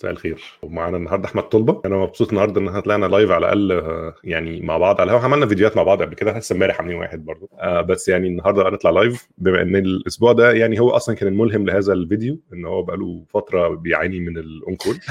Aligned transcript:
مساء 0.00 0.10
الخير. 0.10 0.42
ومعانا 0.62 0.96
النهارده 0.96 1.24
أحمد 1.28 1.42
طلبة. 1.42 1.80
أنا 1.84 1.96
مبسوط 1.96 2.28
النهارده 2.28 2.60
إن 2.60 2.68
إحنا 2.68 2.80
طلعنا 2.80 3.06
live 3.06 3.30
على 3.30 3.52
الأقل 3.52 3.72
آه، 3.72 4.14
يعني 4.24 4.60
مع 4.60 4.78
بعض 4.78 5.00
على 5.00 5.10
الهوا. 5.10 5.24
عملنا 5.24 5.46
فيديوهات 5.46 5.76
مع 5.76 5.82
بعض 5.82 6.02
قبل 6.02 6.14
كده. 6.14 6.38
لسه 6.38 6.52
إمبارح 6.54 6.78
عاملين 6.80 6.96
واحد 6.96 7.24
برضه. 7.24 7.48
آه 7.58 7.80
بس 7.80 8.08
يعني 8.08 8.28
النهارده 8.28 8.68
هنطلع 8.68 8.90
live 8.90 9.28
بما 9.38 9.62
إن 9.62 9.76
الأسبوع 9.76 10.32
ده 10.32 10.52
يعني 10.52 10.80
هو 10.80 10.90
أصلا 10.90 11.14
كان 11.14 11.28
الملهم 11.28 11.66
لهذا 11.66 11.92
الفيديو 11.92 12.38
إن 12.52 12.64
هو 12.64 12.82
بقاله 12.82 13.24
فترة 13.28 13.68
بيعاني 13.68 14.20
من 14.20 14.38
ال 14.38 14.46
on-call 14.46 14.98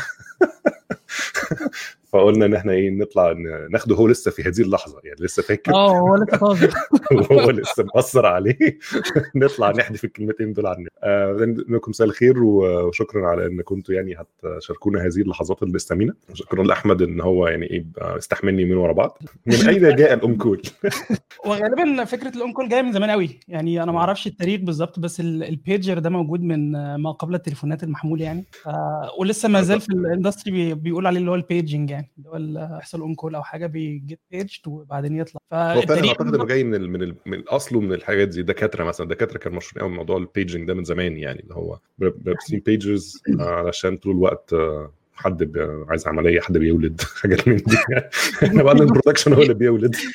فقلنا 2.13 2.45
إن 2.45 2.53
إحنا 2.53 2.71
إيه 2.73 2.89
نطلع 2.89 3.31
ن- 3.31 3.71
ناخده 3.71 3.95
هو 3.95 4.07
لسه 4.07 4.31
في 4.31 4.41
هذه 4.43 4.61
اللحظة 4.61 4.99
يعني 5.03 5.17
لسه 5.19 5.43
فاكر. 5.43 5.73
آه 5.73 5.97
هو 5.99 6.15
لسه 6.15 6.37
طازج 6.37 6.71
وهو 7.11 7.49
لسه 7.59 7.85
مأثر 7.95 8.25
عليه. 8.25 8.57
نطلع 9.35 9.71
نحدف 9.71 10.03
الكلمتين 10.03 10.53
دول 10.53 10.67
عننا. 10.67 10.89
آه 11.03 11.31
لكم 11.69 11.89
مساء 11.89 12.07
الخير 12.07 12.43
وشكرا 12.43 13.27
على 13.27 13.45
إن 13.45 13.61
كنتوا 13.61 13.95
يعني 13.95 14.15
هتشاركونا 14.43 15.01
هذه 15.01 15.21
اللحظات 15.21 15.63
الثمينه 15.63 16.13
شكرا 16.33 16.63
لأحمد 16.63 17.01
إن 17.01 17.21
هو 17.21 17.47
يعني 17.47 17.65
إيه 17.65 17.85
استحملني 17.99 18.65
من 18.65 18.77
ورا 18.77 18.93
بعض. 18.93 19.17
من 19.45 19.53
أين 19.69 19.95
جاء 19.95 20.13
ال 20.13 20.37
on-call؟ 20.37 20.61
وغالبا 21.45 22.03
فكرة 22.05 22.35
ال 22.35 22.53
on-call 22.53 22.69
جاية 22.69 22.81
من 22.81 22.91
زمان 22.93 23.09
قوي. 23.09 23.39
يعني 23.47 23.83
أنا 23.83 23.91
ما 23.91 23.99
أعرفش 23.99 24.27
التاريخ 24.27 24.61
بالظبط 24.61 24.99
بس 24.99 25.19
ال- 25.19 25.43
البيجر 25.43 25.99
ده 25.99 26.09
موجود 26.09 26.41
من 26.41 26.75
آه، 26.75 26.97
ما 26.97 27.11
قبل 27.11 27.35
التليفونات 27.35 27.83
المحمول 27.83 28.21
يعني. 28.21 28.43
آه، 28.67 29.11
ولسه 29.19 29.49
ما 29.49 29.61
زال 29.61 29.81
في 29.81 29.89
ال 29.89 29.96
industry 29.96 30.51
بي- 30.51 30.73
بيقول 30.73 31.07
عليه 31.07 31.19
اللي 31.19 31.31
هو 31.31 31.35
ال 31.35 31.43
paging 31.43 31.89
يعني. 31.89 31.98
اللي 32.17 32.29
هو 32.29 32.77
يحصل 32.77 33.01
on-call 33.01 33.35
أو 33.35 33.43
حاجة 33.43 33.65
بي 33.67 33.88
get 33.88 34.19
paged 34.31 34.67
وبعدين 34.67 35.15
يطلع. 35.19 35.41
هو 35.53 35.81
فعلا 35.81 36.07
أعتقد 36.07 36.35
إنه 36.35 36.45
جاي 36.45 36.63
من 36.63 36.75
ال 36.75 36.89
من 36.89 37.01
ال 37.03 37.15
من 37.25 37.41
أصله 37.47 37.79
من 37.79 37.93
الحاجات 37.93 38.27
دي 38.27 38.43
دكاترة 38.43 38.83
مثلا. 38.83 39.07
دكاترة 39.07 39.37
كانوا 39.37 39.57
مشهورين 39.57 39.81
قوي 39.81 39.91
بموضوع 39.91 40.17
ال 40.17 40.24
paging 40.24 40.67
ده 40.67 40.73
من 40.73 40.83
زمان 40.83 41.17
يعني 41.17 41.39
اللي 41.39 41.55
هو 41.55 41.79
لابسين 41.99 42.59
pagers 42.65 43.21
علشان 43.39 43.97
طول 43.97 44.15
الوقت 44.15 44.53
آه، 44.53 44.91
حد 45.13 45.51
عايز 45.89 46.07
عملية 46.07 46.39
حد 46.41 46.57
بيولد 46.57 47.01
حاجات 47.21 47.47
من 47.47 47.55
دي. 47.55 47.75
يعني 47.89 48.09
إحنا 48.43 48.63
بعد 48.63 48.81
ال 48.81 48.86
production 48.86 49.33
هو 49.33 49.41
اللي 49.41 49.53
بيولد. 49.53 49.95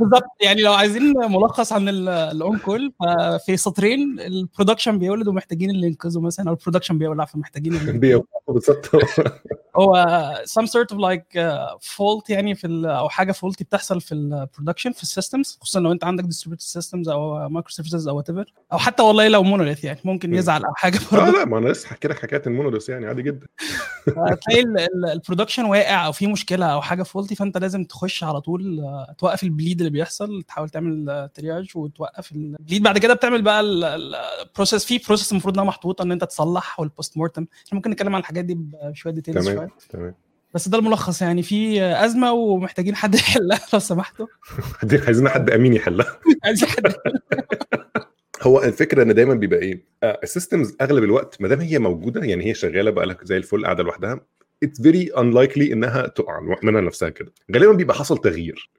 بالظبط. 0.00 0.24
يعني 0.40 0.62
لو 0.62 0.72
عايزين 0.72 1.12
ملخص 1.16 1.72
عن 1.72 1.88
ال 1.88 2.58
on-call 2.58 2.92
ففي 3.00 3.56
سطرين 3.56 4.20
ال 4.20 4.27
production 4.27 4.98
بيولد 4.98 5.28
ومحتاجين 5.28 5.70
اللي 5.70 5.86
ينقذه 5.86 6.20
مثلا 6.20 6.48
أو 6.48 6.54
ال 6.54 6.58
production 6.58 6.98
بيولع 6.98 7.24
فمحتاجين 7.24 7.74
اللي 7.74 7.92
بيولد 7.92 8.24
بالظبط. 8.48 8.90
هو 9.76 10.34
some 10.46 10.66
sort 10.66 10.94
of 10.94 10.98
like 10.98 11.36
uh, 11.36 11.78
fault 11.96 12.24
يعني 12.30 12.54
في 12.54 12.66
أو 12.84 13.08
حاجة 13.08 13.32
faulty 13.32 13.64
بتحصل 13.64 14.00
في 14.00 14.14
ال 14.14 14.21
production 14.21 14.92
في 14.92 15.02
ال 15.02 15.09
systems 15.09 15.58
خصوصا 15.60 15.80
لو 15.80 15.92
أنت 15.92 16.04
عندك 16.04 16.24
distributed 16.24 16.80
systems 16.80 17.08
أو 17.08 17.48
microservices 17.48 18.08
أو 18.08 18.22
whatever. 18.22 18.44
أو 18.72 18.78
حتى 18.78 19.02
والله 19.02 19.28
لو 19.28 19.42
monolith 19.42 19.84
يعني 19.84 19.98
ممكن 20.04 20.30
مم. 20.30 20.36
يزعل 20.36 20.64
أو 20.64 20.74
حاجة 20.74 20.96
آه 21.12 21.16
برضه. 21.16 21.30
لا 21.38 21.44
ما 21.44 21.58
أنا 21.58 21.68
لسه 21.68 21.88
حكي 21.88 22.08
لك 22.08 22.18
حكاية 22.18 22.42
ال 22.46 22.51
monolith 22.51 22.88
يعني 22.88 23.06
عادي 23.06 23.22
جدا. 23.22 23.46
تلاقي 24.06 24.64
ال 25.14 25.18
production 25.18 25.64
واقع 25.64 26.06
أو 26.06 26.12
في 26.12 26.26
مشكلة 26.26 26.66
أو 26.66 26.82
حاجة 26.82 27.02
faulty 27.02 27.34
فأنت 27.34 27.58
لازم 27.58 27.84
تخش 27.84 28.24
على 28.24 28.40
طول 28.40 28.80
آه، 28.80 29.14
توقف 29.30 29.42
ال 29.42 29.48
bleed 29.48 29.80
اللي 29.80 29.90
بيحصل 29.90 30.42
تحاول 30.42 30.68
تعمل 30.68 31.28
triage 31.34 31.70
وتوقف 31.74 32.32
ال 32.32 32.39
bleed. 32.39 32.82
بعد 32.82 32.98
كده 32.98 33.14
بتعمل 33.14 33.42
بقى 33.42 33.60
ال 33.60 33.75
process 33.75 34.84
في 34.84 35.00
process 35.06 35.32
المفروض 35.32 35.54
إنها 35.54 35.64
محطوطة 35.64 36.02
إن 36.02 36.12
أنت 36.12 36.24
تصلح 36.24 36.80
وال 36.80 37.16
post-mortem 37.16 37.46
إحنا 37.66 37.76
ممكن 37.76 37.90
نتكلم 37.90 38.14
عن 38.14 38.20
الحاجات 38.20 38.44
دي 38.44 38.54
بشوية 38.58 39.12
details 39.12 39.48
تمام 39.48 39.70
تمام. 39.90 40.14
بس 40.54 40.68
ده 40.68 40.78
الملخص 40.78 41.22
يعني 41.22 41.42
في 41.42 41.82
أزمة 41.82 42.32
ومحتاجين 42.32 42.96
حد 42.96 43.14
يحلها 43.14 43.60
لو 43.72 43.78
سمحتوا. 43.78 44.26
عايزين 44.82 45.00
عايزين 45.00 45.28
حد 45.28 45.50
أمين 45.50 45.72
يحلها. 45.74 46.18
عايزين 46.44 46.68
حد 46.68 46.94
هو 48.42 48.62
الفكرة 48.62 49.02
إن 49.02 49.14
دايما 49.14 49.34
بيبقى 49.34 49.58
إيه؟ 49.58 49.84
ال 50.04 50.13
systems 50.13 50.76
أغلب 50.80 51.04
الوقت 51.04 51.40
ما 51.40 51.48
دام 51.48 51.60
هي 51.60 51.78
موجودة 51.78 52.24
يعني 52.24 52.46
هي 52.46 52.54
شغالة 52.54 52.90
بقى 52.90 53.06
لك 53.06 53.24
زي 53.24 53.36
الفل 53.36 53.64
قاعدة 53.64 53.82
لوحدها 53.82 54.20
it's 54.62 54.82
very 54.82 55.06
unlikely 55.16 55.72
إنها 55.72 56.06
تقع 56.06 56.40
منها 56.62 56.80
نفسها 56.80 57.08
كده. 57.08 57.32
غالبا 57.54 57.72
بيبقى 57.72 57.96
حصل 57.96 58.18
تغيير. 58.18 58.70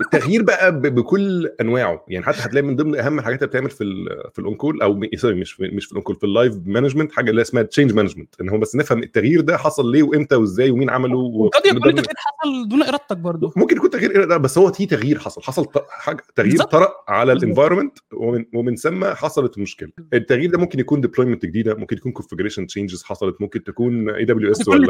التغيير 0.00 0.42
بقى 0.42 0.80
بكل 0.80 1.50
أنواعه. 1.60 2.04
يعني 2.08 2.24
حتى 2.24 2.38
هتلاقي 2.40 2.66
من 2.66 2.76
ضمن 2.76 2.96
أهم 2.96 3.18
الحاجات 3.18 3.38
اللي 3.38 3.48
بتعمل 3.48 3.70
في 3.70 3.84
ال 3.84 4.06
في 4.32 4.38
ال 4.38 4.43
on-call 4.43 4.82
أو 4.82 5.00
sorry 5.16 5.34
مش 5.34 5.52
في 5.52 5.62
مش 5.68 5.84
في 5.84 5.92
ال 5.92 5.95
on-call 5.95 6.16
في 6.16 6.24
ال 6.24 6.30
live 6.30 6.54
management 6.66 7.12
حاجة 7.12 7.30
اللي 7.30 7.42
اسمها 7.42 7.62
change 7.62 7.92
management 7.94 8.34
إن 8.40 8.48
هو 8.48 8.58
بس 8.58 8.76
نفهم 8.76 9.02
التغيير 9.02 9.40
ده 9.40 9.56
حصل 9.56 9.92
ليه 9.92 10.02
وإمتى 10.02 10.36
وإزاي 10.36 10.70
ومين 10.70 10.90
عمله 10.90 11.18
وقد 11.18 11.66
يكون 11.66 11.76
التغيير 11.88 12.06
حصل 12.16 12.68
دون 12.68 12.82
إرادتك 12.82 13.16
برضه 13.16 13.52
ممكن 13.56 13.76
يكون 13.76 13.90
تغيير 13.90 14.38
بس 14.38 14.58
هو 14.58 14.72
في 14.72 14.86
تغيير 14.86 15.18
حصل. 15.18 15.42
حصل 15.42 15.66
حاجة 15.88 16.22
تغيير. 16.36 16.56
طرأ 16.56 16.88
على. 17.08 17.32
ال 17.32 17.38
environment 17.38 17.98
ومن 18.12 18.44
ومن 18.54 18.76
ثم 18.76 19.04
حصلت 19.04 19.56
المشكلة 19.56 19.88
التغيير 20.14 20.50
ده 20.50 20.58
ممكن 20.58 20.80
يكون 20.80 21.00
deployment 21.00 21.46
جديدة 21.46 21.74
ممكن 21.74 21.96
يكون 21.96 22.12
configuration 22.12 22.66
changes 22.66 23.02
حصلت 23.02 23.40
ممكن 23.40 23.64
تكون 23.64 24.10
AWS 24.10 24.68
ولا 24.68 24.89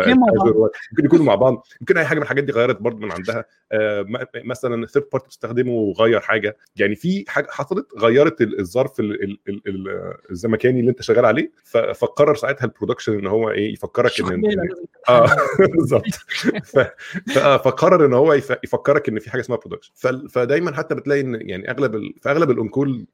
ممكن 0.93 1.05
يكونوا 1.05 1.25
مع 1.25 1.35
بعض 1.35 1.67
ممكن 1.81 1.99
أي 1.99 2.05
حاجة 2.05 2.17
من 2.17 2.23
الحاجات 2.23 2.45
دي 2.45 2.53
غيرت 2.53 2.81
برضه 2.81 2.99
من 2.99 3.13
عندها 3.13 3.45
آه، 3.73 4.07
مثلا 4.45 4.87
third 4.87 5.07
party 5.13 5.27
بتستخدمه 5.27 5.73
وغير 5.73 6.21
حاجة 6.21 6.57
يعني 6.77 6.95
في 6.95 7.25
حاجة 7.29 7.47
حصلت 7.51 7.87
غيرت 7.99 8.41
ال- 8.41 8.61
الظرف 8.61 9.01
ال- 9.01 9.23
ال- 9.25 9.41
ال- 9.49 9.63
ال- 9.67 10.15
الزمكاني 10.31 10.81
اللي 10.81 10.91
أنت 10.91 11.03
شغال 11.03 11.25
عليه 11.25 11.51
فقرر 11.95 12.35
ساعتها 12.35 12.65
ال 12.65 12.70
production 12.70 13.19
إن 13.19 13.27
هو 13.27 13.51
إيه 13.51 13.73
يفكرك 13.73 14.11
إن 14.21 14.43
آه. 15.09 15.27
بالظبط. 15.77 16.05
ف... 16.65 16.79
فقرر 17.39 18.07
إن 18.07 18.13
هو 18.13 18.33
يف... 18.33 18.53
يفكرك 18.65 19.09
إن 19.09 19.19
في 19.19 19.31
حاجة 19.31 19.41
اسمها 19.41 19.59
production. 19.59 19.93
فدايما 20.29 20.77
حتى 20.77 20.95
بتلاقي 20.95 21.21
إن 21.21 21.39
يعني 21.49 21.71
أغلب 21.71 21.95
ال... 21.95 22.15
في 22.23 22.31
أغلب 22.31 22.51
ال 22.51 22.56
on-call 22.56 22.91
آه 22.91 23.07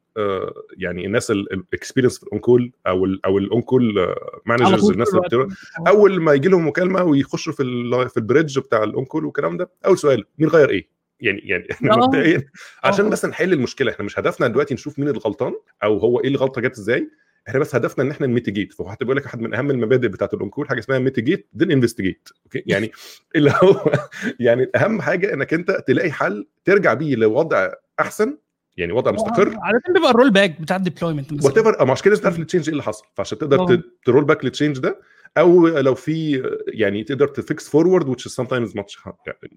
يعني 0.77 1.06
الناس 1.06 1.31
ال 1.30 1.38
experienced 1.38 2.19
في 2.19 2.22
ال 2.22 2.29
on-call 2.29 2.72
أو 2.87 3.04
ال... 3.04 3.27
أو 3.27 3.38
ال 3.38 3.48
on-call 3.48 4.14
managers 4.47 4.80
طول 4.81 4.93
الناس 4.93 5.09
اللي. 5.09 5.21
بتبقى 5.21 5.49
أول 5.87 6.21
ما 6.21 6.32
يجي 6.32 6.49
لهم 6.49 6.69
مكالمة 6.69 7.03
ويخشوا 7.03 7.53
في. 7.53 7.65
في 8.09 8.16
ال 8.16 8.22
bridge 8.22 8.58
بتاع 8.59 8.84
ال 8.84 8.89
on-call 8.89 9.24
والكلام 9.25 9.56
ده 9.56 9.71
أول 9.87 9.99
سؤال 9.99 10.25
مين 10.38 10.49
غير 10.49 10.71
إيه؟ 10.71 10.97
يعني 11.21 11.38
يعني 11.38 11.66
إحنا 11.72 11.94
آه. 11.94 11.97
مبدئيا 11.97 12.47
عشان 12.84 13.04
آه. 13.04 13.10
بس 13.10 13.25
نحل 13.25 13.53
المشكلة 13.53 13.93
إحنا 13.93 14.04
مش 14.04 14.19
هدفنا 14.19 14.49
دلوقتي 14.49 14.75
نشوف 14.75 14.99
مين 14.99 15.09
الغلطان 15.09 15.53
أو 15.82 15.99
هو 15.99 16.21
إيه 16.21 16.28
الغلطة 16.28 16.60
جت 16.60 16.78
إزاي 16.78 17.10
إحنا 17.48 17.60
بس 17.60 17.75
هدفنا 17.75 18.04
إن 18.04 18.10
إحنا 18.10 18.27
ن 18.26 18.32
mitigate 18.32 18.72
فهو 18.72 18.91
حتى 18.91 19.04
بيقول 19.04 19.16
لك 19.16 19.27
أحد 19.27 19.41
من 19.41 19.54
أهم 19.54 19.71
المبادئ 19.71 20.09
بتاعت 20.09 20.34
ال 20.34 20.39
on-call 20.39 20.69
حاجة 20.69 20.78
اسمها 20.78 20.98
mitigate 20.98 21.48
then 21.52 21.70
investigate 21.70 22.28
okay 22.44 22.62
يعني 22.66 22.93
اللي 23.37 23.53
هو 23.62 23.93
يعني 24.41 24.71
أهم 24.77 25.03
حاجة 25.03 25.34
إنك 25.34 25.54
أنت 25.54 25.71
تلاقي 25.87 26.12
حل 26.12 26.47
ترجع 26.65 26.94
بيه 26.94 27.16
لوضع 27.16 27.72
أحسن 28.00 28.38
يعني 28.76 28.92
وضع 28.92 29.10
مستقر. 29.10 29.54
عاده 29.62 29.81
بيبقى 29.94 30.10
ال 30.10 30.30
rollback 30.30 30.60
بتاع 30.60 30.76
ال 30.76 30.83
deployment 30.83 31.44
what 31.44 31.56
ever 31.58 31.92
مش 31.92 32.03
كده 32.03 32.10
لازم 32.10 32.22
تعرف 32.22 32.38
ال 32.38 32.42
change 32.42 32.64
إيه 32.64 32.72
اللي 32.72 32.82
حصل. 32.82 33.04
فعشان 33.14 33.38
تقدر 33.38 33.81
ت 34.04 34.08
roll 34.08 34.24
back 34.24 34.44
لل 34.44 34.53
change 34.53 34.78
ده 34.78 35.00
أو 35.38 35.69
لو 35.69 35.94
في 35.94 36.42
يعني 36.69 37.04
تقدر 37.04 37.28
ت 37.28 37.38
fix 37.38 37.69
forward 37.69 38.16
which 38.16 38.22
is 38.22 38.34
sometimes 38.44 38.70
much 38.72 39.10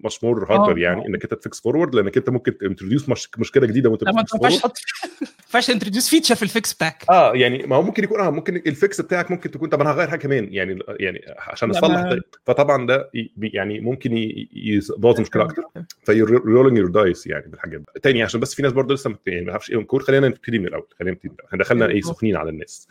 much 0.06 0.16
more 0.16 0.46
harder 0.46 0.50
آه. 0.50 0.74
يعني 0.76 1.06
إنك 1.06 1.22
أنت 1.22 1.34
ت 1.34 1.41
fix 1.41 1.60
forward 1.60 1.94
لأنك 1.94 2.16
أنت 2.16 2.30
ممكن 2.30 2.58
ت 2.58 2.63
introduce 2.63 3.08
مشكلة 3.38 3.66
جديدة 3.66 3.90
وأنت 3.90 4.04
ما 4.04 4.10
ينفعش. 4.10 4.58
تحط 4.58 4.72
ما 5.22 5.28
ينفعش 5.46 5.70
introduce 5.70 6.08
feature 6.08 6.34
في 6.34 6.42
ال 6.42 6.50
fix 6.50 6.72
بتاعك. 6.74 7.04
آه 7.10 7.34
يعني 7.34 7.66
ما 7.66 7.76
هو 7.76 7.82
ممكن 7.82 8.04
يكون 8.04 8.20
آه 8.20 8.30
ممكن 8.30 8.56
ال 8.56 8.67
fix 8.67 9.00
بتاعك 9.00 9.30
ممكن 9.30 9.50
تكون 9.50 9.68
طب 9.68 9.80
أنا 9.80 9.90
هغير 9.90 10.08
حاجة 10.08 10.20
كمان 10.20 10.52
يعني 10.52 10.78
يعني 11.00 11.20
عشان 11.38 11.70
أصلح 11.70 12.02
ده 12.02 12.20
فطبعا 12.46 12.86
ده 12.86 13.10
يعني 13.36 13.80
ممكن 13.80 14.10
يبوظ 14.52 15.16
المشكلة 15.16 15.42
أكتر. 15.44 15.62
ف 16.04 16.09
you're 16.09 16.41
rolling 16.41 16.78
your 16.78 16.90
dice 16.90 17.26
يعني 17.26 17.50
بالحاجات 17.50 17.80
دي. 17.80 18.00
تاني 18.02 18.22
عشان 18.22 18.40
بس 18.40 18.54
في 18.54 18.62
ناس 18.62 18.72
برضه 18.72 18.94
لسه 18.94 19.16
يعني 19.26 19.40
ما 19.44 19.50
تعرفش 19.50 19.70
إيه 19.70 19.76
on-call 19.76 20.02
خلينا 20.02 20.28
نبتدي 20.28 20.58
من 20.58 20.66
الأول 20.66 20.86
خلينا 20.98 21.14
نبتدي. 21.14 21.34
إحنا 21.46 21.58
دخلنا 21.58 21.86
إيه 21.88 22.00
سخنين 22.00 22.36
على 22.36 22.50
الناس. 22.50 22.88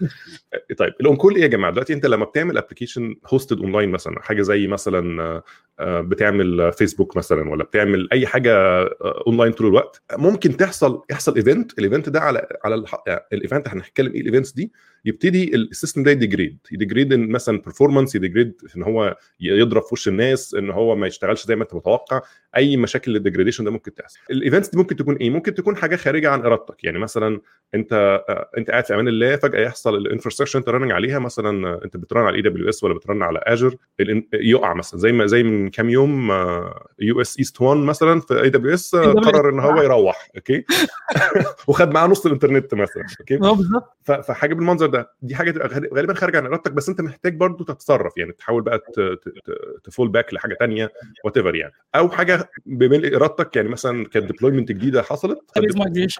آه، 0.54 0.74
طيب 0.78 0.94
ال 1.02 1.06
on-call 1.06 1.36
إيه 1.36 1.42
يا 1.42 1.48
جماعة؟ 1.48 1.72
دلوقتي 1.74 1.94
أنت 1.94 2.06
لما 2.06 2.26
بتعمل 2.26 2.58
application 2.80 3.16
hosted 3.34 3.60
online 3.60 3.90
مثلا 3.90 4.22
حاجة 4.22 4.42
زي 4.42 4.68
مثلا 4.68 5.22
آه، 5.24 5.44
آه، 5.80 6.02
بتعمل 6.02 6.74
فيسبوك 6.74 7.18
مثلا 7.18 7.50
ولا 7.50 7.64
بتعمل 7.64 8.10
أي 8.12 8.28
حاجة 8.28 8.54
آه، 8.56 9.24
اونلاين 9.28 9.52
طول 9.52 9.68
الوقت. 9.68 10.02
ممكن 10.18 10.58
تحصل 10.58 11.02
يحصل 11.10 11.36
event 11.36 11.80
ال 11.80 11.85
event 11.85 12.10
ده 12.10 12.20
على 12.20 12.48
على 12.64 12.84
ال 13.34 13.40
event 13.40 13.68
إحنا 13.68 13.82
هنتكلم 13.82 14.14
إيه 14.14 14.22
ال 14.22 14.26
events 14.26 14.52
دي 14.52 14.72
يبتدي 15.06 15.56
ال 15.56 15.63
system 15.63 16.04
ده 16.04 16.12
ي 16.12 16.18
degrade 16.18 16.58
ي 16.72 16.77
degrade 16.77 17.14
مثلا 17.14 17.62
performance 17.62 18.16
ي 18.16 18.21
degrade 18.21 18.54
إن 18.78 18.84
هو 18.84 19.18
يضرب 19.40 19.82
في 19.84 19.90
وش 19.92 20.08
الناس 20.08 20.54
إن 20.54 20.70
هو 20.70 20.96
ما 20.96 21.08
يشتغلش 21.08 21.46
زي 21.46 21.56
ما 21.56 21.64
أنت 21.64 21.74
متوقع. 21.74 22.22
أي 22.58 22.78
مشاكل 22.78 23.12
لل 23.12 23.20
degradation 23.20 23.64
ده 23.64 23.72
ممكن 23.72 23.94
تحصل. 23.94 24.20
ال 24.32 24.37
events 24.37 24.70
دي 24.70 24.78
ممكن 24.78 24.96
تكون 24.96 25.16
إيه؟ 25.16 25.30
ممكن 25.30 25.54
تكون 25.54 25.76
حاجة 25.76 25.96
خارجة 25.96 26.30
عن 26.30 26.42
إرادتك. 26.42 26.84
يعني 26.84 27.00
مثلا 27.00 27.42
أنت 27.76 27.94
آه، 28.30 28.50
أنت 28.58 28.72
قاعد 28.72 28.86
في 28.86 28.94
أمان 28.94 29.08
الله 29.08 29.36
فجأة 29.36 29.60
يحصل 29.60 29.96
ال 29.96 30.00
infrastructure 30.00 30.60
أنت 30.60 30.70
running 30.70 30.92
عليها 30.92 31.20
مثلا 31.20 31.68
آه، 31.68 31.82
أنت 31.86 31.98
بت 31.98 32.09
run 32.09 32.26
على 32.26 32.36
AWS 32.38 32.84
ولا 32.84 32.94
بت 32.94 33.06
run 33.06 33.24
على 33.24 33.40
Azure 33.44 33.76
يقع 34.34 34.74
مثلا. 34.74 35.00
زي 35.00 35.12
ما 35.12 35.26
زي 35.26 35.44
من 35.44 35.70
كام 35.70 35.90
يوم 35.90 36.32
US 37.00 37.38
East 37.40 37.62
1 37.62 37.78
مثلا 37.78 38.20
في 38.20 38.42
AWS 38.42 38.96
قرر 38.96 39.50
إن 39.50 39.60
هو 39.60 39.82
يروح. 39.82 40.30
okay؟ 40.36 40.66
وخد 41.68 41.92
معاه 41.92 42.08
نص 42.08 42.26
الإنترنت 42.26 42.74
مثلا. 42.74 43.04
okay؟ 43.20 43.38
بالظبط. 43.38 43.98
فحاجة 44.04 44.54
بالمنظر 44.54 44.89
ده 44.90 45.12
دي 45.22 45.36
حاجة 45.36 45.52
تبقى 45.52 45.68
غالبا 45.94 46.14
خارجه 46.14 46.38
عن 46.38 46.46
إرادتك 46.46 46.72
بس 46.72 46.90
أنت 46.90 47.02
محتاج 47.02 47.36
برضو 47.36 47.64
تتصرف 47.64 48.18
يعني 48.18 48.32
تحاول 48.32 48.64
بقى 48.64 48.82
ت 49.84 49.89
fall 49.89 50.10
back 50.10 50.34
لحاجة 50.34 50.56
ثانية 50.60 50.92
وات 51.26 51.38
يعني. 51.38 51.74
أو 51.96 52.10
حاجة 52.10 52.50
بملء 52.66 53.16
إرادتك 53.16 53.56
يعني 53.56 53.70
مثلا 53.70 54.06
كانت 54.06 54.26
deployment 54.26 54.72
جديدة 54.72 55.02
حصلت 55.02 55.40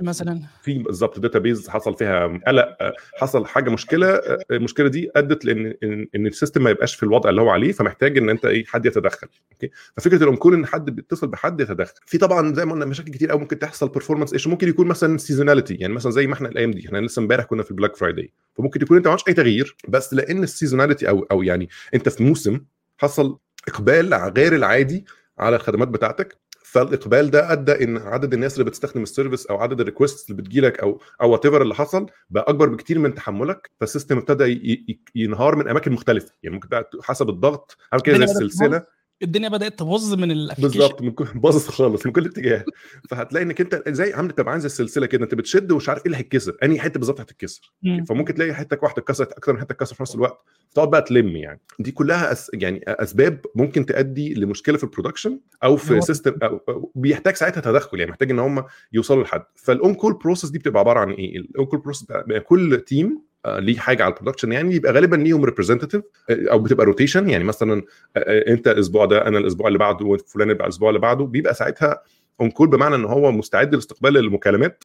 مثلا. 0.02 0.42
في 0.62 0.78
بالظبط 0.78 1.20
database 1.20 1.70
حصل 1.70 1.96
فيها 1.96 2.40
قلق 2.48 2.78
حصل 3.18 3.46
حاجة 3.46 3.70
مشكلة 3.70 4.22
المشكلة 4.52 4.88
دي 4.88 5.12
أدت 5.16 5.46
لإن 5.46 5.74
إن 6.16 6.28
ال 6.28 6.33
system 6.33 6.64
ما 6.64 6.70
يبقاش 6.70 6.96
في 6.96 7.04
الوضع 7.04 7.30
اللي 7.30 7.42
هو 7.42 7.50
عليه 7.50 7.72
فمحتاج 7.72 8.18
إن 8.18 8.30
أنت 8.30 8.46
إيه 8.46 8.66
حد 8.66 8.86
يتدخل 8.86 9.28
okay 9.52 9.70
ففكرة 9.98 10.24
ال 10.24 10.28
on-call 10.28 10.54
إن 10.54 10.66
حد 10.66 10.90
بيتصل 10.90 11.28
بحد 11.28 11.62
يتدخل. 11.62 11.94
في 12.06 12.18
طبعا 12.18 12.54
زي 12.54 12.66
ما 12.66 12.72
قلنا 12.74 12.86
مشاكل 12.86 13.12
كتير 13.12 13.30
قوي 13.32 13.40
ممكن 13.40 13.60
تحصل 13.60 13.90
performance 13.90 14.34
issue 14.34 14.48
ممكن 14.48 14.70
يكون 14.70 14.88
مثلا 14.88 15.18
seasonality 15.18 15.76
يعني 15.76 15.94
مثلا 15.94 16.12
زي 16.12 16.28
ما 16.28 16.34
إحنا 16.34 16.50
الأيام 16.50 16.72
دي 16.72 16.88
إحنا 16.88 16.98
لسه 16.98 17.20
امبارح 17.20 17.46
كنا 17.46 17.64
في 17.64 17.72
ال 17.72 17.76
Black 17.76 17.96
Friday 17.96 18.34
فممكن 18.60 18.82
يكون 18.82 18.98
انت 18.98 19.06
ما 19.08 19.12
عملتش 19.12 19.28
أي 19.28 19.34
تغيير 19.34 19.76
بس 19.88 20.14
لأن 20.14 20.44
ال 20.44 20.49
seasonality 20.49 21.10
أو 21.10 21.24
أو 21.32 21.44
يعني 21.44 21.70
أنت 21.94 22.10
في 22.10 22.24
موسم 22.24 22.62
حصل 22.98 23.38
إقبال 23.68 24.14
غير 24.38 24.56
العادي 24.56 25.06
على 25.38 25.56
الخدمات 25.56 25.88
بتاعتك 25.88 26.38
فالإقبال 26.64 27.32
ده 27.32 27.52
أدى 27.52 27.84
إن 27.84 27.98
عدد 27.98 28.34
الناس 28.34 28.54
اللي 28.54 28.64
بتستخدم 28.64 29.04
ال 29.04 29.09
service 29.09 29.46
أو 29.46 29.58
عدد 29.58 29.80
ال 29.80 29.86
requests 29.86 30.30
اللي 30.30 30.42
بتجيلك 30.42 30.80
أو 30.80 31.02
أو 31.22 31.32
وات 31.32 31.46
اللي 31.46 31.76
حصل 31.76 32.06
بقى 32.30 32.46
أكبر 32.48 32.70
بكتير 32.70 33.00
من 33.00 33.16
تحملك 33.16 33.70
فال 33.80 33.89
system 33.89 34.18
ابتدى 34.18 34.86
ينهار 35.16 35.56
من 35.56 35.68
أماكن 35.68 35.92
مختلفة. 35.92 36.34
يعني 36.44 36.56
ممكن 36.56 36.84
حسب 37.04 37.30
الضغط 37.30 37.78
عامل 37.94 38.04
كده 38.04 38.18
زي 38.18 38.24
السلسلة. 38.24 38.86
الدنيا 39.24 39.50
بدأت 39.50 39.80
تبوظ 39.80 40.14
من 40.14 40.32
ال 40.32 40.35
application 40.35 40.68
بالظبط 40.80 41.02
من 41.02 41.14
باظت 41.36 41.70
خالص 41.70 42.06
من 42.06 42.12
كل 42.12 42.26
اتجاه. 42.26 42.66
فهتلاقي 43.10 43.44
إنك 43.44 43.62
أنت 43.62 43.84
زي 43.88 44.14
عامل 44.14 44.32
تبقى 44.32 44.52
عامل 44.52 44.62
زي 44.62 44.66
السلسلة 44.66 45.06
كده 45.06 45.24
أنت 45.24 45.36
بتشد 45.36 45.72
ومش 45.72 45.90
عارف 45.90 46.00
إيه 46.00 46.06
اللي 46.06 46.18
هيتكسر. 46.18 46.58
أنهي 46.64 46.80
حتة 46.80 46.98
بالظبط 46.98 47.20
هتتكسر. 47.20 47.74
فممكن 48.10 48.34
تلاقي 48.34 48.54
حتة 48.54 48.78
واحدة 48.84 49.02
اتكسرت 49.02 49.32
أكتر 49.32 49.54
من 49.54 49.60
حتة 49.60 49.72
اتكسر 49.74 49.96
في 49.96 50.04
نفس 50.04 50.16
الوقت. 50.16 50.46
تقعد 50.76 50.90
بقى 50.90 51.02
تلم 51.02 51.36
يعني. 51.36 51.60
دي 51.80 51.92
كلها 51.92 52.32
أس... 52.32 52.52
يعني 52.54 52.84
أسباب 52.88 53.46
ممكن 53.56 53.86
تؤدي 53.86 54.34
لمشكلة 54.34 54.78
في 54.78 54.84
ال 54.84 54.89
production 54.89 55.40
أو 55.64 55.78
في 55.78 56.02
system 56.02 56.34
أو... 56.44 56.62
أو 56.70 56.92
بيحتاج 56.96 57.36
ساعتها 57.36 57.62
تدخل 57.62 58.00
يعني 58.00 58.12
محتاج 58.12 58.32
إن 58.32 58.40
هم 58.40 58.64
يوصلوا 58.94 59.24
لحد. 59.24 59.44
فال 59.56 59.94
on-call 59.94 60.14
process 60.14 60.50
دي 60.50 60.60
بتبقى 60.60 60.80
عبارة 60.80 61.00
عن 61.00 61.12
إيه؟ 61.12 61.38
ال 61.38 61.66
on-call 61.66 61.80
process 61.80 62.08
كل 62.46 62.84
team 62.88 63.29
ليه 63.48 63.78
حاجة 63.78 64.04
على 64.04 64.14
ال 64.14 64.17
production 64.17 64.52
يعني 64.52 64.76
يبقى 64.76 64.94
غالبا 64.94 65.16
ليهم 65.16 65.46
representative 65.46 66.02
أو 66.30 66.60
بتبقى 66.60 66.86
rotation 66.86 67.30
يعني 67.30 67.44
مثلا 67.44 67.84
أنت 68.28 68.68
الأسبوع 68.68 69.06
ده 69.06 69.28
أنا 69.28 69.38
الأسبوع 69.38 69.68
اللي 69.68 69.80
بعده 69.80 70.06
وفلان 70.06 70.50
يبقى 70.50 70.64
الأسبوع 70.64 70.90
اللي 70.90 71.00
بعده 71.00 71.26
بيبقى 71.26 71.54
ساعتها 71.54 72.02
on-call 72.42 72.68
بمعنى 72.68 72.96
إن 72.96 73.06
هو 73.06 73.32
مستعد 73.32 73.76
لاستقبال 73.76 74.18
المكالمات 74.18 74.84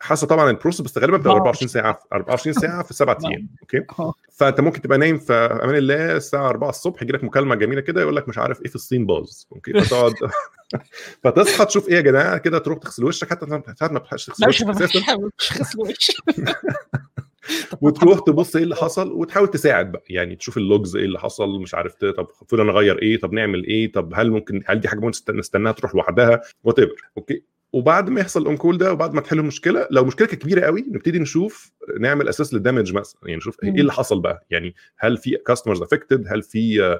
حسب 0.00 0.28
طبعا 0.28 0.50
ال 0.50 0.54
process 0.54 0.80
بس 0.80 0.98
غالبا 0.98 1.16
بتبقى 1.16 1.34
24 1.34 1.68
ساعة 1.68 2.00
24 2.12 2.52
ساعة 2.54 2.82
في 2.82 2.94
سبع 2.94 3.18
أيام 3.26 3.48
okay؟ 3.62 3.84
فأنت 4.32 4.60
ممكن 4.60 4.80
تبقى 4.80 4.98
نايم 4.98 5.18
في 5.18 5.32
أمان 5.32 5.76
الله 5.76 6.16
الساعة 6.16 6.48
4 6.48 6.68
الصبح 6.68 7.02
يجي 7.02 7.12
لك 7.12 7.24
مكالمة 7.24 7.54
جميلة 7.54 7.80
كده 7.80 8.00
يقول 8.00 8.16
لك 8.16 8.28
مش 8.28 8.38
عارف 8.38 8.62
إيه 8.62 8.68
في 8.68 8.74
الصين 8.74 9.06
باظ 9.06 9.30
okay؟ 9.52 9.80
فتقعد 9.80 10.14
فتصحى 11.24 11.64
تشوف 11.64 11.88
إيه 11.88 11.94
يا 11.94 12.00
جماعة؟ 12.00 12.38
كده 12.38 12.58
تروح 12.58 12.78
تغسل 12.78 13.04
وشك 13.04 13.30
حتى 13.30 13.46
ساعات 13.46 13.92
ما 13.92 13.98
بتلحقش 13.98 14.26
تغسل 14.26 14.48
وشك 14.48 14.66
مش 14.66 15.60
غسل 15.60 15.80
وشك. 15.80 16.14
وتروح 17.80 18.18
تبص 18.20 18.56
إيه 18.56 18.64
اللي 18.64 18.76
حصل 18.76 19.12
وتحاول 19.12 19.48
تساعد 19.48 19.92
بقى. 19.92 20.02
يعني 20.10 20.36
تشوف 20.36 20.56
ال 20.56 20.64
logs 20.64 20.96
إيه 20.96 21.04
اللي 21.04 21.18
حصل 21.18 21.60
مش 21.60 21.74
عارف 21.74 21.94
طب 21.94 22.26
فلان 22.48 22.70
غير 22.70 23.02
إيه 23.02 23.20
طب 23.20 23.32
نعمل 23.32 23.64
إيه 23.64 23.92
طب 23.92 24.12
هل 24.14 24.30
ممكن 24.30 24.62
هل 24.66 24.80
دي 24.80 24.88
حاجة 24.88 25.00
ممكن 25.00 25.36
نستناها 25.38 25.72
تروح 25.72 25.94
لوحدها؟ 25.94 26.40
وات 26.64 26.76
okay 27.16 27.42
وبعد 27.72 28.10
ما 28.10 28.20
يحصل 28.20 28.42
ال 28.42 28.56
on-call 28.56 28.78
ده 28.78 28.92
وبعد 28.92 29.14
ما 29.14 29.20
تحل 29.20 29.38
المشكلة 29.38 29.88
لو 29.90 30.04
مشكلة 30.04 30.26
كبيرة 30.28 30.60
قوي 30.60 30.84
نبتدي 30.88 31.18
نشوف 31.18 31.72
نعمل 32.00 32.28
assess 32.28 32.54
لل 32.54 32.64
damage 32.64 32.92
مثلا. 32.94 33.20
يعني 33.24 33.36
نشوف 33.36 33.56
إيه 33.64 33.70
اللي 33.70 33.92
حصل 33.92 34.20
بقى. 34.20 34.46
يعني 34.50 34.74
هل 34.98 35.16
في 35.16 35.36
customers 35.46 35.82
affected 35.82 36.24
هل 36.28 36.42
في 36.42 36.98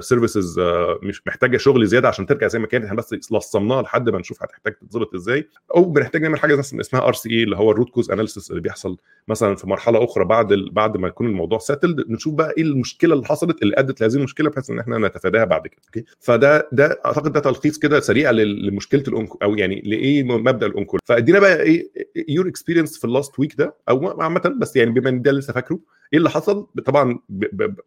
services 0.00 0.60
uh, 0.60 0.62
uh, 0.62 1.04
مش 1.04 1.26
محتاجة 1.26 1.56
شغل 1.56 1.86
زيادة 1.86 2.08
عشان 2.08 2.26
ترجع 2.26 2.46
زي 2.48 2.58
ما 2.58 2.66
كانت 2.66 2.84
إحنا 2.84 2.96
بس 2.96 3.14
لصمناها 3.32 3.82
لحد 3.82 4.10
ما 4.10 4.18
نشوف 4.18 4.42
هتحتاج 4.42 4.74
تتظبط 4.74 5.14
إزاي. 5.14 5.48
أو 5.76 5.84
بنحتاج 5.84 6.22
نعمل 6.22 6.38
حاجة 6.38 6.60
اسمها 6.60 7.06
RCA 7.06 7.42
اللي 7.42 7.56
هو 7.56 7.70
ال 7.70 7.74
root 7.74 7.90
cause 7.90 8.10
analysis 8.10 8.50
اللي 8.50 8.60
بيحصل 8.60 8.96
مثلا 9.28 9.56
في 9.56 9.68
مرحلة 9.68 10.04
أخرى 10.04 10.24
بعد. 10.24 10.52
بعد 10.72 10.96
ما 10.96 11.08
يكون 11.08 11.26
الموضوع 11.26 11.58
settled 11.58 12.04
نشوف 12.10 12.34
بقى 12.34 12.54
إيه 12.58 12.62
المشكلة 12.62 13.14
اللي 13.14 13.26
حصلت 13.26 13.62
اللي 13.62 13.74
أدت 13.78 14.00
لهذه 14.00 14.14
المشكلة 14.14 14.50
بحيث 14.50 14.70
إن 14.70 14.78
إحنا 14.78 14.98
نتفاداها 14.98 15.44
بعد 15.44 15.66
كده. 15.66 15.80
okay؟ 15.86 16.04
فده 16.20 16.68
ده 16.72 17.00
أعتقد 17.06 17.32
ده 17.32 17.40
تلخيص 17.40 17.78
كده 17.78 18.00
سريع 18.00 18.30
لمشكلة 18.30 19.04
ال 19.08 19.12
on-call 19.12 19.38
أو 19.42 19.54
يعني 19.56 19.82
لإيه 19.84 20.22
مبدأ 20.22 20.66
ال 20.66 20.70
on-call 20.70 21.00
فادينا 21.04 21.38
بقى 21.38 21.62
إيه 21.62 21.90
your 22.28 22.48
experience 22.48 22.98
في 22.98 23.04
ال 23.04 23.11
last 23.11 23.38
week 23.38 23.54
ده 23.58 23.74
أو 23.88 24.20
عامة 24.22 24.54
بس 24.60 24.76
يعني 24.76 24.90
بما 24.90 25.08
إن 25.10 25.22
ده 25.22 25.32
لسه 25.32 25.52
فاكره 25.52 25.78
إيه 26.12 26.18
اللي 26.18 26.30
حصل؟ 26.30 26.66
طبعا 26.86 27.18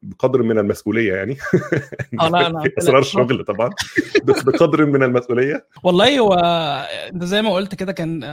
بقدر 0.02 0.44
من 0.44 0.60
المسؤولية 0.60 1.14
يعني. 1.14 1.38
آه 2.22 2.30
لا 2.30 2.50
لا 2.50 2.64
اسرار 2.78 3.02
شغل 3.02 3.44
طبعا. 3.46 3.70
بس 4.24 4.44
بقدر 4.44 4.86
من 4.86 5.04
المسؤولية. 5.04 5.68
والله 5.84 6.20
هو 6.20 6.34
أنت 7.14 7.24
زي 7.24 7.42
ما 7.42 7.54
قلت 7.54 7.76
كده 7.76 7.92
كان 7.92 8.24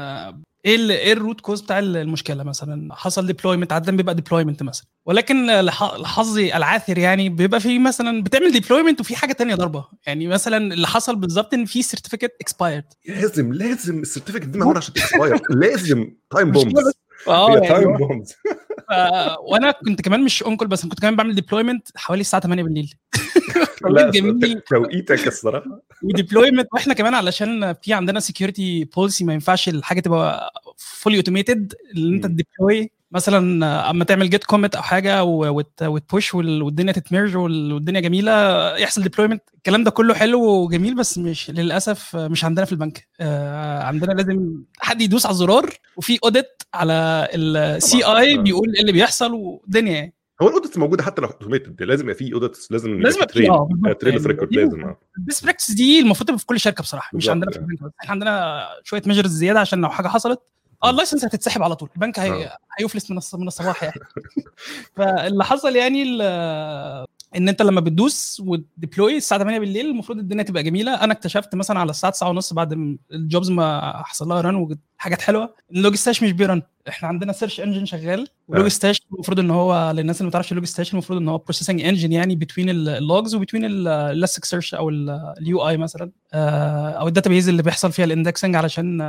إيه 0.65 0.91
إيه 0.91 1.13
ال 1.13 1.18
root 1.18 1.41
cause 1.41 1.61
بتاع 1.61 1.79
المشكلة 1.79 2.45
مثلا؟ 2.45 2.95
حصل 2.95 3.27
deployment 3.27 3.73
عاده 3.73 3.93
بيبقى 3.93 4.15
deployment 4.15 4.63
مثلا. 4.63 4.87
ولكن 5.07 5.47
لحظي 6.01 6.57
العاثر 6.57 6.99
يعني 6.99 7.29
بيبقى 7.29 7.61
في 7.61 7.79
مثلا 7.79 8.23
بتعمل 8.23 8.53
deployment 8.53 9.01
وفي 9.01 9.17
حاجة 9.17 9.33
تانية 9.33 9.55
ضربة. 9.55 9.85
يعني 10.07 10.27
مثلا 10.27 10.57
اللي 10.75 10.87
حصل 10.87 11.17
بالظبط 11.17 11.55
إن 11.55 11.65
في 11.65 11.83
certificate 11.83 12.33
expired 12.41 12.85
لازم 13.09 13.53
لازم 13.53 13.99
ال 13.99 14.03
certificate 14.03 14.47
دي 14.47 14.59
معمولة 14.59 14.79
عشان 14.79 14.95
ت 14.95 15.01
expire 15.01 15.41
لازم 15.51 16.11
time 16.31 16.51
bombs 16.51 16.93
آه 17.29 17.51
هي 17.51 17.69
يعني 17.69 18.25
وأنا 19.41 19.71
كنت 19.71 20.01
كمان 20.01 20.25
مش 20.25 20.43
on-call 20.43 20.67
بس 20.67 20.87
كنت 20.87 21.01
كمان 21.01 21.17
بعمل 21.17 21.35
deployment 21.35 21.89
حوالي 21.97 22.21
الساعة 22.21 22.43
8 22.43 22.63
بالليل. 22.63 22.95
لا 23.91 24.11
توقيتك 24.71 25.27
الصراحة. 25.27 25.81
و 26.05 26.10
deployment 26.10 26.69
وإحنا 26.73 26.95
كمان 26.95 27.15
علشان 27.15 27.73
في 27.73 27.93
عندنا 27.93 28.21
security 28.21 28.85
policy 28.85 29.25
ما 29.25 29.33
ينفعش 29.33 29.69
الحاجة 29.69 30.01
تبقى 30.01 30.53
fully 30.77 31.17
automated 31.17 31.75
اللي 31.95 32.17
أنت 32.17 32.27
ت 32.27 32.36
deploy 32.36 32.91
مثلا 33.13 33.91
أما 33.91 34.05
تعمل 34.05 34.31
git 34.31 34.45
commit 34.45 34.75
أو 34.77 34.83
حاجة 34.83 35.25
وت 35.25 35.61
push 35.61 36.35
والدنيا 36.35 36.93
تت 36.93 37.05
merge 37.05 37.37
والدنيا 37.37 38.01
جميلة 38.01 38.33
يحصل 38.77 39.03
deployment 39.03 39.43
الكلام 39.57 39.85
ده 39.85 39.91
كله 39.91 40.15
حلو 40.15 40.45
وجميل 40.45 40.95
بس 40.95 41.19
مش 41.19 41.51
للأسف 41.51 42.17
مش 42.17 42.45
عندنا 42.45 42.67
في 42.67 42.73
البنك. 42.73 43.09
عندنا 43.85 44.13
لازم 44.13 44.63
حد 44.79 45.01
يدوس 45.03 45.27
على 45.27 45.33
الزرار 45.33 45.71
وفي 45.97 46.19
audit 46.25 46.63
على 46.75 47.29
ال 47.35 48.05
CI 48.05 48.39
بيقول 48.39 48.75
إيه 48.75 48.81
اللي 48.81 48.93
بيحصل 48.93 49.33
والدنيا 49.33 49.93
يعني. 49.93 50.15
هو 50.43 50.49
ال 50.49 50.53
audits 50.53 50.79
موجودة 50.79 51.03
حتى 51.03 51.23
لو 51.23 51.29
automated 51.29 51.83
لازم 51.83 52.03
يبقى 52.05 52.15
في 52.15 52.33
audits 52.33 52.73
لازم 52.73 53.01
لازم 53.01 53.19
يبقى 53.23 53.29
في 53.35 53.95
trail 54.01 54.15
of 54.15 54.27
record 54.27 54.53
لازم 54.55 54.81
آه. 54.85 54.99
ال 55.19 55.24
best 55.24 55.45
practice 55.45 55.71
دي 55.71 56.01
المفروض 56.01 56.29
تبقى 56.29 56.39
في 56.39 56.47
كل 56.47 56.61
شركة 56.61 56.83
بصراحة 56.83 57.11
مش 57.17 57.29
عندنا 57.29 57.51
في. 57.51 57.57
البنك. 57.59 57.83
بس 57.83 57.91
إحنا 58.03 58.11
عندنا 58.13 58.65
شوية 58.85 59.03
measures 59.07 59.31
زيادة 59.31 59.61
عشان 59.61 59.81
لو 59.81 59.89
حاجة 59.91 60.09
حصلت 60.09 60.41
آه 60.85 60.91
ال 60.91 60.95
license 60.95 61.25
هتتسحب 61.25 61.63
على 61.63 61.77
طول. 61.77 61.89
البنك 61.97 62.19
هي... 62.21 62.57
هيفلس 62.79 63.11
من 63.11 63.21
الص- 63.21 63.35
من 63.35 63.47
الصباح 63.47 63.83
يعني. 63.83 64.01
فاللي 64.97 65.45
حصل 65.45 65.77
يعني 65.77 66.03
ال- 66.03 67.07
إن 67.37 67.49
أنت 67.49 67.63
لما 67.63 67.81
بتدوس 67.81 68.43
وت 68.47 68.64
deploy 68.64 69.17
الساعة 69.17 69.41
8 69.41 69.59
بالليل 69.59 69.87
المفروض 69.87 70.19
الدنيا 70.19 70.43
تبقى 70.43 70.63
جميلة. 70.63 70.95
أنا 70.95 71.13
اكتشفت 71.13 71.55
مثلا 71.55 71.81
على 71.81 71.91
الساعة 71.91 72.13
9 72.13 72.29
ونص 72.29 72.53
بعد 72.53 72.99
ال 73.13 73.20
jobs 73.20 73.51
ما 73.51 73.93
حصل 74.05 74.29
لها 74.29 74.41
run 74.41 74.55
وحاجات 74.99 75.21
حلوة. 75.23 75.55
ال 75.71 75.76
Logstash 75.76 76.23
مش 76.23 76.33
بي 76.33 76.43
run. 76.43 76.63
إحنا 76.89 77.09
عندنا 77.09 77.33
search 77.33 77.61
engine 77.61 77.85
شغال. 77.85 78.29
و 78.49 78.54
Logstash 78.54 79.01
المفروض 79.13 79.39
إن 79.39 79.51
هو 79.51 79.91
للناس 79.97 80.17
اللي 80.17 80.27
ما 80.27 80.31
تعرفش 80.33 80.53
Logstash 80.53 80.93
المفروض 80.93 81.19
إن 81.19 81.29
هو 81.29 81.39
processing 81.39 81.81
engine 81.81 82.13
يعني 82.13 82.37
between 82.37 82.71
ال 82.71 82.83
logs 82.83 83.35
و 83.35 83.38
between 83.38 83.61
ال 83.61 83.65
Elasticsearch 83.65 84.75
أو 84.75 84.89
ال 84.91 85.69
UI 85.69 85.77
مثلا. 85.77 86.11
آه، 86.35 86.91
أو 86.91 87.09
ال 87.09 87.13
database 87.13 87.49
اللي 87.49 87.63
بيحصل 87.63 87.93
فيها 87.93 88.05
ال 88.05 88.10
indexing 88.10 88.57
علشان 88.57 89.01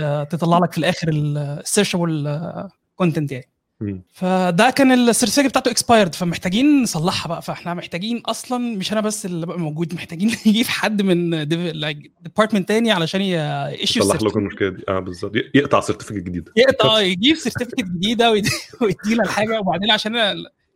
آه، 0.00 0.24
تطلع 0.24 0.58
لك 0.58 0.72
في 0.72 0.78
الآخر 0.78 1.08
ال 1.08 1.20
searchable 1.20 2.40
content 2.96 3.32
يعني. 3.32 3.51
فده 4.12 4.70
كان 4.70 4.92
ال 4.92 4.97
certificate 4.97 5.48
بتاعته 5.48 5.70
expired 5.70 6.14
فمحتاجين 6.14 6.82
نصلحها 6.82 7.28
بقى. 7.28 7.42
فاحنا 7.42 7.74
محتاجين 7.74 8.18
أصلا 8.26 8.76
مش 8.76 8.92
أنا 8.92 9.00
بس 9.00 9.26
اللي 9.26 9.46
بقى 9.46 9.58
موجود 9.58 9.94
محتاجين 9.94 10.28
نجيب 10.46 10.66
حد 10.66 11.02
من 11.02 11.48
department 11.48 12.68
تاني 12.68 12.92
علشان 12.92 13.20
ييجي 13.20 13.98
يصلح 14.00 14.22
لكم 14.22 14.38
المشكلة 14.40 14.68
دي. 14.68 14.82
آه 14.88 14.98
بالظبط. 14.98 15.32
يقطع 15.54 15.80
certificate 15.80 16.22
جديد. 16.22 16.48
يقطع 16.56 16.98
يجيب 17.12 17.36
certificate 17.36 17.84
جديدة 17.84 18.30
ويدي- 18.30 18.50
ويدينا 18.82 19.22
الحاجة 19.24 19.60
وبعدين 19.60 19.90
عشان 19.90 20.12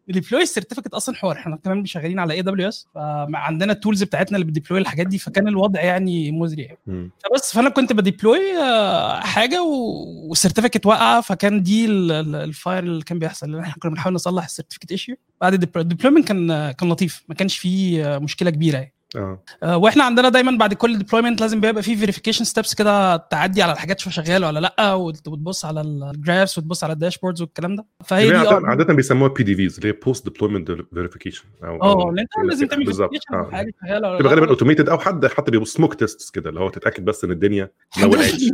ال 0.09 0.14
deploy 0.14 0.43
ال 0.43 0.47
certificate 0.47 0.95
أصلا 0.95 1.15
حوار. 1.15 1.37
إحنا 1.37 1.57
كمان 1.57 1.85
شغالين 1.87 2.19
على 2.19 2.35
AWS 2.35 2.87
فعندنا 2.95 3.73
ال 3.73 3.78
tools 3.78 4.03
بتاعتنا 4.03 4.37
اللي 4.39 4.47
بت 4.47 4.55
deploy 4.55 4.81
الحاجات 4.81 5.07
دي 5.07 5.19
فكان 5.19 5.49
الوضع 5.49 5.81
يعني 5.81 6.33
مزري. 6.33 6.63
يعني. 6.63 7.11
فبس 7.25 7.55
فأنا 7.55 7.69
كنت 7.69 7.93
ب 7.93 8.02
deploy 8.02 8.57
آه، 8.63 9.21
حاجة 9.21 9.63
وال 9.63 9.82
certificate 9.82 10.87
واقعه 10.87 11.21
فكان 11.21 11.63
دي 11.63 11.87
ال- 11.87 12.13
ال- 12.13 12.35
ال 12.35 12.44
fire 12.44 12.83
اللي 12.83 13.05
كان 13.05 13.19
بيحصل. 13.19 13.51
لأن 13.53 13.61
إحنا 13.61 13.75
كنا 13.83 13.91
بنحاول 13.91 14.15
نصلح 14.15 14.45
ال 14.45 14.49
certificate 14.49 14.91
issue 14.91 15.17
بعد 15.41 15.77
ال 15.77 15.81
deployment 15.81 16.29
كان 16.29 16.71
كان 16.73 16.89
لطيف. 16.89 17.25
ما 17.29 17.35
كانش 17.35 17.59
فيه 17.59 18.15
آه، 18.15 18.19
مشكلة 18.19 18.51
كبيرة 18.51 18.77
يعني. 18.79 18.93
آه. 19.17 19.43
آه، 19.63 19.77
وإحنا 19.77 20.05
عندنا 20.05 20.29
دايما 20.29 20.59
بعد 20.59 20.75
كل 20.75 20.99
deployment 20.99 21.41
لازم 21.41 21.61
بيبقى 21.61 21.83
في 21.83 21.97
verification 21.97 22.45
steps 22.45 22.75
كده 22.75 23.17
تعدي 23.17 23.63
على 23.63 23.73
الحاجات 23.73 24.01
شوف 24.01 24.13
شغالة 24.13 24.47
ولا 24.47 24.61
لأ 24.61 24.93
وت- 24.95 25.29
وتبص 25.29 25.65
على 25.65 25.81
ال 25.81 25.92
graphs 25.92 26.59
وتبص 26.59 26.85
على 26.85 26.93
ال 26.93 26.97
dashboards 26.97 27.43
والكلام 27.43 27.77
ده. 27.77 27.87
فهي 28.05 28.29
دي 28.31 28.37
عادة, 28.37 28.51
آه. 28.51 28.63
عادة 28.67 28.95
بيسموها 28.95 29.31
PDVs 29.33 29.77
اللي 29.77 29.89
هي 29.89 29.93
post 29.93 30.25
deployment 30.29 30.73
verification 30.95 31.45
آه 31.63 32.15
لازم 32.45 32.67
تعمل 32.67 32.85
بالظبط. 32.85 33.09
verification 33.11 33.35
آه. 33.35 33.51
حاجة 33.57 33.73
شغالة 33.87 34.09
ولا 34.09 34.19
تبقى 34.19 34.31
غالبا 34.33 34.49
automated 34.49 34.89
أو 34.89 34.99
حد 34.99 35.27
حتى 35.27 35.51
بيبقى 35.51 35.67
smoke 35.67 35.95
test 35.95 36.35
كده 36.35 36.51
اللي 36.51 36.61
هو 36.61 36.69
تتأكد 36.69 37.05
بس 37.05 37.25
إن 37.25 37.31
الدنيا 37.31 37.71
ما 38.01 38.07
ولعتش 38.07 38.45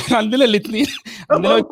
إحنا 0.00 0.16
عندنا 0.16 0.44
الاثنين 0.44 0.86
عندنا 1.30 1.62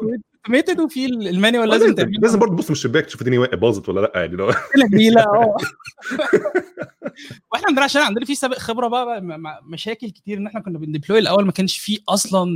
automated 0.44 0.80
وفي 0.80 1.06
ال 1.06 1.15
manual 1.15 1.68
لازم 1.68 1.82
لازم 1.84 1.94
تعمله. 1.96 2.18
لازم 2.22 2.38
برضه 2.38 2.54
تبص 2.54 2.64
من 2.70 2.72
الشباك 2.72 3.06
تشوف 3.06 3.20
الدنيا 3.22 3.46
باظت 3.46 3.88
ولا 3.88 4.00
لأ 4.00 4.12
يعني 4.14 4.36
لو 4.36 4.50
جميلة 4.92 5.20
آه. 5.22 5.56
وإحنا 7.52 7.66
عندنا 7.68 7.84
عشان 7.84 8.02
عندنا 8.02 8.24
في 8.26 8.34
سابق 8.34 8.58
خبرة 8.58 8.88
بقى, 8.88 9.20
مشاكل 9.68 10.10
كتير 10.10 10.38
إن 10.38 10.46
إحنا 10.46 10.60
كنا 10.60 10.78
بن 10.78 10.88
deploy 10.88 11.18
الأول 11.18 11.46
ما 11.46 11.52
كانش 11.52 11.78
فيه 11.78 11.98
أصلا 12.08 12.48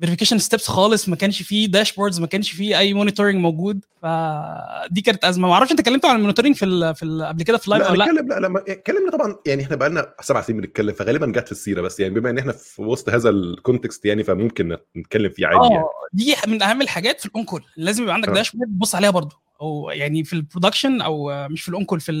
verification 0.00 0.38
steps 0.38 0.68
خالص 0.68 1.08
ما 1.08 1.16
كانش 1.16 1.42
فيه 1.42 1.66
dashboards 1.66 2.20
ما 2.20 2.26
كانش 2.26 2.50
فيه 2.52 2.78
أي 2.78 2.94
monitoring 2.94 3.36
موجود. 3.36 3.80
فدي 4.02 5.00
كانت 5.00 5.24
أزمة. 5.24 5.48
ما 5.48 5.54
أعرفش 5.54 5.70
أنت 5.72 5.80
اتكلمت 5.80 6.04
عن 6.04 6.16
ال 6.16 6.19
monitoring 6.19 6.54
في 6.56 6.64
ال 6.64 6.94
في 6.94 7.02
ال 7.04 7.22
قبل 7.24 7.42
كده 7.42 7.58
في 7.58 7.70
لايف 7.70 7.82
لا 7.82 7.90
ولا 7.90 8.04
لأ؟ 8.04 8.22
لا 8.22 8.40
لا 8.40 8.48
ما- 8.48 8.60
اتكلمنا 8.68 9.10
طبعا 9.10 9.36
يعني 9.46 9.62
إحنا 9.62 9.76
بقى 9.76 9.88
لنا 9.90 10.14
سبع 10.20 10.40
سنين 10.42 10.60
بنتكلم 10.60 10.92
فغالبا 10.94 11.26
جت 11.26 11.46
في 11.46 11.52
السيرة 11.52 11.80
بس 11.80 12.00
يعني 12.00 12.14
بما 12.14 12.30
إن 12.30 12.38
إحنا 12.38 12.52
في 12.52 12.82
وسط 12.82 13.08
هذا 13.08 13.30
ال 13.30 13.39
context 13.39 14.04
يعني 14.04 14.24
فممكن 14.24 14.76
نتكلم 14.96 15.30
فيه 15.30 15.46
عادي 15.46 15.58
يعني. 15.72 15.76
آه 15.84 15.90
دي 16.14 16.34
من 16.46 16.62
أهم 16.62 16.82
الحاجات 16.82 17.20
في 17.20 17.26
ال 17.26 17.44
on-call 17.44 17.64
لازم 17.76 18.02
يبقى 18.02 18.14
عندك 18.14 18.28
آه. 18.28 18.34
dashboard 18.34 18.68
تبص 18.70 18.94
عليها 18.94 19.10
برضو 19.10 19.36
أو 19.60 19.90
يعني 19.90 20.24
في 20.24 20.32
ال 20.32 20.38
production 20.38 21.00
أو 21.00 21.48
مش 21.48 21.62
في 21.62 21.68
ال 21.68 21.84
on-call 21.84 22.00
في 22.00 22.12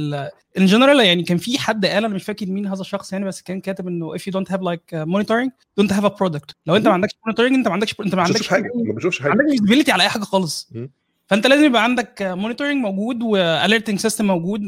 in 0.58 0.66
general 0.66 1.06
يعني 1.06 1.22
كان 1.22 1.38
في 1.38 1.58
حد 1.58 1.86
قال 1.86 2.04
أنا 2.04 2.14
مش 2.14 2.24
فاكر 2.24 2.46
مين 2.46 2.66
هذا 2.66 2.80
الشخص 2.80 3.12
يعني 3.12 3.24
بس 3.24 3.42
كان 3.42 3.60
كاتب 3.60 3.88
إنه 3.88 4.16
if 4.16 4.20
you 4.20 4.32
don't 4.32 4.52
have 4.52 4.60
like 4.60 5.06
monitoring 5.06 5.50
don't 5.80 5.90
have 5.90 6.04
a 6.04 6.10
product. 6.10 6.54
لو 6.66 6.76
أنت 6.76 6.86
ما 6.86 6.92
عندكش 6.92 7.12
monitoring 7.12 7.40
أنت 7.40 7.68
ما 7.68 7.72
عندكش 7.72 7.94
أنت 8.00 8.14
ما 8.14 8.22
عندكش 8.22 8.48
حاجة. 8.48 8.70
ما 8.74 8.94
بشوفش 8.94 9.22
ما 9.22 9.22
حاجة 9.22 9.40
عندكش 9.40 9.50
visibility 9.50 9.92
على 9.92 10.02
أي 10.02 10.08
حاجة 10.08 10.22
خالص. 10.22 10.72
فانت 11.26 11.46
لازم 11.46 11.64
يبقى 11.64 11.84
عندك 11.84 12.22
monitoring 12.22 12.76
موجود 12.82 13.22
و 13.22 13.30
alerting 13.30 13.98
system 13.98 14.26
موجود. 14.26 14.60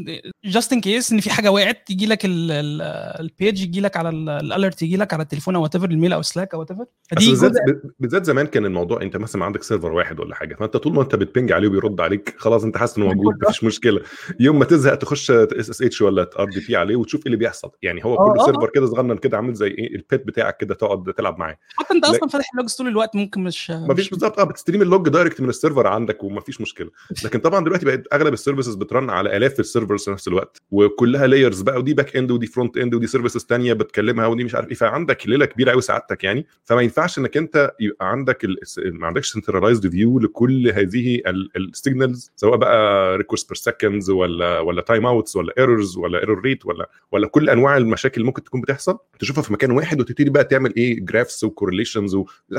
just 0.45 0.73
in 0.73 0.81
case 0.81 1.11
إن 1.11 1.19
في 1.19 1.29
حاجة 1.29 1.51
وقعت 1.51 1.89
يجي 1.89 2.05
لك 2.05 2.19
ال 2.25 2.52
page 2.52 3.61
يجي 3.61 3.81
لك 3.81 3.97
على 3.97 4.09
ال 4.09 4.21
alert 4.21 4.81
يجي 4.81 4.97
لك 4.97 5.13
على 5.13 5.23
التليفون 5.23 5.55
أو 5.55 5.65
whatever 5.65 5.89
الميل 5.89 6.13
أو 6.13 6.21
Slack 6.21 6.53
أو 6.53 6.61
whatever 6.61 6.85
بالذات 7.99 8.25
زمان 8.25 8.47
كان 8.47 8.65
الموضوع 8.65 9.01
أنت 9.01 9.17
مثلا 9.17 9.45
عندك 9.45 9.63
server 9.63 9.91
واحد 9.91 10.19
ولا 10.19 10.35
حاجة 10.35 10.55
فأنت 10.55 10.77
طول 10.77 10.93
ما 10.93 11.01
أنت 11.01 11.15
بت 11.15 11.27
ping 11.27 11.51
عليه 11.51 11.67
وبيرد 11.67 12.01
عليك 12.01 12.35
خلاص 12.37 12.63
أنت 12.63 12.77
حاسس 12.77 12.97
إنه 12.97 13.05
موجود 13.13 13.33
مفيش 13.43 13.63
مشكلة. 13.63 14.01
يوم 14.39 14.59
ما 14.59 14.65
تزهق 14.65 14.95
تخش 14.95 15.31
SSH 15.31 16.01
ولا 16.01 16.29
RDP 16.39 16.75
عليه 16.75 16.95
وتشوف 16.95 17.21
إيه 17.21 17.25
اللي 17.25 17.37
بيحصل. 17.37 17.71
يعني 17.81 18.05
هو 18.05 18.15
آه، 18.15 18.33
كل 18.33 18.39
آه. 18.39 18.45
server 18.45 18.69
كده 18.75 18.85
صغنن 18.85 19.17
كده 19.17 19.37
عامل 19.37 19.53
زي 19.53 19.67
إيه 19.67 19.95
البيت 19.95 20.27
بتاعك 20.27 20.57
كده 20.57 20.75
تقعد 20.75 21.13
تلعب 21.13 21.39
معاه. 21.39 21.57
حتى 21.75 21.93
أنت 21.93 22.05
لا. 22.05 22.11
أصلا 22.11 22.29
فاتح 22.29 22.45
ال 22.53 22.57
logs 22.57 22.73
طول 22.75 22.87
الوقت 22.87 23.15
ممكن 23.15 23.43
مش 23.43 23.71
مفيش 23.71 24.09
بالظبط. 24.09 24.39
آه 24.39 24.43
بت 24.43 24.52
stream 24.52 24.81
ال 24.81 24.88
log 24.88 25.09
direct 25.09 25.41
من 25.41 25.49
ال 25.49 25.54
server 25.54 25.87
عندك 25.87 26.23
ومفيش 26.47 26.61
مشكلة. 26.61 26.89
لكن 27.25 27.39
طبعا 27.39 27.63
دلوقتي 27.63 27.85
بقت 27.85 28.03
أغلب 28.13 28.33
ال 28.33 28.38
services 28.38 28.75
بت 28.75 28.89
run 28.89 29.09
على 29.09 29.37
آلاف 29.37 29.59
ال 29.59 29.65
servers 29.65 30.05
في 30.05 30.11
نفس 30.11 30.27
الوقت 30.27 30.61
وكلها 30.71 31.27
layers 31.27 31.61
بقى 31.61 31.77
ودي 31.79 31.93
back 31.93 32.15
end 32.15 32.31
ودي 32.31 32.47
front 32.47 32.77
end 32.77 32.93
ودي 32.95 33.07
services 33.07 33.45
تانية 33.45 33.73
بتكلمها 33.73 34.27
ودي 34.27 34.43
مش 34.43 34.55
عارف 34.55 34.67
إيه. 34.67 34.73
فعندك 34.75 35.27
ليلة 35.27 35.45
كبيرة 35.45 35.71
قوي 35.71 35.81
سعادتك 35.81 36.23
يعني. 36.23 36.45
فما 36.63 36.81
ينفعش 36.81 37.19
إنك 37.19 37.37
أنت 37.37 37.71
يبقى 37.79 38.11
عندك 38.11 38.43
ال... 38.43 38.57
ما 38.77 39.07
عندكش 39.07 39.31
centralized 39.31 39.89
view 39.91 40.19
لكل 40.19 40.71
هذه 40.71 41.21
ال 41.57 41.66
signals 41.66 42.31
سواء 42.35 42.57
بقى 42.57 43.17
requests 43.17 43.43
per 43.43 43.55
seconds 43.55 44.09
ولا 44.09 44.59
ولا 44.59 44.81
timeouts 44.81 45.35
ولا 45.35 45.53
errors 45.57 45.97
ولا 45.97 46.19
error 46.19 46.41
rate 46.41 46.65
ولا 46.65 46.89
ولا 47.11 47.27
كل 47.27 47.49
أنواع 47.49 47.77
المشاكل 47.77 48.13
اللي 48.15 48.25
ممكن 48.25 48.43
تكون 48.43 48.61
بتحصل. 48.61 48.97
تشوفها 49.19 49.41
في 49.43 49.53
مكان 49.53 49.71
واحد 49.71 49.99
وتبتدي 49.99 50.29
بقى 50.29 50.43
تعمل 50.43 50.75
إيه؟ 50.75 51.05
graphs 51.05 51.43
و 51.43 51.49
correlations 51.49 52.17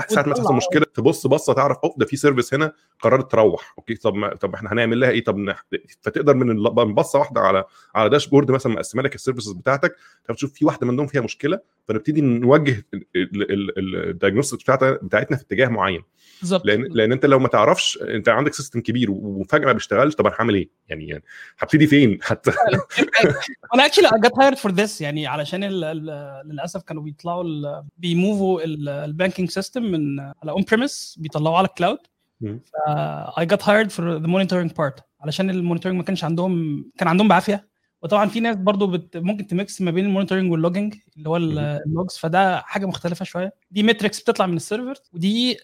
ساعه 0.08 0.28
ما 0.28 0.34
تحصل. 0.34 0.54
مشكلة 0.54 0.86
تبص 0.94 1.26
بصة 1.26 1.52
تعرف 1.52 1.76
أوه 1.84 1.94
ده 1.98 2.06
في 2.06 2.16
service 2.16 2.54
هنا 2.54 2.72
قررت 3.00 3.32
تروح. 3.32 3.74
okay 3.78 3.94
طب 3.94 4.14
ما 4.14 4.34
طب 4.34 4.54
إحنا 4.54 4.72
هنعمل 4.72 5.00
لها 5.00 5.10
إيه؟ 5.10 5.24
طب 5.24 5.36
نح... 5.36 5.64
فتقدر 6.00 6.34
من 6.34 6.94
بصه 6.94 7.18
واحدة 7.18 7.40
على 7.40 7.64
على 7.94 8.10
dashboard 8.10 8.50
مثلا 8.50 8.72
مقسمه 8.72 9.02
لك 9.02 9.14
ال 9.14 9.19
services 9.19 9.52
بتاعتك 9.52 9.96
تشوف 10.34 10.52
في 10.52 10.64
واحدة 10.64 10.86
منهم 10.86 11.06
فيها 11.06 11.20
مشكلة 11.20 11.60
فنبتدي 11.88 12.20
نوجه 12.20 12.86
ال 13.16 13.29
diagnostics 13.29 14.62
بتاعتنا 14.62 14.98
بتاعتنا 15.02 15.36
في 15.36 15.42
اتجاه 15.42 15.68
معين. 15.68 16.02
بالظبط. 16.40 16.66
لأن 16.66 16.82
لأن 16.90 17.12
أنت 17.12 17.26
لو 17.26 17.38
ما 17.38 17.48
تعرفش 17.48 17.98
أنت 18.02 18.28
عندك 18.28 18.54
system 18.54 18.80
كبير 18.80 19.10
وفجأة 19.10 19.66
ما 19.66 19.72
بيشتغلش 19.72 20.14
طب 20.14 20.26
أنا 20.26 20.36
هعمل 20.38 20.54
إيه؟ 20.54 20.68
يعني 20.88 21.08
يعني 21.08 21.24
هبتدي 21.58 21.86
فين؟ 21.86 22.18
حتى 22.22 22.52
أنا 23.74 23.86
actually 23.86 24.08
got 24.08 24.42
hired 24.42 24.58
for 24.58 24.70
this. 24.70 25.00
يعني 25.00 25.26
علشان 25.26 25.64
للأسف 26.44 26.82
كانوا 26.82 27.02
بيطلعوا 27.02 27.44
بي 27.98 28.19
move 28.19 28.60
وا 29.04 29.10
ال 29.10 29.15
banking 29.15 29.50
system 29.50 29.82
من 29.82 30.20
على 30.20 30.50
on-premise 30.50 31.16
بيطلعوه 31.20 31.58
على 31.58 31.66
ال 31.66 31.72
cloud 31.72 31.98
I 33.40 33.44
got 33.44 33.62
hired 33.62 33.90
for 33.92 34.20
the 34.20 34.28
monitoring 34.28 34.70
part. 34.70 35.00
علشان 35.20 35.50
ال 35.50 35.55
monitoring 35.55 35.98
ما 35.98 36.04
كانش 36.04 36.24
عندهم 36.24 36.84
كان 36.98 37.08
عندهم 37.08 37.28
بعافية. 37.28 37.67
وطبعا 38.02 38.28
في 38.28 38.40
ناس 38.40 38.56
برضو 38.56 38.86
بت 38.86 39.16
ممكن 39.16 39.46
ت 39.46 39.55
mix 39.55 39.80
ما 39.80 39.90
بين 39.90 40.04
ال 40.04 40.09
monitoring 40.09 40.52
وال 40.52 40.62
logging 40.62 40.94
اللي 41.16 41.28
هو. 41.28 41.36
ال 41.36 41.52
logs 41.52 42.16
فده 42.16 42.58
حاجة 42.60 42.86
مختلفة 42.86 43.24
شوية 43.24 43.52
دي 43.70 43.82
metrics 43.82 44.20
بتطلع 44.20 44.46
من 44.46 44.56
ال 44.56 44.62
server 44.62 44.94
ودي 45.12 45.56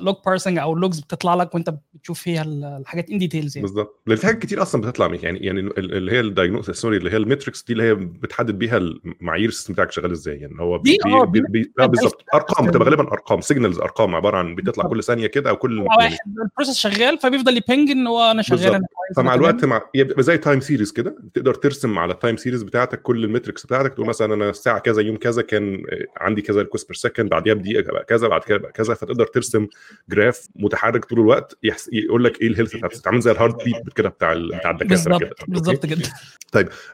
log 0.00 0.14
parsing 0.26 0.58
أو 0.58 0.72
ال 0.74 0.79
logs 0.79 1.00
بتطلع 1.00 1.34
لك 1.34 1.54
وأنت 1.54 1.74
بتشوف 1.94 2.20
فيها 2.20 2.42
ال- 2.42 2.64
الحاجات 2.64 3.10
in 3.10 3.18
details 3.18 3.56
يعني 3.56 3.68
بالظبط 3.68 4.00
لأن 4.06 4.16
في 4.16 4.26
حاجات 4.26 4.38
كتير 4.42 4.62
أصلا 4.62 4.80
بتطلع 4.80 5.08
من 5.08 5.18
يعني 5.22 5.38
يعني 5.38 5.60
ال- 5.60 5.94
اللي 5.96 6.12
هي 6.12 6.20
ال 6.20 6.26
diagnose 6.26 6.70
sorry 6.70 6.96
اللي 6.96 7.10
هي 7.10 7.16
ال 7.16 7.22
metrics 7.22 7.62
دي 7.64 7.72
اللي 7.72 7.84
هي 7.84 7.94
بتحدد 7.94 8.58
بيها 8.58 8.76
المعايير 8.76 9.48
ال 9.48 9.51
system 9.51 9.72
بتاعك 9.74 9.90
شغال 9.92 10.10
إزاي 10.12 10.36
يعني 10.36 10.60
هو 10.60 10.78
بي 10.78 10.98
بي 11.04 11.12
آه، 11.14 11.24
بي 11.24 11.40
بي 11.48 11.72
آه 11.80 11.86
بالظبط 11.86 12.24
أرقام. 12.34 12.66
بتبقى 12.66 12.84
غالبا 12.88 13.02
أرقام 13.12 13.40
signals 13.40 13.78
أرقام 13.78 14.14
عبارة 14.14 14.36
عن 14.36 14.54
بتطلع. 14.54 14.84
كل 14.84 15.02
ثانية 15.04 15.26
كده 15.26 15.50
أو 15.50 15.56
كل 15.56 15.76
يعني 15.76 15.88
واحد 15.88 16.18
ال 16.42 16.46
process 16.46 16.76
شغال 16.78 17.18
فبيفضل 17.18 17.56
ي 17.56 17.63
ping 17.63 17.90
إن 17.90 18.06
هو 18.06 18.30
أنا 18.30 18.42
شغال. 18.42 18.60
أنا 18.74 18.78
كويس 18.78 19.16
فمع 19.16 19.34
الوقت. 19.34 19.64
مع 19.64 19.82
زي 20.18 20.38
time 20.38 20.60
series 20.60 20.92
كده 20.92 21.16
تقدر 21.34 21.54
ترسم 21.62 21.98
على 21.98 22.12
ال 22.12 22.17
time 22.17 22.36
series 22.36 22.62
بتاعتك 22.62 23.02
كل 23.02 23.24
ال 23.24 23.29
metrics 23.29 23.66
بتاعتك 23.66 23.94
تقول 23.94 24.06
مثلا 24.06 24.34
أنا 24.34 24.50
الساعة 24.50 24.78
كذا 24.78 25.02
يوم 25.02 25.16
كذا 25.16 25.42
كان 25.42 25.82
عندي 26.16 26.42
كذا 26.42 26.60
request 26.62 26.88
per 26.88 26.96
second 26.96 27.28
بعديها 27.30 27.54
بدقيقة 27.54 27.92
بقى 27.92 28.04
كذا 28.04 28.28
بعد 28.28 28.40
كده 28.44 28.58
بقى 28.58 28.72
كذا 28.72 28.94
فتقدر 28.94 29.26
ترسم 29.26 29.66
graph 30.08 30.46
متحرك 30.56 31.04
طول 31.04 31.20
الوقت 31.20 31.58
يحس... 31.62 31.90
يقول 31.92 32.24
لك 32.24 32.40
إيه 32.42 32.48
ال 32.48 32.52
health 32.52 32.76
بتاعت 32.76 33.06
عامل 33.06 33.20
زي 33.20 33.30
ال 33.30 33.36
heart 33.36 33.64
beat 33.64 33.92
كده 33.96 34.08
بتاع 34.08 34.32
ال... 34.32 34.48
بتاع 34.58 34.70
الدكاترة 34.70 35.18
كده؟ 35.18 35.30
بالظبط 35.48 35.86
كده 35.86 36.02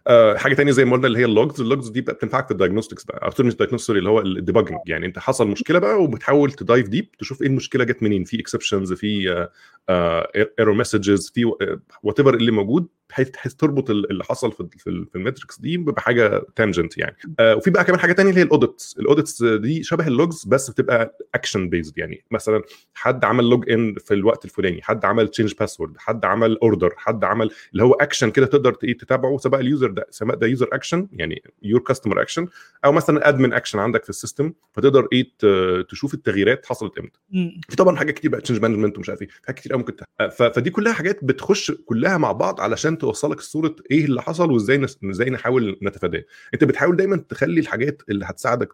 آه 0.06 0.36
حاجة 0.36 0.54
تانية 0.54 0.72
زي 0.72 0.84
ما 0.84 0.92
قلنا 0.92 1.06
اللي 1.06 1.18
هي 1.18 1.24
ال 1.24 1.32
logs 1.32 1.60
ال 1.60 1.66
logs 1.66 1.88
دي 1.88 2.00
بقى 2.00 2.14
بتنفعك 2.14 2.44
في 2.46 2.50
ال 2.50 2.55
diagnostics 2.55 3.04
بقى 3.04 3.24
أو 3.24 3.30
مش 3.46 3.54
اللي 3.98 4.10
هو 4.10 4.20
ال 4.20 4.26
debugging 4.26 4.78
يعني 4.86 5.06
أنت 5.06 5.18
حصل 5.18 5.48
مشكلة 5.48 5.78
بقى 5.78 6.02
وبتحاول 6.02 6.52
ت 6.52 6.60
dive 6.60 6.88
deep 6.88 7.10
تشوف 7.18 7.42
إيه 7.42 7.48
المشكلة 7.48 7.84
جت 7.84 8.02
منين 8.02 8.24
في 8.24 8.40
exceptions 8.40 8.92
في 8.92 9.46
error 10.58 10.74
messages 10.74 11.30
في 11.34 11.44
whatever 12.02 12.34
اللي 12.34 12.50
موجود 12.50 12.86
بحيث 13.10 13.54
تربط 13.54 13.90
ال- 13.90 14.10
اللي 14.10 14.24
حصل 14.24 14.52
في 14.54 14.68
في, 14.78 14.90
ال- 14.90 15.06
في 15.06 15.16
ال 15.18 15.23
metrics 15.23 15.58
دي 15.60 15.76
بحاجة 15.76 16.42
tangent 16.56 16.98
يعني. 16.98 17.16
آه 17.40 17.56
وفي 17.56 17.70
بقى 17.70 17.84
كمان 17.84 18.00
حاجة 18.00 18.12
تانية 18.12 18.30
اللي 18.30 18.40
هي 18.40 18.44
ال 18.44 18.52
audits 18.52 18.96
ال 18.98 19.05
audits 19.05 19.42
دي 19.42 19.82
شبه 19.82 20.06
ال 20.06 20.14
logs 20.14 20.44
بس 20.44 20.70
بتبقى 20.70 21.18
action 21.34 21.68
based 21.68 21.98
يعني. 21.98 22.24
مثلا 22.30 22.62
حد 22.94 23.24
عمل 23.24 23.50
log 23.50 23.70
in 23.70 23.94
في 23.94 24.14
الوقت 24.14 24.44
الفلاني 24.44 24.82
حد 24.82 25.04
عمل 25.04 25.28
change 25.28 25.54
password 25.60 25.98
حد 25.98 26.24
عمل 26.24 26.58
order 26.62 26.94
حد 26.96 27.24
عمل 27.24 27.50
اللي 27.72 27.82
هو 27.82 27.92
اكشن 27.92 28.30
كده 28.30 28.46
تقدر 28.46 28.74
تتابعه 28.74 29.36
سواء 29.38 29.60
ال 29.60 29.66
user 29.66 29.90
ده 29.90 30.06
سواء 30.10 30.34
ده 30.36 30.46
user 30.46 30.68
action 30.72 31.08
يعني 31.12 31.42
your 31.62 31.80
customer 31.80 32.22
action 32.22 32.46
أو 32.84 32.92
مثلا 32.92 33.28
admin 33.28 33.52
action 33.52 33.78
عندك 33.78 34.02
في 34.04 34.10
ال 34.10 34.16
system 34.16 34.52
فتقدر 34.72 35.08
إيه 35.12 35.28
تشوف 35.88 36.14
التغييرات 36.14 36.66
حصلت 36.66 36.98
إمتى. 36.98 37.18
في 37.68 37.76
طبعا 37.76 37.96
حاجات 37.96 38.14
كتير 38.14 38.30
بقى 38.30 38.40
change 38.40 38.62
management 38.62 38.96
ومش 38.96 39.08
عارف 39.08 39.22
إيه 39.22 39.28
حاجات 39.46 39.58
كتير 39.60 39.72
قوي 39.72 39.78
ممكن 39.82 39.94
فدي 40.30 40.70
كلها 40.70 40.92
حاجات 40.92 41.24
بتخش 41.24 41.72
كلها 41.86 42.18
مع 42.18 42.32
بعض 42.32 42.60
علشان 42.60 42.98
توصلك 42.98 43.40
صورة 43.40 43.76
إيه 43.90 44.04
اللي 44.04 44.22
حصل. 44.22 44.43
وإزاي 44.52 44.78
نس... 44.78 44.98
إزاي 45.10 45.30
نحاول 45.30 45.78
نتفاداه. 45.82 46.24
أنت 46.54 46.64
بتحاول 46.64 46.96
دايما 46.96 47.16
تخلي 47.16 47.60
الحاجات 47.60 48.02
اللي 48.08 48.24
هتساعدك 48.24 48.68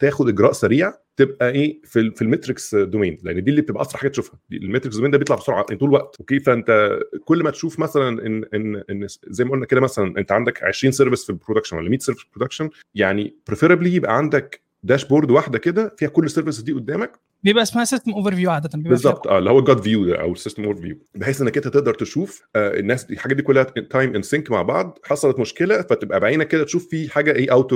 تاخد 0.00 0.28
إجراء 0.28 0.52
سريع 0.52 0.94
تبقى 1.16 1.50
إيه 1.50 1.80
في 1.84 2.10
في 2.10 2.22
ال 2.22 2.28
metrics 2.28 2.74
domain 2.74 3.18
لأن 3.22 3.44
دي 3.44 3.50
اللي 3.50 3.62
بتبقى 3.62 3.82
أسرع 3.82 4.00
حاجة 4.00 4.08
تشوفها. 4.10 4.38
ال 4.52 4.57
metrics 4.57 4.96
domain 4.96 5.10
ده 5.10 5.18
بيطلع 5.18 5.36
بسرعة 5.36 5.62
طول 5.62 5.88
الوقت 5.88 6.16
أوكي؟ 6.20 6.40
فأنت 6.40 6.98
كل 7.24 7.42
ما 7.42 7.50
تشوف 7.50 7.78
مثلا 7.78 8.26
ان 8.26 8.44
ان 8.54 8.82
إن 8.90 9.06
زي 9.26 9.44
ما 9.44 9.50
قلنا 9.50 9.66
كده 9.66 9.80
مثلا 9.80 10.18
أنت 10.18 10.32
عندك 10.32 10.62
20 10.62 10.92
service 10.92 11.24
في 11.24 11.30
ال 11.30 11.34
production 11.34 11.76
ولا 11.76 11.88
100 11.90 11.98
service 11.98 12.22
في 12.24 12.28
ال 12.30 12.34
production 12.34 12.70
يعني 12.94 13.36
preferably 13.46 13.94
يبقى 13.94 14.16
عندك 14.16 14.60
dashboard 14.82 15.30
واحدة 15.30 15.58
كده 15.58 15.94
فيها 15.98 16.08
كل 16.08 16.24
ال 16.24 16.28
services 16.28 16.60
دي 16.62 16.72
قدامك 16.72 17.12
بيبقى 17.42 17.62
اسمها 17.62 17.84
system 17.84 18.12
overview 18.12 18.50
عاده 18.50 18.70
بالظبط. 18.74 19.26
آه 19.26 19.38
اللي 19.38 19.50
هو 19.50 19.58
ال 19.58 19.63
God 19.63 19.80
view 19.80 20.14
أو 20.14 20.32
ال 20.32 20.64
system 20.64 20.80
overview 20.82 20.98
بحيث 21.14 21.40
إنك 21.40 21.56
أنت 21.56 21.68
تقدر 21.68 21.94
تشوف 21.94 22.42
آه 22.56 22.78
الناس 22.78 23.04
دي 23.04 23.14
الحاجات 23.14 23.36
دي 23.36 23.42
كلها 23.42 23.62
time 23.62 24.14
in 24.14 24.22
sync 24.22 24.50
مع 24.50 24.62
بعض. 24.62 24.98
حصلت 25.04 25.38
مشكلة 25.38 25.82
فتبقى 25.82 26.20
بعينك 26.20 26.48
كده 26.48 26.64
تشوف 26.64 26.88
في 26.88 27.08
حاجة 27.10 27.32
إيه 27.32 27.66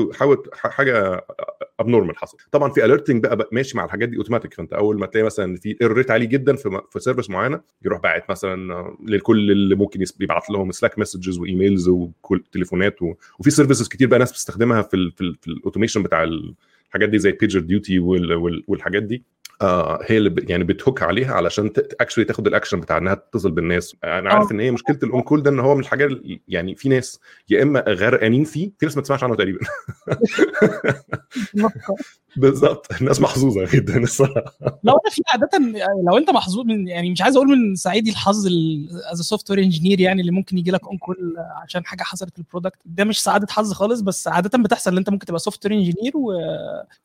ح- 0.53 0.69
حاجة 0.71 1.27
abnormal 1.81 2.17
حصل. 2.17 2.39
طبعا 2.53 2.71
في 2.73 2.85
ال 2.85 2.89
alerting 2.89 3.23
بقى, 3.23 3.37
بقى 3.37 3.49
ماشي 3.53 3.77
مع 3.77 3.85
الحاجات 3.85 4.09
دي 4.09 4.17
اوتوماتيك 4.17 4.55
فأنت 4.55 4.73
أول 4.73 4.99
ما 4.99 5.07
تلاقي 5.07 5.25
مثلا 5.25 5.57
في 5.57 5.77
rate 5.83 6.11
عالي 6.11 6.27
جدا 6.27 6.57
في 6.57 6.81
في 6.93 7.01
service 7.01 7.31
معينة 7.31 7.61
يروح 7.85 8.01
باعت 8.01 8.31
مثلا 8.31 8.85
لكل 9.07 9.51
اللي 9.51 9.75
ممكن 9.75 10.05
يبعت 10.21 10.51
لهم 10.51 10.71
Slack 10.73 10.99
messages 10.99 11.39
و 11.39 11.46
emails 11.46 11.89
وكل 11.89 12.45
تليفونات 12.53 13.03
و... 13.03 13.15
وفي 13.39 13.51
services 13.51 13.89
كتير 13.89 14.09
بقى 14.09 14.19
ناس 14.19 14.33
بتستخدمها 14.33 14.83
في 14.83 14.95
ال 14.95 15.13
في, 15.13 15.21
ال 15.21 15.37
في 15.43 15.49
ال 15.49 15.54
automation 15.54 16.03
بتاع 16.03 16.25
الحاجات 16.89 17.09
دي 17.09 17.19
زي 17.19 17.33
PagerDuty 17.33 17.99
والحاجات 18.69 19.03
دي. 19.03 19.23
آه 19.61 20.01
هي 20.05 20.17
اللي 20.17 20.45
يعني 20.49 20.65
بت 20.65 20.77
hook 20.77 21.03
عليها 21.03 21.35
علشان 21.35 21.73
actually 22.01 22.25
تاخد 22.25 22.47
الاكشن 22.47 22.81
بتاع 22.81 22.99
إنها 22.99 23.15
تتصل 23.15 23.51
بالناس. 23.51 23.97
أنا 24.05 24.31
عارف 24.31 24.53
إن 24.53 24.61
هي 24.61 24.71
مشكلة 24.71 24.99
ال 25.03 25.10
on 25.10 25.23
call 25.23 25.43
ده 25.43 25.51
إن 25.51 25.61
هو 25.61 25.75
من 25.75 25.81
الحاجات 25.81 26.11
يعني 26.49 26.75
في 26.75 26.89
ناس 26.89 27.21
يا 27.49 27.63
إما 27.63 27.85
غرقانين 27.89 28.45
فيه 28.45 28.71
في 28.79 28.87
ناس 28.87 28.97
ما 28.97 29.03
تسمعش 29.03 29.25
عنه 29.25 29.35
تقريبا. 29.35 29.61
بالظبط. 32.37 32.87
الناس 33.01 33.21
محظوظة 33.21 33.67
جدا 33.75 34.03
الصراحة. 34.03 34.55
لو 34.85 34.93
أنا 34.93 35.11
في 35.11 35.23
عادة 35.33 35.59
لو 36.09 36.19
أنت 36.19 36.31
محظوظ 36.31 36.67
من 36.67 36.89
يعني 36.89 37.11
مش 37.11 37.23
عايز 37.23 37.37
أقول 37.37 37.49
من 37.49 37.75
سعيدي 37.75 38.11
الحظ 38.11 38.47
as 39.13 39.21
software 39.21 39.63
engineer 39.63 40.01
يعني 40.01 40.21
اللي 40.21 40.33
ممكن 40.33 40.59
يجي 40.59 40.71
لك 40.71 40.87
on 40.87 40.99
call 40.99 41.35
عشان 41.63 41.85
حاجة 41.87 42.03
حصلت 42.03 42.33
في 42.33 42.39
ال 42.39 42.44
product 42.44 42.79
ده 42.85 43.05
مش 43.05 43.23
سعادة 43.23 43.47
حظ 43.51 43.73
خالص 43.73 44.01
بس 44.01 44.29
عادة 44.29 44.59
بتحصل 44.63 44.91
إن 44.91 44.99
أنت 44.99 45.11
ممكن 45.11 45.27
تبقى 45.27 45.39
software 45.39 45.75
engineer 45.75 46.17
و... 46.17 46.33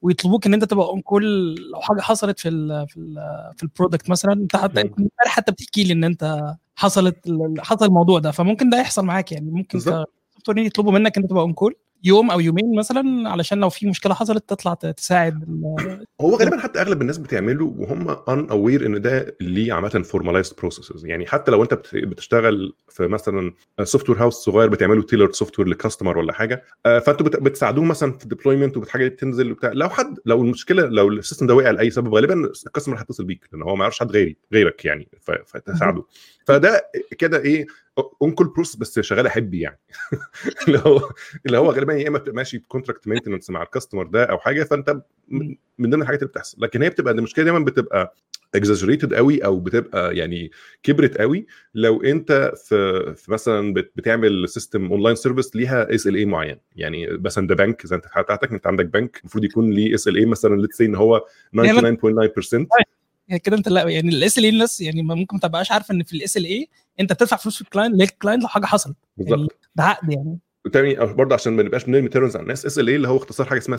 ويطلبوك 0.02 0.46
إن 0.46 0.54
أنت 0.54 0.64
تبقى 0.64 0.88
on 0.88 1.02
call 1.02 1.56
لو 1.56 1.82
حاجة 1.82 2.02
حصلت 2.02 2.40
في 2.40 2.50
ال 2.50 2.88
في 2.88 2.98
ال 2.98 3.16
في 3.58 3.64
ال 3.64 3.70
product 3.70 4.10
مثلا. 4.10 4.34
أنت 4.34 4.56
حتى 4.56 4.82
امبارح 4.82 5.28
حتى 5.28 5.52
بتحكي 5.52 5.84
لي 5.84 5.94
إن 5.94 6.04
أنت 6.04 6.42
حصلت 6.76 7.18
حصل 7.60 7.86
الموضوع 7.86 8.20
ده 8.20 8.32
فممكن 8.32 8.70
ده 8.70 8.80
يحصل 8.80 9.06
معاك 9.06 9.32
يعني. 9.32 9.52
ممكن 9.52 9.80
software 9.80 10.58
يطلبوا 10.58 10.92
منك 10.92 11.18
إن 11.18 11.24
أنت 11.24 11.32
تبقى 11.32 11.44
on 11.44 11.54
call 11.54 11.76
يوم 12.04 12.32
أو 12.32 12.40
يومين 12.40 12.76
مثلا 12.76 13.30
علشان 13.30 13.60
لو 13.60 13.70
في 13.70 13.88
مشكلة 13.88 14.14
حصلت 14.14 14.50
تطلع 14.50 14.74
تساعد 14.74 15.44
هو 16.22 16.36
غالبا 16.36 16.60
حتى 16.60 16.82
أغلب 16.82 17.02
الناس 17.02 17.18
بتعمله 17.18 17.74
وهم 17.78 18.10
unaware 18.30 18.86
إن 18.86 19.02
ده 19.02 19.36
ليه 19.42 19.74
عامة 19.74 19.90
formalized 19.90 20.56
processes 20.58 21.06
يعني 21.06 21.26
حتى 21.28 21.52
لو 21.52 21.64
أنت 21.64 21.74
بتشتغل 21.94 22.74
في 22.90 23.08
مثلا 23.08 23.54
software 23.84 24.22
house 24.22 24.34
صغير 24.34 24.70
بتعملوا 24.70 25.04
tailor 25.04 25.32
software 25.32 25.60
ل 25.60 25.68
customer 25.68 26.18
ولا 26.18 26.34
حاجة 26.34 26.64
فأنتوا 26.84 27.28
بتساعدوه 27.28 27.84
مثلا 27.84 28.12
في 28.12 28.24
ال 28.24 28.29
deployment 28.29 28.78
وحاجه 28.78 29.08
تنزل 29.08 29.52
وبتاع. 29.52 29.72
لو 29.74 29.90
حد 29.90 30.18
لو 30.26 30.42
المشكلة 30.42 30.86
لو 30.86 31.10
ال 31.10 31.15
system 31.15 31.48
ده 31.48 31.56
وقع 31.56 31.72
لأي 31.72 31.90
سبب 31.90 32.14
غالبا 32.14 32.52
ال 32.68 32.71
customer 32.71 32.98
هيتصل 33.00 33.26
بيك 33.26 33.50
لأن 33.54 33.62
هو 33.62 33.76
ما 33.76 33.82
يعرفش 33.82 34.00
حد 34.00 34.12
غيري 34.12 34.38
غيرك 34.54 34.86
يعني 34.86 35.08
فتساعده. 35.46 36.04
فده 36.46 36.92
كده 37.18 37.40
إيه 37.42 37.66
on 38.22 38.32
call 38.32 38.48
process 38.48 38.76
بس 38.76 39.00
شغاله 39.00 39.30
حبي 39.30 39.60
يعني. 39.60 39.80
اللي 40.68 40.80
هو 40.86 41.10
اللي 41.46 41.58
هو 41.58 41.72
غالبا 41.72 41.94
يا 41.94 42.08
إما 42.08 42.18
بتبقى 42.18 42.36
ماشي 42.36 42.58
ب 42.58 42.63
contract 42.63 43.08
maintenance 43.08 43.50
مع 43.50 43.64
ال 43.64 43.69
customer 43.69 44.08
ده 44.08 44.24
أو 44.24 44.38
حاجة 44.40 44.64
فأنت 44.64 45.02
من 45.78 45.90
ضمن 45.90 46.02
الحاجات 46.02 46.20
اللي 46.20 46.32
بتحصل. 46.32 46.58
لكن 46.62 46.82
هي 46.82 46.90
بتبقى 46.90 47.14
المشكلة 47.14 47.46
دايما 47.46 47.60
بتبقى 47.60 48.16
exaggerated 48.56 49.14
قوي 49.14 49.46
أو 49.46 49.60
بتبقى 49.60 50.18
يعني 50.18 50.52
كبرت 50.84 51.18
قوي. 51.18 51.46
لو 51.74 52.04
أنت 52.04 52.52
في, 52.56 53.14
في 53.16 53.32
مثلا 53.32 53.74
بتعمل 53.74 54.50
system 54.50 54.86
online 54.92 55.16
service 55.16 55.56
ليها 55.56 55.96
SLA 55.96 56.26
معين. 56.26 56.58
يعني 56.76 57.08
مثلا 57.18 57.48
ده 57.48 57.56
بنك 57.56 57.88
زي 57.88 57.96
أنت 57.96 58.06
بتاعتك 58.18 58.52
أنت 58.52 58.68
عندك 58.68 58.86
بنك 58.86 59.20
المفروض 59.20 59.44
يكون 59.44 59.72
ليه 59.72 59.96
SLA 59.96 60.26
مثلا 60.26 60.62
let's 60.62 60.82
إن 60.82 60.96
هو 60.96 61.26
99.9% 61.56 62.54
يعني 62.54 62.68
كده 63.44 63.58
انت 63.58 63.70
لا 63.70 63.90
يعني 63.90 64.10
ال 64.10 64.44
SLA 64.44 64.50
الناس 64.50 64.82
يعني 64.82 65.04
ممكن 65.04 65.36
ما 65.36 65.40
تبقاش 65.40 65.72
عارفة 65.72 65.94
إن 65.94 66.04
في 66.04 66.14
ال 66.14 66.46
SLA 66.46 66.68
انت 67.00 67.14
بتدفع 67.14 67.38
فلوس 67.38 67.56
في 67.56 67.62
ال 67.62 67.67
client 67.67 67.96
لل 68.02 68.12
client 68.12 68.44
لو 68.44 68.48
حاجة 68.50 68.66
حصلت. 68.66 68.96
بالظبط. 69.18 69.40
يعني 69.40 69.50
ده 69.76 69.84
عقد 69.84 70.12
يعني. 70.12 70.40
تاني 70.74 70.96
برضه 70.96 71.36
عشان 71.36 71.54
ما 71.54 71.64
نبقاش 71.64 71.86
بنرمي 71.86 72.10
terms 72.10 72.36
على 72.36 72.44
الناس 72.44 72.66
SLA 72.66 72.96
اللي 72.96 73.08
هو 73.08 73.18
اختصار 73.18 73.48
حاجة 73.48 73.58
اسمها 73.58 73.78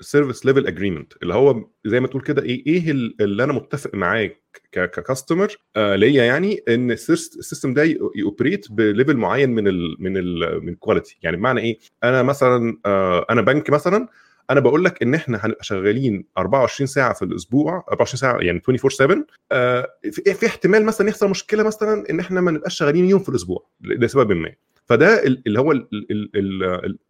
service 0.00 0.46
level 0.46 0.66
agreement 0.66 1.12
اللي 1.22 1.34
هو 1.34 1.64
زي 1.86 2.00
ما 2.00 2.06
تقول 2.06 2.22
كده 2.22 2.42
إيه 2.42 2.66
إيه 2.66 2.90
اللي 3.20 3.44
أنا 3.44 3.52
متفق 3.52 3.94
معاك 3.94 4.42
ك 4.72 4.81
customer 4.81 5.56
آه 5.76 5.96
ليا 5.96 6.24
يعني 6.24 6.62
إن 6.68 6.90
ال 6.90 7.02
system 7.02 7.74
ده 7.74 7.96
ي 8.16 8.23
operate 8.23 8.72
ب 8.72 8.79
level 8.79 9.16
معين 9.16 9.50
من 9.50 9.68
ال 9.68 9.96
من 9.98 10.16
ال 10.16 10.64
من 10.64 10.68
ال 10.68 10.74
quality 10.74 11.18
يعني 11.22 11.36
بمعنى 11.36 11.60
إيه؟ 11.60 11.78
أنا 12.04 12.22
مثلا 12.22 12.78
آه 12.86 13.26
أنا 13.30 13.42
بنك 13.42 13.70
مثلا 13.70 14.08
أنا 14.50 14.60
بقول 14.60 14.84
لك 14.84 15.02
إن 15.02 15.14
إحنا 15.14 15.38
هنبقى 15.42 15.64
شغالين 15.64 16.24
24 16.38 16.86
ساعة 16.86 17.12
في 17.14 17.24
الأسبوع 17.24 17.84
24 17.88 18.16
ساعة 18.20 18.32
يعني 18.40 18.60
24 18.68 18.90
7 18.90 19.24
آه 19.52 19.88
في, 20.12 20.34
في 20.34 20.46
احتمال 20.46 20.84
مثلا 20.84 21.08
يحصل 21.08 21.30
مشكلة 21.30 21.62
مثلا 21.62 22.10
إن 22.10 22.20
إحنا 22.20 22.40
ما 22.40 22.50
نبقاش 22.50 22.74
شغالين 22.78 23.04
يوم 23.04 23.20
في 23.20 23.28
الأسبوع 23.28 23.66
لسبب 23.80 24.32
ما. 24.32 24.52
فده 24.90 25.22
اللي 25.24 25.60
هو 25.60 25.72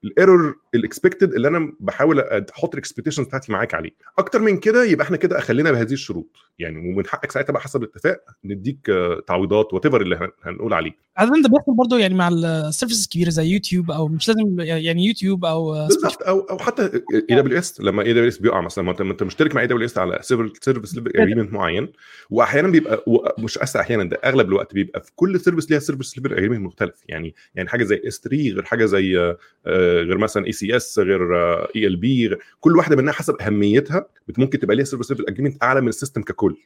ال 0.05 0.57
error 0.75 0.96
ال 0.96 1.00
expected 1.00 1.35
اللي 1.35 1.49
أنا 1.49 1.73
بحاول 1.81 2.21
أحط 2.21 2.75
ال 2.75 2.79
expectations 2.79 3.27
بتاعتي 3.27 3.53
معاك 3.53 3.75
عليه. 3.75 3.91
أكتر 4.19 4.39
من 4.39 4.57
كده 4.57 4.85
يبقى 4.85 5.05
إحنا 5.05 5.17
كده 5.17 5.41
خلينا 5.41 5.73
بهذه 5.73 5.93
الشروط. 5.93 6.37
يعني 6.59 6.79
ومن 6.79 7.07
حقك 7.07 7.31
ساعتها 7.31 7.53
بقى 7.53 7.63
حسب 7.63 7.83
الاتفاق 7.83 8.21
نديك 8.45 8.79
تعويضات 9.27 9.75
what 9.75 9.87
اللي 9.87 10.31
هنقول 10.43 10.73
عليه. 10.75 10.93
عاده 11.17 11.43
ده 11.43 11.49
بيحصل 11.49 11.75
برضه 11.75 11.99
يعني 11.99 12.15
مع 12.15 12.29
ال 12.29 12.37
services 12.37 13.05
الكبيره 13.05 13.31
زي 13.31 13.47
يوتيوب 13.47 13.91
أو 13.91 14.09
مش 14.09 14.29
لازم 14.29 14.61
يعني 14.61 15.05
يوتيوب 15.05 15.45
أو 15.45 15.73
بالظبط. 15.87 16.23
أو 16.23 16.41
أو 16.41 16.59
حتى 16.59 16.91
AWS 17.31 17.81
لما 17.81 18.03
AWS 18.03 18.39
بيقع 18.39 18.61
مثلا. 18.61 18.85
ما 18.85 18.97
انت 19.01 19.23
مشترك 19.23 19.55
مع 19.55 19.61
AWS 19.61 19.99
على 19.99 20.19
service 20.23 20.99
agreement 20.99 21.53
معين. 21.53 21.93
واحيانا 22.31 22.69
بيبقى 22.69 23.05
مش 23.39 23.59
أحيانا 23.59 24.05
ده 24.05 24.17
أغلب 24.25 24.49
الوقت 24.49 24.75
بيبقى 24.75 25.01
في 25.01 25.11
كل 25.17 25.41
service 25.41 25.71
ليها 25.71 25.79
service 25.79 26.19
level 26.19 26.33
agreement 26.33 26.61
مختلف. 26.61 27.03
يعني 27.09 27.35
يعني 27.55 27.69
حاجة 27.71 27.85
زي 27.85 28.03
S3 28.07 28.37
غير 28.37 28.65
حاجة 28.65 28.85
زي 28.85 29.37
غير 29.67 30.19
مثلا 30.19 30.47
ECS 30.47 30.99
غير 30.99 31.35
ELB 31.77 32.37
كل 32.61 32.77
واحدة 32.77 32.97
منها 32.97 33.13
حسب 33.13 33.37
أهميتها 33.41 34.07
ممكن 34.39 34.59
تبقى 34.59 34.77
ليها 34.77 34.85
service 34.85 35.11
level 35.11 35.25
agreement 35.29 35.63
أعلى 35.63 35.81
من 35.81 35.89
ال 35.89 35.94
system 35.94 36.23
ككل. 36.23 36.57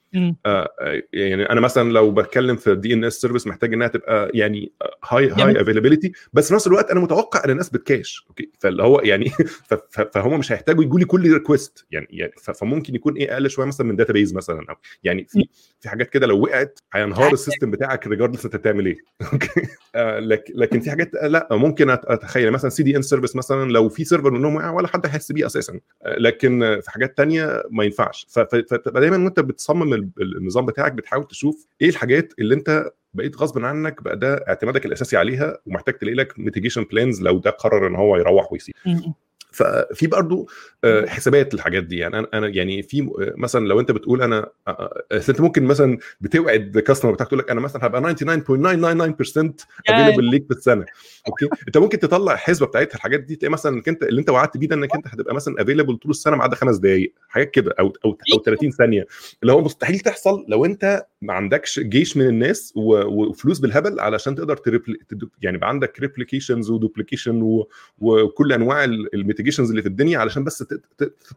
آه 0.47 0.69
يعني 1.13 1.51
أنا 1.51 1.61
مثلا 1.61 1.93
لو 1.93 2.11
بتكلم 2.11 2.57
في 2.57 2.75
DNS 2.75 3.21
service 3.21 3.47
محتاج 3.47 3.75
إنها 3.75 3.89
تبقى 3.89 4.31
يعني 4.35 4.73
high 5.05 5.31
high 5.31 5.61
availability 5.61 6.13
بس 6.33 6.49
في 6.49 6.55
نفس 6.55 6.67
الوقت 6.67 6.91
أنا 6.91 7.01
متوقع 7.01 7.45
إن 7.45 7.51
الناس 7.51 7.71
بت 7.71 7.86
cache 7.86 8.25
أوكي 8.29 8.51
فاللي 8.59 8.83
هو 8.83 9.01
يعني 9.01 9.31
فهم 10.15 10.39
مش 10.39 10.53
هيحتاجوا 10.53 10.85
يجوا 10.85 10.99
لي 10.99 11.05
كل 11.05 11.33
request 11.33 11.87
يعني, 11.91 12.07
يعني 12.11 12.33
فممكن 12.55 12.95
يكون 12.95 13.17
إيه 13.17 13.35
أقل 13.35 13.51
شوية 13.51 13.67
مثلا 13.67 13.87
من 13.87 13.97
database 13.97 14.35
مثلا 14.35 14.67
أو 14.71 14.75
يعني 15.05 15.27
في 15.29 15.49
في 15.81 15.89
حاجات 15.89 16.11
كده 16.11 16.27
لو 16.27 16.43
وقعت 16.43 16.81
هينهار 16.93 17.33
ال 17.33 17.38
system 17.38 17.71
بتاعك 17.71 18.07
regardless 18.07 18.45
أنت 18.45 18.57
بتعمل 18.57 18.87
إيه 18.87 18.97
أوكي 19.33 19.63
آه 19.95 20.19
لكن 20.55 20.81
في 20.81 20.91
حاجات 20.95 21.11
لا 21.15 21.49
ممكن 21.51 21.91
أتخيل 21.91 22.51
مثلا 22.51 22.71
CDN 22.71 23.03
service 23.03 23.37
مثلا 23.37 23.71
لو 23.71 23.89
في 23.89 24.05
server 24.05 24.31
منهم 24.31 24.57
وقع 24.57 24.71
ولا 24.71 24.89
حد 24.89 25.07
هيحس 25.07 25.33
بيه 25.33 25.47
أساسا. 25.47 25.81
لكن 26.19 26.81
في 26.83 26.91
حاجات 26.91 27.17
تانية 27.17 27.63
ما 27.71 27.85
ينفعش. 27.85 28.27
فتبقى 28.31 29.01
دايما 29.01 29.17
وأنت 29.17 29.41
بتصمم 29.41 30.11
النظام 30.21 30.67
بتاعك 30.67 30.93
بتحاول 30.93 31.25
تشوف 31.27 31.67
إيه 31.83 31.89
الحاجات 31.89 32.33
اللي 32.39 32.55
أنت 32.55 32.91
بقيت 33.15 33.37
غصب 33.37 33.65
عنك 33.65 34.03
بقى 34.03 34.17
ده 34.19 34.35
اعتمادك 34.49 34.87
الأساسي 34.87 35.17
عليها 35.17 35.59
ومحتاج 35.67 35.95
تلاقي 35.95 36.15
لك 36.15 36.39
mitigation 36.39 36.85
plans 36.85 37.23
لو 37.23 37.39
ده 37.39 37.51
قرر 37.51 37.87
إن 37.87 37.95
هو 37.95 38.17
يروح 38.17 38.53
ويسيب. 38.53 38.75
ففي 39.55 40.07
برضه 40.07 40.47
حسابات 41.07 41.55
للحاجات 41.55 41.85
دي. 41.85 41.97
يعني 41.97 42.27
أنا 42.35 42.49
يعني 42.49 42.83
في 42.83 43.11
مثلا 43.19 43.67
لو 43.67 43.81
أنت 43.81 43.91
بتقول 43.91 44.23
أنا 44.23 44.51
أنت 45.13 45.41
ممكن 45.41 45.65
مثلا 45.65 45.99
بتوعد 46.21 46.77
ال 46.77 46.81
customer 46.81 47.13
بتاعك 47.13 47.29
تقول 47.29 47.39
لك 47.41 47.51
أنا 47.51 47.61
مثلا 47.61 47.87
هبقى 47.87 48.15
99.999% 48.15 49.67
available 49.89 50.25
ليك 50.25 50.47
في 50.47 50.55
السنة. 50.55 50.85
أوكي؟ 51.29 51.49
أنت 51.67 51.79
ممكن 51.79 51.99
تطلع 51.99 52.33
الحسبه 52.33 52.67
بتاعتها 52.67 52.97
الحاجات 52.97 53.21
دي 53.21 53.37
تلاقي 53.37 53.53
مثلا 53.53 53.77
إنك 53.77 53.89
أنت 53.89 54.03
اللي 54.03 54.21
أنت 54.21 54.31
وعدت 54.31 54.57
بيه 54.57 54.69
ده 54.69 54.77
إنك 54.77 54.95
أنت 54.95 55.09
هتبقى 55.09 55.35
مثلا 55.35 55.63
available 55.63 55.97
طول 55.97 56.11
السنة 56.11 56.37
ما 56.37 56.45
عدا 56.45 56.57
خمس 56.57 56.77
دقائق 56.77 57.13
حاجات 57.29 57.51
كده 57.51 57.75
أو 57.81 57.93
أو 58.05 58.19
أو 58.35 58.43
30 58.45 58.71
ثانية. 58.71 59.07
اللي 59.43 59.53
هو 59.53 59.61
مستحيل 59.61 59.99
تحصل 60.01 60.45
لو 60.49 60.65
أنت 60.65 61.07
ما 61.25 61.33
عندكش 61.35 61.81
جيش 61.81 62.17
من 62.17 62.27
الناس 62.27 62.73
وفلوس 62.77 63.59
بالهبل 63.59 64.01
علشان 64.01 64.35
تقدر 64.35 64.57
triple 64.57 64.99
يعني 65.43 65.57
يبقى 65.57 65.69
عندك 65.69 66.01
replications 66.01 66.71
و 66.71 66.78
duplication 66.78 67.65
وكل 67.99 68.53
أنواع 68.53 68.85
ال 68.85 68.92
mitigations 68.92 69.71
اللي 69.71 69.83
في 69.83 69.89
الدنيا 69.89 70.19
علشان 70.19 70.45
بس 70.45 70.65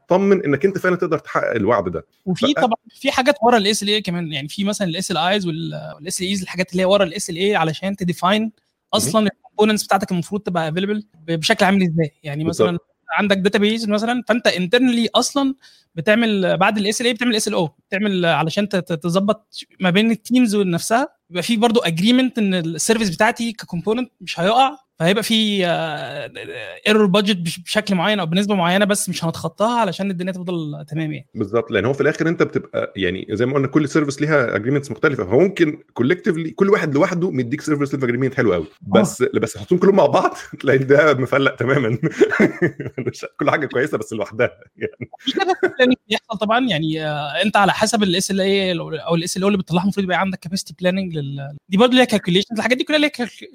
تطمن 0.07 0.45
إنك 0.45 0.65
أنت 0.65 0.77
فعلا 0.77 0.95
تقدر 0.95 1.19
تحقق 1.19 1.51
الوعد 1.55 1.89
ده. 1.91 2.05
وفي 2.25 2.53
طبعا 2.53 2.75
في 2.89 3.11
حاجات 3.11 3.35
ورا 3.43 3.57
ال 3.57 3.87
SLA 3.89 4.01
كمان 4.01 4.31
يعني 4.33 4.47
في 4.47 4.63
مثلا 4.63 4.87
ال 4.87 5.17
SLOs 5.17 6.21
وال 6.21 6.27
SLIs 6.27 6.41
الحاجات 6.41 6.71
اللي 6.71 6.81
هي 6.81 6.85
ورا 6.85 7.03
ال 7.03 7.35
SLA 7.35 7.55
علشان 7.55 7.95
ت 7.95 8.03
define 8.03 8.51
أصلا 8.93 9.27
ال 9.27 9.32
components 9.32 9.83
بتاعتك 9.83 10.11
المفروض 10.11 10.41
تبقى 10.41 10.69
available 10.69 11.03
بشكل 11.27 11.65
عامل 11.65 11.83
إزاي؟ 11.83 12.11
يعني 12.23 12.43
مثلا. 12.43 12.77
عندك 13.17 13.37
database 13.37 13.89
مثلا 13.89 14.23
فأنت 14.27 14.47
internally 14.47 15.09
أصلا 15.15 15.55
بتعمل 15.95 16.57
بعد 16.57 16.77
ال 16.77 17.05
SLA 17.07 17.13
بتعمل 17.13 17.35
SLO 17.35 17.67
بتعمل 17.89 18.25
علشان 18.25 18.69
تظبط 18.69 19.47
ما 19.79 19.89
بين 19.89 20.11
ال 20.11 20.19
teams 20.19 20.55
نفسها. 20.55 21.07
يبقى 21.29 21.43
في 21.43 21.57
برضو 21.57 21.79
agreement 21.79 22.37
إن 22.37 22.53
ال 22.53 22.60
service 22.60 23.09
بتاعتي 23.09 23.51
ك 23.51 23.57
component 23.57 24.11
مش 24.21 24.39
هيقع. 24.39 24.77
فهيبقى 24.99 25.23
في 25.23 25.65
error 26.87 27.05
budget 27.05 27.37
بشكل 27.63 27.95
معين 27.95 28.19
أو 28.19 28.25
بنسبة 28.25 28.55
معينة 28.55 28.85
بس 28.85 29.09
مش 29.09 29.25
هنتخطاها 29.25 29.79
علشان 29.79 30.11
الدنيا 30.11 30.31
تفضل 30.31 30.85
تمام 30.89 31.11
يعني. 31.11 31.27
بالظبط 31.35 31.71
لأن 31.71 31.85
هو 31.85 31.93
في 31.93 32.01
الآخر 32.01 32.27
أنت 32.29 32.43
بتبقى 32.43 32.93
يعني 32.95 33.27
زي 33.31 33.45
ما 33.45 33.53
قلنا 33.53 33.67
كل 33.67 33.89
service 33.89 34.21
ليها 34.21 34.55
agreements 34.55 34.91
مختلفة. 34.91 35.25
فممكن 35.25 35.79
collectively 35.93 36.51
كل 36.51 36.69
واحد 36.69 36.93
لوحده 36.95 37.31
مديك 37.31 37.61
service 37.61 37.93
level 37.93 38.03
agreement 38.03 38.33
حلو 38.35 38.53
قوي 38.53 38.65
بس 38.81 39.23
بس 39.23 39.53
تحطهم 39.53 39.79
كلهم 39.79 39.95
مع 39.95 40.05
بعض 40.05 40.35
تلاقي 40.61 40.77
ده 40.77 41.13
مفلق 41.13 41.55
تماما. 41.55 41.97
كل 43.39 43.49
حاجة 43.51 43.65
كويسة 43.65 43.97
بس 43.97 44.13
لوحدها 44.13 44.51
يعني. 45.79 45.95
بيحصل 46.09 46.37
طبعا 46.41 46.59
يعني 46.69 47.05
آه، 47.05 47.41
أنت 47.45 47.57
على 47.57 47.73
حسب 47.73 48.03
ال 48.03 48.41
SLA 48.41 48.79
أو 48.79 49.37
ال 49.37 49.41
SLO 49.41 49.47
اللي 49.47 49.57
بتطلعها 49.57 49.83
المفروض 49.83 50.03
يبقى 50.03 50.19
عندك 50.19 50.39
capacity 50.39 50.75
planning. 50.79 51.19
دي 51.69 51.77
برضه 51.77 51.93
ليها 51.93 52.05
calculations 52.05 52.57
الحاجات 52.57 52.77
دي 52.77 52.83
كلها 52.83 52.99
ليها 52.99 53.09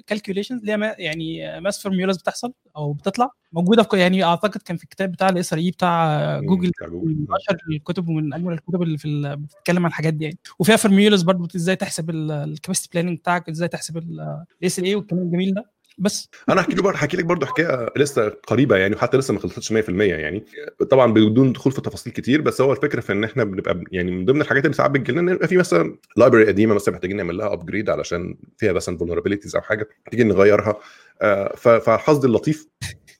calculations 0.07 0.63
ليها 0.63 0.77
ما- 0.77 0.95
يعني 1.35 1.61
math 1.61 1.83
formulas 1.83 2.17
بتحصل 2.17 2.53
أو 2.77 2.93
بتطلع. 2.93 3.29
موجودة 3.53 3.83
في 3.83 3.97
يعني 3.99 4.23
أعتقد 4.23 4.61
كان 4.61 4.77
في 4.77 4.83
الكتاب 4.83 5.11
بتاع 5.11 5.29
ال 5.29 5.53
SRE 5.53 5.71
بتاع 5.71 6.39
جوجل 6.39 6.71
من. 6.81 7.25
اشهر 7.29 7.57
الكتب 7.71 8.09
ومن 8.09 8.33
أجمل 8.33 8.53
الكتب 8.53 8.81
اللي 8.81 8.97
في 8.97 9.35
بتتكلم 9.35 9.85
عن 9.85 9.89
الحاجات 9.89 10.13
دي 10.13 10.23
يعني. 10.25 10.37
وفيها 10.59 10.75
formulas 10.75 11.21
برضه 11.21 11.47
إزاي 11.55 11.75
تحسب 11.75 12.09
ال 12.09 12.18
capacity 12.18 12.89
planning 12.93 13.17
بتاعك 13.19 13.49
إزاي 13.49 13.67
تحسب 13.67 13.97
ال 13.97 14.83
SLA 14.85 14.95
والكلام 14.95 15.21
الجميل 15.21 15.53
ده. 15.53 15.65
بس. 15.97 16.29
أنا 16.49 16.61
احكي 16.61 16.75
برضه 16.75 16.95
احكي 16.97 17.17
لك 17.17 17.25
برضه 17.25 17.45
حكاية 17.45 17.89
لسه 17.97 18.29
قريبة 18.47 18.75
يعني 18.77 18.95
وحتى 18.95 19.17
لسه 19.17 19.33
ما 19.33 19.39
خلصتش 19.39 19.73
100% 19.73 19.89
يعني. 19.89 20.43
طبعا 20.91 21.13
بدون 21.13 21.53
دخول 21.53 21.71
في 21.73 21.81
تفاصيل 21.81 22.13
كتير 22.13 22.41
بس 22.41 22.61
هو 22.61 22.71
الفكرة 22.71 23.01
في 23.01 23.11
إن 23.11 23.23
إحنا 23.23 23.43
بنبقى 23.43 23.83
يعني 23.91 24.11
من 24.11 24.25
ضمن 24.25 24.41
الحاجات 24.41 24.65
اللي 24.65 24.75
ساعات 24.75 24.91
بتجي 24.91 25.11
لنا 25.11 25.21
إن 25.21 25.29
يبقى 25.29 25.47
في 25.47 25.57
مثلا 25.57 25.97
library 26.17 26.47
قديمة 26.47 26.75
مثلا 26.75 26.93
محتاجين 26.93 27.17
نعمل 27.17 27.37
لها 27.37 27.53
upgrade 27.53 27.89
علشان 27.89 28.35
فيها 28.57 28.73
مثلا 28.73 28.97
vulnerabilities 28.97 29.55
أو 29.55 29.61
حاجة 29.61 29.89
محتاجين 30.05 30.27
نغيرها. 30.27 30.79
آه، 31.21 31.55
ف- 31.55 31.67
فحظي 31.69 32.27
اللطيف. 32.27 32.67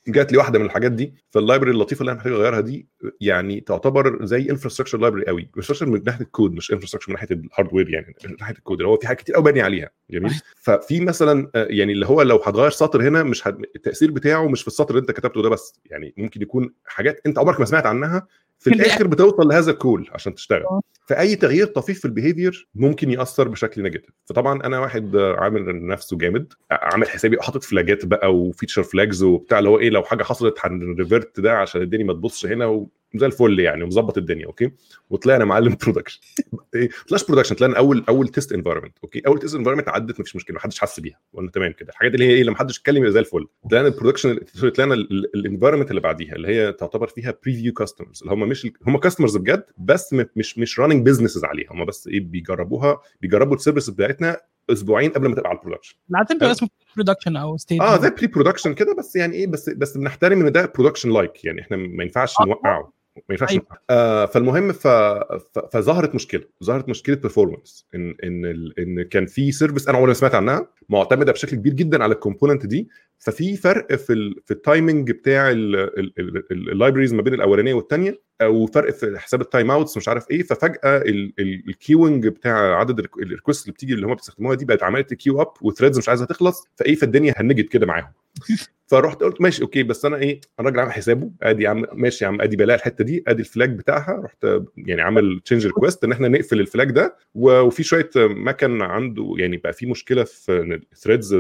جات 0.07 0.31
لي 0.31 0.37
واحدة 0.37 0.59
من 0.59 0.65
الحاجات 0.65 0.91
دي 0.91 1.13
فال 1.31 1.40
library 1.40 1.71
اللطيفة 1.71 2.01
اللي 2.01 2.11
أنا 2.11 2.17
محتاج 2.17 2.33
أغيرها 2.33 2.59
دي 2.59 2.87
يعني 3.21 3.59
تعتبر 3.59 4.25
زي 4.25 4.49
infrastructure 4.49 4.97
library 4.97 5.25
قوي. 5.25 5.41
infrastructure 5.41 5.85
من 5.85 6.03
ناحية 6.05 6.21
الكود 6.25 6.51
مش 6.53 6.71
infrastructure 6.71 7.11
من 7.11 7.13
ناحية 7.13 7.27
ال 7.35 7.41
hardware 7.41 7.89
يعني 7.89 8.15
من 8.25 8.35
ناحية 8.39 8.55
الكود 8.55 8.77
اللي 8.79 8.87
هو 8.89 8.97
في 8.97 9.07
حاجات 9.07 9.21
كتير 9.21 9.35
قوي 9.35 9.43
باني 9.43 9.61
عليها. 9.61 9.89
جميل؟ 10.11 10.31
ففي 10.55 10.99
مثلا 10.99 11.49
آه، 11.55 11.67
يعني 11.69 11.93
اللي 11.93 12.05
هو 12.05 12.21
لو 12.21 12.35
هتغير 12.45 12.69
سطر 12.69 13.07
هنا 13.07 13.23
مش 13.23 13.47
هت... 13.47 13.57
التأثير 13.75 14.11
بتاعه 14.11 14.47
مش 14.47 14.61
في 14.61 14.67
السطر 14.67 14.89
اللي 14.89 15.01
أنت 15.01 15.11
كتبته 15.11 15.41
ده 15.41 15.49
بس. 15.49 15.73
يعني 15.85 16.13
ممكن 16.17 16.41
يكون 16.41 16.73
حاجات 16.85 17.21
أنت 17.25 17.39
عمرك 17.39 17.59
ما 17.59 17.65
سمعت 17.65 17.85
عنها 17.85 18.27
في. 18.59 18.69
الآخر 18.73 19.07
بتوصل 19.07 19.47
لهذا 19.47 19.71
ال 19.71 19.79
call 19.79 20.09
عشان 20.11 20.35
تشتغل. 20.35 20.63
آه. 20.63 20.81
فأي 21.07 21.35
تغيير 21.35 21.65
طفيف 21.65 21.99
في 21.99 22.05
ال 22.05 22.12
behavior 22.12 22.67
ممكن 22.75 23.11
يأثر 23.11 23.47
بشكل 23.47 23.83
negative 23.83 24.09
فطبعا 24.25 24.63
أنا 24.65 24.79
واحد 24.79 25.15
عامل 25.15 25.87
نفسه 25.87 26.17
جامد 26.17 26.53
عامل 26.71 27.09
حسابي 27.09 27.41
حاطط 27.41 27.63
flag 27.63 27.97
ات 27.97 28.05
بقى 28.05 28.35
و 28.35 28.41
feature 28.41 28.83
flags 28.83 29.23
وبتاع 29.23 29.59
اللي 29.59 29.69
هو 29.69 29.79
إيه 29.79 29.89
لو 29.93 30.03
حاجة 30.03 30.23
حصلت 30.23 30.55
هن 30.59 30.79
revert 30.79 31.39
ده 31.39 31.57
عشان 31.57 31.81
الدنيا 31.81 32.05
ما 32.05 32.13
تبوظش 32.13 32.45
هنا 32.45 32.65
وزي 32.65 33.25
الفل 33.25 33.59
يعني 33.59 33.83
ومظبط 33.83 34.17
الدنيا 34.17 34.45
أوكي؟ 34.45 34.71
وطلعنا 35.09 35.45
معلم 35.45 35.77
production 35.83 36.19
إيه 36.75 36.89
طلعش 37.07 37.25
production 37.25 37.55
طلعنا 37.55 37.77
أول 37.77 38.03
أول 38.09 38.27
test 38.27 38.51
environment 38.51 38.97
أوكي؟ 39.03 39.21
أول 39.27 39.39
test 39.39 39.55
environment 39.55 39.89
عدت 39.89 40.19
مفيش 40.19 40.35
مشكلة 40.35 40.55
محدش 40.55 40.79
حس 40.79 40.99
بيها 40.99 41.19
قلنا 41.33 41.51
تمام 41.51 41.71
كده. 41.71 41.89
الحاجات 41.89 42.13
اللي 42.13 42.25
هي 42.25 42.31
إيه 42.31 42.43
لما 42.43 42.55
حدش 42.57 42.79
اتكلم 42.79 43.09
زي 43.09 43.19
الفل. 43.19 43.47
طلعنا 43.71 43.87
ال 43.87 43.92
production 43.92 44.39
طلعنا 44.75 44.93
ال 44.93 45.01
environment 45.01 45.89
اللي 45.89 46.01
بعديها 46.01 46.35
اللي 46.35 46.47
هي 46.47 46.73
تعتبر 46.73 47.07
فيها 47.07 47.33
preview 47.43 47.73
customers 47.73 48.21
اللي 48.21 48.33
هم 48.33 48.49
مش 48.49 48.67
هم 48.87 48.97
customers 48.97 49.37
بجد 49.37 49.65
بس 49.77 50.15
مش 50.35 50.57
مش 50.57 50.79
running 50.79 51.05
businesses 51.05 51.45
عليها 51.45 51.71
هم 51.71 51.85
بس 51.85 52.07
إيه 52.07 52.19
بيجربوها 52.19 53.01
بيجربوا 53.21 53.55
ال 53.55 53.59
service 53.60 53.89
بتاعتنا 53.89 54.41
أسبوعين 54.69 55.11
قبل 55.11 55.27
ما 55.29 55.35
تبقى 55.35 55.49
على 55.49 55.57
ال 55.57 55.61
production 55.61 55.95
العاده 56.11 56.35
بيبقى 56.35 56.51
اسمه 56.51 56.69
production 56.95 57.35
أو 57.37 57.57
stage 57.57 57.81
آه 57.81 57.97
زي 57.97 58.09
pre-production 58.09 58.73
كده 58.73 58.95
بس 58.95 59.15
يعني 59.15 59.35
إيه 59.35 59.47
بس 59.47 59.69
بس 59.69 59.97
بنحترم 59.97 60.45
إن 60.45 60.51
ده 60.51 60.71
production 60.75 61.09
like 61.13 61.45
يعني 61.45 61.61
إحنا 61.61 61.77
ما 61.77 62.03
ينفعش 62.03 62.33
آه. 62.39 62.45
نوقعه 62.45 62.93
ما 63.15 63.23
ينفعش 63.29 63.51
أيوة. 63.51 63.61
نوقعه. 63.63 63.79
آه 63.89 64.25
فالمهم 64.25 64.71
ف... 64.71 64.87
ف... 64.87 65.59
فظهرت 65.73 66.15
مشكلة 66.15 66.43
ظهرت 66.63 66.89
مشكلة 66.89 67.15
performance 67.15 67.87
إن 67.95 68.15
إن 68.23 68.45
ال... 68.45 68.79
إن 68.79 69.03
كان 69.03 69.25
في 69.25 69.51
service 69.51 69.87
أنا 69.87 69.97
عمري 69.97 70.07
ما 70.07 70.13
سمعت 70.13 70.35
عنها 70.35 70.67
معتمدة 70.89 71.31
بشكل 71.31 71.57
كبير 71.57 71.73
جدا 71.73 72.03
على 72.03 72.13
ال 72.13 72.18
component 72.18 72.65
دي. 72.65 72.89
ففي 73.19 73.55
فرق 73.57 73.95
في 73.95 74.13
ال... 74.13 74.35
في 74.45 74.51
ال 74.51 74.60
timing 74.60 75.11
بتاع 75.11 75.51
ال 76.51 76.57
libraries 76.57 77.13
ما 77.13 77.21
بين 77.21 77.33
الأولانية 77.33 77.73
والثانيه 77.73 78.21
وفرق 78.43 78.93
في 78.93 79.19
حساب 79.19 79.41
ال 79.41 79.71
timeouts 79.71 79.97
مش 79.97 80.07
عارف 80.07 80.31
إيه. 80.31 80.43
ففجأة 80.43 81.03
ال 81.39 81.50
queuing 81.50 82.27
بتاع 82.27 82.79
عدد 82.79 82.99
ال 82.99 83.07
request 83.08 83.65
اللي 83.65 83.73
بتيجي 83.73 83.93
اللي 83.93 84.07
هم 84.07 84.13
بيستخدموها 84.13 84.55
دي 84.55 84.65
بقت 84.65 84.83
عملت 84.83 85.13
queue 85.13 85.41
up 85.41 85.47
و 85.61 85.66
threads 85.66 85.97
مش 85.97 86.09
عايزه 86.09 86.25
تخلص. 86.25 86.67
فإيه 86.75 86.95
فالدنيا 86.95 87.33
هنجت 87.37 87.69
كده 87.69 87.85
معاهم. 87.85 88.11
فرحت 88.87 89.23
قلت 89.23 89.41
ماشي 89.41 89.61
أوكي 89.61 89.83
بس 89.83 90.05
أنا 90.05 90.17
إيه 90.17 90.41
الراجل 90.59 90.79
عامل 90.79 90.91
حسابه. 90.91 91.31
أدي 91.43 91.63
يا 91.63 91.69
عم 91.69 91.85
ماشي 91.93 92.23
يا 92.23 92.29
عم 92.29 92.41
أدي 92.41 92.55
بلاقي 92.55 92.77
الحتة 92.77 93.03
دي 93.03 93.23
أدي 93.27 93.41
ال 93.41 93.48
flag 93.48 93.77
بتاعها. 93.77 94.21
رحت 94.23 94.47
يعني 94.77 95.01
عامل 95.01 95.41
change 95.45 95.65
request 95.65 96.03
إن 96.03 96.11
إحنا 96.11 96.27
نقفل 96.27 96.59
ال 96.59 96.66
flag 96.66 96.91
ده. 96.91 97.15
وفي 97.35 97.83
شوية 97.83 98.09
مكن 98.15 98.81
عنده 98.81 99.33
يعني 99.37 99.57
بقى 99.57 99.73
في 99.73 99.85
مشكلة 99.85 100.23
في 100.23 100.81
ال 100.91 100.97
threads 100.97 101.37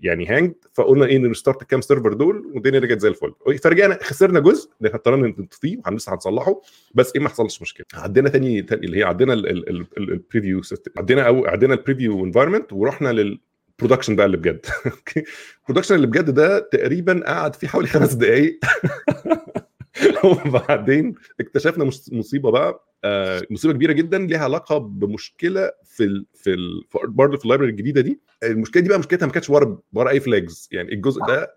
يعني 0.00 0.26
hang 0.26 0.52
فقلنا 0.74 1.06
إيه 1.06 1.18
ن 1.18 1.24
restart 1.24 1.62
الكام 1.62 1.80
server 1.80 2.12
دول 2.12 2.46
والدنيا 2.54 2.78
رجعت 2.80 3.00
زي 3.00 3.08
الفل. 3.08 3.32
فرجعنا 3.62 3.98
خسرنا 4.02 4.40
جزء 4.40 4.70
اللي 4.80 4.94
اضطرينا 4.94 5.26
نطفيه 5.38 5.78
ولسه 5.86 6.14
هنصلحه 6.14 6.60
بس 6.94 7.12
إيه 7.16 7.22
ما 7.22 7.28
حصلش 7.28 7.62
مشكلة. 7.62 7.86
عدينا 7.94 8.28
تاني, 8.28 8.62
تاني 8.62 8.86
اللي 8.86 8.98
هي 8.98 9.02
عدينا 9.02 9.34
ال 9.34 9.50
preview 9.50 10.60
عدينا 10.96 11.22
أو 11.22 11.46
عدينا 11.46 11.74
ال 11.74 11.80
preview 11.80 12.24
environment 12.24 12.72
ورحنا 12.72 13.08
لل 13.12 13.40
production 13.78 14.16
بقى 14.16 14.26
اللي 14.26 14.36
بجد. 14.36 14.66
أوكي؟ 14.86 15.24
ال 15.60 15.63
production 15.63 15.94
اللي 15.94 16.06
بجد 16.06 16.30
ده 16.34 16.58
تقريبا 16.58 17.22
قعد 17.26 17.54
فيه 17.54 17.68
حوالي 17.68 17.88
خمس 17.88 18.12
دقائق 18.14 18.58
وبعدين 20.24 21.14
اكتشفنا 21.40 21.84
مصيبة 22.12 22.50
بقى. 22.50 22.86
آه، 23.04 23.42
مصيبة 23.50 23.74
كبيرة 23.74 23.92
جدا 23.92 24.18
ليها 24.18 24.44
علاقة 24.44 24.78
بمشكلة 24.78 25.72
في 25.84 26.04
ال 26.04 26.26
في 26.34 26.54
ال 26.54 26.84
برضه 27.08 27.36
في 27.36 27.44
ال 27.44 27.47
library 27.47 27.70
الجديدة 27.70 28.00
دي. 28.00 28.20
المشكلة 28.42 28.82
دي 28.82 28.88
بقى 28.88 28.98
مشكلتها 28.98 29.26
ما 29.26 29.32
كانتش 29.32 29.50
ورا 29.50 29.78
ورا 29.92 30.10
أي 30.10 30.20
flags 30.20 30.68
يعني 30.72 30.92
الجزء 30.92 31.20
ده 31.26 31.54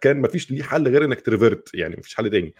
كان 0.00 0.20
ما 0.20 0.28
فيش 0.28 0.50
ليه 0.50 0.62
حل 0.62 0.88
غير 0.88 1.04
إنك 1.04 1.20
ت 1.20 1.27
revert 1.27 1.70
يعني 1.74 1.96
ما 1.96 2.02
فيش 2.02 2.14
حل 2.14 2.30
تاني. 2.30 2.54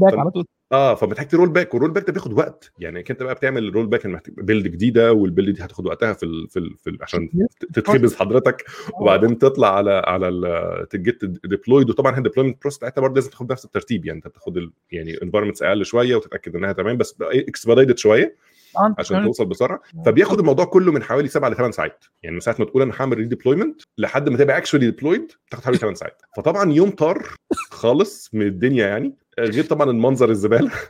rollback 0.00 0.14
طول. 0.30 0.46
آه 0.72 0.94
فبتحتاج 0.94 1.28
ت 1.28 1.32
roll 1.32 1.48
back 1.48 1.74
وال 1.74 1.90
rollback 1.90 2.06
ده 2.06 2.12
بياخد 2.12 2.32
وقت. 2.32 2.72
يعني 2.78 3.04
أنت 3.10 3.22
بقى 3.22 3.34
بتعمل 3.34 3.74
rollback 3.74 4.22
build 4.28 4.66
جديدة 4.68 5.12
وال 5.12 5.25
build 5.25 5.56
دي 5.56 5.64
هتاخد 5.64 5.86
وقتها 5.86 6.12
في 6.12 6.22
ال 6.22 6.48
في, 6.48 6.58
ال 6.58 6.76
في 6.78 6.90
ال 6.90 6.98
عشان 7.02 7.28
تتخبز 7.74 8.14
حضرتك 8.16 8.64
وبعدين 9.00 9.38
تطلع 9.38 9.76
على 9.76 9.90
على 10.06 10.28
ال 10.28 10.88
ت 10.88 10.97
get 10.97 11.24
deployed 11.24 11.90
وطبعا 11.90 12.18
ال 12.18 12.22
deployment 12.22 12.60
process 12.62 12.78
بتاعتها 12.78 13.00
برضه 13.02 13.14
لازم 13.14 13.30
تاخد 13.30 13.52
نفس 13.52 13.64
الترتيب. 13.64 14.06
يعني 14.06 14.16
أنت 14.16 14.28
بتاخد 14.28 14.70
يعني 14.92 15.22
environments 15.22 15.62
أقل 15.62 15.84
شوية 15.84 16.16
وتتأكد 16.16 16.56
إنها 16.56 16.72
تمام 16.72 16.96
بس 16.96 17.16
expedited 17.22 17.98
شوية 17.98 18.36
آه، 18.76 18.94
عشان 18.98 19.24
توصل 19.24 19.44
بسرعة. 19.46 19.80
فبياخد 20.06 20.38
الموضوع 20.38 20.64
كله 20.64 20.92
من 20.92 21.02
حوالي 21.02 21.28
7 21.28 21.48
ل 21.48 21.56
8 21.56 21.72
ساعات. 21.72 22.04
يعني 22.22 22.34
من 22.34 22.40
ساعة 22.40 22.56
ما 22.58 22.64
تقول 22.64 22.82
أنا 22.82 22.92
هعمل 23.00 23.16
redeployment 23.16 23.82
لحد 23.98 24.28
ما 24.28 24.36
تبقى 24.36 24.56
actually 24.58 24.86
deployed 24.90 25.32
تاخد 25.50 25.64
حوالي 25.64 25.78
8 25.78 25.94
ساعات. 25.94 26.22
فطبعا 26.36 26.72
يوم 26.72 26.90
طار 26.90 27.26
خالص 27.70 28.30
من 28.34 28.42
الدنيا 28.46 28.86
يعني. 28.86 29.14
غير 29.38 29.64
طبعا 29.64 29.90
المنظر 29.90 30.30
الزبالة. 30.30 30.70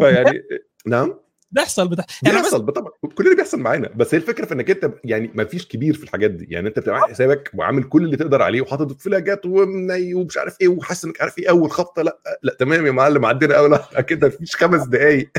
فيعني 0.00 0.42
نعم؟ 0.86 1.14
بيحصل 1.52 1.88
بتاع 1.88 2.04
يعني 2.22 2.36
بس 2.36 2.42
بيحصل 2.42 2.66
طبعا 2.66 2.92
كلنا 3.14 3.36
بيحصل 3.36 3.60
معانا. 3.60 3.88
بس 3.88 4.14
هي 4.14 4.18
الفكرة 4.18 4.44
في 4.44 4.54
إنك 4.54 4.70
أنت 4.70 4.90
يعني 5.04 5.30
ما 5.34 5.44
فيش 5.44 5.66
كبير 5.68 5.94
في 5.94 6.04
الحاجات 6.04 6.30
دي. 6.30 6.46
يعني 6.50 6.68
أنت 6.68 6.78
بتبقى 6.78 6.98
عامل 6.98 7.10
حسابك 7.10 7.50
وعامل 7.54 7.82
كل 7.82 8.04
اللي 8.04 8.16
تقدر 8.16 8.42
عليه 8.42 8.60
وحاطط 8.60 9.00
flag 9.00 9.37
ات 9.37 9.46
ومني 9.46 10.14
ومش 10.14 10.38
عارف 10.38 10.60
إيه 10.60 10.68
وحاسس 10.68 11.04
إنك 11.04 11.20
عارف 11.20 11.38
إيه 11.38 11.50
أول 11.50 11.70
خبطة. 11.70 12.02
لأ 12.02 12.18
لأ 12.42 12.54
تمام 12.54 12.86
يا 12.86 12.92
معلم 12.92 13.26
عدينا 13.26 13.58
أول 13.58 13.78
كده 14.02 14.26
مفيش 14.26 14.56
خمس 14.56 14.86
دقائق 14.86 15.30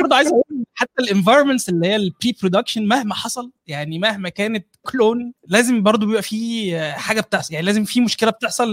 برضه 0.00 0.16
عايز 0.16 0.32
حتى 0.74 0.92
ال 1.00 1.05
environments 1.05 1.68
اللي 1.68 1.86
هي 1.86 1.96
ال 1.96 2.36
pre-production 2.40 2.86
مهما 2.86 3.14
حصل 3.14 3.50
يعني 3.66 3.98
مهما 3.98 4.28
كانت 4.28 4.66
clone 4.82 5.32
لازم 5.48 5.82
برضه 5.82 6.06
بيبقى 6.06 6.22
في 6.22 6.92
حاجة 6.92 7.20
بتحصل 7.20 7.54
يعني 7.54 7.66
لازم 7.66 7.84
في 7.84 8.00
مشكلة 8.00 8.30
بتحصل 8.30 8.68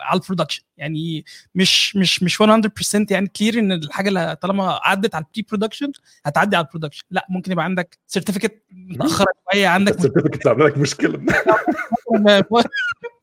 على 0.00 0.20
ال 0.20 0.24
production 0.24 0.62
يعني 0.76 1.24
مش 1.54 1.96
مش 1.96 2.22
مش 2.22 2.42
100% 2.42 3.06
يعني 3.10 3.28
clear 3.28 3.58
إن 3.58 3.72
الحاجة 3.72 4.08
اللي 4.08 4.36
طالما 4.42 4.80
عدت 4.82 5.14
على 5.14 5.24
ال 5.24 5.46
pre-production 5.50 5.92
هتعدي 6.24 6.56
على 6.56 6.66
ال 6.66 6.69
production 6.69 7.04
لا 7.10 7.26
ممكن 7.30 7.52
يبقى 7.52 7.64
عندك 7.64 7.98
certificate 8.06 8.62
متأخرة 8.72 9.26
شوية 9.52 9.68
عندك 9.68 9.94
ال 9.96 10.00
certificate 10.00 10.46
عامله 10.46 10.66
لك 10.66 10.78
مشكلة. 10.78 11.20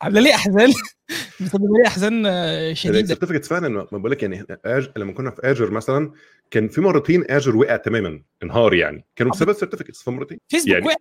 عاملة 0.00 0.20
لي 0.20 0.34
أحزان؟ 0.34 0.72
بتسبب 1.40 1.76
لي 1.76 1.86
أحزان 1.86 2.26
آه، 2.26 2.72
شديدة؟ 2.72 3.00
ال 3.00 3.04
certificates 3.04 3.48
فعلا. 3.48 3.68
ما 3.68 3.86
بقول 3.98 4.10
لك 4.10 4.22
يعني. 4.22 4.46
لما 4.96 5.12
كنا 5.12 5.30
في 5.30 5.40
Azure 5.50 5.70
مثلا 5.70 6.10
كان 6.50 6.68
في 6.68 6.80
مرتين 6.80 7.24
Azure 7.30 7.56
وقع 7.56 7.76
تماما 7.76 8.22
انهار 8.42 8.74
يعني. 8.74 9.04
كانوا 9.16 9.32
بسبب 9.32 9.50
ال 9.50 9.54
certificates 9.54 10.02
في 10.02 10.10
مرتين. 10.10 10.38
فيسبوك 10.48 10.72
يعني- 10.72 10.86
وقع 10.86 10.94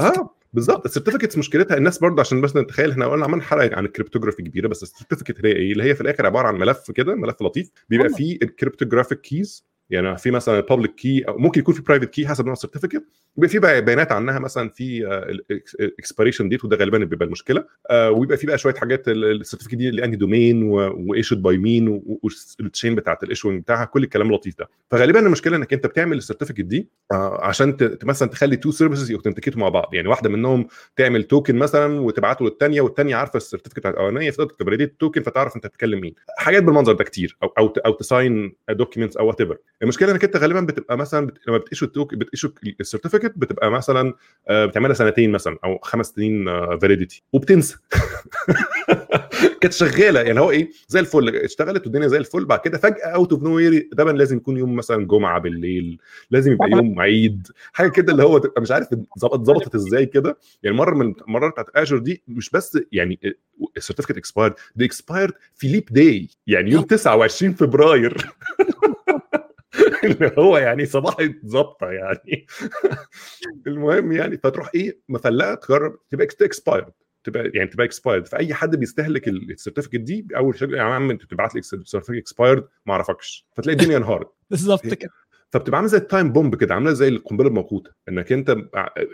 آه 0.00 0.34
بالظبط 0.52 0.84
ال 0.86 0.90
certificates 0.90 1.38
مشكلتها 1.38 1.76
الناس 1.76 1.98
برضه 1.98 2.20
عشان 2.20 2.40
بس 2.40 2.56
نتخيل 2.56 2.90
إحنا 2.90 3.06
قلنا 3.06 3.24
عملنا 3.24 3.42
حلقه 3.42 3.76
عن 3.76 3.84
ال 3.84 3.89
cryptography 3.89 4.42
كبيرة 4.42 4.68
بس 4.68 4.82
ال 4.82 4.87
certificate 4.87 5.44
هي 5.44 5.52
إيه؟ 5.52 5.72
اللي 5.72 5.84
هي 5.84 5.94
في 5.94 6.00
الآخر 6.00 6.26
عبارة 6.26 6.48
عن 6.48 6.54
ملف 6.54 6.90
كده 6.90 7.14
ملف 7.14 7.42
لطيف. 7.42 7.70
بيبقى 7.88 8.04
والله. 8.04 8.18
فيه 8.18 8.38
ال 8.42 8.48
cryptographic 8.48 9.20
keys 9.20 9.64
يعني 9.90 10.18
في 10.18 10.30
مثلا 10.30 10.60
public 10.60 10.94
key 10.94 11.24
ممكن 11.28 11.60
يكون 11.60 11.74
في 11.74 11.82
private 11.82 12.08
key 12.08 12.28
حسب 12.28 12.44
نوع 12.44 12.52
ال 12.52 12.56
certificate 12.56 13.04
بيبقى 13.36 13.48
في 13.48 13.80
بيانات 13.80 14.12
عنها 14.12 14.38
مثلا 14.38 14.68
في 14.68 15.06
ال 15.80 15.86
expiration 15.86 16.48
date 16.48 16.64
وده 16.64 16.76
غالبا 16.76 16.98
بيبقى 16.98 17.26
المشكلة. 17.26 17.64
آه، 17.90 18.10
ويبقى 18.10 18.36
في 18.36 18.46
بقى 18.46 18.58
شوية 18.58 18.74
حاجات 18.74 19.08
السيرتيفيكت 19.08 19.74
دي 19.74 19.88
اللي 19.88 20.04
انهي 20.04 20.16
دومين 20.16 20.62
وايشود 20.62 21.42
باي 21.42 21.58
مين 21.58 22.02
والتشين 22.58 22.94
بتاعت 22.94 23.22
الايشوينج 23.22 23.62
بتاعها 23.62 23.84
كل 23.84 24.02
الكلام 24.02 24.28
اللطيف 24.28 24.58
ده. 24.58 24.68
فغالبا 24.90 25.20
المشكلة 25.20 25.56
إنك 25.56 25.72
أنت 25.72 25.86
بتعمل 25.86 26.16
ال 26.16 26.20
certificate 26.20 26.60
دي 26.60 26.88
آه، 27.12 27.44
عشان 27.44 27.76
مثلا 28.02 28.28
تخلي 28.28 28.56
two 28.56 28.70
services 28.70 29.10
ي 29.10 29.14
authenticate 29.14 29.56
وا 29.56 29.60
مع 29.60 29.68
بعض. 29.68 29.94
يعني 29.94 30.08
واحدة 30.08 30.30
منهم 30.30 30.66
تعمل 30.96 31.24
token 31.24 31.56
مثلا 31.56 32.00
وتبعته 32.00 32.44
للثانيه 32.44 32.80
والثانيه 32.80 33.16
عارفة 33.16 33.36
ال 33.36 33.40
certificate 33.40 33.86
الأولانية 33.86 34.30
فتقدر 34.30 34.50
ت 34.50 34.54
validate 34.54 34.90
ال 34.90 34.95
token 34.95 35.22
فتعرف 35.22 35.56
أنت 35.56 35.66
بتتكلم 35.66 36.00
مين. 36.00 36.14
حاجات 36.38 36.62
بالمنظر 36.62 36.92
ده 36.92 37.04
كتير 37.04 37.36
أو 37.42 37.48
أو 37.58 37.66
أو 37.86 37.92
ت 37.92 38.04
sign 38.04 38.52
documents 38.70 39.16
أو 39.16 39.26
what 39.26 39.42
المشكلة 39.82 40.12
إنك 40.12 40.24
أنت 40.24 40.36
غالبا 40.36 40.60
بتبقى 40.60 40.96
مثلا 40.96 41.26
بت... 41.26 41.38
لما 41.48 41.58
بتيشو 41.58 41.86
التوكن 41.86 42.18
بتيشو 42.18 42.50
السيرتيفيكت 42.80 43.32
بتبقى 43.36 43.70
مثلا 43.70 44.14
آه، 44.48 44.66
بتعملها 44.66 44.94
سنتين 44.94 45.32
مثلا 45.32 45.58
أو 45.64 45.78
خمس 45.82 46.06
سنين 46.06 46.44
validity 46.78 47.22
وبتنسى. 47.32 47.76
كانت 49.60 49.74
شغالة 49.74 50.20
يعني 50.20 50.40
هو 50.40 50.50
إيه؟ 50.50 50.70
زي 50.88 51.00
الفل 51.00 51.36
اشتغلت 51.36 51.82
والدنيا 51.82 52.08
زي 52.08 52.16
الفل 52.16 52.44
بعد 52.44 52.58
كده 52.58 52.78
فجأة 52.78 53.06
out 53.06 53.32
of 53.32 53.42
no 53.42 53.60
ده 53.92 54.04
لازم 54.12 54.36
يكون 54.36 54.56
يوم 54.56 54.76
مثلا 54.76 55.06
جمعة 55.06 55.38
بالليل 55.38 55.98
لازم 56.30 56.52
يبقى 56.52 56.70
يوم 56.70 57.00
عيد 57.00 57.48
حاجة 57.72 57.88
كده 57.88 58.12
اللي 58.12 58.22
هو 58.22 58.38
تبقى 58.38 58.62
مش 58.62 58.70
عارف 58.70 58.88
ظبطت 59.18 59.74
إزاي 59.74 60.06
كده. 60.06 60.38
يعني 60.62 60.76
مرة 60.76 60.94
من 60.94 61.14
المرات 61.28 61.52
بتاعت 61.52 61.66
Azure 61.74 61.98
دي 61.98 62.22
مش 62.28 62.50
بس 62.50 62.78
يعني 62.92 63.20
ال 63.76 63.79
certificate 63.79 64.16
expired 64.18 64.54
دي 64.76 64.84
expired 64.84 65.32
في 65.54 65.68
leap 65.68 65.84
day 65.90 66.28
يعني 66.46 66.70
يوم 66.70 66.82
29 66.82 67.54
فبراير. 67.54 68.16
اللي 70.04 70.32
هو 70.38 70.58
يعني 70.58 70.86
صباح 70.86 71.16
ظابطة 71.46 71.90
يعني. 71.90 72.46
المهم 73.66 74.12
يعني 74.12 74.36
فتروح 74.36 74.70
إيه 74.74 75.00
مفلقه 75.08 75.54
تجرب 75.54 75.98
تبقى 76.10 76.24
expired 76.42 76.92
تبقى 77.24 77.50
يعني 77.54 77.70
تبقى 77.70 77.86
expired 77.86 78.26
فأي 78.26 78.54
حد 78.54 78.76
بيستهلك 78.76 79.28
ال 79.28 79.34
certificate 79.34 80.00
دي 80.00 80.26
أول 80.36 80.58
شيء 80.58 80.74
يا 80.74 80.82
عم 80.82 81.10
أنت 81.10 81.24
بتبعت 81.24 81.54
لي 81.54 81.62
certificate 81.62 82.18
expired 82.18 82.64
ما 82.86 82.92
أعرفكش. 82.92 83.46
فتلاقي 83.56 83.76
الدنيا 83.76 83.96
انهارت. 83.96 84.28
بالظبط 84.50 84.86
كده. 84.86 85.10
فبتبقى 85.50 85.76
عاملة 85.76 85.90
زي 85.90 85.98
ال 85.98 86.05
time 86.05 86.32
bomb 86.32 86.54
كده 86.54 86.74
عاملة 86.74 86.92
زي 86.92 87.08
القنبلة 87.08 87.48
الموقوتة. 87.48 87.90
إنك 88.08 88.32
أنت 88.32 88.56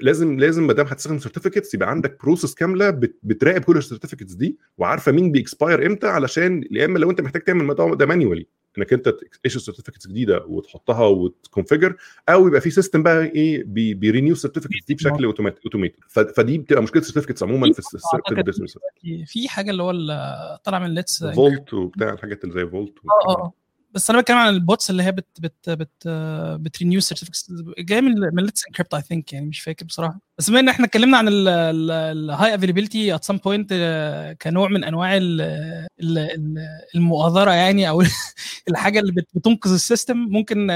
لازم 0.03 0.39
لازم 0.39 0.67
ما 0.67 0.73
دام 0.73 0.87
هتستخدم 0.87 1.19
certificates 1.19 1.75
يبقى 1.75 1.91
عندك 1.91 2.19
process 2.23 2.55
كاملة 2.55 2.91
بتراقب 3.23 3.65
كل 3.65 3.77
ال 3.77 3.81
certificates 3.81 4.33
دي 4.33 4.59
وعارفة 4.79 5.13
مين 5.13 5.33
بي 5.33 5.46
expire 5.46 5.87
إمتى 5.87 6.07
علشان 6.07 6.65
يا 6.71 6.85
إما 6.85 6.99
لو 6.99 7.11
أنت 7.11 7.21
محتاج 7.21 7.43
تعمل 7.43 7.75
ده 7.75 8.07
manually 8.07 8.47
إنك 8.79 8.93
أنت 8.93 9.15
issue 9.45 9.59
certificates 9.59 10.07
جديدة 10.07 10.45
وتحطها 10.49 11.07
وت 11.07 11.23
configure 11.23 11.97
أو 12.29 12.49
يبقى 12.49 12.61
في 12.61 12.71
system 12.71 13.03
بقى 13.03 13.25
إيه 13.25 13.65
بي 13.95 14.06
renew 14.06 14.33
ال 14.33 14.37
certificates 14.37 14.87
دي 14.87 14.95
بشكل 14.95 15.25
اوتوماتيك 15.25 15.95
فدي 16.37 16.59
بتبقى 16.59 16.83
مشكلة 16.83 17.03
ال 17.03 17.06
certificates 17.06 17.43
عموما 17.43 17.73
في 17.73 17.79
ال 17.79 17.87
certificate 17.87 18.79
في 19.27 19.49
حاجة 19.49 19.71
اللي 19.71 19.83
هو 19.83 19.91
طالع 20.65 20.79
من 20.79 20.95
Let's 20.95 21.25
Vault 21.25 21.75
وبتاع 21.75 22.13
الحاجات 22.13 22.45
اللي 22.45 22.55
زي 22.55 22.67
Vault 22.67 22.95
آه 23.29 23.31
آه 23.31 23.53
بس 23.95 24.11
أنا 24.11 24.21
بتكلم 24.21 24.37
عن 24.37 24.49
ال 24.55 24.62
bots 24.62 24.91
اللي 24.91 25.03
هي 25.03 25.13
بت 25.13 25.27
بت 25.41 25.71
بت 25.71 26.09
بت 26.61 26.72
renew 26.72 27.01
certificates. 27.01 27.53
جاية 27.79 28.01
من 28.01 28.15
من 28.33 28.43
Let's 28.45 28.67
Encrypt 28.67 28.95
I 28.95 29.03
think 29.03 29.33
يعني 29.33 29.47
مش 29.47 29.61
فاكر 29.61 29.85
بصراحة. 29.87 30.21
بس 30.39 30.51
بما 30.51 30.61
إن 30.61 30.69
إحنا 30.69 30.87
اتكلمنا 30.87 31.19
عن 31.19 31.27
ال 31.29 32.55
high 32.55 32.70
availability 32.70 33.15
at 33.15 33.25
some 33.25 33.37
point 33.37 33.73
كنوع 34.43 34.69
من 34.69 34.85
أنواع 34.85 35.21
المؤازره 36.95 37.51
يعني 37.51 37.89
أو 37.89 38.03
الحاجة 38.69 39.01
اللي 39.01 39.13
بتنقذ 39.13 39.73
ال 39.73 39.79
system 39.79 40.17
ممكن 40.17 40.67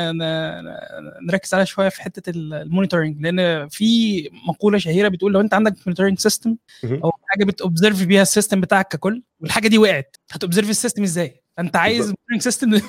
نركز 1.22 1.54
عليها 1.54 1.64
شوية 1.64 1.88
في 1.88 2.02
حتة 2.02 2.31
ال 2.37 2.44
monitoring 2.44 3.20
لأن 3.22 3.68
في 3.68 4.31
مقولة 4.48 4.78
شهيرة 4.78 5.09
بتقول 5.09 5.33
لو 5.33 5.40
أنت 5.40 5.54
عندك 5.54 5.74
monitoring 5.87 6.18
system 6.18 6.56
أو 6.85 7.12
حاجة 7.26 7.44
بت 7.44 7.58
observe 7.58 8.04
بيها 8.04 8.22
ال 8.22 8.28
system 8.28 8.61
بتاعك 8.61 8.88
ككل 8.88 9.22
والحاجة 9.40 9.68
دي 9.68 9.78
وقعت 9.78 10.16
هت 10.30 10.39
observe 10.39 10.70
ال 10.70 10.75
system 10.75 11.02
إزاي؟ 11.02 11.42
انت 11.58 11.76
عايز 11.76 12.04
monitoring 12.06 12.40
system 12.42 12.80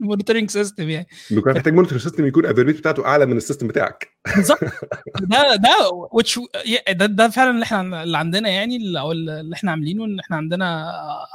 monitoring 0.00 0.50
system 0.50 0.88
يعني. 0.88 1.06
بيكون 1.30 1.54
محتاج 1.54 1.74
monitoring 1.74 2.02
system 2.02 2.26
يكون 2.26 2.44
ال 2.44 2.47
availability 2.47 2.80
بتاعته 2.80 3.06
أعلى 3.06 3.26
من 3.26 3.36
ال 3.36 3.41
system 3.41 3.68
بتاعك. 3.68 4.16
بالظبط. 4.36 4.58
ده 5.32 5.56
ده 5.56 5.90
which 6.12 6.40
ده 6.90 7.06
ده 7.06 7.28
فعلا 7.28 7.50
اللي 7.50 7.62
إحنا 7.62 8.02
اللي 8.02 8.18
عندنا 8.18 8.48
يعني 8.48 9.00
أو 9.00 9.12
اللي 9.12 9.54
إحنا 9.54 9.70
عاملينه 9.70 10.04
إن 10.04 10.20
إحنا 10.20 10.36
عندنا 10.36 10.92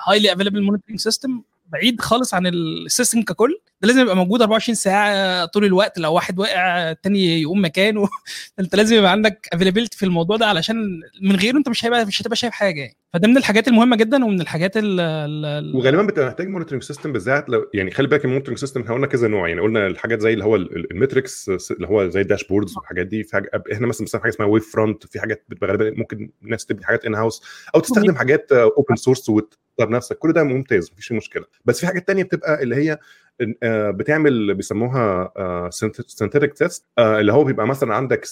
highly 0.08 0.34
available 0.34 0.64
monitoring 0.64 1.00
system 1.00 1.42
بعيد 1.72 2.02
خالص 2.02 2.34
عن 2.34 2.48
ال 2.48 2.58
system 2.58 3.22
ككل 3.22 3.58
ده 3.82 3.88
لازم 3.88 4.02
يبقى 4.02 4.16
موجود 4.16 4.42
24 4.42 4.76
ساعة 4.76 5.46
طول 5.46 5.66
الوقت 5.66 6.00
لو 6.00 6.14
واحد 6.14 6.40
واقع 6.40 6.92
التاني 6.92 7.42
يقوم 7.42 7.66
مكانه. 7.66 8.10
انت 8.60 8.76
لازم 8.76 8.96
يبقى 8.96 9.12
عندك 9.12 9.48
availability 9.54 9.98
في 9.98 10.06
الموضوع 10.06 10.38
ده 10.38 10.46
علشان 10.46 11.00
من 11.22 11.36
غيره 11.36 11.58
انت 11.58 11.70
مش 11.70 11.86
هيبقى 11.86 12.06
مش 12.06 12.22
هتبقى 12.22 12.36
شايف 12.36 12.54
حاجة 12.54 12.80
يعني. 12.80 12.98
فده 13.14 13.28
من 13.28 13.38
الحاجات 13.38 13.68
المهمة 13.68 13.96
جدا 13.96 14.26
ومن 14.26 14.42
الحاجات 14.42 14.72
ال 14.76 15.76
وغالبا 15.76 16.04
بتبقى 16.04 16.28
محتاج 16.28 16.48
monitoring 16.48 16.84
system 16.84 17.14
بالذات 17.14 17.50
لو 17.50 17.70
يعني 17.74 17.92
خلي 17.92 18.08
بالك 18.08 18.26
ال 18.26 18.29
monitoring 18.29 18.58
system 18.58 18.82
إحنا 18.82 18.94
قلنا 18.94 19.08
كذا 19.08 19.28
نوع 19.28 19.48
يعني 19.48 19.62
قلنا 19.62 19.88
الحاجات 19.88 20.20
زي 20.20 20.34
اللي 20.34 20.44
هو 20.44 20.56
ال 20.56 20.67
metrics 20.67 21.50
اللي 21.72 21.88
هو 21.88 22.10
زي 22.10 22.22
ال 22.22 22.27
dashboards 22.27 22.78
والحاجات 22.78 23.08
دي 23.08 23.24
في 23.24 23.34
حاجة 23.34 23.50
إحنا 23.74 23.88
مثلا 23.88 24.00
بنستخدم 24.00 24.24
حاجة 24.24 24.34
اسمها 24.34 24.48
Wavefront 24.48 25.06
في 25.08 25.20
حاجات 25.20 25.46
بتبقى 25.50 25.68
غالبا 25.70 25.94
ممكن 25.98 26.32
الناس 26.44 26.66
تبني 26.66 26.86
حاجات 26.86 27.06
in-house 27.06 27.44
أو 27.76 27.80
تستخدم 27.80 28.16
حاجات 28.16 28.52
open 28.52 28.96
source 28.96 29.30
بنفسك 29.86 30.18
كل 30.18 30.34
ده 30.34 30.44
ممتاز 30.44 30.92
مفيش 30.92 31.12
مشكلة. 31.12 31.46
بس 31.66 31.80
في 31.80 31.88
حاجات 31.88 32.08
تانية 32.08 32.24
بتبقى 32.24 32.64
اللي 32.64 32.76
هي 32.76 33.00
بتعمل 33.92 34.54
بيسموها 34.54 35.32
synthetic 36.08 36.54
test 36.54 36.86
اللي 37.00 37.34
هو 37.34 37.44
بيبقى 37.44 37.68
مثلا 37.68 37.96
عندك 37.96 38.26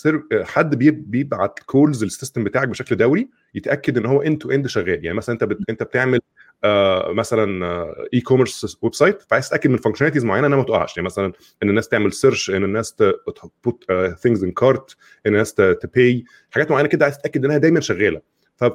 حد 0.43 0.75
بيبعت 1.09 1.59
calls 1.59 2.03
لل 2.03 2.13
system 2.13 2.43
بتاعك 2.43 2.67
بشكل 2.67 2.95
دوري 2.95 3.29
يتأكد 3.55 3.97
إن 3.97 4.05
هو 4.05 4.21
end 4.21 4.37
to 4.37 4.51
end 4.51 4.67
شغال. 4.67 5.05
يعني 5.05 5.17
مثلا 5.17 5.33
أنت. 5.41 5.55
أنت 5.69 5.83
بتعمل 5.83 6.19
آه 6.63 7.11
مثلا 7.13 7.65
e-commerce 8.13 8.77
website 8.81 9.21
فعايز 9.21 9.49
تتأكد 9.49 9.69
من 9.69 9.77
functionalities 9.77 10.25
معينة 10.25 10.47
إنها 10.47 10.57
ما 10.57 10.63
تقعش. 10.63 10.97
يعني 10.97 11.05
مثلا 11.05 11.33
إن 11.63 11.69
الناس 11.69 11.87
تعمل 11.87 12.13
search 12.13 12.49
إن 12.49 12.63
الناس 12.63 12.95
ت 12.95 13.18
put 13.18 13.85
things 14.19 14.43
in 14.43 14.51
cart 14.51 14.95
إن 15.25 15.31
الناس 15.33 15.53
ت 15.53 15.71
buy 15.71 16.23
حاجات 16.51 16.71
معينة 16.71 16.87
كده 16.89 17.05
عايز 17.05 17.17
تتأكد 17.17 17.45
إنها 17.45 17.57
دايما 17.57 17.79
شغالة. 17.79 18.21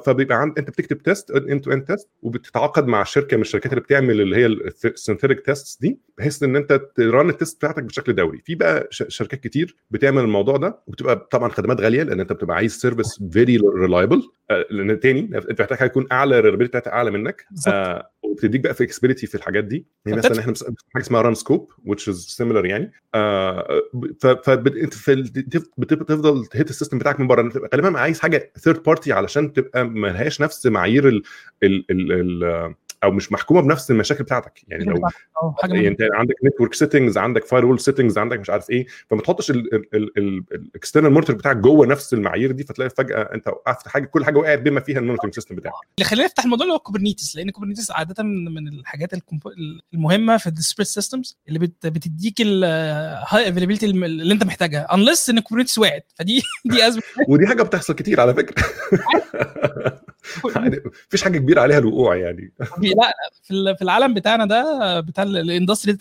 فبيبقى 0.05 0.41
عند 0.41 0.59
انت 0.59 0.69
بتكتب 0.69 0.97
test 0.97 1.31
end 1.31 1.65
to 1.65 1.71
end 1.71 1.83
test 1.83 2.09
وبتتعاقد 2.21 2.87
مع 2.87 3.03
شركة 3.03 3.37
من 3.37 3.41
الشركات 3.41 3.71
اللي 3.71 3.81
بتعمل 3.81 4.21
اللي 4.21 4.35
هي 4.35 4.45
ال 4.85 4.91
synthetic 4.91 5.45
test 5.45 5.81
دي 5.81 5.99
بحيث 6.17 6.43
إن 6.43 6.55
أنت 6.55 6.81
ت 6.95 7.04
run 7.04 7.29
ال 7.29 7.35
test 7.35 7.57
بتاعتك 7.57 7.83
بشكل 7.83 8.15
دوري. 8.15 8.41
في 8.45 8.55
بقى 8.55 8.87
شركات 8.91 9.39
كتير 9.39 9.75
بتعمل 9.91 10.21
الموضوع 10.23 10.57
ده 10.57 10.79
وبتبقى 10.87 11.27
طبعا 11.31 11.49
خدمات 11.49 11.81
غالية 11.81 12.03
لأن 12.03 12.19
أنت 12.19 12.33
بتبقى 12.33 12.55
عايز 12.55 12.77
service 12.77 13.19
very 13.31 13.57
reliable 13.75 14.21
لأن 14.69 14.99
تاني 14.99 15.19
أنت 15.49 15.61
محتاج 15.61 15.89
تكون 15.89 16.07
أعلى 16.11 16.39
ال 16.39 16.41
reliability 16.41 16.69
بتاعتها 16.69 16.93
أعلى 16.93 17.11
منك. 17.11 17.45
آه 17.67 18.11
وبتديك 18.31 18.61
بقى 18.61 18.73
flexibility 18.73 19.27
في 19.27 19.35
الحاجات 19.35 19.63
دي. 19.63 19.85
يعني 20.05 20.17
مثلا 20.17 20.39
إحنا 20.39 20.53
حاجة 20.93 21.03
اسمها 21.03 21.21
Runscope 21.21 21.71
which 21.87 22.13
is 22.13 22.35
similar 22.37 22.65
يعني. 22.65 22.91
آه 23.15 23.81
فبتفضل 24.21 26.45
ت 26.45 26.51
hit 26.51 26.69
ال 26.69 26.73
system 26.73 26.97
بتاعك 26.97 27.19
من 27.19 27.27
بره. 27.27 27.51
غالبا 27.73 27.99
عايز 27.99 28.19
حاجة 28.19 28.51
third 28.59 28.83
party 28.83 29.13
علشان 29.13 29.53
تبقى 29.53 29.85
ما 29.85 30.07
لهاش 30.07 30.41
نفس 30.41 30.67
معايير 30.67 31.07
ال 31.07 31.23
ال 31.63 31.85
ال, 31.91 32.11
ال 32.43 32.75
أو 33.05 33.11
مش 33.11 33.31
محكومة 33.31 33.61
بنفس 33.61 33.91
المشاكل 33.91 34.23
بتاعتك. 34.23 34.61
يعني 34.67 34.83
لو 34.83 35.09
يعني 35.63 35.87
أنت 35.87 36.01
عندك 36.13 36.35
network 36.43 36.73
settings 36.73 37.17
عندك 37.17 37.45
firewall 37.45 37.79
settings 37.79 38.17
عندك 38.17 38.39
مش 38.39 38.49
عارف 38.49 38.69
إيه 38.69 38.87
فما 39.09 39.21
تحطش 39.21 39.51
ال 39.51 39.69
external 39.69 41.11
monitor 41.11 41.35
بتاعك 41.35 41.57
جوه 41.57 41.87
نفس 41.87 42.13
المعايير 42.13 42.51
دي 42.51 42.63
فتلاقي 42.63 42.89
فجأة 42.89 43.29
أنت 43.33 43.47
وقفت 43.47 43.87
حاجة 43.87 44.05
كل 44.05 44.25
حاجة 44.25 44.37
وقعت 44.37 44.59
بما 44.59 44.79
فيها 44.79 44.99
ال 44.99 45.02
monitoring 45.02 45.33
system 45.35 45.55
بتاعك. 45.55 45.73
اللي 45.97 46.09
خلينا 46.09 46.25
نفتح 46.25 46.43
الموضوع 46.43 46.63
اللي 46.65 46.73
هو 46.75 46.79
Kubernetes 46.79 47.35
لأن 47.35 47.49
Kubernetes 47.49 47.91
عادة 47.91 48.23
من 48.23 48.67
الحاجات 48.67 49.09
المهمة 49.93 50.37
في 50.37 50.47
ال 50.47 50.50
distributed 50.50 50.87
systems 50.87 51.37
اللي 51.47 51.59
بتديك 51.83 52.35
ال 52.39 53.49
high 53.49 53.58
availability 53.58 53.85
اللي 53.85 54.33
أنت 54.33 54.43
محتاجها 54.43 54.93
unless 54.93 55.29
إن 55.29 55.39
Kubernetes 55.39 55.77
وقعت. 55.77 56.11
فدي 56.15 56.41
دي 56.65 56.87
أزمة. 56.87 57.03
ودي 57.27 57.47
حاجة 57.47 57.63
بتحصل 57.63 57.93
كتير 57.93 58.21
على 58.21 58.33
فكرة. 58.33 58.63
مفيش 61.07 61.23
حاجة 61.23 61.37
كبيرة 61.37 61.61
عليها 61.61 61.77
الوقوع 61.77 62.15
يعني. 62.15 62.51
لا 62.95 63.75
في 63.75 63.81
العالم 63.81 64.13
بتاعنا 64.13 64.45
ده 64.45 64.99
بتاع 64.99 65.23
ال 65.23 65.31
industry 65.31 65.97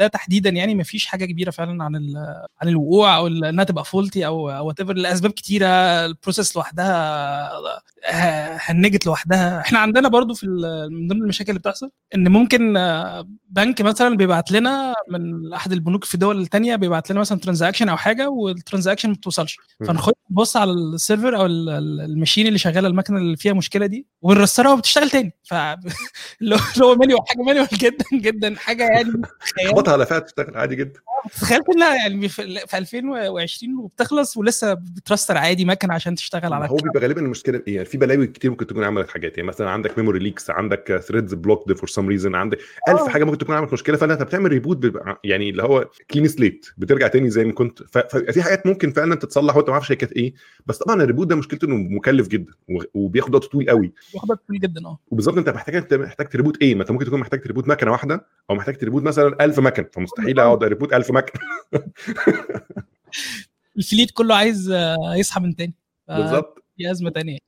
ده 0.00 0.06
تحديدا 0.06 0.50
يعني 0.50 0.74
ما 0.74 0.82
فيش 0.82 1.06
حاجة 1.06 1.24
كبيرة 1.24 1.50
فعلا 1.50 1.84
عن 1.84 1.96
عن 2.60 2.68
الوقوع 2.68 3.16
أو 3.16 3.26
إنها 3.26 3.64
تبقى 3.64 3.84
faulty 3.84 4.26
أو 4.26 4.66
whatever 4.66 4.92
لأسباب 4.92 5.30
كتيرة 5.30 5.66
ال 6.06 6.12
process 6.12 6.56
لوحدها 6.56 7.50
هنجت 8.70 9.06
لوحدها. 9.06 9.60
إحنا 9.60 9.78
عندنا 9.78 10.08
برضو 10.08 10.34
في 10.34 10.46
من 10.90 11.08
ضمن 11.08 11.22
المشاكل 11.22 11.50
اللي 11.50 11.60
بتحصل 11.60 11.90
إن 12.14 12.28
ممكن 12.28 12.74
بنك 13.48 13.82
مثلا 13.82 14.16
بيبعت 14.16 14.52
لنا 14.52 14.94
من 15.10 15.52
أحد 15.54 15.72
البنوك 15.72 16.04
في 16.04 16.16
دول 16.16 16.40
الثانية 16.40 16.76
بيبعت 16.76 17.10
لنا 17.10 17.20
مثلا 17.20 17.38
transaction 17.40 17.88
أو 17.88 17.96
حاجة 17.96 18.28
وال 18.30 18.42
transaction 18.42 19.08
ما 19.08 19.14
بتوصلش. 19.14 19.56
فنخش 19.86 20.12
نبص 20.30 20.56
على 20.56 20.72
ال 20.72 20.81
server 20.81 21.36
أو 21.36 21.46
ال 21.46 21.59
machine 21.59 22.46
اللي 22.46 22.58
شغالة 22.58 22.88
المكنة 22.88 23.18
اللي 23.18 23.36
فيها 23.36 23.52
مشكلة 23.52 23.86
دي 23.86 24.06
ون 24.22 24.32
restart 24.32 24.67
ها 24.67 24.72
وبتشتغل 24.72 25.10
تاني. 25.10 25.32
ف 25.44 25.54
اللي 26.42 26.56
هو 26.82 26.94
manual 26.94 27.22
حاجة 27.28 27.42
manual 27.42 27.68
جدا 27.72 28.04
جدا 28.12 28.56
حاجة 28.56 28.84
يعني 28.84 29.12
خبطها 29.90 29.92
على 29.92 30.06
فات 30.06 30.26
تشتغل 30.26 30.56
عادي 30.56 30.76
جدا. 30.76 31.00
تخيل 31.40 31.62
كنا 31.62 31.94
يعني 31.94 32.28
في 32.28 32.66
في 32.66 32.78
2020 32.78 33.76
وبتخلص 33.78 34.36
ولسه 34.36 34.74
بت 34.74 34.88
restart 34.88 35.36
عادي 35.36 35.64
مكنه 35.64 35.94
عشان 35.94 36.14
تشتغل 36.14 36.52
على 36.52 36.68
هو 36.68 36.76
بيبقى 36.76 37.00
غالبا 37.00 37.20
المشكلة 37.20 37.62
إيه؟ 37.68 37.74
يعني 37.74 37.86
في 37.86 37.98
بلاوي 37.98 38.26
كتير 38.26 38.50
ممكن 38.50 38.66
تكون 38.66 38.84
عملت 38.84 39.10
حاجات 39.10 39.36
يعني 39.38 39.48
مثلا 39.48 39.70
عندك 39.70 39.98
memory 39.98 40.18
leaks 40.18 40.50
عندك 40.50 41.02
threads 41.08 41.34
blocked 41.34 41.72
for 41.72 41.88
some 41.88 42.08
reason 42.08 42.34
عندك 42.34 42.58
ألف 42.88 43.00
آه. 43.00 43.08
حاجة 43.08 43.24
ممكن 43.24 43.38
تكون 43.38 43.54
عملت 43.56 43.72
مشكلة 43.72 43.96
فأنت 43.96 44.22
بتعمل 44.22 44.50
reboot 44.50 44.76
بيبقى 44.76 45.20
يعني 45.24 45.50
اللي 45.50 45.62
هو 45.62 45.88
clean 46.10 46.28
slate 46.28 46.66
بترجع 46.78 47.08
تاني 47.08 47.30
زي 47.30 47.44
ما 47.44 47.52
كنت. 47.52 47.82
ففي 47.82 48.42
حاجات 48.42 48.66
ممكن 48.66 48.92
فعلا 48.92 49.14
تتصلح 49.14 49.56
وأنت 49.56 49.68
ما 49.68 49.74
عارفش 49.74 49.92
هي 49.92 49.96
كانت 49.96 50.12
إيه 50.12 50.34
بس 50.66 50.78
طبعا 50.78 51.02
ال 51.02 51.05
reboot 51.05 51.26
ده 51.26 51.36
مشكلته 51.36 51.64
إنه 51.66 51.76
مكلف 51.76 52.28
جدا 52.28 52.52
وبياخد 52.94 53.34
وقت 53.34 53.44
طويل 53.44 53.70
قوي. 53.70 53.92
بياخد 54.12 54.30
وقت 54.30 54.40
طويل 54.48 54.60
جدا 54.60 54.86
آه. 54.86 54.98
وبالظبط 55.10 55.38
أنت 55.38 55.48
محتاج 55.48 55.76
أنت 55.76 55.94
محتاج 55.94 56.28
ت 56.28 56.33
reboot 56.33 56.62
إيه 56.62 56.74
ما 56.74 56.80
أنت 56.82 56.90
ممكن 56.90 57.04
تكون 57.04 57.20
محتاج 57.20 57.40
ت 57.40 57.44
reboot 57.44 57.68
مكنة 57.68 57.90
واحدة 57.90 58.26
أو 58.50 58.54
محتاج 58.54 58.76
ت 58.76 58.80
reboot 58.80 59.02
مثلا 59.02 59.44
1000 59.44 59.58
مكنة 59.58 59.86
فمستحيل 59.92 60.40
أقعد 60.40 60.64
ا 60.64 60.68
reboot 60.68 60.92
1000 60.92 61.09
مكنه 61.12 61.40
ال 63.76 63.82
fleet 63.82 64.10
كله 64.10 64.34
عايز 64.34 64.70
آه، 64.70 65.14
يصحى 65.16 65.40
من 65.40 65.56
تاني. 65.56 65.74
بالظبط. 66.08 66.59
دي 66.80 66.90
أزمة 66.90 67.10
تانية. 67.10 67.38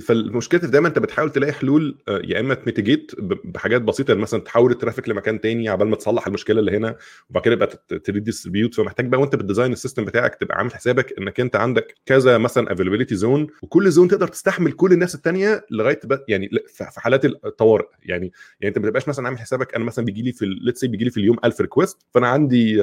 فالمشكلة 0.00 0.60
في 0.60 0.66
دايما 0.66 0.88
أنت 0.88 0.98
بتحاول 0.98 1.32
تلاقي 1.32 1.52
حلول 1.52 1.98
آه، 2.08 2.22
يا 2.24 2.40
إما 2.40 2.54
ت 2.54 2.60
mitigate 2.60 3.12
بحاجات 3.44 3.82
بسيطة 3.82 4.10
يعني 4.10 4.22
مثلا 4.22 4.40
تحول 4.40 4.70
ال 4.70 4.75
traffic 4.75 5.08
لمكان 5.08 5.40
تاني 5.40 5.68
عبال 5.68 5.88
ما 5.88 5.96
تصلح 5.96 6.26
المشكلة 6.26 6.60
اللي 6.60 6.76
هنا 6.76 6.96
وبعد 7.30 7.44
كده 7.44 7.54
يبقى 7.54 8.00
ت 8.04 8.09
redistribute. 8.09 8.74
فمحتاج 8.74 9.06
بقى 9.06 9.20
وأنت 9.20 9.36
بت 9.36 9.45
design 9.45 9.72
ال 9.72 9.77
system 9.77 10.04
بتاعك 10.04 10.34
تبقى 10.34 10.58
عامل 10.58 10.74
حسابك 10.74 11.18
إنك 11.18 11.40
أنت 11.40 11.56
عندك 11.56 11.94
كذا 12.06 12.38
مثلا 12.38 12.72
availability 12.72 13.14
zone 13.14 13.46
وكل 13.62 13.90
zone 13.90 14.08
تقدر 14.08 14.28
تستحمل 14.28 14.72
كل 14.72 14.92
الناس 14.92 15.14
التانية 15.14 15.66
لغاية 15.70 16.00
يعني 16.28 16.48
في 16.66 16.84
في 16.90 17.00
حالات 17.00 17.24
الطوارئ 17.24 17.86
يعني 18.02 18.32
يعني 18.60 18.76
أنت 18.76 18.78
ما 18.78 18.88
تبقاش 18.88 19.08
مثلا 19.08 19.26
عامل 19.26 19.38
حسابك 19.38 19.74
أنا 19.74 19.84
مثلا 19.84 20.04
بيجي 20.04 20.22
لي 20.22 20.32
في 20.32 20.46
let's 20.46 20.84
بيجي 20.84 21.04
لي 21.04 21.10
في 21.10 21.20
اليوم 21.20 21.36
1000 21.44 21.60
request 21.60 22.06
فأنا 22.14 22.28
عندي 22.28 22.82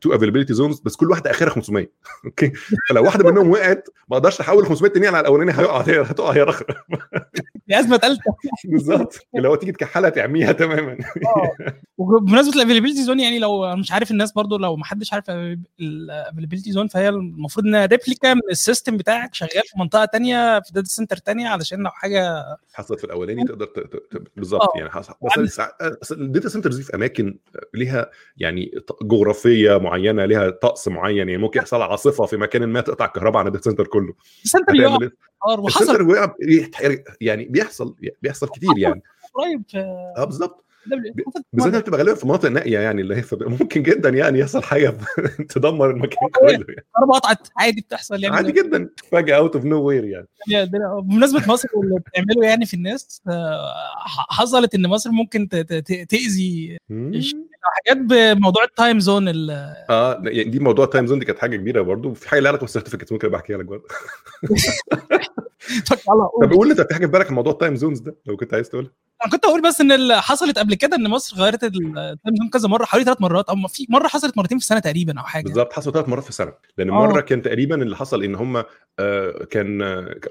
two 0.00 0.14
availability 0.14 0.54
zones 0.54 0.80
بس 0.80 0.96
كل 0.96 1.10
واحدة 1.10 1.30
أخرها 1.30 1.50
500 1.50 1.86
okay؟ 2.24 2.52
فلو 2.88 3.04
واحدة 3.04 3.30
منهم 3.30 3.50
وقعت 3.50 3.88
ما 4.08 4.16
أقدرش 4.16 4.40
أحول 4.40 4.66
500 4.66 4.92
تانيين 4.92 5.14
على 5.14 5.20
الأولانية 5.20 5.52
هيقع 5.52 5.80
هي 5.80 6.00
هتقع 6.02 6.30
هي 6.30 6.42
رخرة 6.42 6.74
دي 7.68 7.78
أزمة 7.80 7.96
ثالثه 7.98 8.22
بالظبط. 8.64 9.18
اللي 9.36 9.48
هو 9.48 9.54
تيجي 9.54 9.72
تكحلها 9.72 10.10
تعميها 10.10 10.52
تماما. 10.52 10.98
وبمناسبة 11.98 12.54
ال 12.56 12.60
availability 12.60 13.02
zone 13.04 13.20
يعني 13.20 13.38
لو 13.38 13.76
مش 13.76 13.92
عارف 13.92 14.10
الناس 14.10 14.32
برضو 14.32 14.56
لو 14.58 14.76
ما 14.76 14.84
حدش 14.84 15.12
عارف 15.12 15.24
ال 15.80 15.87
availability 15.87 16.72
zone 16.72 16.88
فهي 16.88 17.08
المفروض 17.08 17.66
إنها 17.66 17.86
replica 17.86 18.34
من 18.34 18.40
ال 18.50 18.57
system 18.57 18.96
بتاعك 18.96 19.34
شغال 19.34 19.50
في 19.66 19.78
منطقة 19.78 20.04
تانية 20.04 20.60
في 20.60 20.72
data 20.72 20.88
center 20.88 21.16
تانية 21.16 21.48
علشان 21.48 21.78
لو 21.82 21.90
حاجة 21.90 22.44
حصلت 22.72 22.98
في 22.98 23.04
الأولاني 23.04 23.44
تقدر. 23.44 23.68
بالظبط 24.36 24.62
آه. 24.62 24.72
يعني 24.78 24.90
حصل. 24.90 25.14
بس 26.00 26.12
ال 26.12 26.19
data 26.19 26.48
centers 26.48 26.76
دي 26.76 26.82
في 26.82 26.94
أماكن 26.94 27.38
ليها 27.74 28.10
يعني 28.36 28.72
ط- 28.86 29.02
جغرافيه 29.70 29.88
معينة 29.88 30.24
ليها 30.24 30.50
طقس 30.50 30.88
معين 30.88 31.16
يعني 31.16 31.36
ممكن 31.36 31.60
يحصل 31.60 31.82
عاصفة 31.82 32.26
في 32.26 32.36
مكان 32.36 32.66
ما 32.66 32.80
تقطع 32.80 33.04
الكهرباء 33.04 33.40
عن 33.40 33.46
ال 33.46 33.51
data 33.51 33.70
center 33.70 33.86
كله. 33.86 34.14
ال 34.44 34.48
center 34.48 34.74
يقع 34.74 34.98
إيه؟ 35.02 35.14
آه، 35.46 35.60
وحصل. 35.60 35.82
ال 35.82 35.89
center 35.89 36.34
يعني 37.20 37.44
بيحصل 37.44 37.94
بيحصل 38.22 38.48
كتير 38.48 38.78
يعني. 38.78 39.02
قريب 39.34 39.62
آه 40.16 40.24
بالظبط 40.24 40.64
بالذات 41.52 41.82
بتبقى 41.82 41.98
غالبا 41.98 42.14
في 42.14 42.26
مناطق 42.26 42.48
نائية 42.48 42.78
يعني 42.78 43.02
اللي 43.02 43.16
هي 43.16 43.24
ممكن 43.32 43.82
جدا 43.82 44.08
يعني 44.08 44.38
يحصل 44.38 44.62
حاجة 44.62 44.94
تدمر 45.54 45.90
المكان 45.90 46.28
كله 46.28 46.50
يعني. 46.50 46.62
الكهرباء 46.62 47.18
قطعت 47.18 47.48
عادي 47.56 47.80
بتحصل 47.80 48.22
يعني. 48.22 48.36
عادي 48.36 48.52
جدا. 48.52 48.90
فجأة 49.12 49.36
out 49.36 49.56
of 49.56 49.64
nowhere 49.64 50.04
يعني 50.04 50.26
بمناسبة 51.02 51.52
مصر 51.52 51.68
واللي 51.74 52.00
بتعمله 52.00 52.48
يعني 52.48 52.66
في 52.66 52.74
الناس 52.74 53.22
آه، 53.28 53.72
حصلت 54.30 54.74
إن 54.74 54.86
مصر 54.86 55.10
ممكن 55.10 55.48
تأذي؟ 56.08 56.78
حاجات 57.62 57.96
بموضوع 58.04 58.64
ال 58.64 58.71
time 58.71 59.00
zone 59.00 59.28
آه 59.50 60.22
يعني 60.24 60.44
دي 60.44 60.58
موضوع 60.58 60.84
ال 60.84 60.88
time 60.88 61.06
zone 61.06 61.18
دي 61.18 61.24
كانت 61.24 61.38
حاجة 61.38 61.56
كبيرة 61.56 61.82
برضو. 61.82 62.14
في 62.14 62.28
حاجة 62.28 62.40
لها 62.40 62.48
علاقة 62.48 62.60
بال 62.60 62.67
certificates 62.67 63.12
ممكن 63.12 63.26
أبقى 63.28 63.40
أحكيها 63.40 63.58
لك 63.58 63.64
برضه. 63.64 63.84
طب 65.90 66.52
قول. 66.52 66.66
لي 66.68 66.72
انت 66.72 66.80
في 66.80 66.94
حاجة 66.94 67.06
في 67.06 67.12
بالك 67.12 67.26
عن 67.26 67.34
موضوع 67.34 67.52
ال 67.52 67.57
time 67.57 67.76
zones 67.76 68.00
ده 68.00 68.16
لو 68.26 68.36
كنت 68.36 68.54
عايز 68.54 68.68
تقولها؟ 68.68 68.90
أنا 69.24 69.32
كنت 69.32 69.44
أقول 69.44 69.62
بس 69.62 69.80
إن 69.80 69.92
اللي 69.92 70.22
حصلت 70.22 70.58
قبل 70.58 70.74
كده 70.74 70.96
إن 70.96 71.08
مصر 71.08 71.36
غيرت 71.36 71.64
ال 71.64 71.75
time 71.75 72.18
zone 72.38 72.48
كذا 72.52 72.68
مرة 72.68 72.84
حوالي 72.84 73.04
ثلاث 73.04 73.20
مرات 73.20 73.48
أو 73.48 73.56
في 73.68 73.86
مرة 73.88 74.08
حصلت 74.08 74.38
مرتين 74.38 74.58
في 74.58 74.62
السنة 74.64 74.78
تقريبا 74.78 75.20
أو 75.20 75.24
حاجة. 75.24 75.44
بالظبط 75.44 75.72
حصل 75.72 75.92
ثلاث 75.92 76.08
مرات 76.08 76.22
في 76.24 76.28
السنة 76.30 76.52
لأن 76.78 76.90
آه. 76.90 76.92
مرة 77.06 77.20
كان 77.20 77.42
تقريبا 77.42 77.82
اللي 77.82 77.96
حصل 77.96 78.22
إن 78.22 78.34
هم 78.34 78.64
آه 78.98 79.44
كان 79.50 79.78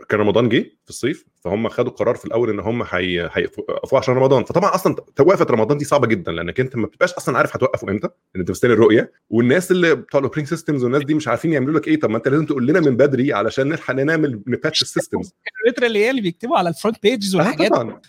كان 0.10 0.20
رمضان 0.20 0.50
جه 0.50 0.60
في 0.84 0.90
الصيف 0.90 1.26
فهم 1.44 1.70
خدوا 1.70 1.92
قرار 1.92 2.16
في 2.16 2.26
الأول 2.26 2.50
إن 2.50 2.60
هم 2.60 2.82
هي- 2.90 3.30
هيقفوا 3.34 3.98
عشان 4.00 4.14
رمضان. 4.14 4.44
فطبعا 4.44 4.76
أصلا 4.76 4.96
وقفه 5.20 5.46
رمضان 5.46 5.78
دي 5.78 5.86
صعبة 5.86 6.08
جدا 6.08 6.32
لأنك 6.32 6.60
أنت 6.60 6.76
ما 6.76 6.88
بتبقاش 6.88 7.14
أصلا 7.14 7.38
عارف 7.38 7.56
هتوقفوا 7.56 7.90
إمتى 7.90 8.08
إن 8.36 8.40
أنت 8.40 8.52
مستني 8.52 8.74
الرؤية. 8.74 9.12
والناس 9.30 9.72
اللي 9.72 9.96
بتوع 9.96 10.20
ال 10.20 10.22
operating 10.22 10.48
systems 10.48 10.84
والناس 10.84 11.04
دي 11.04 11.14
مش 11.14 11.28
عارفين 11.28 11.54
يعملوا 11.54 11.80
لك 11.80 11.88
إيه. 11.88 12.00
طب 12.00 12.10
ما 12.10 12.18
أنت 12.18 12.28
لازم 12.28 12.46
تقول 12.46 12.68
لنا 12.68 12.80
من 12.80 12.98
بدري 12.98 13.34
علشان 13.34 13.70
نلحق 13.70 13.94
نعمل 13.94 14.42
ن 14.48 14.53
patch 14.53 14.82
ال 14.82 14.88
systems 14.88 15.34
اللي 15.78 16.22
بيكتبوا 16.22 16.58
على 16.58 16.70
ال 16.70 16.74
front 16.74 16.98
pages 17.04 17.36
والحاجات. 17.36 17.70
طبعا. 17.72 18.02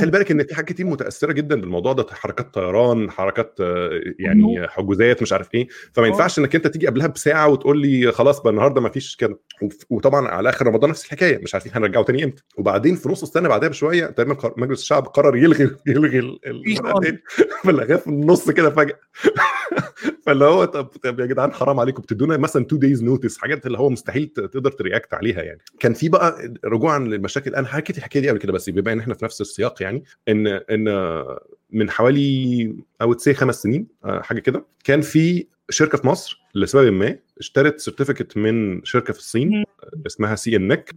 خلي 0.00 0.10
بالك 0.20 0.30
إن 0.30 0.44
في 0.46 0.54
حاجات 0.54 0.68
كتير 0.68 0.86
متأثرة 0.86 1.32
جدا 1.32 1.60
بالموضوع 1.60 1.92
ده 1.92 2.06
حركات 2.10 2.54
طيران 2.54 3.10
حركات 3.10 3.54
آه، 3.60 4.00
يعني 4.18 4.68
حجوزات 4.68 5.22
مش 5.22 5.32
عارف 5.32 5.48
إيه. 5.54 5.68
فما 5.92 6.04
آه. 6.06 6.08
ينفعش 6.08 6.38
إنك 6.38 6.54
أنت 6.54 6.66
تيجي 6.66 6.86
قبلها 6.86 7.06
بساعة 7.06 7.48
وتقول 7.48 7.78
لي 7.82 8.12
خلاص 8.12 8.40
بقى 8.42 8.50
النهارده 8.50 8.80
ما 8.80 8.88
فيش 8.88 9.16
كده. 9.16 9.38
وطبعا 9.90 10.28
على 10.28 10.48
آخر 10.48 10.66
رمضان 10.66 10.90
نفس 10.90 11.04
الحكاية 11.04 11.38
مش 11.42 11.54
عارفين 11.54 11.72
هنرجعه 11.74 12.04
تاني 12.04 12.24
إمتى. 12.24 12.42
وبعدين 12.58 12.96
في 12.96 13.08
نص 13.08 13.22
السنة 13.22 13.48
بعدها 13.48 13.68
بشوية 13.68 14.06
تقريبا 14.06 14.34
قر- 14.34 14.54
مجلس 14.56 14.80
الشعب 14.80 15.06
قرر 15.06 15.36
يلغي 15.36 15.70
يلغي 15.86 16.38
فلغاه 17.64 17.96
في 17.96 18.06
النص 18.06 18.50
كده 18.50 18.70
فجأة. 18.70 18.98
فاللي 20.26 20.44
هو 20.44 20.64
طب, 20.64 20.84
طب 20.84 21.20
يا 21.20 21.26
جدعان 21.26 21.52
حرام 21.52 21.80
عليكم 21.80 22.02
بتدونا 22.02 22.36
مثلا 22.36 22.64
two 22.64 22.76
days 22.76 23.02
notice 23.04 23.38
حاجات 23.38 23.66
اللي 23.66 23.78
هو 23.78 23.90
مستحيل 23.90 24.26
تقدر 24.26 24.70
ت 24.70 24.77
react 24.77 25.14
عليها 25.14 25.42
يعني. 25.42 25.58
كان 25.80 25.94
في 25.94 26.08
بقى 26.08 26.54
رجوعا 26.64 26.98
للمشاكل. 26.98 27.54
أنا 27.54 27.66
حكيت 27.66 27.98
الحكاية 27.98 28.22
دي 28.22 28.28
قبل 28.28 28.38
كده 28.38 28.52
بس 28.52 28.70
بما 28.70 28.92
إن 28.92 28.98
إحنا 28.98 29.14
في 29.14 29.24
نفس 29.24 29.40
السياق 29.40 29.82
يعني 29.82 30.04
إن 30.28 30.46
إن 30.46 30.88
من 31.70 31.90
حوالي 31.90 32.74
أو 33.02 33.12
تسي 33.12 33.34
خمس 33.34 33.62
سنين 33.62 33.86
آه، 34.04 34.22
حاجة 34.22 34.40
كده 34.40 34.64
كان 34.84 35.00
في 35.00 35.46
شركة 35.70 35.98
في 35.98 36.06
مصر 36.06 36.42
لسبب 36.54 36.92
ما 36.92 37.18
اشترت 37.38 37.80
certificate 37.80 38.36
من 38.36 38.84
شركة 38.84 39.12
في 39.12 39.18
الصين 39.18 39.50
مم. 39.50 39.64
اسمها 40.06 40.34
CNNIC 40.34 40.90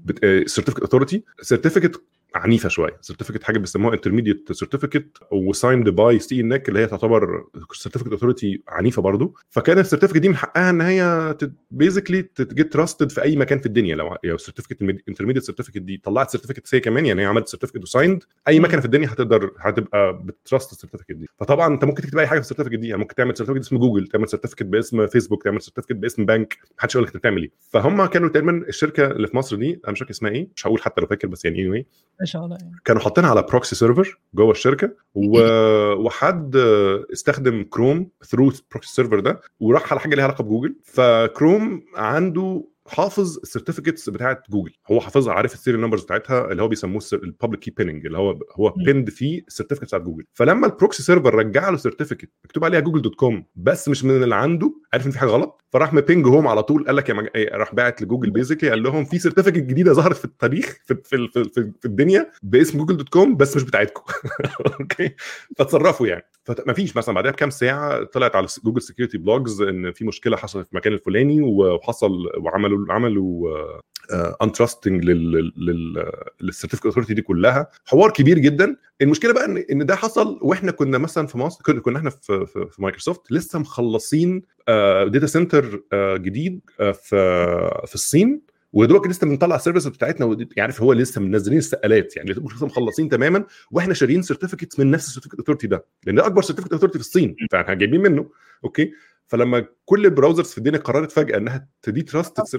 certificate 0.45 0.79
authority 0.79 1.23
certificate 1.41 2.01
عنيفة 2.35 2.69
شوية. 2.69 2.97
certificate 3.01 3.43
حاجة 3.43 3.57
بيسموها 3.57 3.93
intermediate 3.93 4.51
certificate 4.51 5.17
و 5.31 5.40
signed 5.40 5.89
by 5.89 6.19
CNNIC 6.19 6.69
اللي 6.69 6.79
هي 6.79 6.87
تعتبر 6.87 7.45
certificate 7.73 8.11
authority 8.11 8.63
عنيفة 8.67 9.01
برضو. 9.01 9.35
فكان 9.49 9.79
ال 9.79 9.83
certificate 9.83 10.17
دي 10.21 10.29
من 10.29 10.35
حقها 10.35 10.69
إن 10.69 10.81
هي 10.81 11.35
basically 11.71 12.21
ت 12.21 12.34
get 12.34 12.73
trusted 12.73 13.11
في 13.11 13.21
أي 13.23 13.35
مكان 13.35 13.59
في 13.59 13.65
الدنيا. 13.65 13.95
لو 13.95 14.17
لو 14.23 14.35
ال 14.35 14.39
certificate 14.39 14.81
intermediate 15.09 15.43
certificate 15.43 15.77
دي 15.77 15.97
طلعت 16.03 16.29
certificate 16.29 16.75
هي 16.75 16.79
كمان 16.79 17.05
يعني 17.05 17.21
هي 17.21 17.25
عملت 17.25 17.47
certificate 17.47 17.83
و 17.83 17.89
signed 17.89 18.23
أي. 18.47 18.59
مكنة 18.59 18.79
في 18.79 18.85
الدنيا 18.85 19.07
هتقدر 19.07 19.51
هتبقى 19.59 20.23
بت 20.23 20.37
trust 20.37 20.71
ال 20.71 20.75
certificate 20.75 21.11
دي. 21.11 21.27
فطبعا 21.39 21.73
أنت 21.73 21.85
ممكن 21.85 22.01
تكتب 22.01 22.17
أي 22.17 22.27
حاجة 22.27 22.39
في 22.39 22.43
ال 22.43 22.46
certificate 22.46 22.75
دي. 22.79 22.87
يعني 22.87 23.01
ممكن 23.01 23.15
تعمل 23.15 23.37
certificate 23.37 23.65
اسم 23.65 23.77
جوجل 23.77 24.07
تعمل 24.07 24.27
certificate 24.29 24.63
باسم 24.63 25.07
فيسبوك 25.07 25.43
تعمل 25.43 25.61
certificate 25.61 25.95
باسم 25.99 26.25
بنك 26.25 26.57
محدش 26.77 26.95
يقول 26.95 27.03
لك 27.07 27.09
أنت 27.09 27.17
بتعمل 27.17 27.41
إيه. 27.41 27.51
فهم 27.69 28.05
كانوا 28.05 28.29
تقريبا 28.29 28.65
الشركة 28.67 29.05
اللي 29.11 29.27
في 29.27 29.37
مصر 29.37 29.55
دي 29.55 29.79
أنا 29.83 29.91
مش 29.91 29.99
فاكر 29.99 30.11
اسمها 30.11 30.31
إيه 30.31 30.47
مش 30.55 30.67
هقول 30.67 30.81
حتى 30.81 31.01
لو 31.01 31.07
فاكر 31.07 31.27
بس 31.27 31.45
يعني 31.45 31.83
anyway. 31.83 31.85
ما 32.23 32.27
شاء 32.27 32.45
الله 32.45 32.57
يعني. 32.61 32.75
كانوا 32.85 33.01
حاطينها 33.01 33.29
على 33.29 33.41
proxy 33.41 33.75
server 33.75 34.19
جوه 34.33 34.51
الشركة 34.51 34.91
و... 35.15 35.39
وحد 35.93 36.55
استخدم 37.13 37.63
كروم 37.63 38.09
through 38.25 38.51
proxy 38.71 38.93
server 38.93 39.19
ده 39.19 39.41
وراح 39.59 39.91
على 39.91 39.99
حاجة 39.99 40.15
ليها 40.15 40.23
علاقة 40.25 40.43
بجوجل. 40.43 40.75
فكروم 40.83 41.85
عنده 41.95 42.67
حافظ 42.87 43.37
ال 43.37 43.43
certificates 43.43 44.09
بتاعت 44.09 44.49
جوجل. 44.49 44.73
هو 44.91 44.99
حافظها 44.99 45.33
عارف 45.33 45.53
ال 45.53 45.57
serial 45.57 45.81
numbers 45.81 46.03
بتاعتها 46.03 46.51
اللي 46.51 46.63
هو 46.63 46.67
بيسموه 46.67 47.01
ال 47.13 47.20
public 47.20 47.59
key 47.59 47.71
pinning 47.71 48.05
اللي 48.05 48.17
هو 48.17 48.39
هو. 48.55 48.69
pinned 48.69 49.09
فيه 49.09 49.41
ال 49.47 49.51
certificates 49.51 49.89
بتاعت 49.89 50.01
جوجل. 50.01 50.25
فلما 50.33 50.67
ال 50.67 50.73
proxy 50.73 51.03
server 51.03 51.35
رجع 51.35 51.69
له 51.69 51.77
certificate 51.77 52.29
مكتوب 52.45 52.65
عليها 52.65 52.79
جوجل 52.79 53.01
dot 53.01 53.15
com 53.15 53.45
بس 53.55 53.89
مش 53.89 54.03
من 54.05 54.23
اللي 54.23 54.35
عنده 54.35 54.73
عارف 54.93 55.05
إن 55.05 55.11
في 55.11 55.19
حاجة 55.19 55.29
غلط؟ 55.29 55.62
فراح 55.73 55.93
م 55.93 56.00
ping 56.00 56.27
home 56.27 56.47
على 56.47 56.63
طول 56.63 56.85
قال 56.85 56.95
لك 56.95 57.09
يا 57.09 57.13
مج... 57.13 57.27
إيه، 57.35 57.55
راح 57.55 57.75
باعت 57.75 58.01
لجوجل 58.01 58.29
basically 58.29 58.69
قال 58.69 58.83
لهم 58.83 59.05
في 59.05 59.19
certificate 59.19 59.57
جديدة 59.57 59.93
ظهرت 59.93 60.17
في 60.17 60.25
التاريخ 60.25 60.77
في 60.85 60.95
في 61.03 61.27
في, 61.27 61.43
في, 61.43 61.71
في 61.81 61.85
الدنيا 61.85 62.31
باسم 62.43 62.77
جوجل 62.77 62.97
dot 62.97 63.09
com 63.09 63.37
بس 63.37 63.55
مش 63.55 63.63
بتاعتكم. 63.63 64.03
okay؟ 64.79 65.15
فتصرفوا 65.57 66.07
يعني. 66.07 66.25
فما 66.43 66.73
فيش 66.73 66.97
مثلا 66.97 67.15
بعدها 67.15 67.31
بكام 67.31 67.49
ساعة 67.49 68.03
طلعت 68.03 68.35
على 68.35 68.47
جوجل 68.63 68.81
security 68.81 69.17
blogs 69.17 69.61
إن 69.61 69.91
في 69.91 70.05
مشكلة 70.05 70.37
حصلت 70.37 70.65
في 70.67 70.73
المكان 70.73 70.93
الفلاني 70.93 71.41
وحصل 71.41 72.11
وعملوا 72.37 72.93
عملوا 72.93 73.49
untrusting 74.41 75.03
لل 76.41 76.48
certificate 76.48 76.85
authority 76.85 77.13
دي 77.13 77.21
كلها. 77.21 77.67
حوار 77.85 78.11
كبير 78.11 78.39
جدا. 78.39 78.75
المشكلة 79.01 79.33
بقى 79.33 79.45
ان 79.45 79.57
إن 79.57 79.85
ده 79.85 79.95
حصل 79.95 80.39
وإحنا 80.41 80.71
كنا 80.71 80.97
مثلا 80.97 81.27
في 81.27 81.37
مصر 81.37 81.79
كنا 81.79 81.97
إحنا 81.97 82.09
في 82.09 82.45
في, 82.45 82.67
في 82.71 82.81
مايكروسوفت 82.81 83.31
لسه 83.31 83.59
مخلصين 83.59 84.41
data 85.07 85.25
center 85.27 85.81
جديد 86.17 86.59
آه، 86.79 86.91
في 86.91 87.15
في 87.87 87.95
الصين. 87.95 88.41
ودلوقتي 88.73 89.09
لسه 89.09 89.27
بنطلع 89.27 89.55
ال 89.55 89.59
service 89.59 89.87
بتاعتنا 89.87 90.25
ودي- 90.25 90.61
عارف 90.61 90.81
هو 90.81 90.93
لسه 90.93 91.21
منزلين 91.21 91.57
السقالات. 91.57 92.17
يعني 92.17 92.31
لسه 92.31 92.65
مخلصين 92.65 93.09
تماما 93.09 93.45
وإحنا 93.71 93.93
شاريين 93.93 94.21
certificates 94.21 94.79
من 94.79 94.91
نفس 94.91 95.07
ال 95.07 95.10
certificate 95.10 95.39
authority 95.39 95.67
ده. 95.67 95.85
لأن 96.05 96.15
ده 96.15 96.25
أكبر 96.25 96.41
certificate 96.41 96.73
authority 96.73 96.99
في 96.99 97.05
الصين. 97.05 97.35
فإحنا 97.51 97.73
جايبين 97.73 98.01
منه. 98.01 98.29
أوكي؟ 98.63 98.91
فلما 99.27 99.65
كل 99.85 100.05
ال 100.05 100.10
browsers 100.10 100.47
في 100.51 100.57
الدنيا 100.57 100.79
قررت 100.79 101.11
فجأة 101.11 101.37
إنها 101.37 101.67
تدي 101.81 102.01
trust 102.01 102.55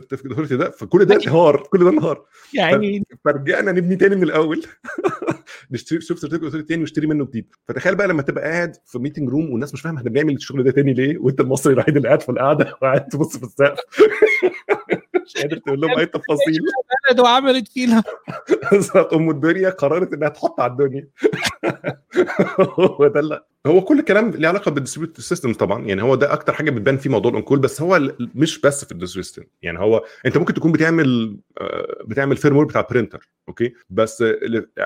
ده 0.55 0.71
فكل 0.71 1.05
ده 1.05 1.15
انهار 1.17 1.63
كل 1.63 1.85
ده 1.85 1.91
انهار. 1.91 2.25
يعني 2.55 3.07
فرجعنا 3.25 3.73
نبني 3.73 3.97
تاني 3.97 4.17
من 4.17 4.23
الأول. 4.23 4.67
نشتري 5.71 6.01
شوف 6.01 6.19
certificate 6.19 6.69
تاني 6.69 6.81
ونشتري 6.81 7.07
منه 7.07 7.25
جديد. 7.25 7.49
فتخيل 7.69 7.95
بقى 7.95 8.09
لما 8.09 8.23
تبقى 8.23 8.45
قاعد 8.45 8.77
في 8.87 8.99
meeting 8.99 9.29
room 9.29 9.51
والناس 9.51 9.75
مش 9.75 9.81
فاهمة 9.81 9.99
إحنا 9.99 10.11
بنعمل 10.11 10.35
الشغل 10.35 10.65
ده 10.65 10.71
تاني 10.71 10.95
ليه 10.95 11.19
وانت 11.19 11.41
المصري 11.41 11.73
الوحيد 11.73 11.97
اللي 11.97 12.09
قاعد 12.09 12.23
في 12.23 12.29
القعدة 12.29 12.65
وقاعد 12.83 13.09
تبص 13.09 13.37
في 13.37 13.45
السقف. 13.45 13.79
مش 15.27 15.37
قادر 15.37 15.57
تقول 15.57 15.81
لهم 15.81 15.99
أي 15.99 16.07
تفاصيل. 16.07 16.61
بلد 17.09 17.21
وعملت 17.21 17.69
فينا. 17.69 18.03
بالظبط. 18.73 19.15
أم 19.15 19.31
الدنيا 19.31 19.71
قررت 19.71 20.13
إنها 20.13 20.29
تحط 20.29 20.61
على 20.61 20.73
الدنيا. 20.73 21.09
هو 22.79 23.07
ده 23.07 23.21
اللي- 23.21 23.45
هو 23.67 23.81
كل 23.81 23.99
الكلام 23.99 24.31
ليه 24.31 24.49
علاقة 24.49 24.71
بال 24.71 24.78
distributed 24.78 25.21
systems 25.21 25.57
طبعا. 25.57 25.87
يعني 25.87 26.03
هو 26.03 26.15
ده 26.15 26.33
أكتر 26.33 26.53
حاجة 26.53 26.71
بتبان 26.71 26.97
في 26.97 27.09
موضوع 27.09 27.31
ال 27.31 27.34
on-call 27.34 27.59
بس 27.59 27.83
هو 27.83 28.01
مش 28.35 28.61
بس 28.61 28.85
في 28.85 28.93
ال 28.93 28.96
distributed 28.96 29.27
system 29.29 29.43
يعني 29.63 29.79
هو 29.79 30.05
أنت 30.27 30.37
ممكن 30.39 30.55
تكون 30.55 30.73
بتعمل 30.73 31.39
آه، 31.61 32.03
بتعمل 32.05 32.37
firmware 32.37 32.65
بتاع 32.65 32.81
printer 32.91 33.29
okay؟ 33.49 33.73
بس 33.91 34.25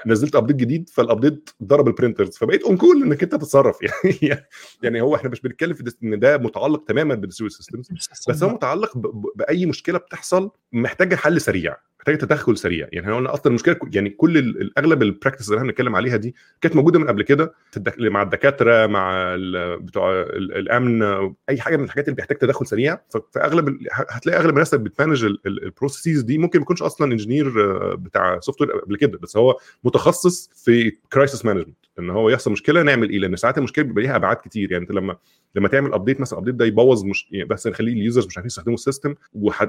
نزلت 0.06 0.36
update 0.36 0.56
جديد 0.56 0.88
فال 0.90 1.05
update 1.05 1.50
ضرب 1.62 1.88
ال 1.88 1.94
printers 1.94 2.36
فبقيت 2.36 2.62
on-call 2.62 3.02
إنك 3.02 3.22
أنت 3.22 3.34
تتصرف. 3.34 3.78
يعني 3.82 4.42
يعني 4.82 5.00
هو 5.00 5.14
إحنا 5.16 5.30
مش 5.30 5.40
بنتكلم 5.40 5.74
في 5.74 5.92
إن 6.02 6.18
ده 6.18 6.38
متعلق 6.38 6.84
تماما 6.84 7.14
بال 7.14 7.21
distributed 7.21 7.56
systems 7.56 7.88
بس 8.28 8.42
هو 8.42 8.50
متعلق 8.50 8.98
بأي 9.34 9.66
مشكلة 9.66 9.98
بتحصل 9.98 10.50
محتاجة 10.72 11.14
حل 11.14 11.40
سريع. 11.40 11.76
محتاجه 11.98 12.16
تدخل 12.16 12.58
سريع 12.58 12.88
يعني 12.92 13.00
إحنا 13.06 13.16
قلنا 13.16 13.34
أصلا 13.34 13.46
المشكلة 13.46 13.76
يعني 13.92 14.10
كل 14.10 14.38
الأغلب 14.38 15.02
ال 15.02 15.07
practices 15.07 15.48
اللي 15.48 15.56
إحنا 15.58 15.68
بنتكلم 15.68 15.96
عليها 15.96 16.16
دي 16.16 16.34
كانت 16.60 16.76
موجودة 16.76 16.98
من 16.98 17.06
قبل 17.08 17.22
كده. 17.22 17.54
مع 17.98 18.22
الدكاترة 18.22 18.86
مع. 18.86 19.36
بتوع 19.80 20.20
ال- 20.20 20.52
الأمن 20.56 21.02
أي 21.48 21.60
حاجة 21.60 21.76
من 21.76 21.84
الحاجات 21.84 22.04
اللي 22.04 22.14
بتحتاج 22.14 22.38
تدخل 22.38 22.66
سريع 22.66 23.00
فاغلب 23.34 23.78
هتلاقي 23.92 24.38
أغلب 24.38 24.50
الناس 24.54 24.74
اللي 24.74 24.84
بت 24.88 24.97
manage 24.97 25.24
ال 25.46 25.54
processes 25.54 26.20
دي 26.22 26.38
ممكن 26.38 26.58
ما 26.58 26.62
يكونش 26.62 26.82
أصلا 26.82 27.12
engineer 27.12 27.52
بتاع 27.96 28.40
software 28.40 28.70
قبل 28.78 28.96
كده 28.96 29.18
بس 29.18 29.36
هو 29.36 29.56
متخصص 29.84 30.50
في 30.64 30.90
crisis 31.12 31.44
management 31.44 31.76
إن 31.98 32.10
هو 32.10 32.28
يحصل 32.28 32.52
مشكلة 32.52 32.82
نعمل 32.82 33.10
إيه؟ 33.10 33.18
لأن 33.18 33.36
ساعات 33.36 33.58
المشكلة 33.58 33.84
بيبقى 33.84 34.02
ليها 34.02 34.16
أبعاد 34.16 34.36
كتير. 34.36 34.72
يعني 34.72 34.82
أنت 34.82 34.92
لما 34.92 35.16
لما 35.54 35.68
تعمل 35.68 35.92
update 35.94 36.20
مثلا 36.20 36.38
update 36.38 36.54
ده 36.54 36.64
يبوظ 36.64 37.04
مش 37.04 37.28
يعني 37.30 37.48
بس 37.48 37.66
نخليه 37.66 37.92
ال 37.92 37.98
users 37.98 38.26
مش 38.26 38.36
عارفين 38.38 38.46
يستخدموا 38.46 38.74
ال 38.74 38.80
system 38.80 39.14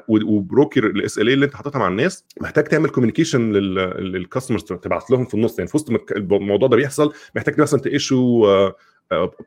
و 0.07 0.85
broke 0.85 1.19
ال 1.19 1.22
SLA 1.22 1.29
اللي 1.29 1.45
أنت 1.45 1.55
حاططها 1.55 1.79
مع 1.79 1.87
الناس 1.87 2.25
محتاج 2.41 2.63
تعمل 2.63 2.89
communication 2.89 3.51
لل 3.51 3.72
customers 3.72 4.63
تبعت 4.63 5.11
لهم 5.11 5.25
في 5.25 5.33
النص. 5.33 5.57
يعني 5.59 5.69
في 5.69 5.77
وسط 5.77 5.89
الموضوع 6.11 6.67
ده 6.67 6.75
بيحصل 6.77 7.13
محتاج 7.35 7.61
مثلا 7.61 7.79
ت 7.79 7.90
issue 7.90 8.45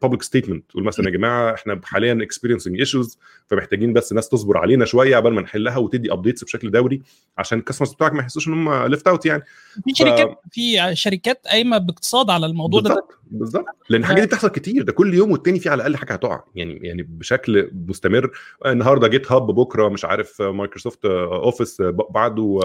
public 0.03 0.23
statement 0.23 0.71
تقول 0.71 0.85
مثلا 0.85 1.07
يا 1.07 1.11
جماعة 1.11 1.55
إحنا 1.55 1.81
حاليا 1.85 2.19
experiencing 2.23 2.79
issues 2.79 3.19
فمحتاجين 3.47 3.93
بس 3.93 4.13
الناس 4.13 4.29
تصبر 4.29 4.59
علينا 4.59 4.85
شوية 4.85 5.17
قبل 5.17 5.33
ما 5.33 5.41
نحلها 5.43 5.77
وتدي 5.77 6.13
updates 6.13 6.45
بشكل 6.45 6.71
دوري 6.71 7.03
عشان 7.39 7.59
ال 7.59 7.62
customers 7.62 7.93
بتوعك 7.93 8.13
ما 8.13 8.21
يحسوش 8.21 8.49
ان 8.49 8.53
هم 8.53 8.87
left 8.87 9.09
out 9.09 9.27
يعني 9.27 9.43
في 9.85 9.95
شركات 9.95 10.39
في 10.51 10.97
شركات 10.97 11.47
قايمه 11.47 11.79
باقتصاد 11.79 12.31
على 12.31 12.47
الموضوع 12.47 12.81
ده 12.81 12.89
بالظبط 12.89 13.19
بالظبط 13.31 13.65
لأن 13.89 14.01
الحاجات 14.01 14.21
دي 14.21 14.27
بتحصل 14.27 14.49
كتير 14.49 14.83
ده 14.83 14.93
كل 14.93 15.15
يوم 15.15 15.33
والتاني 15.33 15.59
في 15.61 15.69
على 15.69 15.77
الاقل 15.77 15.97
حاجة 15.97 16.13
هتقع 16.13 16.45
يعني 16.55 16.81
يعني 16.83 17.03
بشكل 17.03 17.71
مستمر 17.89 18.31
النهارده 18.67 19.09
GitHub 19.09 19.47
بكره 19.47 19.89
مش 19.89 20.05
عارف 20.05 20.43
Microsoft 20.43 21.05
Office 21.05 21.83
بعده 22.11 22.61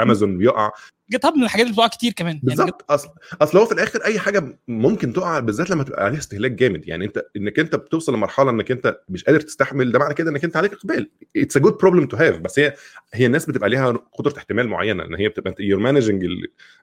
امازون 0.00 0.38
بيقع 0.38 0.70
GitHub 1.12 1.36
من 1.36 1.42
الحاجات 1.44 1.66
اللي 1.66 1.74
بتقع 1.74 1.86
كتير 1.88 2.12
كمان. 2.12 2.34
يعني 2.34 2.42
بالظبط. 2.44 2.84
اصل 2.90 3.08
أصل 3.42 3.58
هو 3.58 3.66
في 3.66 3.72
الآخر 3.72 4.04
أي 4.04 4.18
حاجة 4.18 4.58
ممكن 4.68 5.12
تقع 5.12 5.38
بالذات 5.38 5.70
لما 5.70 5.84
تبقى 5.84 6.04
عليها 6.04 6.18
استهلاك 6.18 6.50
جامد. 6.52 6.88
يعني 6.88 7.04
أنت 7.04 7.22
إنك 7.36 7.58
أنت 7.58 7.76
بتوصل 7.76 8.14
لمرحلة 8.14 8.50
إنك 8.50 8.70
أنت 8.70 8.98
مش 9.08 9.24
قادر 9.24 9.40
تستحمل 9.40 9.92
ده 9.92 9.98
معنى 9.98 10.14
كده 10.14 10.30
إنك 10.30 10.44
أنت 10.44 10.56
عليك 10.56 10.72
إقبال. 10.72 11.10
it's 11.36 11.56
a 11.56 11.60
good 11.60 11.72
problem 11.72 12.06
to 12.06 12.16
have 12.16 12.38
بس 12.38 12.58
هي 12.58 12.74
هي 13.14 13.26
الناس 13.26 13.46
بتبقى 13.46 13.68
ليها 13.70 13.90
قدرة 14.18 14.34
احتمال 14.38 14.68
معينة 14.68 15.04
إن 15.04 15.14
هي 15.14 15.28
بتبقى 15.28 15.54
you're 15.60 15.80
managing 15.80 16.24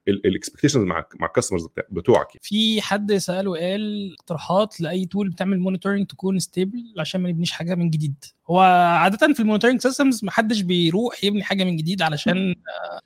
ال 0.08 0.13
expectations 0.13 0.84
مع 0.84 1.06
مع 1.20 1.28
ال 1.28 1.32
customers 1.32 1.68
بتوعك 1.92 2.28
يعني. 2.28 2.40
في 2.44 2.82
حد 2.82 3.14
سأله 3.14 3.60
قال 3.60 4.14
اقتراحات 4.20 4.82
لأي 4.82 5.06
tool 5.06 5.30
بتعمل 5.30 5.60
monitoring 5.60 6.08
تكون 6.08 6.40
stable 6.40 6.84
عشان 7.00 7.22
ما 7.22 7.30
نبنيش 7.30 7.52
حاجة 7.52 7.76
من 7.76 7.90
جديد. 7.90 8.16
هو 8.52 8.60
عادة 9.00 9.34
في 9.34 9.40
ال 9.40 9.43
monitoring 9.43 9.82
systems 9.82 10.26
ما 10.26 10.32
حدش 10.32 10.62
بيروح 10.62 11.24
يبني 11.24 11.44
حاجة 11.44 11.64
من 11.64 11.76
جديد 11.76 12.02
علشان 12.02 12.56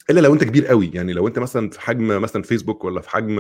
إلا 0.10 0.20
لو 0.20 0.34
أنت 0.34 0.44
كبير 0.44 0.68
قوي. 0.68 0.92
يعني 0.94 1.14
لو 1.14 1.28
أنت 1.28 1.40
مثلا 1.40 1.70
في 1.70 1.82
حجم 1.82 2.22
مثلا 2.22 2.44
فيسبوك 2.44 2.84
ولا 2.84 3.02
في 3.02 3.10
حجم 3.10 3.40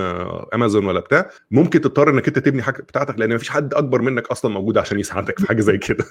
امازون 0.54 0.86
ولا 0.86 0.99
بتاع 0.99 1.30
ممكن 1.51 1.82
تضطر 1.82 2.10
إنك 2.10 2.28
أنت 2.28 2.39
تبني 2.39 2.62
حاجة 2.62 2.82
بتاعتك 2.82 3.20
لأن 3.20 3.36
مفيش 3.36 3.49
حد 3.49 3.74
أكبر 3.74 4.01
منك 4.01 4.28
أصلا 4.28 4.51
موجود 4.51 4.78
عشان 4.78 4.99
يساعدك 4.99 5.39
في 5.39 5.47
حاجة 5.47 5.62
زي 5.62 5.78
كده. 5.78 6.06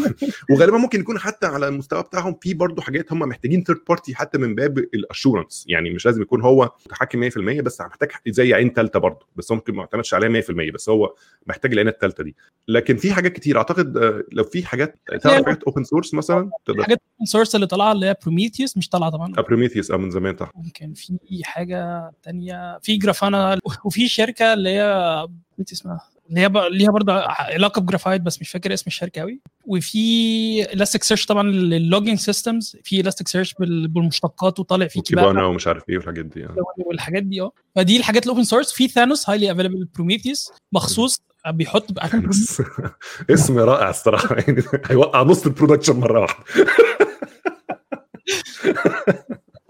وغالبا 0.50 0.78
ممكن 0.78 1.00
يكون 1.00 1.18
حتى 1.18 1.46
على 1.46 1.68
المستوى 1.68 2.02
بتاعهم 2.02 2.38
في 2.40 2.54
برضه 2.54 2.82
حاجات 2.82 3.12
هم 3.12 3.18
محتاجين 3.18 3.64
third 3.64 3.80
party 3.88 4.14
حتى 4.14 4.38
من 4.38 4.54
باب 4.54 4.78
ال 4.78 4.87
assurance 4.87 5.64
يعني 5.68 5.90
مش 5.90 6.06
لازم 6.06 6.22
يكون 6.22 6.42
هو 6.42 6.72
متحكم 6.86 7.30
100% 7.30 7.38
بس 7.60 7.80
محتاج 7.80 8.10
زي 8.28 8.54
عين 8.54 8.72
ثالثه 8.72 8.98
برضه. 8.98 9.26
بس 9.36 9.52
هو 9.52 9.56
ممكن 9.56 9.74
ما 9.74 9.80
يعتمدش 9.80 10.14
عليها 10.14 10.42
100% 10.42 10.72
بس 10.74 10.88
هو 10.88 11.14
محتاج 11.46 11.72
العين 11.72 11.88
الثالثه 11.88 12.24
دي. 12.24 12.36
لكن 12.68 12.96
في 12.96 13.12
حاجات 13.12 13.32
كتير. 13.32 13.58
أعتقد 13.58 13.98
لو 14.32 14.44
في 14.44 14.66
حاجات 14.66 14.98
تعرف 15.34 15.46
حاجات 15.46 15.62
open 15.64 15.84
source 15.84 16.14
مثلا؟ 16.14 16.50
حاجات 16.82 17.02
open 17.18 17.26
source 17.26 17.54
اللي 17.54 17.66
طالعه 17.66 17.92
اللي 17.92 18.06
هي 18.06 18.16
Prometheus 18.22 18.76
مش 18.76 18.88
طالعه 18.88 19.10
طبعا. 19.10 19.32
Prometheus 19.32 19.90
آه 19.90 19.96
من 19.96 20.10
زمان 20.10 20.36
صح 20.36 20.50
ممكن 20.54 20.94
في 20.94 21.18
حاجة 21.44 22.10
تانية. 22.22 22.78
في 22.82 22.96
Grafana 22.96 23.58
وفي 23.84 24.08
شركة 24.08 24.52
اللي 24.54 24.70
هي 24.70 25.26
نسيت 25.58 25.72
اسمها. 25.72 26.00
اللي 26.30 26.40
هي 26.40 26.50
ليها 26.70 26.90
برضه 26.90 27.12
علاقة 27.28 27.80
بجرافايت 27.80 28.22
بس 28.22 28.40
مش 28.40 28.50
فاكر 28.50 28.74
اسم 28.74 28.84
الشركة 28.86 29.20
قوي 29.20 29.40
وفي 29.66 30.72
Elasticsearch 30.72 31.26
طبعا 31.26 31.42
لل 31.42 31.59
logging 31.59 32.18
systems 32.18 32.76
في 32.84 33.00
Elasticsearch 33.00 33.54
بالمشتقات 33.58 34.60
وطالع 34.60 34.86
فيه 34.86 35.00
Kibana 35.02 35.44
ومش 35.44 35.66
عارف 35.66 35.88
إيه 35.88 35.96
والحاجات 35.96 36.24
دي 36.24 36.46
والحاجات 36.86 37.22
دي 37.22 37.40
آه. 37.40 37.52
فدي 37.76 37.96
الحاجات 37.96 38.24
ال 38.24 38.28
open 38.28 38.44
source 38.44 38.72
في 38.72 38.88
Thanos 38.88 39.30
highly 39.30 39.52
available 39.52 39.88
Prometheus 39.94 40.52
مخصوص 40.72 41.22
بيحط 41.48 41.86
اسم 43.30 43.58
رائع 43.58 43.90
الصراحة 43.90 44.36
يعني 44.36 44.62
هيوقع 44.86 45.22
نص 45.22 45.46
ال 45.46 45.50
production 45.50 45.96
مرة 46.00 46.20
واحدة. 46.20 46.44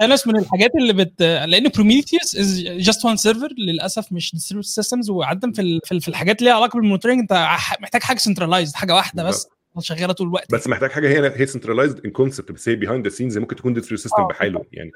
Thanos 0.01 0.27
من 0.27 0.39
الحاجات 0.39 0.71
اللي 0.81 0.93
بت 0.93 1.23
لأن 1.23 1.69
Prometheus 1.69 2.37
is 2.37 2.61
just 2.63 3.05
one 3.05 3.17
server 3.17 3.49
للأسف 3.59 4.13
مش 4.13 4.33
distributed 4.33 4.69
systems 4.69 5.11
وعاده 5.11 5.53
في 5.53 5.63
ال... 5.63 6.01
في 6.01 6.09
الحاجات 6.09 6.39
اللي 6.39 6.51
ليها 6.51 6.57
علاقة 6.59 6.77
بال 6.77 6.84
monitoring 6.84 7.21
انت 7.21 7.33
محتاج 7.81 8.03
حاجة 8.03 8.19
centralized 8.19 8.75
حاجة 8.75 8.95
واحدة 8.95 9.25
بس 9.25 9.49
شغالة 9.81 10.13
طول 10.13 10.27
الوقت. 10.27 10.55
بس 10.55 10.69
محتاج 10.69 10.91
حاجة 10.91 11.09
هي 11.09 11.33
هي 11.41 11.47
centralized 11.47 12.05
in 12.05 12.11
concept 12.11 12.53
بس 12.53 12.69
هي 12.69 12.75
behind 12.75 13.09
the 13.09 13.15
scenes 13.15 13.39
ممكن 13.39 13.57
تكون 13.57 13.73
distributed 13.75 14.03
system 14.03 14.23
بحاله 14.29 14.65
يعني. 14.73 14.91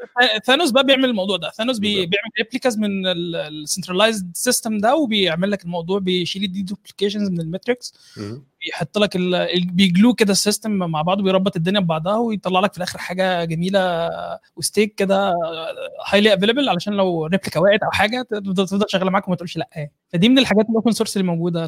Thanos 0.47 0.71
بقى 0.71 0.85
بيعمل 0.87 1.05
الموضوع 1.05 1.37
ده. 1.37 1.51
Thanos 1.51 1.79
بي 1.79 1.95
بيعمل 1.95 2.31
replicas 2.39 2.79
من 2.79 3.07
ال 3.07 3.17
centralized 3.17 4.31
system 4.35 4.79
ده 4.79 4.97
وبيعمل 4.97 5.51
لك 5.51 5.65
الموضوع 5.65 5.99
بيشيل 5.99 6.45
ال 6.45 6.63
deduplications 6.63 7.29
من 7.31 7.41
ال 7.41 7.47
metrics 7.47 7.95
بيحط 8.69 8.99
لك 8.99 9.17
بي 9.73 9.87
glue 9.87 10.15
كده 10.15 10.33
ال 10.33 10.38
system 10.38 10.71
مع 10.71 11.03
بعضه 11.03 11.23
بيربط 11.23 11.57
الدنيا 11.57 11.81
ببعضها 11.81 12.17
ويطلع 12.17 12.61
لك 12.61 12.73
في 12.73 12.79
الآخر 12.79 12.99
حاجة 12.99 13.45
جميلة 13.45 14.11
و 14.57 14.63
stack 14.63 14.95
كده 14.95 15.35
highly 16.07 16.35
available 16.35 16.69
علشان 16.69 16.93
لو 16.93 17.27
replica 17.27 17.61
وقعت 17.61 17.83
أو 17.83 17.91
حاجة 17.91 18.23
تفضل 18.33 18.85
شغالة 18.89 19.11
معاك 19.11 19.29
وما 19.29 19.37
تقولش 19.37 19.57
لأ. 19.57 19.89
فدي 20.13 20.29
من 20.29 20.39
الحاجات 20.39 20.67
ال 20.71 20.75
open 20.75 20.93
source 20.93 21.17
اللي 21.17 21.27
موجودة. 21.29 21.67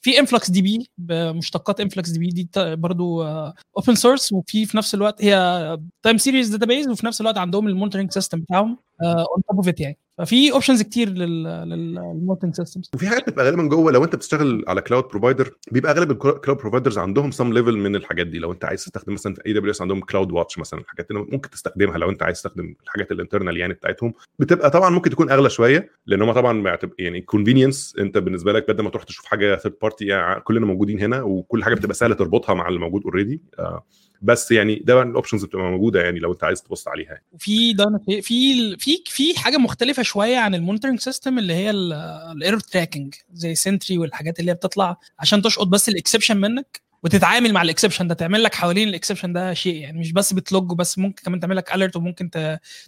في 0.00 0.18
انفلكس 0.20 0.50
دي 0.50 0.62
بي 0.62 0.90
بمشتقات 0.98 1.80
انفلكس 1.80 2.10
دي 2.10 2.18
بي 2.18 2.28
دي 2.28 2.48
برضو 2.76 3.22
open 3.76 3.94
source 3.94 4.32
وفي 4.32 4.66
في 4.66 4.76
نفس 4.76 4.94
الوقت 4.94 5.24
هي 5.24 5.78
time 6.02 6.18
series 6.18 6.48
database 6.48 6.88
وفي 6.88 7.06
نفس 7.06 7.20
الوقت 7.20 7.38
عندهم 7.38 7.68
ال 7.68 7.72
monitoring 7.72 8.10
system 8.10 8.40
بتاعهم 8.40 8.78
on 9.02 9.42
top 9.48 9.56
of 9.56 9.68
it 9.68 9.80
يعني. 9.80 9.98
ففي 10.20 10.52
options 10.52 10.82
كتير 10.82 11.08
لل 11.08 11.32
monitoring 11.32 12.54
systems 12.54 12.90
وفي 12.94 13.06
حاجات 13.08 13.26
بتبقى 13.26 13.44
غالبا 13.44 13.62
جوه 13.62 13.92
لو 13.92 14.04
أنت 14.04 14.16
بتشتغل 14.16 14.64
على 14.68 14.80
cloud 14.80 15.04
provider 15.04 15.50
بيبقى 15.72 15.92
أغلب 15.92 16.10
ال 16.10 16.18
cloud 16.18 16.58
providers 16.58 16.98
عندهم 16.98 17.30
some 17.30 17.52
level 17.52 17.76
من 17.78 17.96
الحاجات 17.96 18.26
دي. 18.26 18.38
لو 18.38 18.52
أنت 18.52 18.64
عايز 18.64 18.84
تستخدم 18.84 19.12
مثلا 19.12 19.34
في 19.34 19.40
AWS 19.46 19.82
عندهم 19.82 20.00
CloudWatch 20.00 20.58
مثلا 20.58 20.80
الحاجات 20.80 21.10
اللي 21.10 21.26
ممكن 21.32 21.50
تستخدمها 21.50 21.98
لو 21.98 22.10
أنت 22.10 22.22
عايز 22.22 22.36
تستخدم 22.36 22.74
الحاجات 22.84 23.12
ال 23.12 23.17
internal 23.17 23.56
يعني 23.56 23.72
بتاعتهم. 23.72 24.12
بتبقى 24.38 24.70
طبعا 24.70 24.90
ممكن 24.90 25.10
تكون 25.10 25.30
أغلى 25.30 25.50
شوية 25.50 25.90
لأن 26.06 26.22
هم 26.22 26.32
طبعا 26.32 26.78
يعني 26.98 27.20
convenience 27.20 27.94
أنت 27.98 28.18
بالنسبة 28.18 28.52
لك 28.52 28.70
بدل 28.70 28.84
ما 28.84 28.90
تروح 28.90 29.02
تشوف 29.04 29.24
حاجة 29.24 29.56
third 29.56 29.74
party 29.82 30.06
يعني 30.06 30.40
كلنا 30.40 30.66
موجودين 30.66 31.00
هنا 31.00 31.22
وكل 31.22 31.64
حاجة 31.64 31.74
بتبقى 31.74 31.94
سهلة 31.94 32.14
تربطها 32.14 32.54
مع 32.54 32.68
اللي 32.68 32.80
موجود 32.80 33.02
already 33.04 33.42
آه 33.58 33.84
بس 34.22 34.50
يعني 34.52 34.82
ده 34.84 35.02
ال 35.02 35.07
options 35.07 35.44
بتبقى 35.44 35.64
موجودة 35.64 36.02
يعني 36.02 36.18
لو 36.18 36.32
انت 36.32 36.44
عايز 36.44 36.62
تبص 36.62 36.88
عليها 36.88 37.20
وفي 37.32 37.74
في 38.00 38.22
في 38.22 38.76
في 38.76 39.02
في 39.06 39.38
حاجة 39.38 39.56
مختلفة 39.56 40.02
شوية 40.02 40.36
عن 40.38 40.54
ال 40.54 40.58
monitoring 40.58 41.00
system 41.00 41.38
اللي 41.38 41.52
هي 41.52 41.70
ال 41.70 41.85
error 41.85 42.60
tracking 42.60 43.14
زي 43.32 43.54
Sentry 43.54 43.98
والحاجات 43.98 44.40
اللي 44.40 44.50
هي 44.50 44.54
بتطلع 44.54 44.96
عشان 45.18 45.42
تشقط 45.42 45.66
بس 45.66 45.88
ال 45.88 45.93
exception 45.93 46.36
منك. 46.36 46.80
وتتعامل 47.04 47.52
مع 47.52 47.62
ال 47.62 47.67
exception 47.67 48.08
ده 48.08 48.14
تعمل 48.14 48.42
لك 48.42 48.54
حوالين 48.54 48.88
ال 48.88 48.92
exception 48.92 49.32
ده 49.32 49.54
شيء 49.54 49.74
يعني 49.74 49.98
مش 50.00 50.12
بس 50.12 50.32
بت 50.32 50.49
log 50.49 50.74
بس 50.76 50.98
ممكن 50.98 51.22
كمان 51.24 51.40
تعمل 51.40 51.56
لك 51.56 51.74
alert 51.74 51.96
وممكن 51.96 52.30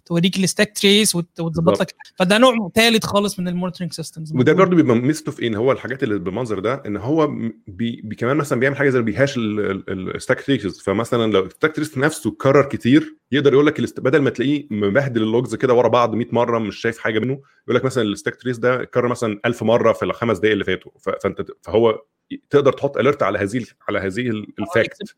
توريك 0.04 0.36
ال 0.36 0.43
stack 0.43 0.78
trace 0.78 1.14
وتظبط 1.14 1.80
لك. 1.80 1.94
فده 2.18 2.38
نوع 2.38 2.70
ثالث 2.74 3.04
خالص 3.06 3.38
من 3.38 3.48
ال 3.48 3.52
monitoring 3.52 3.92
systems. 3.92 4.32
وده 4.36 4.52
برضه 4.52 4.76
بيبقى 4.76 4.96
ميزته 4.96 5.32
في 5.32 5.46
إن 5.46 5.54
هو 5.54 5.72
الحاجات 5.72 6.02
اللي 6.02 6.18
بالمنظر 6.18 6.58
ده 6.58 6.82
إن 6.86 6.96
هو 6.96 7.26
بي, 7.66 8.00
بي 8.04 8.16
كمان 8.16 8.36
مثلا 8.36 8.60
بيعمل 8.60 8.76
حاجة 8.76 8.88
زي 8.90 9.02
بي 9.02 9.13
hash 9.13 9.34
ال 9.38 9.56
stack 9.56 10.42
trace 10.42 10.80
فمثلا 10.80 11.32
لو 11.32 11.44
ال 11.46 11.51
stack 11.51 11.76
trace 11.76 11.98
نفسه 11.98 12.30
اتكرر 12.30 12.62
كتير 12.68 13.16
يقدر 13.32 13.52
يقول 13.52 13.66
لك 13.66 14.00
بدل 14.00 14.18
ما 14.22 14.30
تلاقيه 14.30 14.66
مبهدل 14.70 15.22
ال 15.22 15.29
logs 15.29 15.54
كده 15.54 15.74
ورا 15.74 15.88
بعض 15.88 16.14
100 16.14 16.26
مرة 16.32 16.58
مش 16.58 16.76
شايف 16.76 16.98
حاجة 16.98 17.18
منه 17.18 17.40
يقول 17.66 17.76
لك 17.76 17.84
مثلا 17.84 18.04
ال 18.04 18.10
stack 18.10 18.36
trace 18.36 18.58
ده 18.58 18.82
اتكرر 18.82 19.08
مثلا 19.08 19.40
1000 19.46 19.62
مرة 19.62 19.92
في 19.92 20.04
الخمس 20.04 20.38
دقائق 20.38 20.52
اللي 20.52 20.64
فاتوا. 20.64 20.90
فأنت 21.22 21.46
فهو 21.62 22.02
تقدر 22.50 22.72
تحط 22.72 22.96
alert 22.96 23.22
على 23.22 23.38
هذه 23.38 23.64
على 23.88 23.98
هذه 23.98 24.28
ال 24.58 24.70
fact 24.70 25.14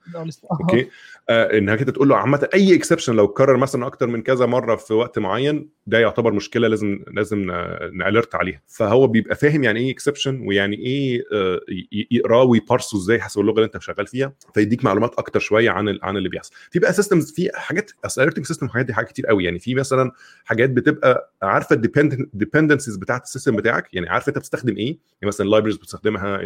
okay؟ 0.60 0.88
آه 1.28 1.58
إنك 1.58 1.78
أنت 1.80 1.90
تقول 1.90 2.08
له 2.08 2.16
عامة 2.16 2.48
أي 2.54 2.74
exception 2.74 3.14
لو 3.14 3.24
اتكرر 3.24 3.56
مثلا 3.56 3.86
أكتر 3.86 4.06
من 4.06 4.22
كذا 4.22 4.46
مرة 4.46 4.76
في 4.76 4.94
وقت 4.94 5.18
معين 5.18 5.68
ده 5.86 5.98
يعتبر 5.98 6.32
مشكلة 6.32 6.68
لازم 6.68 7.00
لازم 7.12 7.50
نأ 7.92 8.04
alert 8.04 8.34
عليها. 8.34 8.62
فهو 8.66 9.06
بيبقى 9.06 9.34
فاهم 9.36 9.64
يعني 9.64 9.80
إيه 9.80 9.90
exception 9.92 10.40
ويعني 10.46 10.76
إيه 10.76 11.22
آه 11.32 11.60
يقرأه 12.10 12.42
وي 12.42 12.56
parse 12.56 12.91
ه 12.91 12.98
إزاي 12.98 13.20
حسب 13.20 13.40
اللغة 13.40 13.54
اللي 13.54 13.64
أنت 13.66 13.82
شغال 13.82 14.06
فيها 14.06 14.32
فيديك 14.54 14.84
معلومات 14.84 15.14
أكتر 15.18 15.40
شوية 15.40 15.70
عن 15.70 15.98
عن 16.02 16.16
اللي 16.16 16.28
بيحصل. 16.28 16.52
في 16.70 16.78
بقى 16.78 16.92
systems 16.92 17.32
في 17.32 17.50
حاجات 17.54 17.90
أصل 18.04 18.20
alerting 18.22 18.46
system 18.46 18.68
حاجات 18.68 18.86
دي 18.86 18.94
حاجات 18.94 19.08
كتير 19.08 19.26
قوي. 19.26 19.44
يعني 19.44 19.58
في 19.58 19.74
مثلا 19.74 20.12
حاجات 20.44 20.70
بتبقى 20.70 21.32
عارفة 21.42 21.74
ال 21.76 21.86
dependencies 21.86 22.96
بتاعت 22.96 23.22
ال 23.24 23.29
system 23.29 23.56
بتاعك 23.56 23.94
يعني 23.94 24.08
عارف 24.08 24.28
أنت 24.28 24.38
بتستخدم 24.38 24.76
إيه؟ 24.76 24.86
يعني 24.86 24.98
مثلا 25.28 25.46
ال 25.46 25.49
libraries 25.49 25.76
بتستخدمها 25.76 26.38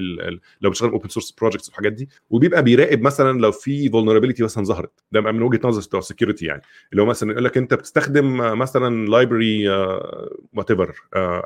لو 0.60 0.70
بتشتغل 0.70 0.90
open 0.90 1.08
source 1.08 1.30
projects 1.30 1.68
والحاجات 1.68 1.92
دي 1.92 2.08
وبيبقى 2.30 2.62
بيراقب 2.62 3.00
مثلا 3.00 3.40
لو 3.40 3.52
في 3.52 3.88
vulnerability 3.90 4.42
مثلا 4.42 4.64
ظهرت. 4.64 4.92
ده 5.12 5.20
من 5.20 5.42
وجهة 5.42 5.60
نظر 5.64 5.80
بتوع 5.80 6.00
ال 6.00 6.06
security 6.06 6.46
يعني. 6.46 6.62
اللي 6.92 7.02
هو 7.02 7.06
مثلا 7.06 7.32
يقول 7.32 7.44
لك 7.44 7.56
أنت 7.56 7.74
بتستخدم 7.74 8.36
مثلا 8.58 9.06
library 9.06 9.68
whatever 10.54 10.94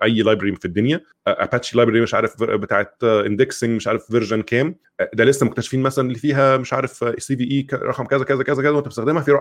أي 0.03 0.23
library 0.23 0.57
في 0.57 0.65
الدنيا 0.65 1.01
اباتشي 1.27 1.77
library 1.77 2.01
مش 2.01 2.15
عارف 2.15 2.43
بتاعت 2.43 3.05
indexing 3.05 3.71
مش 3.77 3.89
عارف 3.89 4.07
version 4.07 4.43
كام 4.43 4.75
ده 5.15 5.25
لسه 5.25 5.47
مكتشفين 5.47 5.83
مثلا 5.83 6.09
اللي 6.09 6.19
فيها 6.19 6.57
مش 6.57 6.73
عارف 6.73 7.23
CVE 7.23 7.67
رقم 7.73 8.05
كذا 8.05 8.25
كذا 8.25 8.43
كذا 8.43 8.63
كذا 8.63 8.71
وأنت 8.71 8.87
بتستخدمها 8.87 9.23
في 9.23 9.41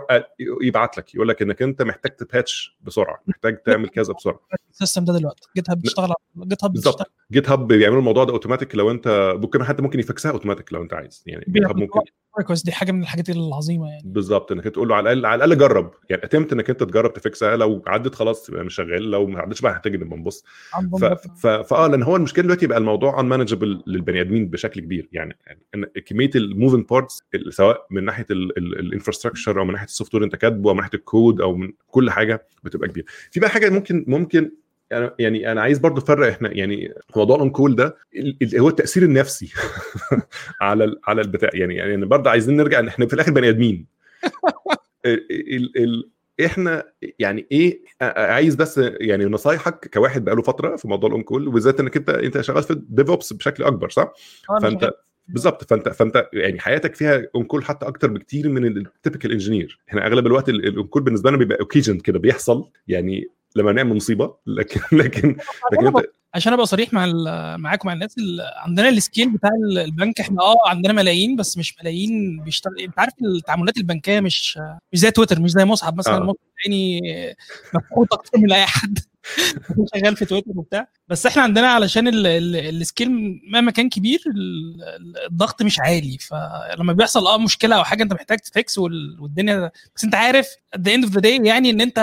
يبعت 0.61 0.97
لك 0.97 1.15
يقول 1.15 1.28
لك 1.28 1.41
إنك 1.41 1.61
أنت 1.61 1.82
محتاج 1.82 2.15
ت 2.15 2.26
patch 2.26 2.78
بسرعة 2.82 3.22
محتاج 3.28 3.57
تعمل 3.63 3.89
كذا 3.89 4.13
بسرعة. 4.13 4.39
ال 4.72 4.76
system 4.76 5.05
ده 5.05 5.13
دلوقتي 5.13 5.47
جيت 5.55 5.69
هاب 5.69 5.82
بيشتغل 5.82 6.13
جيت 6.43 6.63
هاب 6.63 6.72
بالظبط. 6.74 7.11
جيت 7.32 7.49
هاب 7.49 7.67
بيعملوا 7.67 7.99
الموضوع 7.99 8.24
ده 8.24 8.34
اوتوماتيك 8.34 8.76
لو 8.76 8.91
أنت 8.91 9.36
ممكن 9.56 9.64
حتى 9.64 9.82
ممكن 9.82 9.99
ي 9.99 10.07
fix 10.07 10.32
ها 10.32 10.36
automatic 10.36 10.74
لو 10.74 10.82
أنت 10.82 10.93
عايز 10.93 11.24
يعني 11.26 11.45
جيت 11.49 11.68
ممكن 11.76 11.99
كويس 12.45 12.64
دي 12.64 12.72
حاجة 12.72 12.91
من 12.91 13.02
الحاجات 13.02 13.30
العظيمة 13.30 13.89
يعني. 13.89 14.02
بالظبط 14.06 14.52
إنك 14.52 14.64
تقول 14.64 14.88
له 14.88 14.95
على 14.95 15.12
الأقل 15.12 15.26
على 15.26 15.45
الأقل 15.45 15.60
جرب 15.60 15.91
يعني 16.10 16.24
attempt 16.24 16.53
إنك 16.54 16.70
أنت 16.70 16.84
تجرب 16.84 17.14
ت 17.13 17.22
fix 17.22 17.49
ها 17.49 17.57
لو 17.58 17.84
عدت 17.88 18.16
خلاص 18.16 18.49
يبقى 18.49 18.64
مش 18.64 18.76
شغال 18.76 19.12
لو 19.12 19.28
ما 19.28 19.39
عدتش 19.39 19.62
بقى 19.62 19.78
هتجي 19.78 19.97
نبقى 19.97 20.18
نبص. 20.20 20.43
فاه 21.64 21.88
لأن 21.88 22.04
هو 22.04 22.16
المشكلة 22.16 22.43
دلوقتي 22.43 22.68
بقى 22.68 22.78
الموضوع 22.78 23.20
unmanageable 23.19 23.84
للبني 23.88 24.22
آدمين 24.22 24.49
بشكل 24.49 24.82
كبير 24.82 25.10
يعني 25.12 25.38
إن 25.76 25.86
كمية 25.86 26.30
ال 26.36 26.43
moving 26.43 26.86
parts 26.86 27.19
سواء 27.49 27.86
من 27.91 28.06
ناحية 28.06 28.26
ال 28.30 28.38
infrastructure 28.38 29.59
أو 29.60 29.66
من 29.66 29.72
ناحية 29.74 29.86
ال 29.86 30.15
software 30.15 30.24
أنت 30.24 30.36
كاتبه 30.36 30.70
أو 30.70 30.74
من 30.74 30.82
ناحية 30.82 30.97
الكود 30.97 31.41
أو 31.41 31.56
من 31.56 31.72
كل 31.88 32.12
حاجة 32.12 32.47
بتبقى 32.64 32.88
كبيرة. 32.88 33.06
في 33.32 33.39
بقى 33.39 33.49
حاجة 33.49 33.70
ممكن 33.70 34.06
ممكن 34.08 34.52
يعني 35.19 35.51
أنا 35.51 35.61
عايز 35.61 35.79
برضو 35.79 36.01
أفرق 36.01 36.27
إحنا 36.27 36.51
يعني 36.53 36.93
موضوع 37.15 37.35
ال 37.36 37.49
on-call 37.49 37.76
ده 37.75 37.97
هو 38.55 38.69
التأثير 38.69 39.03
النفسي 39.03 39.53
على 40.61 40.95
على 41.07 41.21
البتاع 41.21 41.49
يعني 41.53 41.75
يعني 41.75 42.05
برضه 42.05 42.29
عايزين 42.29 42.57
نرجع 42.57 42.79
إن 42.79 42.87
إحنا 42.87 43.07
في 43.07 43.13
الآخر 43.13 43.31
بني 43.31 43.49
آدمين. 43.49 43.85
ال 45.05 45.83
ال 45.83 46.09
إحنا 46.45 46.83
يعني 47.19 47.47
إيه 47.51 47.81
عايز 48.01 48.55
بس 48.55 48.77
يعني 48.83 49.25
نصايحك 49.25 49.89
كواحد 49.93 50.25
بقاله 50.25 50.41
فترة 50.41 50.75
في 50.75 50.87
موضوع 50.87 51.07
ال 51.07 51.24
on-call 51.24 51.47
وبالذات 51.47 51.79
إنك 51.79 51.97
أنت 51.97 52.09
أنت 52.09 52.41
شغال 52.41 52.63
في 52.63 52.71
ال 52.72 53.09
DevOps 53.09 53.34
بشكل 53.33 53.63
أكبر 53.63 53.89
صح؟ 53.89 54.13
فأنت 54.61 54.91
بالظبط 55.27 55.63
فأنت 55.63 55.89
فأنت 55.89 56.29
يعني 56.33 56.59
حياتك 56.59 56.95
فيها 56.95 57.23
on-call 57.36 57.63
حتى 57.63 57.87
أكتر 57.87 58.07
بكتير 58.07 58.49
من 58.49 58.65
ال 58.65 58.74
typical 58.74 59.32
engineer 59.32 59.80
إحنا 59.89 60.07
أغلب 60.07 60.27
الوقت 60.27 60.49
ال 60.49 60.88
on-call 60.88 61.03
بالنسبة 61.03 61.29
لنا 61.29 61.39
بيبقى 61.39 61.59
occasion 61.59 61.97
كده 61.97 62.19
بيحصل 62.19 62.69
يعني 62.87 63.29
لما 63.56 63.72
نعمل 63.72 63.95
مصيبة 63.95 64.36
لكن 64.47 64.82
لكن 64.97 65.38
لكن 65.72 65.88
أنت 65.88 66.06
عشان 66.34 66.54
أبقى 66.54 66.66
صريح 66.66 66.93
مع 66.93 67.06
معاكم 67.58 67.88
مع 67.88 67.93
الناس 67.93 68.16
عندنا 68.56 68.89
ال 68.89 68.96
scale 68.96 69.30
بتاع 69.30 69.49
البنك 69.72 70.20
إحنا 70.20 70.41
آه 70.41 70.70
عندنا 70.70 70.93
ملايين 70.93 71.36
بس 71.36 71.58
مش 71.58 71.76
ملايين 71.80 72.43
بيشتغل 72.43 72.80
أنت 72.80 72.99
عارف 72.99 73.14
التعاملات 73.24 73.78
البنكية 73.78 74.20
مش 74.20 74.60
مش 74.93 74.99
زي 74.99 75.12
تويتر 75.12 75.39
مش 75.39 75.52
زي 75.52 75.66
مصعب 75.66 75.97
مثلا 75.97 76.18
آه. 76.18 76.20
مصعب 76.20 76.36
يعني 76.66 77.02
مفقود 77.74 78.08
أكتر 78.12 78.38
من 78.39 78.52
أي 78.52 78.66
حد 78.66 78.99
شغال 79.95 80.15
في 80.17 80.26
تويتر 80.26 80.51
وبتاع. 80.55 80.88
بس 81.07 81.26
إحنا 81.26 81.41
عندنا 81.41 81.67
علشان 81.67 82.07
ال 82.07 82.30
scale 82.30 83.39
مهما 83.51 83.72
كان 83.72 83.89
كبير 83.89 84.24
الضغط 85.30 85.61
مش 85.61 85.80
عالي. 85.80 86.17
فلما 86.17 86.93
بيحصل 86.93 87.28
آه 87.28 87.38
مشكلة 87.38 87.76
أو 87.76 87.84
حاجة 87.84 88.03
أنت 88.03 88.13
محتاج 88.13 88.39
ت 88.39 88.49
fix 88.49 88.78
والدنيا 88.78 89.72
بس 89.95 90.03
أنت 90.03 90.15
عارف 90.15 90.47
at 90.76 90.80
the 90.80 90.91
end 90.91 91.05
of 91.05 91.09
the 91.09 91.17
day 91.17 91.26
يعني 91.26 91.69
إن 91.69 91.82
أنت 91.82 91.99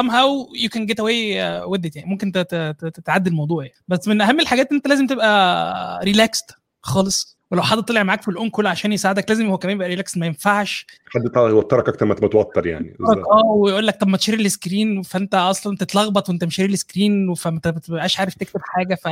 somehow 0.00 0.56
you 0.64 0.68
can 0.68 0.80
get 0.80 0.98
away 0.98 1.38
with 1.72 1.90
it 1.90 1.96
يعني. 1.96 2.10
ممكن 2.10 2.32
تتعدي 2.78 3.30
الموضوع 3.30 3.64
يعني. 3.64 3.76
بس 3.88 4.08
من 4.08 4.20
أهم 4.20 4.40
الحاجات 4.40 4.72
أنت 4.72 4.88
لازم 4.88 5.06
تبقى 5.06 6.00
relaxed 6.04 6.50
خالص. 6.82 7.38
ولو 7.54 7.62
حد 7.62 7.78
طلع 7.78 8.02
معاك 8.02 8.22
في 8.22 8.28
ال 8.28 8.50
on-call 8.50 8.66
عشان 8.66 8.92
يساعدك 8.92 9.30
لازم 9.30 9.46
هو 9.46 9.58
كمان 9.58 9.74
يبقى 9.76 9.88
ريلاكس 9.88 10.16
ما 10.16 10.26
ينفعش. 10.26 10.86
حد 11.06 11.22
يوترك 11.36 11.88
أكتر 11.88 12.06
ما 12.06 12.14
تتوتر 12.14 12.66
يعني. 12.66 12.96
آه 13.00 13.44
ويقول 13.46 13.86
لك 13.86 14.00
طب 14.00 14.08
ما 14.08 14.16
ت 14.16 14.19
share 14.19 14.34
ال 14.40 14.49
screen 14.49 15.02
فأنت 15.02 15.34
أصلا 15.34 15.76
تتلخبط 15.76 16.28
وأنت 16.28 16.44
م 16.44 16.48
share 16.48 16.68
ال 16.68 16.77
screen 16.77 17.34
فانت 17.34 17.66
ما 17.66 17.72
بتبقاش 17.72 18.20
عارف 18.20 18.34
تكتب 18.34 18.60
حاجة 18.64 18.94
ف 18.94 19.08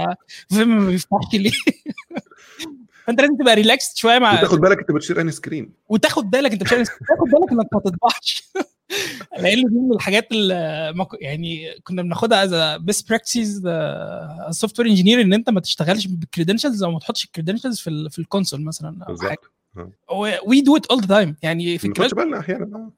ما 0.54 0.86
بيفتحش 0.86 1.34
ليه؟ 1.34 1.50
فانت 3.06 3.20
لازم 3.20 3.36
تبقى 3.36 3.54
ريلاكس 3.54 3.96
شوية 3.96 4.18
مع 4.18 4.34
وتاخد 4.34 4.60
بالك 4.60 4.78
انت 4.78 4.92
بت 4.92 5.00
share 5.00 5.20
انهي 5.20 5.32
screen 5.32 5.72
وتاخد 5.88 6.30
بالك 6.30 6.52
انت 6.52 6.62
بت 6.62 6.69
share 6.69 6.84
تاخد 6.84 7.30
بالك 7.32 7.52
انك 7.52 7.66
ما 7.72 7.80
تطبعش. 7.80 8.42
لأن 9.42 9.64
دي 9.64 9.78
من 9.78 9.92
الحاجات 9.94 10.32
اللي 10.32 11.06
يعني 11.20 11.80
كنا 11.84 12.02
بناخدها 12.02 12.44
as 12.44 12.80
best 12.80 13.08
practices 13.08 13.68
software 14.50 14.88
engineer 14.88 15.20
إن 15.20 15.32
أنت 15.32 15.50
ما 15.50 15.60
تشتغلش 15.60 16.06
بال 16.06 16.18
credentials 16.18 16.82
أو 16.82 16.90
ما 16.90 16.98
تحطش 16.98 17.24
ال 17.24 17.29
credentials 17.29 17.80
في 17.80 18.08
في 18.10 18.18
ال 18.18 18.24
console 18.24 18.64
مثلا 18.64 19.04
أو 19.08 19.16
حاجة. 19.16 19.38
we 20.46 20.60
do 20.60 20.76
it 20.76 20.86
all 20.86 21.00
the 21.00 21.06
time 21.06 21.36
يعني 21.42 21.78
في 21.78 21.88
ما 21.88 22.08
بالنا 22.12 22.38
أحيانا. 22.38 22.90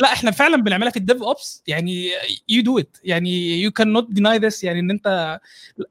لا 0.00 0.12
إحنا 0.12 0.30
فعلا 0.30 0.56
بنعملها 0.62 0.90
في 0.90 0.96
ال 0.96 1.22
DevOps. 1.22 1.62
يعني 1.66 2.08
you 2.48 2.62
do 2.62 2.78
it 2.78 2.96
يعني 3.04 3.62
يو 3.62 3.70
كان 3.70 3.92
نوت 3.92 4.06
ديناي 4.10 4.38
ذس 4.38 4.64
يعني 4.64 4.80
إن 4.80 4.90
أنت 4.90 5.40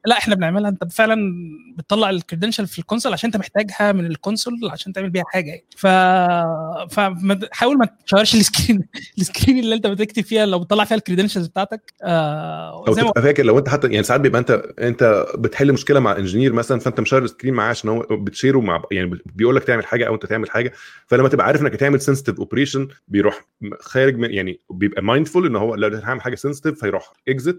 لا 0.06 0.18
إحنا 0.18 0.36
بنعملها. 0.36 0.70
أنت 0.70 0.92
فعلا 0.92 1.32
بتطلع 1.78 2.10
ال 2.10 2.15
credential 2.15 2.68
في 2.68 2.80
ال 2.80 2.84
console 2.84 3.14
عشان 3.14 3.28
أنت 3.28 3.38
محتاجها 3.38 3.92
من 3.92 4.06
ال 4.06 4.12
console 4.12 4.54
عشان 4.72 4.94
تعمل 4.94 5.10
بيها 5.10 5.24
حاجة 5.28 5.50
يعني. 5.50 5.66
ف 5.78 5.88
فحاول 6.96 7.78
ما 7.78 7.88
تشيرش 8.06 8.36
السكرين 8.36 8.82
السكرين 9.18 9.60
اللي 9.60 9.76
أنت 9.76 9.88
بتكتب 9.88 10.24
فيها 10.24 10.46
لو 10.46 10.60
بتطلع 10.60 10.84
فيها 10.84 10.98
ال 10.98 11.02
credentials 11.02 11.48
بتاعتك. 11.48 11.94
آه 12.04 12.88
أو 12.88 12.94
تبقى 12.94 13.22
فاكر 13.22 13.44
لو 13.44 13.60
أنت 13.60 13.70
حتى 13.70 13.88
يعني 13.88 14.04
ساعات 14.04 14.22
بيبقى 14.22 14.40
أنت 14.40 14.52
أنت 14.80 15.26
بتحل 15.38 15.74
مشكلة 15.74 16.00
مع 16.00 16.18
engineer 16.18 16.54
مثلا 16.54 16.80
فأنت 16.80 17.00
م 17.00 17.04
share 17.04 17.24
ال 17.24 17.28
screen 17.28 17.54
معاه 17.54 17.70
عشان 17.70 17.90
هو 17.90 18.00
بت 18.12 18.24
share 18.24 18.54
ه 18.54 18.60
مع 18.60 18.84
يعني 18.92 19.20
بيقول 19.26 19.56
لك 19.56 19.64
تعمل 19.64 19.86
حاجة 19.86 20.08
أو 20.08 20.16
أنت 20.16 20.26
تعمل 20.26 20.50
حاجة. 20.50 20.74
فلما 21.08 21.30
تبقى 21.30 21.46
عارف 21.46 21.62
إنك 21.62 21.74
هتعمل 21.74 22.02
sensitive 22.02 22.40
operation 22.40 22.88
بيروح 23.08 23.46
خارج 23.96 24.18
من 24.18 24.32
يعني 24.34 24.60
بيبقى 24.70 25.04
mindful 25.04 25.46
إن 25.46 25.56
هو 25.56 25.76
لو 25.76 25.98
هعمل 25.98 26.22
حاجة 26.22 26.36
سنسيتيف 26.36 26.80
فيروح 26.80 27.14
اكزit 27.30 27.56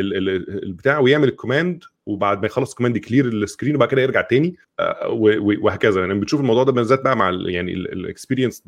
البتاع 0.00 0.98
ويعمل 0.98 1.28
ال 1.28 1.35
command 1.35 1.84
وبعد 2.06 2.40
ما 2.40 2.46
يخلص 2.46 2.70
ال 2.70 2.73
command 2.73 2.96
ي 2.96 3.01
clear 3.01 3.26
ال 3.26 3.33
screen 3.33 3.74
وبعد 3.74 3.88
كده 3.88 4.02
يرجع 4.02 4.20
تاني 4.20 4.56
وهكذا. 5.60 6.00
يعني 6.00 6.14
بتشوف 6.14 6.40
الموضوع 6.40 6.64
ده 6.64 6.72
بالذات 6.72 7.02
بقى 7.02 7.16
مع 7.16 7.30
يعني 7.30 7.72
ال 7.72 7.79
experienced 7.79 8.62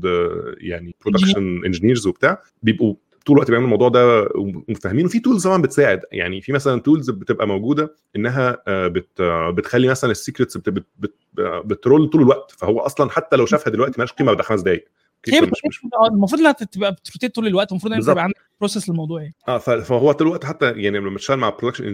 يعني 0.59 0.95
production 1.05 1.65
engineers 1.65 2.07
وبتاع 2.07 2.43
بيبقوا 2.63 2.95
طول 3.27 3.37
الوقت 3.37 3.51
بيعملوا 3.51 3.67
الموضوع 3.67 3.89
ده 3.89 4.29
وفاهمين 4.69 5.07
وفي 5.07 5.21
tools 5.21 5.45
طبعا 5.47 5.63
بتساعد. 5.63 6.01
يعني 6.13 6.41
في 6.41 6.53
مثلا 6.53 6.81
tools 6.81 7.11
بتبقى 7.11 7.49
موجودة 7.49 7.95
إنها 8.17 8.63
بت 8.69 9.23
بتخلي 9.23 9.89
مثلا 9.89 10.11
ال 10.11 10.16
secrets 10.16 10.57
بت 10.57 10.85
بت 10.99 11.15
بت 11.65 11.80
roll 11.80 12.11
طول 12.11 12.23
الوقت. 12.23 12.51
فهو 12.59 12.81
أصلا 12.81 13.11
حتى 13.11 13.37
لو 13.37 13.47
شافها 13.47 13.71
دلوقتي 13.71 13.93
مالهاش 13.99 14.13
قيمة 14.13 14.33
بعد 14.33 14.43
خمس 14.43 14.61
دقائق 14.61 14.89
هي 15.29 15.41
مش 15.41 15.81
المفروض 16.11 16.41
إنها 16.41 16.53
تبقى 16.53 16.93
بت 16.93 17.03
rotate 17.03 17.35
طول 17.35 17.47
الوقت 17.47 17.71
المفروض 17.71 17.93
ان 17.93 18.03
يبقى 18.03 18.23
عندك 18.23 18.37
process 18.61 18.89
للموضوع 18.89 19.23
يعني. 19.23 19.35
آه 19.49 19.59
فهو 19.59 20.13
طول 20.13 20.27
الوقت 20.27 20.45
حتى 20.45 20.67
يعني 20.67 20.99
لما 20.99 21.15
بتشتغل 21.15 21.39
مع 21.39 21.51
production 21.51 21.85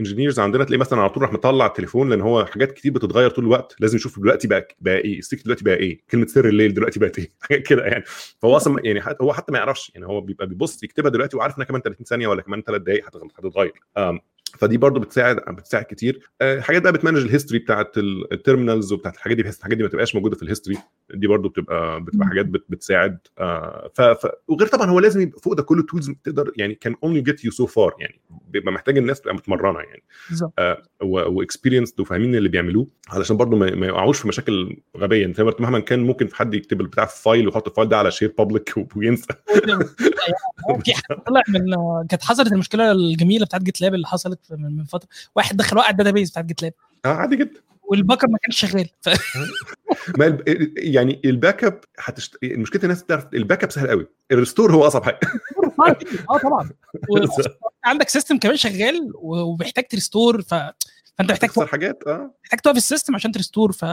engineers 0.00 0.40
عندنا 0.40 0.64
تلاقي 0.64 0.80
مثلا 0.80 1.00
على 1.00 1.10
طول 1.10 1.22
راح 1.22 1.32
مطلع 1.32 1.66
التليفون 1.66 2.10
لأن 2.10 2.20
هو 2.20 2.44
حاجات 2.44 2.72
كتير 2.72 2.92
بتتغير 2.92 3.30
طول 3.30 3.44
الوقت. 3.44 3.76
لازم 3.80 3.96
يشوف 3.96 4.18
دلوقتي 4.20 4.48
بقى 4.48 4.68
بقى 4.80 4.96
إيه 4.98 5.18
ال 5.18 5.22
secret 5.22 5.44
دلوقتي 5.44 5.64
بقى 5.64 5.74
إيه 5.74 6.00
كلمة 6.10 6.26
سر 6.26 6.48
الليل 6.48 6.74
دلوقتي 6.74 7.00
بقت 7.00 7.18
إيه 7.18 7.32
حاجات 7.40 7.62
كده 7.66 7.84
يعني. 7.84 8.04
فهو 8.42 8.56
أصلا 8.56 8.80
يعني 8.84 9.02
هو 9.22 9.32
حتى 9.32 9.52
ما 9.52 9.58
يعرفش 9.58 9.92
يعني 9.94 10.06
هو 10.06 10.20
بيبقى 10.20 10.46
بيبص 10.46 10.82
يكتبها 10.82 11.10
دلوقتي 11.10 11.36
وعارف 11.36 11.56
إنها 11.56 11.66
كمان 11.66 11.82
30 11.82 12.06
ثانية 12.06 12.26
ولا 12.28 12.42
كمان 12.42 12.62
3 12.62 12.84
دقائق 12.84 13.06
هتتغير. 13.06 13.72
فدي 14.58 14.78
برضو 14.78 15.00
بتساعد 15.00 15.36
بتساعد 15.36 15.84
كتير. 15.84 16.30
حاجات 16.60 16.82
بقى 16.82 16.92
بت 16.92 16.98
manage 16.98 17.16
ال 17.18 17.23
history 17.23 17.58
بتاعت 17.58 17.98
ال 18.32 18.38
terminals 18.38 18.92
وبتاعت 18.92 19.14
الحاجات 19.16 19.36
دي 19.36 19.42
بحيث 19.42 19.58
الحاجات 19.58 19.76
دي 19.76 19.82
ما 19.82 19.88
تبقاش 19.88 20.14
موجودة 20.14 20.36
في 20.36 20.42
ال 20.42 20.47
history 20.47 20.78
دي 21.14 21.26
برضو 21.26 21.48
بتبقى 21.48 22.00
بتبقى 22.00 22.26
حاجات 22.26 22.46
بت 22.46 22.64
بتساعد. 22.68 23.18
آه 23.38 23.90
ف... 23.94 24.00
ف... 24.00 24.26
وغير 24.48 24.68
طبعا 24.68 24.90
هو 24.90 25.00
لازم 25.00 25.20
يبقى 25.20 25.40
فوق 25.40 25.52
ده 25.52 25.62
كله 25.62 25.82
tools 25.82 26.10
تقدر 26.24 26.52
يعني 26.56 26.74
can 26.74 26.96
only 27.04 27.20
get 27.20 27.44
you 27.44 27.50
so 27.50 27.66
far 27.66 27.94
يعني 27.98 28.20
بيبقى 28.48 28.72
محتاج 28.72 28.98
الناس 28.98 29.20
تبقى 29.20 29.34
متمرنة 29.34 29.78
يعني. 29.78 30.02
آه 30.58 30.82
و 31.02 31.10
experienced 31.10 32.00
وفاهمين 32.00 32.34
اللي 32.34 32.48
بيعملوه 32.48 32.86
علشان 33.08 33.36
برضو 33.36 33.56
ما, 33.56 33.74
ما 33.74 33.86
يقعوش 33.86 34.20
في 34.20 34.28
مشاكل 34.28 34.76
غبية. 34.96 35.26
انت 35.26 35.40
مهما 35.40 35.80
كان 35.80 36.00
ممكن 36.00 36.28
حد 36.32 36.54
يكتب 36.54 36.80
البتاع 36.80 37.04
في 37.04 37.22
file 37.22 37.46
ويحط 37.46 37.68
ال 37.68 37.72
file 37.72 37.88
ده 37.88 37.98
على 37.98 38.10
share 38.10 38.34
public 38.38 38.74
وينسى. 38.96 39.26
في 40.84 40.92
طلع 41.26 41.42
من 41.48 41.64
كانت 42.08 42.22
حصلت 42.22 42.52
المشكلة 42.52 42.92
الجميلة 42.92 43.46
بتاعت 43.46 43.62
جيت 43.62 43.80
لاب 43.80 43.94
اللي 43.94 44.06
حصلت 44.06 44.40
من 44.50 44.84
فترة. 44.84 45.08
واحد 45.36 45.56
دخل 45.56 45.76
وقع 45.78 45.90
ال 45.90 45.94
database 45.94 46.30
بتاعت 46.30 46.44
جيت 46.44 46.62
لاب 46.62 46.72
آه 47.04 47.08
عادي 47.08 47.36
جدا. 47.36 47.60
وال 47.86 48.24
backup 48.24 48.30
ما 48.30 48.38
كانش 48.42 48.60
شغال. 48.60 48.88
ف... 49.00 49.08
ما 50.18 50.26
الب... 50.26 50.42
يعني 50.76 51.20
ال 51.24 51.64
backup 51.64 51.80
هتشت... 51.98 52.36
مشكله 52.44 52.82
الناس 52.82 53.04
تعرف 53.04 53.26
ال 53.34 53.64
backup 53.64 53.70
سهل 53.70 53.88
قوي. 53.88 54.06
ال 54.32 54.37
restore 54.37 54.72
هو 54.72 54.86
أصعب 54.86 55.04
حاجة. 55.04 55.20
آه 56.30 56.38
طبعا. 56.38 56.70
و... 57.10 57.26
عندك 57.84 58.08
system 58.08 58.38
كمان 58.38 58.56
شغال 58.56 59.12
ومحتاج 59.14 59.84
ت 59.84 59.91
restore 59.91 60.42
ف... 60.42 60.54
فأنت 61.18 61.30
محتاج 61.30 61.48
تخسر 61.50 61.66
حاجات 61.66 62.02
آه. 62.06 62.34
محتاج 62.44 62.60
توقف 62.60 62.76
ال 62.76 62.81
system 62.81 63.14
عشان 63.14 63.32
ت 63.32 63.37
restore 63.37 63.72
ف 63.72 63.84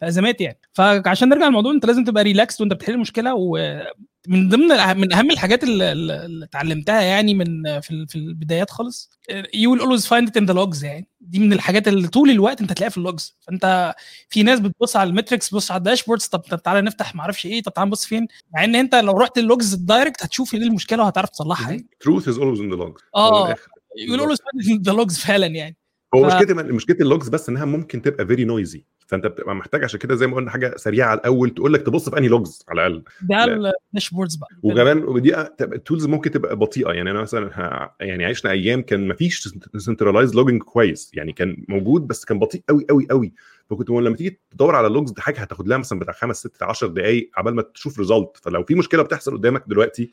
في 0.00 0.08
ازمات 0.08 0.40
يعني. 0.40 0.58
فعشان 0.72 1.28
نرجع 1.28 1.46
للموضوع 1.46 1.72
أنت 1.72 1.86
لازم 1.86 2.04
تبقى 2.04 2.24
ريلاكس 2.24 2.60
وأنت 2.60 2.72
بتحل 2.72 2.92
المشكلة 2.92 3.34
ومن 3.34 4.48
ضمن 4.48 4.96
من 4.96 5.12
أهم 5.12 5.30
الحاجات 5.30 5.64
اللي, 5.64 6.44
اتعلمتها 6.44 7.00
يعني 7.00 7.34
من 7.34 7.80
في, 7.80 8.06
في 8.08 8.16
البدايات 8.16 8.70
خالص 8.70 9.10
you 9.54 9.70
will 9.70 9.80
always 9.80 10.06
find 10.06 10.28
it 10.28 10.36
in 10.36 10.46
the 10.46 10.52
logs 10.52 10.84
يعني. 10.84 11.08
دي 11.20 11.38
من 11.38 11.52
الحاجات 11.52 11.88
اللي 11.88 12.08
طول 12.08 12.30
الوقت 12.30 12.60
أنت 12.60 12.70
هتلاقيها 12.70 12.90
في 12.90 12.98
ال 12.98 13.06
logs 13.06 13.36
فأنت 13.40 13.94
في 14.28 14.42
ناس 14.42 14.60
بتبص 14.60 14.96
على 14.96 15.10
ال 15.10 15.15
metrics 15.15 15.54
بص 15.54 15.70
على 15.70 15.78
ال 15.78 15.82
dashboards 15.82 16.26
طب 16.26 16.38
طب 16.38 16.62
تعالى 16.62 16.80
نفتح 16.80 17.14
ما 17.14 17.20
أعرفش 17.20 17.46
إيه 17.46 17.62
طب 17.62 17.72
تعالى 17.74 17.88
نبص 17.88 18.04
فين؟ 18.04 18.26
مع 18.54 18.64
إن 18.64 18.74
أنت 18.74 18.94
لو 18.94 19.18
رحت 19.18 19.38
ال 19.38 19.45
logs 19.45 19.74
ال 19.74 19.81
direct 19.81 20.22
هتشوف 20.24 20.54
إيه 20.54 20.60
المشكلة 20.60 21.02
وهتعرف 21.04 21.28
تصلحها 21.28 21.70
يعني. 21.70 21.86
truth 22.00 22.28
is 22.28 22.38
always 22.38 22.60
in 22.60 22.70
the 22.70 22.76
logs 22.76 23.00
آه. 23.14 23.48
you 23.98 24.10
will 24.10 24.20
always 24.20 24.38
find 24.68 24.86
the 24.88 24.92
logs 24.92 25.18
فعلا 25.18 25.46
يعني. 25.46 25.76
هو 26.14 26.30
ف... 26.30 26.34
مشكله 26.34 26.62
مشكلة 26.62 26.96
ال 27.00 27.06
logs 27.06 27.28
بس 27.28 27.48
إنها 27.48 27.64
ممكن 27.64 28.02
تبقى 28.02 28.26
very 28.26 28.44
noisy 28.44 28.84
فأنت 29.12 29.26
بتبقى 29.26 29.54
محتاج 29.54 29.84
عشان 29.84 29.98
كده 30.00 30.14
زي 30.14 30.26
ما 30.26 30.36
قلنا 30.36 30.50
حاجة 30.50 30.76
سريعة 30.76 31.08
على 31.08 31.20
الأول 31.20 31.50
تقول 31.50 31.72
لك 31.72 31.82
تبص 31.82 32.08
في 32.08 32.18
أنهي 32.18 32.28
logs 32.28 32.64
على 32.68 32.86
الأقل. 32.86 33.02
ده 33.22 33.72
ال 33.88 33.92
dashboards 33.92 34.36
بقى. 34.36 34.48
وكمان 34.62 35.04
ودي 35.04 35.40
ال 35.60 35.68
tools 35.68 36.06
ممكن 36.06 36.30
تبقى 36.30 36.56
بطيئة. 36.56 36.92
يعني 36.92 37.10
أنا 37.10 37.20
مثلا 37.22 37.90
يعني 38.00 38.24
عشنا 38.24 38.50
أيام 38.50 38.82
كان 38.82 39.08
ما 39.08 39.14
فيش 39.14 39.48
centralized 39.76 40.34
logging 40.34 40.62
كويس. 40.62 41.10
يعني 41.14 41.32
كان 41.32 41.64
موجود 41.68 42.06
بس 42.06 42.24
كان 42.24 42.38
بطيء 42.38 42.62
قوي 42.68 42.86
قوي 42.90 43.06
قوي 43.10 43.32
فكنت 43.74 43.90
لما 43.90 44.16
تيجي 44.16 44.40
تدور 44.50 44.76
على 44.76 44.86
ال 44.86 44.91
logs 44.91 45.10
دي 45.10 45.22
حاجة 45.22 45.40
هتاخد 45.40 45.68
لها 45.68 45.78
مثلا 45.78 45.98
بتاع 45.98 46.14
خمس 46.14 46.36
ست 46.36 46.62
10 46.62 46.88
دقائق 46.88 47.30
عبال 47.36 47.54
ما 47.54 47.62
تشوف 47.62 47.98
result 47.98 48.36
فلو 48.42 48.64
في 48.64 48.74
مشكلة 48.74 49.02
بتحصل 49.02 49.36
قدامك 49.36 49.64
دلوقتي 49.66 50.10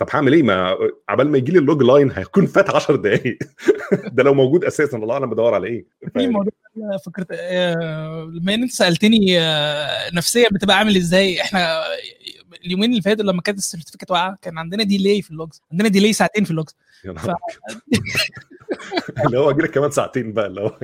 طب 0.00 0.06
هعمل 0.10 0.32
إيه؟ 0.32 0.42
ما 0.42 0.76
عبال 1.08 1.30
ما 1.30 1.38
يجي 1.38 1.52
لي 1.52 1.58
ال 1.58 1.64
log 1.64 1.82
line 1.82 2.10
هيكون 2.10 2.46
فات 2.46 2.70
10 2.70 2.96
دقائق 2.96 3.38
ده 4.16 4.22
لو 4.22 4.34
موجود 4.34 4.64
أساسا 4.64 4.98
والله 4.98 5.16
أنا 5.16 5.26
بدور 5.26 5.54
على 5.54 5.66
إيه. 5.66 5.86
في 6.14 6.26
موضوع 6.26 6.52
فكره 7.06 7.26
بما 8.24 8.54
إن 8.54 8.62
أنت 8.62 8.72
سألتني 8.72 9.38
نفسيا 10.12 10.48
بتبقى 10.52 10.78
عامل 10.78 10.96
إزاي؟ 10.96 11.40
إحنا 11.40 11.82
اليومين 12.64 12.90
اللي 12.90 13.02
فاتوا 13.02 13.24
لما 13.24 13.42
كانت 13.42 13.58
ال 13.58 13.62
certificate 13.62 14.10
واقعة 14.10 14.38
كان 14.42 14.58
عندنا 14.58 14.84
delay 14.84 15.22
في 15.22 15.30
ال 15.30 15.36
logs 15.36 15.62
عندنا 15.72 15.88
delay 15.88 16.12
ساعتين 16.12 16.44
في 16.44 16.50
ال 16.50 16.55
logs 16.55 16.76
اللي 19.26 19.38
هو 19.38 19.50
أجي 19.50 19.62
لك 19.62 19.70
كمان 19.70 19.90
ساعتين 19.90 20.32
بقى 20.32 20.46
اللي 20.46 20.60
هو 20.60 20.78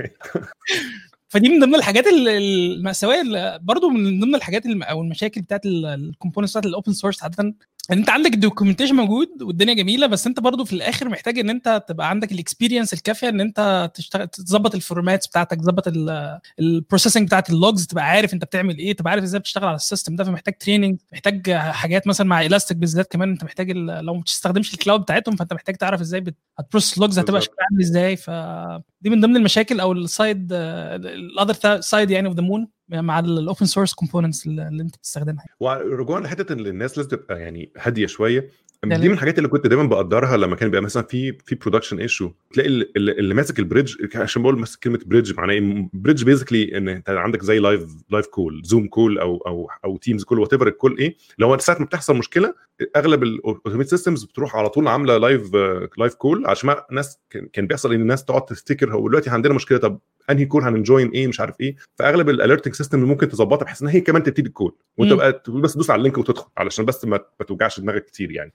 فدي 1.37 1.49
من 1.49 1.61
ضمن 1.61 1.75
الحاجات 1.75 2.07
المأساوية 2.07 3.57
برضو 3.57 3.89
من 3.91 4.21
ضمن 4.21 4.35
الحاجات 4.35 4.67
أو 4.67 5.03
المشاكل 5.03 5.41
بتاعت 5.41 5.61
ال 5.67 5.74
components 5.74 6.51
بتاعت 6.53 6.67
ال 6.67 6.72
open 6.72 6.93
source 6.93 7.23
عادة. 7.23 7.43
ان 7.43 7.99
أنت 7.99 8.11
عندك 8.11 8.35
ال 8.35 8.39
documentation 8.39 8.95
موجود 8.95 9.43
والدنيا 9.43 9.75
جميلة 9.75 10.07
بس 10.07 10.27
أنت 10.27 10.41
برضو 10.41 10.65
في 10.65 10.73
الآخر 10.73 11.09
محتاج 11.09 11.39
إن 11.39 11.51
أنت 11.51 11.85
تبقى 11.89 12.11
عندك 12.11 12.33
ال 12.33 12.38
experience 12.38 12.93
الكافية 12.93 13.29
إن 13.29 13.41
أنت 13.41 13.91
تشتغل 13.95 14.29
تظبط 14.29 14.75
ال 14.75 14.81
formats 14.81 15.27
بتاعتك 15.27 15.57
تظبط 15.61 15.85
ال 16.61 16.67
processing 16.67 17.27
بتاعت 17.27 17.51
ال 17.51 17.58
logs 17.58 17.87
تبقى 17.87 18.05
عارف 18.05 18.35
أنت 18.35 18.45
بتعمل 18.45 18.79
إيه 18.79 18.93
تبقى 18.97 19.11
عارف 19.11 19.23
إزاي 19.25 19.41
بتشتغل 19.41 19.65
على 19.65 19.75
ال 19.77 19.83
system 19.83 20.17
ده 20.17 20.25
فمحتاج 20.25 20.55
training 20.59 20.99
محتاج 21.13 21.51
حاجات 21.53 22.07
مثلا 22.07 22.27
مع 22.27 22.43
الاستيك 22.43 22.77
بالذات 22.77 23.13
كمان 23.13 23.31
أنت 23.31 23.45
محتاج 23.45 23.71
لو 23.73 24.15
ما 24.15 24.21
بتستخدمش 24.21 24.75
ال 24.75 24.79
cloud 24.79 25.01
بتاعتهم 25.01 25.37
فأنت 25.37 25.53
محتاج 25.53 25.77
تعرف 25.77 26.01
إزاي 26.01 26.25
هت 26.59 26.68
process 26.68 26.99
logs 26.99 27.19
هتبقى 27.19 27.41
شكلها 27.41 27.67
عامل 27.71 27.83
إزاي. 27.83 28.17
فدي 28.17 29.11
من 29.11 29.21
ضمن 29.21 29.37
المشاكل 29.37 29.81
أو 29.81 29.93
ال 29.93 30.04
side 30.04 30.49
ال 31.33 31.41
other 31.41 31.81
side 31.81 32.11
يعني 32.11 32.29
of 32.29 32.37
the 32.37 32.43
moon 32.43 32.69
مع 32.89 33.19
ال 33.19 33.29
open 33.29 33.67
source 33.67 33.95
components 33.95 34.47
اللي 34.47 34.83
انت 34.83 34.97
بتستخدمها 34.97 35.45
ورجوعا 35.61 36.21
لحتة 36.21 36.53
إن 36.53 36.67
الناس 36.67 36.99
لازم 36.99 37.11
تبقى 37.11 37.41
يعني 37.41 37.73
هادية 37.79 38.07
شوية. 38.07 38.51
دي 38.85 39.09
من 39.09 39.15
الحاجات 39.15 39.39
اللي 39.39 39.49
كنت 39.49 39.67
دايما 39.67 39.85
بقدرها 39.85 40.37
لما 40.37 40.57
كان 40.57 40.69
بيبقى 40.69 40.83
مثلا 40.83 41.03
في 41.03 41.39
في 41.45 41.55
production 41.55 41.99
issue 41.99 42.31
تلاقي 42.53 42.69
اللي, 42.69 42.87
اللي 42.97 43.35
ماسك 43.35 43.59
ال 43.59 43.67
bridge 43.67 44.17
عشان 44.17 44.43
بقول 44.43 44.59
ماسك 44.59 44.79
كلمة 44.79 45.01
bridge 45.07 45.35
معناه 45.35 45.55
إيه؟ 45.55 45.89
bridge 45.93 46.25
basically 46.25 46.77
إن 46.77 46.89
أنت 46.89 47.11
عندك 47.11 47.43
زي 47.43 47.59
live 47.59 47.85
live 48.11 48.27
call 48.27 48.63
Zoom 48.65 48.87
call 48.89 49.19
أو 49.19 49.37
أو 49.37 49.71
أو 49.85 49.97
Teams 49.97 50.25
call 50.25 50.39
whatever 50.39 50.53
ال 50.53 50.69
call 50.69 50.99
إيه. 50.99 51.17
لو 51.39 51.59
ساعة 51.59 51.79
ما 51.79 51.85
بتحصل 51.85 52.17
مشكلة 52.17 52.55
أغلب 52.97 53.23
ال 53.23 53.30
automated 53.30 53.89
systems 53.89 54.25
بتروح 54.25 54.57
على 54.57 54.69
طول 54.69 54.89
عاملة 54.89 55.17
live 55.19 55.55
live 55.99 56.15
call 56.15 56.47
عشان 56.47 56.67
ما 56.67 56.85
ناس 56.91 57.19
كان 57.53 57.67
بيحصل 57.67 57.93
إن 57.93 58.01
الناس 58.01 58.25
تقعد 58.25 58.45
تفتكر 58.45 58.95
هو 58.95 59.09
دلوقتي 59.09 59.31
عندنا 59.31 59.55
مشكلة 59.55 59.79
طب 59.79 60.01
انهي 60.31 60.47
call 60.47 60.63
هن 60.63 60.78
join 60.78 61.09
إيه 61.09 61.27
مش 61.27 61.41
عارف 61.41 61.61
إيه. 61.61 61.77
فأغلب 61.99 62.29
ال 62.29 62.34
alerting 62.34 62.75
system 62.75 63.01
ممكن 63.01 63.29
تظبطها 63.29 63.65
بحيث 63.65 63.83
إن 63.83 63.89
هي 63.89 64.01
كمان 64.01 64.23
تبتدي 64.23 64.49
ال 64.49 64.54
call. 64.54 64.77
وانت 64.99 65.13
بقى 65.13 65.43
بس 65.49 65.75
تدوس 65.75 65.91
على 65.91 65.99
ال 65.99 66.03
link 66.03 66.19
وتدخل 66.19 66.51
علشان 66.57 66.85
بس 66.85 67.05
ما, 67.05 67.21
توجعش 67.47 67.81
دماغك 67.81 68.05
كتير 68.05 68.31
يعني. 68.33 68.53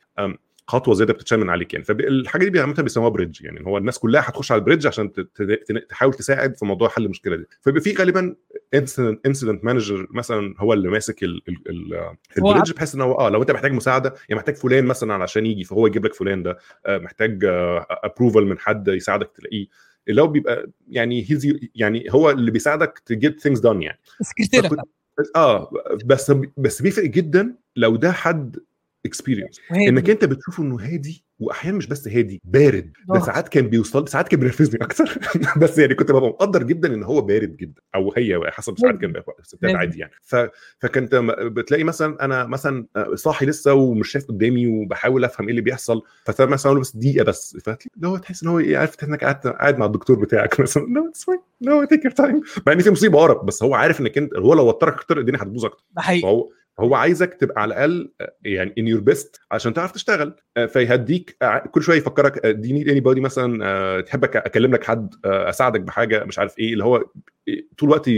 خطوة 0.67 0.93
زيادة 0.93 1.13
بتتشال 1.13 1.39
من 1.39 1.49
عليك 1.49 1.73
يعني. 1.73 1.85
فالحاجه 1.85 2.47
دي 2.47 2.59
عامه 2.59 2.73
بيسموها 2.73 3.09
bridge 3.09 3.41
يعني. 3.41 3.65
هو 3.65 3.77
الناس 3.77 3.99
كلها 3.99 4.21
هتخش 4.21 4.51
على 4.51 4.59
ال 4.59 4.63
bridge 4.63 4.87
عشان 4.87 5.11
تحاول 5.89 6.13
تساعد 6.13 6.57
في 6.57 6.65
موضوع 6.65 6.89
حل 6.89 7.05
المشكلة 7.05 7.35
دي. 7.35 7.45
فبيبقى 7.61 7.81
في 7.81 7.93
غالبا 7.93 8.35
incident 9.25 9.65
manager 9.65 10.07
مثلا 10.11 10.55
هو 10.57 10.73
اللي 10.73 10.89
ماسك 10.89 11.23
ال 11.23 11.44
bridge 11.44 12.71
بحيث 12.75 12.95
إن 12.95 13.01
هو 13.01 13.13
آه 13.13 13.29
لو 13.29 13.41
أنت 13.41 13.51
محتاج 13.51 13.71
مساعدة 13.71 14.13
يعني 14.29 14.39
محتاج 14.39 14.55
فلان 14.55 14.85
مثلا 14.85 15.13
علشان 15.13 15.45
يجي 15.45 15.63
فهو 15.63 15.87
يجيب 15.87 16.05
لك 16.05 16.13
فلان 16.13 16.43
ده. 16.43 16.57
محتاج 16.87 17.39
approval 17.89 18.47
من 18.47 18.59
حد 18.59 18.87
يساعدك 18.87 19.31
تلاقيه. 19.35 19.67
اللي 20.07 20.21
هو 20.21 20.27
بيبقى 20.27 20.69
يعني 20.87 21.25
he's 21.29 21.57
يعني 21.75 22.05
هو 22.09 22.29
اللي 22.29 22.51
بيساعدك 22.51 23.01
ت 23.05 23.14
get 23.14 23.39
things 23.39 23.59
done 23.59 23.81
يعني. 23.81 23.99
السكرتيره 24.21 24.83
آه 25.35 25.71
بس 26.05 26.31
بس 26.57 26.81
بيفرق 26.81 27.05
جدا 27.05 27.55
لو 27.75 27.95
ده 27.95 28.11
حد 28.11 28.57
experienced 29.05 29.59
إنك 29.71 30.09
أنت 30.09 30.25
بتشوفه 30.25 30.63
إنه 30.63 30.79
هادي 30.81 31.23
واحيانا 31.41 31.77
مش 31.77 31.87
بس 31.87 32.07
هادي 32.07 32.41
بارد. 32.43 32.93
ده 33.09 33.19
ساعات 33.19 33.47
كان 33.47 33.67
بيوصل 33.67 34.07
ساعات 34.07 34.27
كان 34.27 34.39
بينرفزني 34.39 34.83
أكتر. 34.83 35.19
بس 35.61 35.77
يعني 35.77 35.95
كنت 35.95 36.11
ببقى 36.11 36.29
مقدر 36.29 36.63
جدا 36.63 36.93
إن 36.93 37.03
هو 37.03 37.21
بارد 37.21 37.57
جدا 37.57 37.81
أو 37.95 38.13
هي 38.17 38.39
حسب 38.51 38.77
ساعات 38.77 38.95
كان 38.95 39.13
ستات 39.43 39.75
عادي 39.75 39.99
يعني. 39.99 40.11
ف... 40.21 40.35
فكنت 40.79 41.15
بتلاقي 41.41 41.83
مثلا 41.83 42.25
أنا 42.25 42.45
مثلا 42.45 42.85
صاحي 43.13 43.45
لسه 43.45 43.73
ومش 43.73 44.11
شايف 44.11 44.25
قدامي 44.27 44.67
وبحاول 44.67 45.23
أفهم 45.23 45.45
إيه 45.45 45.51
اللي 45.51 45.61
بيحصل. 45.61 46.01
فمثلا 46.25 46.79
بس 46.79 46.95
دقيقة 46.95 47.23
بس. 47.23 47.57
اللي 47.95 48.07
هو 48.07 48.17
تحس 48.17 48.43
إن 48.43 48.49
هو 48.49 48.59
إيه 48.59 48.77
عارف 48.77 49.03
إنك 49.03 49.23
قاعد 49.23 49.35
قاعد 49.47 49.77
مع 49.77 49.85
الدكتور 49.85 50.19
بتاعك 50.19 50.59
مثلا. 50.61 50.85
no 50.89 51.09
it's 51.09 51.23
fine 51.23 51.39
no 51.61 51.83
take 51.83 52.05
your 52.05 52.13
time 52.13 52.41
مع 52.67 52.73
إن 52.73 52.79
في 52.79 52.89
مصيبة 52.91 53.19
ورا 53.19 53.43
بس 53.43 53.63
هو 53.63 53.75
عارف 53.75 54.01
إنك 54.01 54.17
أنت 54.17 54.33
هو 54.37 54.53
لو 54.53 54.67
وترك 54.67 54.93
أكتر 54.93 55.17
الدنيا 55.19 55.43
هتبوظ 55.43 55.65
أكتر. 55.65 55.83
ده 55.95 56.01
حقيقي. 56.01 56.21
فهو 56.21 56.49
هو 56.81 56.95
عايزك 56.95 57.33
تبقى 57.33 57.61
على 57.61 57.73
الأقل 57.73 58.11
يعني 58.45 58.73
in 58.77 58.87
your 58.87 59.01
best 59.01 59.39
عشان 59.51 59.73
تعرف 59.73 59.91
تشتغل. 59.91 60.35
فيهديك 60.67 61.37
كل 61.71 61.83
شوية 61.83 61.97
يفكرك 61.97 62.45
do 62.47 62.73
you 62.73 62.89
need 62.89 62.99
anybody 62.99 63.21
مثلا 63.21 64.01
تحب 64.01 64.23
أكلم 64.23 64.71
لك 64.73 64.83
حد 64.83 65.13
أساعدك 65.25 65.81
بحاجة 65.81 66.23
مش 66.23 66.39
عارف 66.39 66.59
إيه. 66.59 66.73
اللي 66.73 66.83
هو 66.83 67.03
طول 67.77 67.89
الوقت 67.89 68.09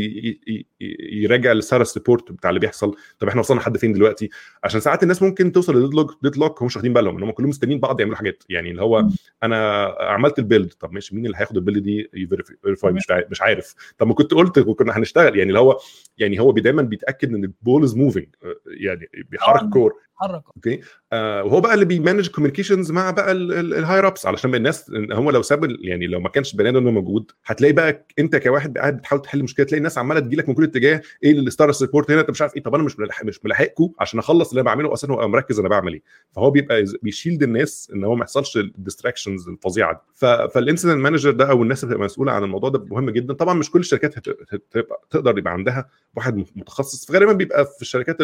يراجع 1.12 1.52
ال 1.52 1.58
status 1.58 1.98
report 1.98 2.32
بتاع 2.32 2.50
اللي 2.50 2.60
بيحصل. 2.60 2.96
طب 3.20 3.28
إحنا 3.28 3.40
وصلنا 3.42 3.60
لحد 3.60 3.78
فين 3.78 3.94
دلوقتي؟ 3.94 4.30
عشان 4.64 4.80
ساعات 4.80 5.04
الناس 5.04 5.22
ممكن 5.24 5.52
توصل 5.52 5.78
ل 5.78 5.82
deadlock 5.82 6.18
deadlock 6.24 6.62
هم 6.62 6.66
مش 6.66 6.76
واخدين 6.76 6.94
بالهم 6.94 7.18
ان 7.18 7.24
هم 7.24 7.32
كلهم 7.32 7.50
مستنيين 7.50 7.80
بعض 7.80 8.00
يعملوا 8.00 8.18
حاجات. 8.18 8.44
يعني 8.50 8.72
اللي 8.72 8.82
هو 8.82 9.08
أنا 9.44 9.86
عملت 10.00 10.40
ال 10.40 10.45
build 10.45 10.74
طب 10.74 10.92
ماشي 10.92 11.16
مين 11.16 11.26
اللي 11.26 11.38
هياخد 11.38 11.58
ال 11.58 11.62
build 11.62 11.84
دي؟ 11.84 12.10
ي 12.14 12.25
verify 12.25 12.92
مش 12.92 13.04
مش 13.32 13.42
عارف. 13.42 13.76
طب 13.98 14.08
ما 14.08 14.14
كنت 14.14 14.34
قلت 14.34 14.58
وكنا 14.58 14.98
هنشتغل. 14.98 15.38
يعني 15.38 15.50
اللي 15.50 15.60
هو 15.60 15.80
يعني 16.18 16.40
هو 16.40 16.52
دايما 16.52 16.82
بيتأكد 16.82 17.34
إن 17.34 17.44
ال 17.44 17.52
ball 17.52 17.84
is 17.84 17.96
moving 17.96 18.28
يعني 18.68 19.10
بيحرك 19.32 19.70
كور 19.70 19.94
حرك 20.16 20.44
أوكي؟ 20.56 20.82
آه 21.14 21.44
وهو 21.44 21.62
بقى 21.62 21.74
اللي 21.74 21.86
بي 21.86 21.97
manage 21.97 22.30
communications 22.30 22.92
مع 22.92 23.12
بقى 23.12 23.32
ال 23.32 23.43
higher 23.43 24.08
ups 24.08 24.26
علشان 24.26 24.56
الناس 24.56 24.92
هو 25.12 25.32
لو 25.32 25.42
ساب 25.42 25.76
يعني 25.82 26.08
لو 26.08 26.20
ما 26.20 26.30
كانش 26.30 26.54
البني 26.54 26.70
آدم 26.70 26.84
موجود 26.94 27.32
هتلاقي 27.46 27.74
بقى 27.74 28.06
إنت 28.20 28.36
كواحد 28.36 28.78
قاعد 28.78 29.06
بتحاول 29.18 29.22
تحل 29.22 29.44
مشكلة 29.44 29.66
تلاقي 29.66 29.78
الناس 29.78 29.98
عمالة 29.98 30.20
تجي 30.20 30.36
لك 30.36 30.50
من 30.50 30.56
كل 30.56 30.64
الاتجاه 30.64 31.02
إيه 31.24 31.32
ال 31.32 31.39
status 31.39 31.82
report 31.82 32.12
هنا؟ 32.12 32.22
انت 32.22 32.30
مش 32.30 32.42
عارف 32.42 32.56
إيه 32.56 32.64
طب 32.64 32.76
أنا 32.76 32.84
مش 32.84 33.00
ملحق 33.00 33.26
مش 33.26 33.46
ملاحقكم 33.46 33.90
عشان 34.00 34.20
أخلص 34.20 34.50
اللي 34.50 34.62
أنا 34.62 34.66
بعمله 34.66 34.94
أصلا 34.94 35.14
هو 35.14 35.28
مركز 35.28 35.60
أنا 35.60 35.70
بعمل 35.70 35.94
إيه. 35.94 36.02
فهو 36.32 36.52
بيبقى 36.52 36.86
بي 37.04 37.14
shield 37.14 37.44
الناس 37.44 37.92
إن 37.96 38.04
هو 38.04 38.16
ما 38.16 38.22
يحصلش 38.22 38.58
ال 38.58 38.65
distractions 38.65 39.50
الفظيعة 39.50 39.94
دي. 39.94 40.00
فال 40.54 40.63
incident 40.63 40.98
manager 40.98 41.32
ده 41.32 41.50
أو 41.50 41.64
الناس 41.64 41.84
اللي 41.84 41.94
بتبقى 41.96 42.06
مسؤولة 42.06 42.32
عن 42.32 42.44
الموضوع 42.44 42.70
ده 42.70 42.86
مهم 42.92 43.10
جدا. 43.10 43.34
طبعا 43.34 43.54
مش 43.54 43.72
كل 43.72 43.80
الشركات 43.80 44.16
تقدر 45.10 45.38
يبقى 45.38 45.54
عندها 45.54 45.90
واحد 46.16 46.46
متخصص. 46.56 47.06
فغالبا 47.06 47.34
بيبقى 47.34 47.66
في 47.66 47.82
الشركات 47.82 48.18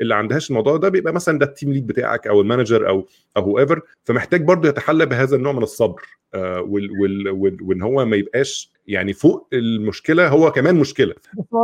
اللي 0.00 0.14
عندهاش 0.14 0.50
الموضوع 0.50 0.76
ده 0.76 0.88
بيبقى 0.88 1.12
مثلا 1.12 1.38
ده 1.38 1.46
ال 1.46 1.51
team 1.51 1.72
lead 1.72 1.86
بتاعك 1.86 2.26
أو 2.26 2.40
ال 2.40 2.46
manager 2.46 2.88
أو 2.88 3.08
whatever 3.36 3.80
فمحتاج 4.04 4.42
برضه 4.44 4.68
يتحلى 4.68 5.06
بهذا 5.06 5.36
النوع 5.36 5.52
من 5.52 5.62
الصبر. 5.62 6.02
وان 6.34 7.82
هو 7.82 8.04
ما 8.04 8.16
يبقاش 8.16 8.70
يعني 8.86 9.12
فوق 9.12 9.48
المشكلة 9.52 10.28
هو 10.28 10.52
كمان 10.52 10.76
مشكلة. 10.76 11.14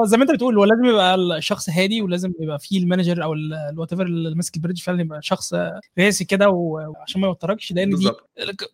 زي 0.04 0.16
ما 0.16 0.22
انت 0.22 0.32
بتقول 0.32 0.58
هو 0.58 0.64
لازم 0.64 0.84
يبقى 0.84 1.14
الشخص 1.14 1.70
هادي 1.70 2.02
ولازم 2.02 2.32
يبقى 2.40 2.58
فيه 2.58 2.82
ال 2.82 2.87
manager 2.87 3.22
أو 3.22 3.34
ال 3.34 3.92
whatever 3.92 4.06
اللي 4.06 4.34
ماسك 4.34 4.56
ال 4.56 4.60
bridge 4.60 4.82
فعلا 4.82 5.00
يبقى 5.00 5.22
شخص 5.22 5.54
راسي 5.98 6.24
كده 6.24 6.48
وعشان 6.48 7.20
ما 7.20 7.26
يوتركش 7.26 7.72
لأن 7.72 7.90
دي 7.90 8.10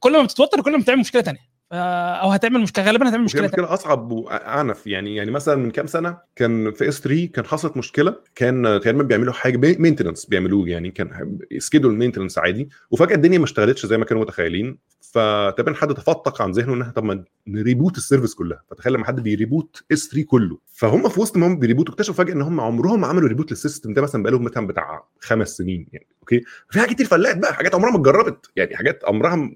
كل 0.01 0.13
ما 0.13 0.23
بتتوتر 0.23 0.63
كل 0.63 0.73
ما 0.73 0.79
بتعمل 0.79 1.01
مشكلة 1.01 1.23
ثانية 1.23 1.41
أو 1.73 2.31
هتعمل 2.31 2.61
مشكله 2.61 2.85
غالبا 2.85 3.09
هتعمل 3.09 3.25
مشكلة 3.25 3.47
مشكلة 3.47 3.75
أصعب 3.75 4.13
وأعنف. 4.13 4.87
يعني 4.87 5.17
يعني 5.17 5.31
مثلا 5.31 5.57
من 5.57 5.71
كام 5.71 5.87
سنة 5.87 6.19
كان 6.37 6.73
في 6.73 6.89
S 6.89 7.01
3 7.01 7.27
كان 7.27 7.45
حصلت 7.45 7.77
مشكلة 7.77 8.17
كان 8.35 8.81
تقريبا 8.83 9.03
بيعملوا 9.03 9.33
حاجة 9.33 9.77
maintenance 9.79 10.25
بيعملوه. 10.25 10.69
يعني 10.69 10.91
كان 10.91 11.39
scheduled 11.59 11.95
maintenance 11.95 12.39
عادي. 12.39 12.69
وفجأة 12.91 13.15
الدنيا 13.15 13.39
ما 13.39 13.45
اشتغلتش 13.45 13.87
زي 13.87 13.99
ما 13.99 14.05
كانوا 14.05 14.23
متخيلين. 14.23 14.79
فتقريبا 15.01 15.75
حد 15.75 15.95
تفتق 15.95 16.43
عن 16.43 16.51
ذهنه 16.51 16.75
إنها 16.75 16.91
طب 16.91 17.05
ما 17.05 17.25
ن 17.47 17.54
reboot 17.54 17.97
ال 17.97 18.02
service 18.02 18.35
كلها. 18.35 18.63
فتخيل 18.71 18.93
لما 18.93 19.05
حد 19.05 19.21
بي 19.21 19.37
reboot 19.37 19.85
S 19.93 20.09
3 20.09 20.27
كله. 20.27 20.59
فهم 20.73 21.09
في 21.09 21.21
وسط 21.21 21.37
ما 21.37 21.47
هم 21.47 21.59
بي 21.59 21.67
reboot 21.67 21.91
وا 21.91 21.95
اكتشفوا 21.95 22.25
فجأة 22.25 22.35
إن 22.35 22.43
هم 22.43 22.61
عمرهم 22.61 23.01
ما 23.01 23.07
عملوا 23.07 23.29
reboot 23.29 23.51
لل 23.51 23.61
system 23.61 23.93
ده 23.93 24.03
مثلا 24.03 24.23
بقالهم 24.23 24.45
مثلا 24.45 24.67
بتاع 24.67 25.05
خمس 25.21 25.57
سنين. 25.57 25.87
يعني 25.93 26.07
أوكي؟ 26.21 26.41
في 26.71 26.81
حاجات 26.81 26.95
كتير 26.95 27.07
failed 27.07 27.39
بقى 27.39 27.55
حاجات 27.55 27.75
عمرها 27.75 27.91
ما 27.91 27.97
اتجربت. 27.97 28.51
يعني 28.57 28.77
حاجات 28.77 29.03
عمرها 29.05 29.51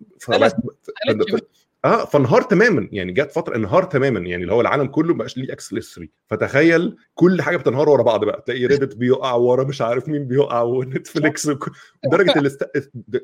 آه 1.87 2.05
فانهار 2.05 2.43
تماما. 2.43 2.89
يعني 2.93 3.13
جت 3.13 3.33
فترة 3.33 3.57
انهار 3.57 3.83
تماما. 3.85 4.21
يعني 4.21 4.43
اللي 4.43 4.53
هو 4.55 4.61
العالم 4.61 4.87
كله 4.87 5.13
ما 5.13 5.19
بقاش 5.19 5.37
ليه 5.39 5.53
access 5.53 5.73
ل 5.73 5.78
S 5.78 5.83
3 5.83 6.09
فتخيل 6.31 6.97
كل 7.15 7.43
حاجة 7.43 7.57
بتنهار 7.57 7.89
ورا 7.89 8.03
بعض 8.03 8.25
بقى. 8.25 8.43
تلاقي 8.47 8.67
Reddit 8.67 8.97
بيقع 9.01 9.33
ورا 9.35 9.65
مش 9.65 9.83
عارف 9.83 10.09
مين 10.09 10.27
بيقع 10.29 10.63
و 10.63 10.74
Netflix 10.74 11.51
لدرجة 12.07 12.39
الاست... 12.41 12.63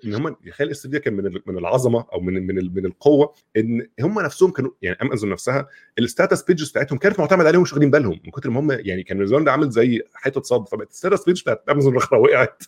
إن 0.04 0.14
هم 0.14 0.36
تخيل 0.46 0.70
S 0.70 0.82
3 0.82 0.98
كان 0.98 1.14
من 1.14 1.38
من 1.46 1.58
العظمة 1.58 2.04
أو 2.12 2.20
من 2.20 2.46
من 2.46 2.54
من 2.74 2.86
القوة 2.86 3.34
إن 3.56 3.86
هم 4.00 4.20
نفسهم 4.20 4.50
كانوا 4.50 4.70
يعني 4.82 4.98
امازون 5.02 5.30
نفسها 5.30 5.68
ال 5.98 6.05
status 6.05 6.42
pages 6.42 6.70
بتاعتهم 6.70 6.98
كانت 6.98 7.18
معتمدة 7.20 7.48
عليهم 7.48 7.62
مش 7.62 7.72
واخدين 7.72 7.90
بالهم. 7.90 8.20
من 8.24 8.30
كتر 8.30 8.50
ما 8.50 8.60
هم 8.60 8.70
يعني 8.70 9.02
كان 9.02 9.18
النظام 9.18 9.44
ده 9.44 9.52
عامل 9.52 9.70
زي 9.70 10.02
حيطة 10.14 10.42
صب. 10.42 10.68
فبقت 10.68 10.90
ال 10.90 10.95
status 10.95 11.24
page 11.24 11.42
بتاعت 11.42 11.62
امازون 11.70 11.96
وقعت. 12.12 12.62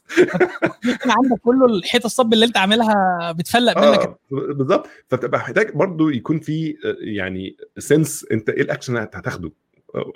عندك 1.07 1.41
كله 1.43 1.67
الحيطة 1.67 2.07
الصب 2.07 2.33
اللي 2.33 2.45
أنت 2.45 2.57
عاملها 2.57 3.33
بتفلق 3.33 3.79
منك. 3.79 3.99
آه 3.99 4.19
بالظبط 4.31 4.87
فبتبقى 5.09 5.39
محتاج 5.41 5.77
برضو 5.87 6.09
يكون 6.09 6.41
في 6.41 6.77
يعني 7.01 7.57
sense 7.79 8.27
انت 8.33 8.49
إيه 8.49 8.63
الاكشن 8.63 8.97
اللي 8.97 9.11
هتاخده. 9.15 9.53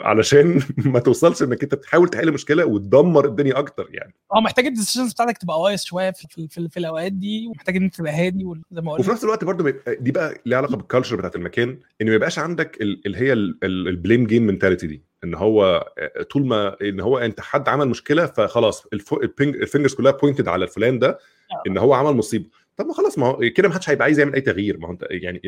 علشان 0.01 0.63
ما 0.95 0.99
توصلش 0.99 1.43
انك 1.43 1.63
انت 1.63 1.75
بتحاول 1.75 2.09
تحل 2.09 2.33
مشكلة 2.33 2.65
وتدمر 2.65 3.25
الدنيا 3.25 3.59
أكتر 3.59 3.89
يعني. 3.91 4.15
آه 4.35 4.41
محتاج 4.41 4.67
ال 4.67 4.72
decisions 4.72 5.13
بتاعتك 5.13 5.39
تبقى 5.39 5.61
wise 5.61 5.85
شوية 5.85 6.11
في, 6.11 6.27
في, 6.31 6.49
في, 6.49 6.69
في 6.69 6.77
الأوقات 6.77 7.13
دي 7.13 7.47
ومحتاج 7.47 7.77
إن 7.77 7.83
أنت 7.83 7.95
تبقى 7.95 8.13
هادي 8.13 8.45
زي 8.71 8.81
ما 8.81 8.93
وفي 8.93 9.11
نفس 9.11 9.25
الوقت 9.25 9.45
برضه 9.45 9.75
دي 10.01 10.13
بقى 10.13 10.35
ليها 10.47 10.59
علاقة 10.59 10.77
بال 10.77 10.86
culture 10.86 11.17
بتاعت 11.17 11.37
المكان 11.37 11.79
إن 12.01 12.07
ما 12.07 12.15
يبقاش 12.15 12.39
عندك 12.39 12.79
اللي 12.81 13.19
هي 13.19 13.33
ال 13.63 13.74
blame 13.74 14.27
game 14.27 14.47
mentality 14.47 14.87
دي. 14.87 15.03
إن 15.25 15.35
هو 15.35 15.87
طول 16.31 16.47
ما 16.47 16.77
إن 16.83 17.01
هو 17.01 17.19
أنت 17.19 17.41
حد 17.41 17.69
عمل 17.69 17.89
مشكلة 17.89 18.27
فخلاص 18.27 18.87
ال 18.93 19.06
fingers 19.06 19.95
كلها 19.95 20.13
pointed 20.13 20.49
على 20.49 20.65
الفلان 20.65 20.99
ده 20.99 21.19
إن 21.67 21.79
هو 21.79 21.95
عمل 21.95 22.17
مصيبة. 22.17 22.49
طب 22.79 22.87
ما 22.87 22.93
خلاص 22.95 23.19
ما 23.19 23.27
هو 23.27 23.41
كده 23.57 23.69
ما 23.69 23.75
حدش 23.75 23.91
هيبقى 23.91 24.05
عايز 24.05 24.19
يعمل 24.19 24.35
أي 24.35 24.41
تغيير. 24.41 24.79
ما 24.79 24.89
هو 24.89 24.93
أنت 24.93 25.07
يعني 25.11 25.43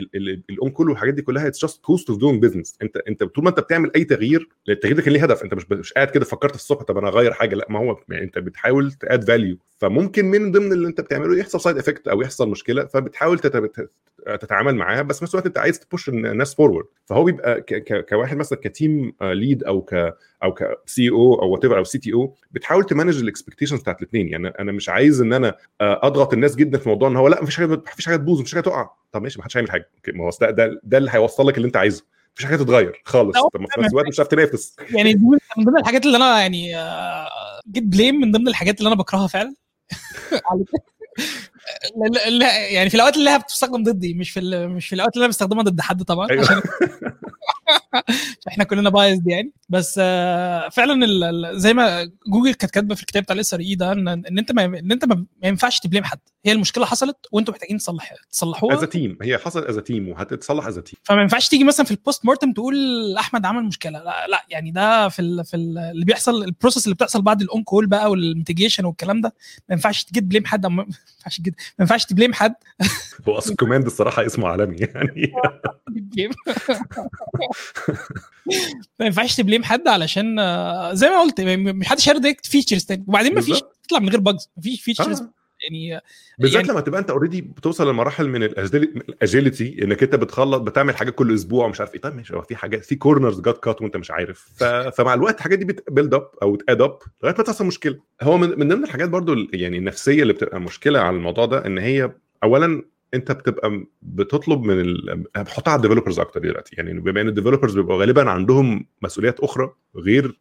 ال 0.50 0.70
on-call 0.70 0.88
والحاجات 0.90 1.14
دي 1.14 1.22
كلها 1.22 1.46
it's 1.46 1.60
just 1.62 1.82
cost 1.84 2.10
of 2.10 2.18
doing 2.18 2.42
business 2.42 2.76
أنت 2.82 2.96
أنت 2.96 3.24
طول 3.24 3.44
ما 3.44 3.50
أنت 3.50 3.60
بتعمل 3.60 3.90
أي 3.96 4.04
تغيير 4.04 4.48
التغيير 4.68 4.96
ده 4.96 5.02
كان 5.02 5.12
ليه 5.12 5.22
هدف. 5.22 5.42
أنت 5.42 5.54
مش 5.54 5.70
مش 5.70 5.92
قاعد 5.92 6.10
كده 6.10 6.24
فكرت 6.24 6.54
الصبح 6.54 6.82
طب 6.82 6.98
أنا 6.98 7.08
اغير 7.08 7.32
حاجة. 7.32 7.54
لا 7.54 7.66
ما 7.70 7.78
هو 7.78 7.96
يعني 8.08 8.24
أنت 8.24 8.38
بتحاول 8.38 8.92
ت 8.92 9.00
add 9.00 9.24
value 9.24 9.56
فممكن 9.78 10.24
من 10.24 10.52
ضمن 10.52 10.72
اللي 10.72 10.88
أنت 10.88 11.00
بتعمله 11.00 11.38
يحصل 11.38 11.60
side 11.60 11.78
effect 11.78 12.08
أو 12.08 12.22
يحصل 12.22 12.48
مشكلة 12.48 12.84
فبتحاول 12.86 13.38
تتعامل 14.40 14.74
معاها 14.74 15.02
بس 15.02 15.18
في 15.18 15.24
نفس 15.24 15.34
الوقت 15.34 15.46
أنت 15.46 15.58
عايز 15.58 15.80
ت 15.80 15.86
push 15.86 16.08
الناس 16.08 16.54
forward 16.54 16.86
فهو 17.06 17.24
بيبقى 17.24 17.64
كواحد 18.08 18.36
مثلا 18.36 18.58
ك 18.62 18.72
team 18.72 19.12
lead 19.22 19.64
أو 19.64 19.82
ك 19.82 20.14
أو 20.42 20.54
ك 20.54 20.68
CEO 20.68 21.10
أو 21.10 21.18
what 21.18 21.34
أو 21.42 21.50
CTO 21.50 22.34
بتحاول 22.50 22.84
ت 22.84 22.89
manage 22.89 23.20
ال 23.20 23.25
expectations 23.25 23.80
بتاعت 23.80 24.02
الاثنين 24.02 24.28
يعني 24.28 24.48
أنا 24.48 24.72
مش 24.72 24.88
عايز 24.88 25.20
إن 25.20 25.32
أنا 25.32 25.56
أضغط 25.80 26.32
الناس 26.32 26.56
جدا 26.56 26.78
في 26.78 26.88
موضوع 26.88 27.08
إن 27.08 27.16
هو 27.16 27.28
لأ 27.28 27.42
مفيش 27.42 27.56
حاجة 27.56 27.66
مفيش 27.66 28.06
حاجة 28.06 28.16
تبوظ 28.16 28.40
مفيش 28.40 28.54
حاجة 28.54 28.62
تقع. 28.62 28.90
طب 29.12 29.22
ماشي 29.22 29.38
ما 29.38 29.44
حدش 29.44 29.56
هيعمل 29.56 29.70
حاجة. 29.70 29.90
ما 30.08 30.24
هو 30.24 30.30
ده 30.40 30.80
ده, 30.84 30.98
اللي 30.98 31.10
هيوصل 31.10 31.48
لك 31.48 31.56
اللي 31.56 31.66
أنت 31.66 31.76
عايزه. 31.76 32.04
مفيش 32.34 32.46
حاجة 32.46 32.56
تتغير 32.56 33.02
خالص. 33.04 33.36
طب 33.40 33.66
في 33.74 33.80
نفس 33.80 33.90
الوقت 33.90 34.08
مش 34.08 34.14
هتعرف 34.14 34.28
تنافس. 34.28 34.76
يعني 34.90 35.14
من 35.56 35.64
ضمن 35.64 35.78
الحاجات 35.78 36.06
اللي 36.06 36.16
أنا 36.16 36.40
يعني 36.40 36.72
get 37.70 37.84
blame 37.84 38.14
من 38.14 38.32
ضمن 38.32 38.48
الحاجات 38.48 38.78
اللي 38.78 38.88
أنا 38.88 38.96
بكرهها 38.96 39.26
فعلا. 39.26 39.54
لا 42.30 42.68
يعني 42.68 42.90
في 42.90 42.94
الأوقات 42.94 43.16
اللي 43.16 43.30
هي 43.30 43.38
بتستخدم 43.38 43.82
ضدي 43.82 44.14
مش 44.14 44.30
في 44.30 44.66
مش 44.66 44.88
في 44.88 44.94
الأوقات 44.94 45.14
اللي 45.14 45.24
أنا 45.24 45.30
بستخدمها 45.30 45.62
ضد 45.62 45.80
حد 45.80 46.02
طبعا 46.02 46.30
أيوة. 46.30 46.42
عشان 46.42 46.62
إحنا 48.48 48.64
كلنا 48.64 48.90
بايظ 48.90 49.20
يعني. 49.26 49.52
بس 49.68 49.94
فعلا 50.72 51.06
زي 51.58 51.74
ما 51.74 52.10
جوجل 52.26 52.54
كانت 52.54 52.72
كاتبة 52.74 52.94
في 52.94 53.00
الكتاب 53.00 53.22
بتاع 53.22 53.34
ال 53.34 53.54
SRE 53.54 53.74
ده 53.74 53.92
إن 53.92 54.38
أنت 54.38 54.52
ما 54.52 54.64
إن 54.64 54.92
أنت 54.92 55.04
ما 55.04 55.26
ينفعش 55.42 55.80
ت 55.80 55.84
blame 55.84 56.04
حد. 56.04 56.18
هي 56.44 56.52
المشكلة 56.52 56.86
حصلت 56.86 57.16
وأنتم 57.32 57.52
محتاجين 57.52 57.78
تصلح 57.78 58.14
تصلحوها. 58.30 58.74
as 58.74 58.84
team 58.84 59.18
هي 59.22 59.38
حصلت 59.38 59.64
as 59.66 59.76
team 59.76 60.08
وهتتصلح 60.08 60.66
as 60.66 60.78
team 60.78 60.98
فما 61.02 61.22
ينفعش 61.22 61.48
تيجي 61.48 61.64
مثلا 61.64 61.86
في 61.86 61.90
ال 61.90 62.24
post-mortem 62.24 62.52
تقول 62.52 62.74
أحمد 63.18 63.46
عمل 63.46 63.64
مشكلة. 63.64 63.98
لا 63.98 64.26
لا 64.26 64.44
يعني 64.48 64.70
ده 64.70 65.08
في 65.08 65.22
ال 65.22 65.44
في 65.44 65.56
ال 65.56 65.78
اللي 65.78 66.04
بيحصل 66.04 66.44
ال 66.44 66.49
process 66.49 66.84
اللي 66.84 66.94
بتحصل 66.94 67.22
بعد 67.22 67.40
ال 67.42 67.62
on-call 67.62 67.86
بقى 67.86 68.10
وال 68.10 68.22
mitigation 68.22 68.84
والكلام 68.84 69.20
ده 69.20 69.34
ما 69.68 69.74
ينفعش 69.74 70.04
تجي 70.04 70.20
ت 70.20 70.24
blame 70.24 70.46
حد. 70.46 70.66
ما 70.66 70.86
ينفعش 71.26 71.40
ما 71.40 71.52
ينفعش 71.80 72.04
ت 72.04 72.09
blame 72.09 72.32
حد. 72.34 72.54
هو 73.28 73.38
اصل 73.38 73.54
command 73.56 73.86
الصراحة 73.86 74.26
اسمه 74.26 74.48
عالمي 74.48 74.76
يعني. 74.76 75.32
ما 79.00 79.06
ينفعش 79.06 79.36
ت 79.36 79.41
blame 79.41 79.64
حد 79.64 79.88
علشان 79.88 80.36
زي 80.92 81.08
ما 81.08 81.20
قلت 81.20 81.40
مش 81.40 81.86
حدش 81.86 82.08
هيرضى 82.08 82.36
features 82.42 82.84
تاني. 82.84 83.04
وبعدين 83.08 83.34
ما 83.34 83.40
فيش 83.40 83.62
تطلع 83.82 83.98
من 83.98 84.08
غير 84.08 84.20
bugs 84.20 84.48
ما 84.56 84.62
فيش 84.62 84.82
features 84.82 85.20
آه. 85.20 85.32
يعني 85.62 86.00
بالذات 86.38 86.54
يعني 86.54 86.68
لما 86.68 86.80
تبقى 86.80 87.00
انت 87.00 87.10
already 87.10 87.40
بتوصل 87.40 87.90
لمراحل 87.90 88.28
من 88.28 88.42
ال 88.42 88.60
agility 88.60 89.84
انك 89.84 90.02
انت 90.02 90.14
بتخلط 90.14 90.62
بتعمل 90.62 90.96
حاجات 90.96 91.14
كل 91.14 91.34
أسبوع 91.34 91.66
ومش 91.66 91.80
عارف 91.80 91.94
إيه. 91.94 92.00
طيب 92.00 92.14
ماشي 92.16 92.36
هو 92.36 92.42
في 92.42 92.56
حاجات 92.56 92.84
في 92.84 92.94
corners 92.94 93.40
got 93.40 93.64
cut 93.64 93.82
وأنت 93.82 93.96
مش 93.96 94.10
عارف. 94.10 94.48
ف... 94.56 94.64
فمع 94.64 95.14
الوقت 95.14 95.36
الحاجات 95.38 95.58
دي 95.58 95.64
بت 95.64 95.78
build 95.78 96.14
up 96.14 96.28
أو 96.42 96.56
ت 96.56 96.63
add 96.63 96.82
up 96.82 96.98
لغاية 97.22 97.34
ما 97.38 97.44
تحصل 97.44 97.66
مشكلة. 97.66 97.98
هو 98.22 98.38
من, 98.38 98.48
من 98.58 98.68
ضمن 98.68 98.84
الحاجات 98.84 99.08
برضو 99.08 99.34
يعني 99.52 99.78
النفسية 99.78 100.22
اللي 100.22 100.32
بتبقى 100.32 100.60
مشكلة 100.60 101.00
على 101.00 101.16
الموضوع 101.16 101.46
ده 101.46 101.66
إن 101.66 101.78
هي 101.78 102.12
اولا 102.44 102.82
انت 103.14 103.32
بتبقى 103.32 103.84
بتطلب 104.02 104.62
من 104.62 104.80
ال... 104.80 105.24
بحطها 105.36 105.70
على 105.72 105.76
ال 105.78 105.82
developers 105.82 106.20
أكتر 106.20 106.40
دلوقتي. 106.40 106.76
يعني 106.78 107.00
بما 107.00 107.20
إن 107.20 107.28
ال 107.28 107.33
developers 107.33 107.76
بيبقوا 107.78 108.00
غالبا 108.00 108.30
عندهم 108.30 108.86
مسؤوليات 109.02 109.40
أخرى 109.40 109.72
غير 109.96 110.38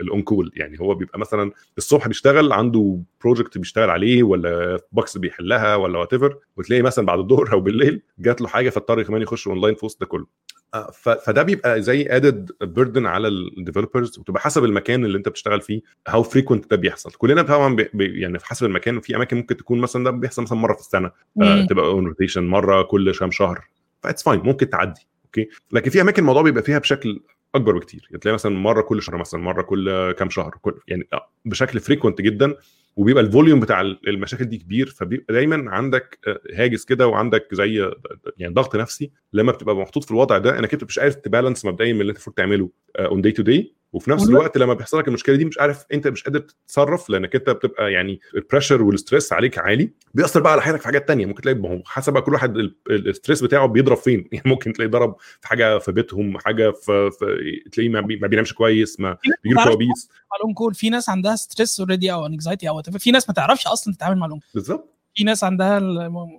ال 0.00 0.22
on-call 0.22 0.52
يعني 0.56 0.80
هو 0.80 0.94
بيبقى 0.94 1.18
مثلا 1.18 1.52
الصبح 1.78 2.08
بيشتغل 2.08 2.52
عنده 2.52 3.00
project 3.20 3.58
بيشتغل 3.58 3.90
عليه 3.90 4.22
ولا 4.22 4.80
bugs 4.92 5.18
بيحلها 5.18 5.76
ولا 5.76 5.98
whatever 5.98 6.38
وتلاقي 6.56 6.82
مثلا 6.82 7.06
بعد 7.06 7.18
الظهر 7.18 7.52
أو 7.52 7.60
بالليل 7.60 8.02
جات 8.18 8.40
له 8.40 8.48
حاجة 8.48 8.70
فاضطر 8.70 9.02
كمان 9.02 9.22
يخش 9.22 9.48
اونلاين 9.48 9.74
في 9.74 9.84
وسط 9.86 10.00
ده 10.00 10.06
كله. 10.06 10.26
فده 11.02 11.42
بيبقى 11.42 11.82
زي 11.82 12.06
added 12.10 12.50
burden 12.62 13.06
على 13.06 13.28
ال 13.28 13.36
developers 13.36 14.18
وتبقى 14.18 14.40
حسب 14.42 14.64
المكان 14.64 15.04
اللي 15.04 15.18
انت 15.18 15.28
بتشتغل 15.28 15.60
فيه 15.60 15.80
how 16.08 16.22
frequent 16.22 16.70
ده 16.70 16.76
بيحصل. 16.76 17.10
كلنا 17.12 17.42
طبعا 17.42 17.76
بي 17.94 18.20
يعني 18.20 18.38
في 18.38 18.46
حسب 18.46 18.66
المكان 18.66 19.00
في 19.00 19.16
أماكن 19.16 19.36
ممكن 19.36 19.56
تكون 19.56 19.78
مثلا 19.78 20.04
ده 20.04 20.10
بيحصل 20.10 20.42
مثلا 20.42 20.58
مرة 20.58 20.74
في 20.74 20.80
السنة 20.80 21.10
آه 21.42 21.64
تبقى 21.66 21.84
on 21.86 22.06
rotation 22.06 22.44
مرة 22.46 22.82
كل 22.82 23.12
كام 23.14 23.30
شهر 23.30 23.68
ف 24.02 24.06
it's 24.06 24.22
fine 24.22 24.40
ممكن 24.40 24.70
تعدي 24.70 25.06
okay 25.24 25.48
لكن 25.72 25.90
في 25.90 26.00
أماكن 26.00 26.22
الموضوع 26.22 26.42
بيبقى 26.42 26.62
فيها 26.62 26.78
بشكل 26.78 27.20
أكبر 27.54 27.78
بكتير 27.78 28.08
تلاقي 28.20 28.34
مثلا 28.34 28.56
مرة 28.58 28.82
كل 28.82 29.02
شهر 29.02 29.16
مثلا 29.16 29.40
مرة 29.40 29.62
كل 29.62 30.12
كام 30.12 30.30
شهر 30.30 30.54
كل 30.62 30.74
يعني 30.88 31.08
بشكل 31.44 31.80
frequent 31.80 32.20
جدا 32.20 32.54
وبيبقى 33.00 33.22
ال 33.22 33.27
volume 33.27 33.60
بتاع 33.60 33.80
المشاكل 33.80 34.44
دي 34.44 34.58
كبير 34.58 34.86
فبيبقى 34.86 35.34
دايما 35.34 35.70
عندك 35.70 36.18
هاجس 36.54 36.84
كده 36.84 37.06
وعندك 37.08 37.48
زي 37.52 37.90
يعني 38.38 38.54
ضغط 38.54 38.76
نفسي 38.76 39.10
لما 39.32 39.52
بتبقى 39.52 39.76
محطوط 39.76 40.04
في 40.04 40.10
الوضع 40.10 40.38
ده 40.38 40.58
إنك 40.58 40.72
أنت 40.72 40.84
مش 40.84 40.98
عارف 40.98 41.14
ت 41.14 41.20
balance 41.20 41.64
مبدئيا 41.64 41.92
من 41.92 42.00
اللي 42.00 42.10
أنت 42.10 42.16
المفروض 42.18 42.36
تعمله 42.36 42.70
on 42.98 43.20
day 43.20 43.32
to 43.32 43.42
day 43.42 43.74
وفي 43.92 44.10
نفس 44.10 44.28
الوقت 44.28 44.58
لما 44.58 44.74
بيحصل 44.74 44.98
لك 44.98 45.08
المشكلة 45.08 45.36
دي 45.36 45.44
مش 45.44 45.58
عارف 45.58 45.84
أنت 45.92 46.08
مش 46.08 46.22
قادر 46.24 46.38
تتصرف 46.38 47.10
لأنك 47.10 47.34
أنت 47.34 47.50
بتبقى 47.50 47.92
يعني 47.92 48.20
ال 48.34 48.39
pressure 48.39 48.82
وال 48.82 48.94
stress 48.94 49.32
عليك 49.32 49.58
عالي. 49.58 49.90
بيأثر 50.14 50.40
بقى 50.40 50.52
على 50.52 50.62
حياتك 50.62 50.80
في 50.80 50.86
حاجات 50.86 51.08
تانية. 51.08 51.26
ممكن 51.26 51.42
تلاقي 51.42 51.58
هو 51.58 51.82
حسب 51.86 52.12
بقى 52.12 52.22
كل 52.22 52.32
واحد 52.32 52.56
ال- 52.56 52.76
ال- 52.90 53.08
ال 53.08 53.13
stress 53.13 53.42
بتاعه 53.42 53.66
بيضرب 53.66 53.96
فين. 53.96 54.28
يعني 54.32 54.50
ممكن 54.50 54.72
تلاقي 54.72 54.88
ضرب 54.88 55.16
في 55.40 55.48
حاجة 55.48 55.78
في 55.78 55.92
بيتهم 55.92 56.38
حاجة 56.38 56.70
في, 56.70 57.10
في 57.10 57.62
تلاقيه 57.72 57.88
ما, 57.90 58.00
بي... 58.00 58.16
ما 58.16 58.26
بينامش 58.26 58.52
كويس 58.52 59.00
ما 59.00 59.16
بيجيله 59.44 59.64
كوابيس 59.64 60.08
مع 60.32 60.36
ال 60.40 60.54
on-call. 60.54 60.74
في 60.74 60.90
ناس 60.90 61.08
عندها 61.08 61.36
stress 61.36 61.80
already 61.80 62.12
أو 62.12 62.26
anxiety 62.26 62.68
أو. 62.68 62.82
في 62.82 63.10
ناس 63.10 63.28
ما 63.28 63.34
تعرفش 63.34 63.66
أصلا 63.66 63.94
تتعامل 63.94 64.18
مع 64.18 64.26
ال 64.26 64.31
on 64.31 64.40
بالظبط. 64.54 64.96
في 65.14 65.24
ناس 65.24 65.44
عندها 65.44 65.80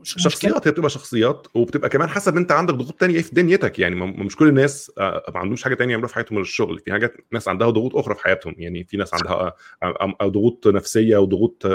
شخصيات 0.03 0.67
هي 0.67 0.71
بتبقى 0.71 0.89
شخصيات 0.89 1.47
وبتبقى 1.55 1.89
كمان 1.89 2.09
حسب 2.09 2.37
أنت 2.37 2.51
عندك 2.51 2.73
ضغوط 2.73 2.93
تانية 2.99 3.15
إيه 3.15 3.21
في 3.21 3.35
دنيتك. 3.35 3.79
يعني 3.79 3.95
مش 3.95 4.35
كل 4.35 4.47
الناس 4.47 4.91
آه، 4.97 5.23
ما 5.33 5.39
عندهمش 5.39 5.63
حاجة 5.63 5.73
تانية 5.75 5.91
يعملوها 5.91 6.07
في 6.09 6.15
حياتهم 6.15 6.35
غير 6.37 6.45
الشغل. 6.45 6.79
في 6.79 6.91
حاجات 6.91 7.13
ناس 7.31 7.47
عندها 7.47 7.69
ضغوط 7.69 7.95
أخرى 7.95 8.15
في 8.15 8.23
حياتهم. 8.23 8.55
يعني 8.57 8.83
في 8.83 8.97
ناس 8.97 9.13
عندها 9.13 9.53
آه، 9.83 10.15
آه، 10.21 10.27
ضغوط 10.27 10.67
نفسية 10.67 11.17
وضغوط 11.17 11.67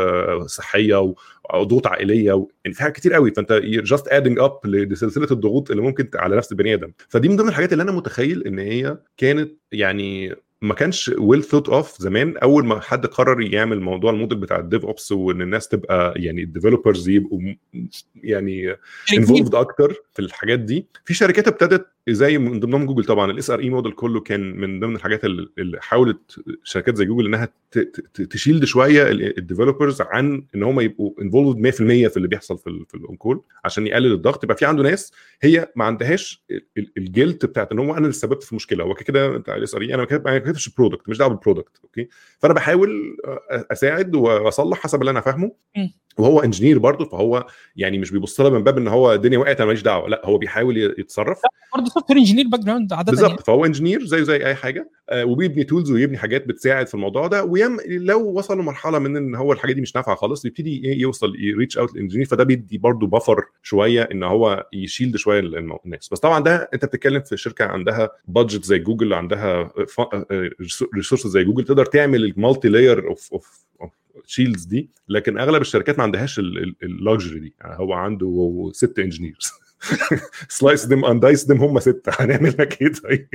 صحية 0.46 1.00
و- 1.00 1.14
أو 1.54 1.64
ضغوط 1.64 1.86
عائلية 1.86 2.32
و... 2.32 2.48
يعني 2.64 2.74
في 2.74 2.82
حاجات 2.82 2.96
كتير 2.96 3.12
قوي. 3.14 3.30
فأنت 3.30 3.52
just 3.62 4.08
adding 4.08 4.38
up 4.38 4.58
لسلسلة 4.64 5.28
الضغوط 5.30 5.70
اللي 5.70 5.82
ممكن 5.82 6.10
على 6.14 6.36
نفس 6.36 6.52
البني 6.52 6.74
آدم. 6.74 6.92
فدي 7.08 7.28
من 7.28 7.36
ضمن 7.36 7.48
الحاجات 7.48 7.72
اللي 7.72 7.82
أنا 7.82 7.92
متخيل 7.92 8.42
إن 8.46 8.58
هي 8.58 8.98
كانت 9.16 9.52
يعني 9.72 10.36
ما 10.62 10.74
كانش 10.74 11.10
well 11.18 11.44
thought 11.44 11.68
of 11.68 11.98
زمان. 12.00 12.36
أول 12.36 12.66
ما 12.66 12.80
حد 12.80 13.06
قرر 13.06 13.40
يعمل 13.42 13.80
موضوع 13.80 14.10
الموديل 14.10 14.38
بتاع 14.38 14.58
ال 14.58 14.84
DevOps 14.84 15.12
وإن 15.12 15.42
الناس 15.42 15.68
تبقى 15.68 16.12
يعني 16.16 16.42
ال 16.42 16.48
developers 16.48 17.08
يبقوا 17.08 17.40
يعني 18.14 18.76
involved 19.18 19.54
أكتر 19.54 19.94
في 20.12 20.22
الحاجات 20.22 20.58
دي 20.58 20.86
في 21.04 21.14
شركات 21.14 21.48
ابتدت 21.48 21.86
زي 22.08 22.38
من 22.38 22.60
ضمنهم 22.60 22.86
جوجل 22.86 23.04
طبعا. 23.04 23.30
ال 23.30 23.50
SRE 23.50 23.60
model 23.60 23.92
كله 23.92 24.20
كان 24.20 24.56
من 24.56 24.80
ضمن 24.80 24.96
الحاجات 24.96 25.24
اللي 25.24 25.78
حاولت 25.80 26.40
شركات 26.62 26.96
زي 26.96 27.04
جوجل 27.04 27.26
إنها 27.26 27.48
ت 28.30 28.35
shield 28.35 28.64
شوية 28.64 29.10
ال 29.10 29.18
developers 29.18 30.00
عن 30.00 30.42
إن 30.54 30.62
هم 30.62 30.80
يبقوا 30.80 31.12
involved 31.22 31.58
100% 31.60 32.08
في 32.08 32.16
اللي 32.16 32.28
بيحصل 32.28 32.58
في 32.58 32.84
في 32.88 32.94
ال 32.94 33.16
on-call 33.16 33.42
عشان 33.64 33.86
يقلل 33.86 34.12
الضغط. 34.12 34.44
يبقى 34.44 34.56
في 34.56 34.64
عنده 34.66 34.82
ناس 34.82 35.12
هي 35.42 35.72
ما 35.76 35.84
عندهاش 35.84 36.44
ال 36.98 37.06
guilt 37.06 37.46
بتاعت 37.46 37.72
إن 37.72 37.78
هو 37.78 37.90
أنا 37.92 37.98
اللي 37.98 38.12
سببت 38.12 38.42
في 38.42 38.52
المشكلة 38.52 38.84
هو 38.84 38.94
كده 38.94 39.28
بتاع 39.28 39.56
ال 39.56 39.74
SRE 39.74 39.88
أنا 39.94 39.96
ما 39.96 40.04
كتب- 40.04 40.24
ما 40.28 40.38
كتبتش 40.38 40.66
ال 40.68 40.73
product 40.73 41.08
مش 41.08 41.18
دعوة 41.18 41.30
بال 41.30 41.41
product 41.41 41.80
okay 41.84 42.08
فأنا 42.38 42.54
بحاول 42.54 43.16
أساعد 43.50 44.14
وأصلح 44.14 44.78
حسب 44.78 45.00
اللي 45.00 45.10
أنا 45.10 45.20
فاهمه. 45.20 45.52
وهو 46.18 46.40
engineer 46.40 46.78
برضه 46.78 47.04
فهو 47.04 47.46
يعني 47.76 47.98
مش 47.98 48.10
بيبص 48.10 48.40
لها 48.40 48.50
من 48.50 48.64
باب 48.64 48.78
إن 48.78 48.88
هو 48.88 49.12
الدنيا 49.14 49.38
وقعت 49.38 49.56
أنا 49.56 49.66
ماليش 49.66 49.82
دعوة 49.82 50.08
لأ 50.08 50.22
هو 50.24 50.38
بيحاول 50.38 50.76
يتصرف 50.98 51.40
برضه 51.74 51.90
software 51.90 52.18
engineer 52.18 52.48
background 52.48 52.92
عادة 52.92 53.12
يعني. 53.12 53.22
بالظبط 53.22 53.46
فهو 53.46 53.64
engineer 53.64 54.04
زيه 54.04 54.22
زي 54.22 54.46
أي 54.46 54.54
حاجة 54.54 54.90
آه، 55.10 55.24
وبيبني 55.24 55.64
tools 55.64 55.90
ويبني 55.90 56.18
حاجات 56.18 56.46
بتساعد 56.46 56.86
في 56.86 56.94
الموضوع 56.94 57.26
ده 57.26 57.44
ويم 57.44 57.76
لو 57.86 58.20
وصل 58.20 58.58
لمرحلة 58.58 58.98
من 58.98 59.16
إن 59.16 59.34
هو 59.34 59.52
الحاجة 59.52 59.72
دي 59.72 59.80
مش 59.80 59.96
نافعة 59.96 60.14
خالص 60.14 60.44
يبتدي 60.44 60.84
إيه 60.84 61.00
يوصل 61.00 61.36
ي 61.38 61.45
reach 61.45 61.78
out 61.78 61.94
لل 61.94 62.01
engineer 62.01 62.26
فده 62.26 62.44
بيدي 62.44 62.78
برضه 62.78 63.06
buffer 63.06 63.44
شوية 63.62 64.02
إن 64.12 64.22
هو 64.22 64.66
ي 64.72 64.79
shield 64.79 65.16
شوية 65.16 65.40
الناس 65.40 66.08
بس 66.12 66.20
طبعا 66.20 66.40
ده 66.40 66.70
أنت 66.74 66.84
بتتكلم 66.84 67.20
في 67.20 67.36
شركة 67.36 67.64
عندها 67.64 68.10
budget 68.28 68.64
زي 68.64 68.78
جوجل 68.78 69.12
عندها 69.12 69.70
resources 70.94 71.30
زي 71.30 71.44
جوجل 71.44 71.64
تقدر 71.64 71.86
تعمل 71.86 72.24
ال 72.24 72.68
multi-layer 72.68 73.08
of 73.08 73.65
shields 74.26 74.64
دي 74.64 74.90
لكن 75.08 75.38
أغلب 75.38 75.60
الشركات 75.60 75.98
ما 75.98 76.04
عندهاش 76.04 76.38
ال 76.82 76.91
luxury 76.91 77.40
دي. 77.40 77.54
يعني 77.60 77.78
هو 77.78 77.92
عنده 77.92 78.70
ست 78.74 78.98
engineers 78.98 79.50
slice 80.48 80.84
them 80.84 81.04
and 81.04 81.21
dice 81.21 81.44
them 81.44 81.60
هم 81.62 81.80
ستة. 81.80 82.12
هنعمل 82.20 82.54
لك 82.58 82.82
إيه 82.82 82.92
طيب؟ 82.92 83.28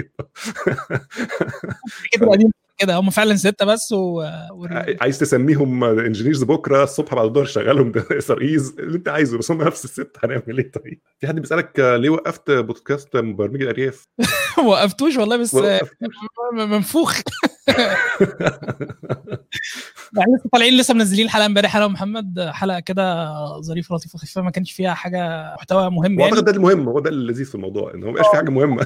كده 2.78 2.96
هم 2.96 3.10
فعلا 3.10 3.36
ستة 3.36 3.66
بس 3.66 3.92
و... 3.92 4.22
و... 4.52 4.68
عايز 5.02 5.20
تسميهم 5.20 5.84
engineers 5.84 6.44
بكرة 6.44 6.84
الصبح 6.84 7.16
بعد 7.16 7.38
الظهر 7.38 7.72
REs 8.30 8.76
اللي 8.80 8.98
انت 8.98 9.10
عايزه 9.10 9.38
بس 9.38 9.52
هم 9.52 9.62
نفس 9.62 9.86
الست 9.86 10.18
هنعمل 10.24 10.58
إيه؟ 10.58 10.72
طيب. 10.72 11.02
في 11.20 11.28
حد 11.28 11.40
بيسألك 11.40 11.80
ليه 11.80 12.10
وقفت 12.10 12.52
بودكاست 12.52 13.18
مبرمجي 13.18 13.64
الأرياف؟ 13.64 14.08
وقفتوش 14.68 15.18
والله 15.18 15.38
بس 15.38 15.56
منفوخ. 16.54 17.22
يعني 20.18 20.34
لسه 20.36 20.50
طالعين 20.54 20.78
لسه 20.78 20.94
منزلين 20.94 21.30
حلقة 21.30 21.46
امبارح 21.46 21.76
أنا 21.76 21.86
ومحمد 21.86 22.40
حلقة 22.54 22.80
كده 22.80 23.34
ظريفة 23.60 23.96
لطيفة 23.96 24.20
خفيفه 24.20 24.42
ما 24.42 24.52
كانش 24.52 24.72
فيها 24.72 24.94
حاجة 24.94 25.54
محتوى 25.56 25.90
مهم 25.90 26.20
يعني. 26.20 26.32
وأعتقد 26.32 26.46
ده 26.46 26.52
المهم 26.52 26.88
هو 26.90 27.00
ده 27.00 27.10
اللذيذ 27.10 27.46
في 27.46 27.56
الموضوع 27.56 27.94
إن 27.94 28.04
هو 28.04 28.12
ما 28.12 28.24
في 28.24 28.38
حاجة 28.38 28.50
مهمة. 28.50 28.86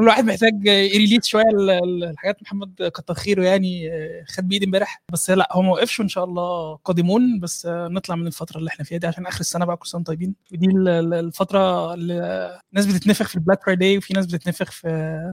الواحد 0.00 0.24
محتاج 0.24 0.66
ي 0.66 0.74
relate 0.74 1.24
شوية 1.24 1.44
ال- 1.54 1.70
ال- 1.70 2.04
الحاجات 2.04 2.42
محمد 2.42 2.90
كتر 3.04 3.14
خيره 3.14 3.44
يعني 3.44 3.90
خد 4.28 4.48
بإيدي 4.48 4.66
امبارح. 4.66 5.02
بس 5.12 5.30
لا 5.30 5.48
هو 5.52 5.62
ما 5.62 5.70
وقفش 5.70 6.00
وإن 6.00 6.08
شاء 6.08 6.24
الله 6.24 6.76
قادمون. 6.76 7.40
بس 7.40 7.66
نطلع 7.70 8.16
من 8.16 8.26
الفترة 8.26 8.58
اللي 8.58 8.68
إحنا 8.68 8.84
فيها 8.84 8.98
دي 8.98 9.06
عشان 9.06 9.26
آخر 9.26 9.40
السنة 9.40 9.64
بقى 9.64 9.76
كل 9.76 9.86
سنه 9.88 10.02
طيبين. 10.04 10.34
ودي 10.52 10.66
ال- 10.66 10.88
ال- 10.88 11.14
الفترة 11.14 11.94
اللي 11.94 12.60
ناس 12.72 12.86
بتتنفخ 12.86 13.28
في 13.28 13.34
ال 13.34 13.39
Black 13.39 13.62
Friday 13.64 13.98
وفي 13.98 14.14
ناس 14.14 14.26
بتتنفخ 14.26 14.70
في 14.70 14.88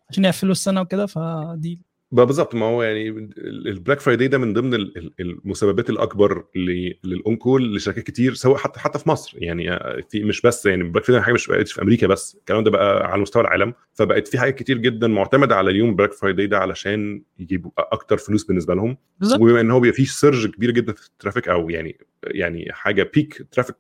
عشان 0.10 0.26
يقفلوا 0.26 0.52
السنة 0.52 0.82
وكده. 0.82 1.06
فدي 1.06 1.82
بالظبط. 2.12 2.56
ما 2.56 2.66
هو 2.66 2.84
يعني 2.84 3.10
ال 3.38 3.48
Black 3.48 4.00
Friday 4.00 4.28
ده 4.28 4.38
من 4.38 4.54
ضمن 4.54 4.74
ال- 4.74 4.98
ال- 4.98 5.14
المسببات 5.20 5.90
الأكبر 5.90 6.46
ل- 6.56 6.94
لل 7.04 7.36
on-call 7.36 7.76
لشركات 7.76 8.04
كتير 8.04 8.34
سواء 8.34 8.58
حتى 8.58 8.80
حتى 8.80 9.00
في 9.00 9.10
مصر. 9.10 9.38
يعني 9.44 9.80
في 10.10 10.24
مش 10.24 10.42
بس 10.42 10.66
يعني 10.66 10.82
ال 10.84 10.87
Black 10.87 11.04
Friday 11.04 11.24
حاجة 11.26 11.34
مش 11.34 11.48
بقتش 11.48 11.74
في 11.74 11.82
أمريكا 11.82 12.08
بس. 12.08 12.36
الكلام 12.40 12.64
ده 12.64 12.72
بقى 12.72 13.12
على 13.12 13.22
مستوى 13.22 13.42
العالم. 13.44 13.74
فبقت 13.94 14.28
في 14.28 14.40
حاجات 14.40 14.56
كتير 14.56 14.78
جدا 14.78 15.08
معتمدة 15.08 15.56
على 15.56 15.70
اليوم 15.72 15.96
Black 15.96 16.14
Friday 16.14 16.48
ده 16.48 16.58
علشان 16.58 17.22
يجيبوا 17.40 17.72
أكتر 17.78 18.18
فلوس 18.18 18.44
بالنسبة 18.44 18.76
لهم. 18.76 18.98
بالظبط. 19.20 19.42
وبما 19.42 19.62
إن 19.62 19.72
هو 19.72 19.80
بيبقى 19.80 19.96
فيه 19.98 20.06
surge 20.06 20.48
كبير 20.48 20.72
جدا 20.72 20.94
في 20.94 21.08
ال 21.08 21.13
traffic 21.13 21.50
أو 21.50 21.70
يعني 21.70 21.98
يعني 22.24 22.68
حاجة 22.72 23.10
peak 23.14 23.48
traffic 23.52 23.76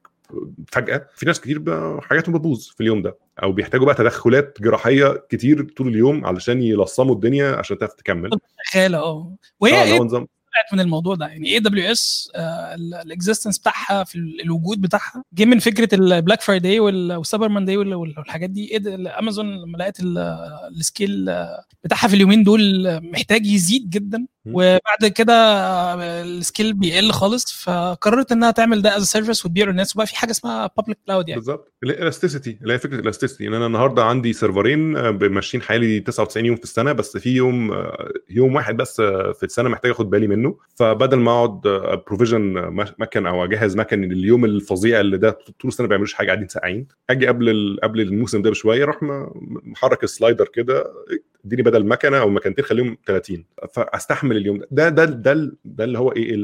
فجأة 0.71 1.07
في 1.15 1.25
ناس 1.25 1.41
كتير 1.41 1.61
حاجاتهم 2.01 2.35
بتبوظ 2.35 2.67
في 2.67 2.81
اليوم 2.81 3.01
ده. 3.01 3.17
أو 3.43 3.51
بيحتاجوا 3.51 3.85
بقى 3.85 3.95
تدخلات 3.95 4.57
جراحية 4.61 5.25
كتير 5.29 5.63
طول 5.77 5.87
اليوم 5.87 6.25
علشان 6.25 6.61
يلصموا 6.63 7.15
الدنيا 7.15 7.55
عشان 7.55 7.77
تعرف 7.77 7.93
تكمل. 7.93 8.29
خيالة 8.71 8.97
آه 8.97 9.35
وهي 9.59 9.99
هو 9.99 10.03
نظام 10.05 10.27
طلعت 10.53 10.73
من 10.73 10.79
الموضوع 10.79 11.15
ده؟ 11.15 11.27
يعني 11.27 11.53
AWS 11.53 12.31
ال 12.35 12.47
existence 12.47 13.59
بتاعها 13.59 14.03
في 14.03 14.15
ال- 14.15 14.41
الوجود 14.41 14.81
بتاعها. 14.81 15.23
جه 15.33 15.45
من 15.45 15.59
فكرة 15.59 15.95
ال 15.95 16.03
Black 16.03 16.41
Friday 16.41 16.79
وال 16.79 16.99
Cyber 16.99 17.49
Monday 17.49 17.77
وال- 17.77 17.93
وال- 17.93 18.13
والحاجات 18.19 18.49
دي. 18.49 18.71
إيه 18.71 19.19
امازون 19.19 19.61
لما 19.61 19.77
لقت 19.77 19.99
ال- 19.99 20.17
ال 20.77 20.85
scale 20.85 21.25
بتاعها 21.83 22.07
في 22.07 22.13
اليومين 22.13 22.43
دول 22.43 22.61
محتاج 23.11 23.45
يزيد 23.45 23.89
جدا. 23.89 24.25
وبعد 24.45 25.11
كده 25.15 25.33
ال 26.23 26.31
scale 26.31 26.73
بيقل 26.73 27.11
خالص 27.11 27.63
فقررت 27.63 28.31
إنها 28.31 28.51
تعمل 28.51 28.81
ده 28.81 28.97
as 28.97 29.03
a 29.03 29.08
service 29.08 29.45
وتبيع 29.45 29.65
للناس 29.65 29.95
وبقى 29.95 30.07
في 30.07 30.15
حاجة 30.15 30.31
اسمها 30.31 30.69
public 30.77 30.97
cloud 31.05 31.29
يعني. 31.29 31.39
بالظبط. 31.39 31.73
ال 31.83 31.90
elasticity 31.90 32.57
اللي 32.61 32.73
هي 32.73 32.79
فكرة 32.79 32.99
ال 32.99 33.04
elasticity 33.04 33.47
ان 33.47 33.53
أنا 33.53 33.65
النهارده 33.65 34.03
عندي 34.03 34.33
سيرفرين 34.33 34.97
آه، 34.97 35.11
ماشيين 35.11 35.63
حوالي 35.63 35.99
99 35.99 36.45
يوم 36.45 36.55
في 36.55 36.63
السنة 36.63 36.91
بس 36.91 37.17
في 37.17 37.29
يوم 37.29 37.71
آه، 37.71 38.11
يوم 38.29 38.55
واحد 38.55 38.77
بس 38.77 38.99
آه، 38.99 39.31
في 39.31 39.43
السنة 39.43 39.69
محتاج 39.69 39.91
أخد 39.91 40.09
بالي 40.09 40.27
منه. 40.27 40.57
فبدل 40.75 41.17
ما 41.19 41.31
أقعد 41.31 41.61
provision 42.07 42.53
مكن 42.99 43.25
أو 43.25 43.43
أجهز 43.43 43.77
مكن 43.77 44.01
لليوم 44.01 44.45
الفظيع 44.45 44.99
اللي 44.99 45.17
ده 45.17 45.29
طول 45.29 45.69
السنة 45.71 45.85
ما 45.85 45.89
بيعملوش 45.89 46.13
حاجة 46.13 46.27
قاعدين 46.27 46.47
ساقعين. 46.47 46.87
أجي 47.09 47.27
قبل 47.27 47.79
قبل 47.83 48.01
الموسم 48.01 48.41
ده 48.41 48.49
بشوية 48.49 48.83
أروح 48.83 49.03
م- 49.03 49.27
محرك 49.63 50.03
ال 50.03 50.09
slider 50.09 50.45
كده 50.53 50.93
اديني 51.45 51.61
بدل 51.61 51.85
مكنة 51.85 52.17
أو 52.19 52.29
مكنتين 52.29 52.65
خليهم 52.65 52.97
30 53.05 53.45
فأستحمل 53.73 54.37
اليوم 54.37 54.57
ده. 54.71 54.89
ده 54.89 55.05
ده 55.05 55.51
ده, 55.65 55.83
اللي 55.83 55.99
هو 55.99 56.11
إيه 56.11 56.35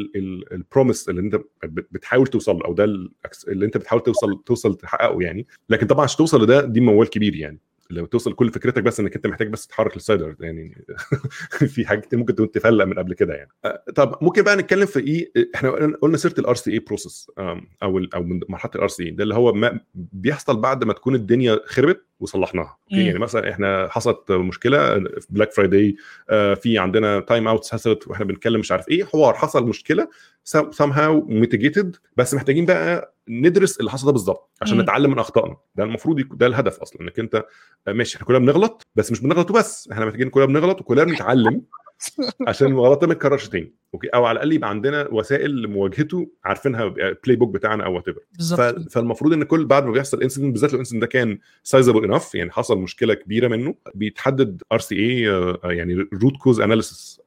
ال 0.52 0.59
promise 0.59 1.10
اللي 1.10 1.22
أنت 1.22 1.36
بت- 1.64 1.88
بتحاول 1.92 2.28
توصل 2.28 2.62
أو 2.62 2.74
ده 2.74 2.84
ال- 2.84 3.12
اللي 3.48 3.66
أنت 3.66 3.78
بتحاول 3.78 4.04
توصل 4.04 4.44
توصل 4.46 4.76
تحققه 4.76 5.22
يعني. 5.22 5.48
لكن 5.70 5.88
طبعا 5.88 6.04
عشان 6.04 6.18
توصل 6.18 6.44
لده 6.44 6.62
دي 6.66 6.80
موال 6.82 7.10
كبير 7.10 7.36
يعني. 7.36 7.60
لو 7.90 8.06
توصل 8.06 8.34
كل 8.34 8.50
فكرتك 8.52 8.84
بس 8.84 9.00
إنك 9.00 9.16
أنت 9.16 9.28
محتاج 9.28 9.48
بس 9.50 9.68
تتحرك 9.68 9.96
ال 9.96 10.01
slider 10.01 10.36
يعني 10.40 10.86
في 11.74 11.86
حاجات 11.86 12.16
ممكن 12.16 12.36
تكون 12.36 12.52
تفلق 12.52 12.86
من 12.86 12.94
قبل 13.00 13.14
كده 13.14 13.34
يعني. 13.34 13.50
أه، 13.66 13.84
طب 13.96 14.16
ممكن 14.22 14.42
بقى 14.42 14.56
نتكلم 14.56 14.86
في 14.86 15.00
إيه 15.00 15.32
إحنا 15.56 15.70
قلنا- 16.02 16.18
سيرة 16.18 16.34
ال 16.40 16.56
RCA 16.56 16.72
process 16.74 17.32
أو 17.84 17.98
ال- 17.98 18.16
أو 18.16 18.24
من 18.24 18.40
مرحلة 18.50 18.72
ال 18.76 18.88
RCA 18.88 19.10
ده 19.12 19.24
اللي 19.24 19.36
هو 19.36 19.54
ما 19.54 19.80
بيحصل 19.96 20.60
بعد 20.62 20.84
ما 20.84 20.94
تكون 20.94 21.16
الدنيا 21.16 21.60
خربت 21.66 22.04
وصلحناها. 22.20 22.78
يعني 22.92 23.20
مثلا 23.20 23.50
إحنا 23.52 23.88
حصلت 23.92 24.32
مشكلة 24.32 25.00
في 25.00 25.28
Black 25.30 25.52
Friday 25.52 25.96
في 26.56 26.78
عندنا 26.78 27.20
timeout 27.20 27.68
حصلت 27.72 28.08
وإحنا 28.08 28.26
بنتكلم 28.26 28.60
مش 28.60 28.72
عارف 28.72 28.90
إيه 28.90 29.04
حوار 29.04 29.34
حصل 29.34 29.68
مشكلة 29.68 30.08
somehow 30.44 30.92
mitigated 30.92 31.96
بس 32.18 32.34
محتاجين 32.34 32.66
بقى 32.66 33.17
ندرس 33.30 33.80
اللي 33.80 33.92
حصل 33.92 34.06
ده 34.06 34.12
بالظبط 34.12 34.50
عشان. 34.62 34.82
نتعلم 34.82 35.12
من 35.12 35.20
أخطائنا 35.20 35.58
ده 35.76 35.84
المفروض 35.84 36.20
يكون- 36.20 36.38
ده 36.38 36.48
الهدف 36.48 36.80
أصلا 36.80 37.02
إنك 37.02 37.20
أنت 37.20 37.46
آه، 37.88 37.92
ماشي 37.94 38.16
إحنا 38.16 38.28
كلنا 38.28 38.40
بنغلط 38.40 38.88
بس 38.96 39.12
مش 39.12 39.22
بنغلط 39.22 39.50
وبس 39.52 39.90
إحنا 39.92 40.06
محتاجين 40.06 40.30
كلنا 40.30 40.46
بنغلط 40.46 40.82
وكلنا 40.82 41.04
بنتعلم 41.04 41.62
عشان 42.48 42.68
الغلط 42.68 43.02
ده 43.02 43.08
ما 43.08 43.14
يتكررش 43.14 43.48
تاني 43.50 43.74
okay؟ 43.94 44.08
أو 44.08 44.26
على 44.26 44.36
الأقل 44.36 44.54
يبقى 44.54 44.70
عندنا 44.70 45.08
وسائل 45.12 45.62
لمواجهته 45.62 46.32
عارفينها 46.44 46.88
playbook 46.88 47.54
بتاعنا 47.54 47.86
أو 47.86 47.96
وات 47.96 48.04
بالظبط. 48.38 48.90
فالمفروض 48.92 49.34
إن 49.34 49.44
كل 49.44 49.66
بعد 49.66 49.86
ما 49.86 49.92
بيحصل 49.92 50.22
incident 50.22 50.52
بالذات 50.52 50.70
لو 50.72 50.76
ال 50.76 50.79
incident 50.79 51.02
ده 51.02 51.08
كان 51.08 51.40
sizable 51.64 52.04
enough 52.04 52.36
يعني 52.36 52.52
حصل 52.52 52.78
مشكلة 52.78 53.14
كبيرة 53.14 53.48
منه 53.48 53.76
بيتحدد 53.96 54.62
RCA 54.72 55.22
يعني 55.78 56.08
root 56.24 56.38
cause 56.38 56.60
analysis 56.62 57.22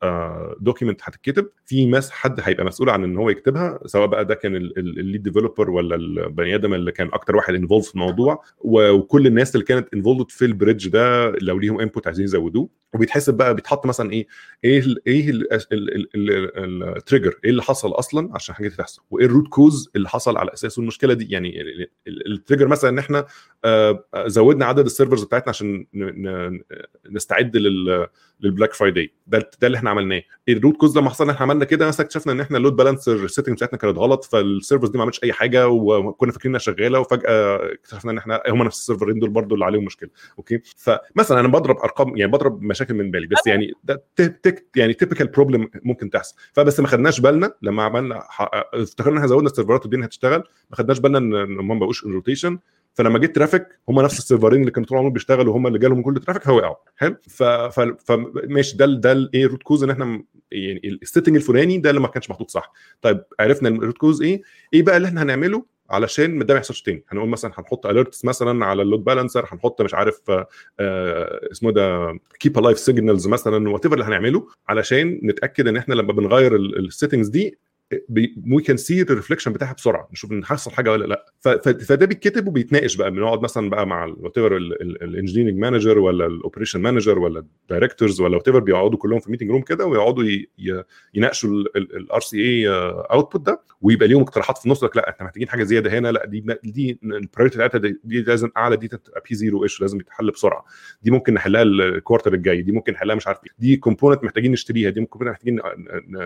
document 0.60 1.00
هتتكتب. 1.04 1.48
في 1.66 1.86
مس 1.86 2.10
حد 2.10 2.40
هيبقى 2.42 2.64
مسؤول 2.64 2.90
عن 2.90 3.04
إن 3.04 3.16
هو 3.16 3.30
يكتبها 3.30 3.78
سواء 3.86 4.06
بقى 4.06 4.24
ده 4.24 4.34
كان 4.34 4.56
ال 4.56 4.69
lead 4.69 5.22
developer 5.22 5.70
ولا 5.70 5.94
البني 5.96 6.54
آدم 6.54 6.74
اللي 6.74 6.92
كان 6.92 7.08
أكتر 7.12 7.36
واحد 7.36 7.54
involved 7.54 7.82
في 7.84 7.94
الموضوع. 7.94 8.42
وكل 8.60 9.26
الناس 9.26 9.54
اللي 9.54 9.66
كانت 9.66 9.88
involved 9.94 10.30
في 10.30 10.44
ال 10.44 10.50
bridge 10.50 10.88
ده 10.88 11.30
لو 11.30 11.58
ليهم 11.58 11.80
input 11.80 12.06
عايزين 12.06 12.24
يزودوه. 12.24 12.68
وبيتحسب 12.94 13.36
بقى 13.36 13.54
بيتحط 13.54 13.86
مثلا 13.86 14.12
إيه 14.12 14.26
إيه 14.64 14.82
إيه 15.06 15.30
ال 16.64 16.73
trigger 16.73 17.38
إيه 17.44 17.50
اللي 17.50 17.62
حصل 17.62 17.90
أصلا 17.90 18.30
عشان 18.34 18.54
حاجة 18.54 18.68
تحصل؟ 18.68 19.02
وإيه 19.10 19.26
ال 19.26 19.31
root 19.31 19.48
cause 19.48 19.90
اللي 19.96 20.08
حصل 20.08 20.36
على 20.36 20.52
أساسه 20.54 20.80
المشكلة 20.82 21.14
دي؟ 21.14 21.32
يعني 21.32 21.62
ال 22.06 22.14
trigger 22.14 22.68
مثلا 22.68 22.90
إن 22.90 22.98
إحنا 22.98 23.26
زودنا 24.26 24.64
عدد 24.64 24.84
ال 24.84 24.89
servers 24.89 25.24
بتاعتنا 25.24 25.48
عشان 25.48 25.86
نستعد 27.10 27.56
لل 28.40 28.49
Black 28.49 28.72
Friday 28.72 29.12
ده 29.26 29.38
ده 29.60 29.66
اللي 29.66 29.78
إحنا 29.78 29.90
عملناه. 29.90 30.22
ال 30.48 30.54
root 30.54 30.76
cause 30.76 30.98
لما 30.98 31.10
حصل 31.10 31.30
إحنا 31.30 31.42
عملنا 31.42 31.64
كده 31.64 31.86
مثلا 31.88 32.06
اكتشفنا 32.06 32.32
إن 32.32 32.40
إحنا 32.40 32.56
ال 32.58 32.62
load 32.62 32.76
balancer 32.76 33.14
ال 33.24 33.28
setting 33.28 33.56
بتاعتنا 33.56 33.78
كانت 33.78 33.98
غلط 33.98 34.24
فال 34.24 34.39
servers 34.39 34.90
دي 34.90 34.98
ما 34.98 35.02
عملتش 35.02 35.24
أي 35.24 35.32
حاجة 35.32 35.68
وكنا 35.68 36.32
فاكرين 36.32 36.50
انها 36.50 36.58
شغالة 36.58 37.00
وفجأة 37.00 37.72
اكتشفنا 37.72 38.12
إن 38.12 38.18
إحنا 38.18 38.42
هم 38.48 38.62
نفس 38.62 38.78
السيرفرين 38.78 39.18
دول 39.18 39.30
برضو 39.30 39.54
اللي 39.54 39.64
عليهم 39.64 39.84
مشكلة. 39.84 40.10
okay؟ 40.38 40.60
فمثلا 40.76 41.40
أنا 41.40 41.48
بضرب 41.48 41.78
أرقام 41.78 42.16
يعني 42.16 42.32
بضرب 42.32 42.62
مشاكل 42.62 42.94
من 42.94 43.10
بالي 43.10 43.26
بس 43.26 43.46
يعني 43.46 43.72
ده 43.84 44.04
تك 44.16 44.66
يعني 44.76 44.94
typical 44.94 45.26
problem 45.26 45.68
ممكن 45.82 46.10
تحصل. 46.10 46.36
فبس 46.52 46.80
ما 46.80 46.86
خدناش 46.88 47.20
بالنا 47.20 47.54
لما 47.62 47.82
عملنا 47.82 48.22
افتكرنا 48.74 49.16
إحنا 49.16 49.26
زودنا 49.28 49.48
السيرفرات 49.50 49.82
والدنيا 49.82 50.06
هتشتغل 50.06 50.42
ما 50.70 50.76
خدناش 50.76 50.98
بالنا 50.98 51.18
ان 51.18 51.58
هم 51.58 51.68
ما 51.68 51.74
بقوش 51.74 52.04
in 52.06 52.12
rotation 52.12 52.58
فلما 52.94 53.18
جيت 53.18 53.34
traffic 53.34 53.66
هم 53.88 54.00
نفس 54.00 54.18
السيرفرين 54.18 54.60
اللي 54.60 54.70
كانوا 54.70 54.88
طول 54.88 54.98
عمرهم 54.98 55.12
بيشتغلوا 55.12 55.56
هم 55.56 55.66
اللي 55.66 55.78
جالهم 55.78 56.02
كل 56.02 56.16
ال 56.16 56.19
traffic 56.19 56.42
فوقعوا 56.42 56.74
حلو؟ 56.96 57.16
فماشي 58.04 58.76
ده 58.76 58.86
ده 58.86 59.12
الايه 59.12 59.46
root 59.46 59.62
cause 59.62 59.82
إن 59.84 59.90
إحنا 59.90 60.24
يعني 60.52 60.98
ال 61.02 61.06
setting 61.06 61.36
الفلاني 61.36 61.78
ده 61.78 61.90
اللي 61.90 62.00
ما 62.00 62.08
كانش 62.08 62.30
محطوط 62.30 62.50
صح. 62.50 62.72
طيب 63.02 63.20
عرفنا 63.40 63.68
ال 63.68 63.74
root 63.74 63.98
cause 63.98 64.22
إيه؟ 64.22 64.42
إيه 64.74 64.82
بقى 64.82 64.96
اللي 64.96 65.08
إحنا 65.08 65.22
هنعمله؟ 65.22 65.64
علشان 65.90 66.38
ده 66.46 66.54
ما 66.54 66.58
يحصلش 66.58 66.82
تاني. 66.82 67.04
هنقول 67.08 67.28
مثلا 67.28 67.50
هنحط 67.58 67.86
alerts 67.86 68.24
مثلا 68.24 68.66
على 68.66 68.82
ال 68.82 68.87
load 68.87 69.04
balancer 69.04 69.46
هنحط 69.52 69.82
مش 69.82 69.94
عارف 69.94 70.20
آه 70.30 71.48
اسمه 71.52 71.70
ده 71.72 72.18
keep 72.40 72.58
alive 72.58 72.78
signals 72.78 73.28
مثلا 73.28 73.68
وات 73.70 73.86
اللي 73.86 74.04
هنعمله 74.04 74.48
علشان 74.68 75.20
نتأكد 75.24 75.68
إن 75.68 75.76
إحنا 75.76 75.94
لما 75.94 76.12
بنغير 76.12 76.56
ال 76.56 76.64
settings 76.64 77.28
دي 77.28 77.58
we 78.52 78.62
can 78.62 78.76
see 78.76 79.02
ال 79.02 79.07
reflection 79.07 79.52
بتاعها 79.52 79.72
بسرعة 79.72 80.08
نشوف 80.12 80.32
إن 80.32 80.44
حصل 80.44 80.70
حاجة 80.70 80.92
ولا 80.92 81.04
لأ. 81.06 81.26
فده 81.84 82.06
بيتكتب 82.06 82.48
وبيتناقش 82.48 82.96
بقى 82.96 83.10
بنقعد 83.10 83.42
مثلا 83.42 83.70
بقى 83.70 83.86
مع 83.86 84.04
whatever 84.04 84.38
ال 84.38 84.56
engineering 84.56 85.58
manager 85.58 85.98
ولا 85.98 86.26
ال 86.26 86.32
operation 86.32 86.80
manager 86.80 87.18
ولا 87.18 87.38
ال 87.64 87.70
directors 87.70 88.20
ولا 88.20 88.36
whatever 88.36 88.60
بيقعدوا 88.60 88.98
كلهم 88.98 89.20
في 89.20 89.30
meeting 89.30 89.50
room 89.50 89.62
كده 89.62 89.86
ويقعدوا 89.86 90.24
يناقشوا 91.14 91.50
ال 91.76 92.20
RCA 92.20 92.38
output 92.42 93.46
ده 93.46 93.62
ويبقى 93.82 94.08
ليهم 94.08 94.22
اقتراحات 94.22 94.58
في 94.58 94.66
النص 94.66 94.84
لك 94.84 94.96
لأ 94.96 95.10
إحنا 95.10 95.24
محتاجين 95.26 95.48
حاجة 95.48 95.62
زيادة 95.64 95.98
هنا 95.98 96.12
لأ 96.12 96.26
دي 96.26 96.44
دي 96.64 96.98
ال 97.04 97.10
priority 97.10 97.56
بتاعتها 97.58 97.78
دي, 97.78 98.22
لازم 98.22 98.50
أعلى 98.56 98.76
دي 98.76 98.88
تبقى 98.88 99.22
P 99.28 99.34
zero 99.34 99.62
issue 99.62 99.80
لازم 99.80 100.00
يتحل 100.00 100.30
بسرعة. 100.30 100.64
دي 101.02 101.10
ممكن 101.10 101.34
نحلها 101.34 101.62
ال 101.62 101.71
quarter 101.71 102.34
الجاي 102.34 102.62
دي 102.62 102.72
ممكن 102.72 102.92
نحلها 102.92 103.14
مش 103.16 103.26
عارف 103.26 103.38
دي 103.58 103.76
component 103.76 104.24
محتاجين 104.24 104.52
نشتريها 104.52 104.90
دي 104.90 105.04
component 105.04 105.32
محتاجين 105.34 105.60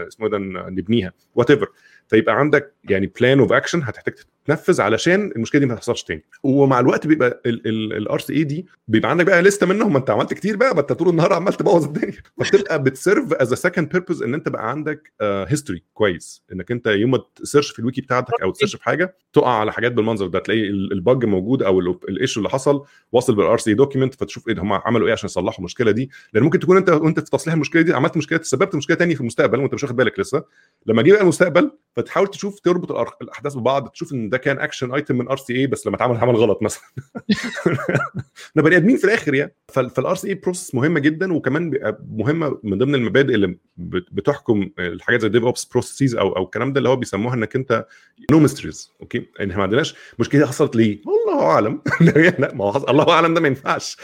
اسمه 0.08 0.28
ده 0.28 0.38
نبنيها. 0.38 1.12
whatever 1.34 1.68
فيبقى 2.08 2.38
عندك 2.38 2.74
يعني 2.90 3.12
plan 3.20 3.40
of 3.40 3.52
action 3.52 3.82
هتحتاج 3.82 4.14
تنفذ 4.44 4.80
علشان 4.80 5.32
المشكلة 5.36 5.60
دي 5.60 5.66
ما 5.66 5.74
تحصلش 5.74 6.02
تاني. 6.02 6.24
ومع 6.42 6.80
الوقت 6.80 7.06
بيبقى 7.06 7.42
ال 7.46 8.18
RCA 8.18 8.44
دي 8.44 8.66
بيبقى 8.88 9.10
عندك 9.10 9.26
بقى 9.26 9.42
لسته 9.42 9.66
منهم 9.66 9.92
ما 9.92 9.98
انت 9.98 10.10
عملت 10.10 10.34
كتير 10.34 10.56
بقى 10.56 10.74
ما 10.74 10.80
انت 10.80 10.92
طول 10.92 11.08
النهار 11.08 11.32
عمال 11.32 11.52
تبوظ 11.52 11.84
الدنيا. 11.84 12.14
فبتبقى 12.38 12.82
بت 12.82 12.97
serve 12.97 13.32
as 13.32 13.52
a 13.52 13.54
second 13.56 13.88
purpose 13.88 14.22
إن 14.22 14.34
أنت 14.34 14.48
بقى 14.48 14.70
عندك 14.70 15.12
history 15.22 15.78
uh, 15.78 15.82
كويس. 15.94 16.42
إنك 16.52 16.70
أنت 16.70 16.86
يوم 16.86 17.10
ما 17.10 17.18
ت 17.36 17.41
search 17.41 17.70
في 17.70 17.78
الويكي 17.78 18.00
بتاعتك 18.00 18.42
أو 18.42 18.50
ت 18.50 18.54
search 18.54 18.76
في 18.76 18.84
حاجة 18.84 19.16
تقع 19.32 19.50
على 19.60 19.72
حاجات 19.72 19.92
بالمنظر 19.92 20.26
ده 20.26 20.38
تلاقي 20.38 20.68
ال 20.70 20.84
bug 20.84 21.24
موجود 21.24 21.62
أو 21.62 21.80
ال 21.80 21.90
issue 21.90 22.40
اللي 22.40 22.50
حصل 22.50 22.84
واصل 23.12 23.34
بال 23.34 23.58
RCA 23.58 23.74
document 23.74 24.14
فتشوف 24.14 24.48
إيه 24.48 24.60
هم 24.60 24.72
عملوا 24.72 25.06
إيه 25.06 25.12
عشان 25.12 25.26
يصلحوا 25.26 25.58
المشكلة 25.58 25.90
دي. 25.90 26.10
لأن 26.32 26.42
ممكن 26.44 26.58
تكون 26.58 26.76
أنت 26.76 26.90
وأنت 26.90 27.20
في 27.20 27.30
تصليح 27.30 27.54
المشكلة 27.54 27.82
دي 27.82 27.92
عملت 27.92 28.16
مشكلة 28.16 28.38
تسببت 28.38 28.74
مشكلة 28.74 28.96
ثانية 28.96 29.14
في 29.14 29.20
المستقبل 29.20 29.60
وأنت 29.60 29.74
مش 29.74 29.82
واخد 29.82 29.96
بالك 29.96 30.20
لسه. 30.20 30.44
لما 30.86 31.02
جه 31.02 31.12
بقى 31.12 31.22
المستقبل 31.22 31.70
فتحاول 31.96 32.28
تشوف 32.28 32.60
تربط 32.60 32.92
الأحداث 33.22 33.54
ببعض 33.54 33.88
تشوف 33.88 34.12
إن 34.12 34.28
ده 34.28 34.38
كان 34.38 34.58
action 34.58 34.94
item 34.94 35.18
من 35.18 35.28
RCA 35.28 35.66
بس 35.66 35.86
لما 35.86 35.96
اتعمل 35.96 36.16
اتعمل 36.16 36.36
غلط 36.36 36.62
مثلا. 36.62 36.82
إحنا 38.50 38.62
بني 38.62 38.76
آدمين 38.76 38.96
في 38.96 39.04
الآخر 39.04 39.34
يعني. 39.34 39.54
فال 39.68 40.14
RCA 40.14 40.28
process 40.28 40.74
مهمه 40.74 41.00
جدا 41.00 41.32
وكمان 41.32 41.94
مهمه 42.10 42.58
من 42.62 42.78
ضمن 42.78 42.94
المبادئ 42.94 43.34
اللي 43.34 43.56
بتحكم 44.12 44.70
الحاجات 44.78 45.20
زي 45.20 45.28
DevOps 45.28 45.64
processes 45.64 46.14
أو 46.16 46.36
أو 46.36 46.44
الكلام 46.44 46.72
ده 46.72 46.78
اللي 46.78 46.88
هو 46.88 46.96
بيسموها 46.96 47.34
إنك 47.34 47.56
أنت 47.56 47.86
no 48.30 48.38
mysteries 48.38 48.92
okay؟ 49.00 49.18
ان 49.18 49.50
إحنا 49.50 49.56
ما 49.56 49.62
عندناش 49.62 49.94
مشكلة 50.18 50.46
حصلت 50.46 50.76
ليه؟ 50.76 51.00
الله 51.06 51.42
أعلم. 51.42 51.82
لا 52.38 52.54
ما 52.54 52.64
هو 52.64 52.84
الله 52.88 53.10
أعلم 53.10 53.34
ده 53.34 53.40
ما 53.40 53.48
ينفعش. 53.48 53.96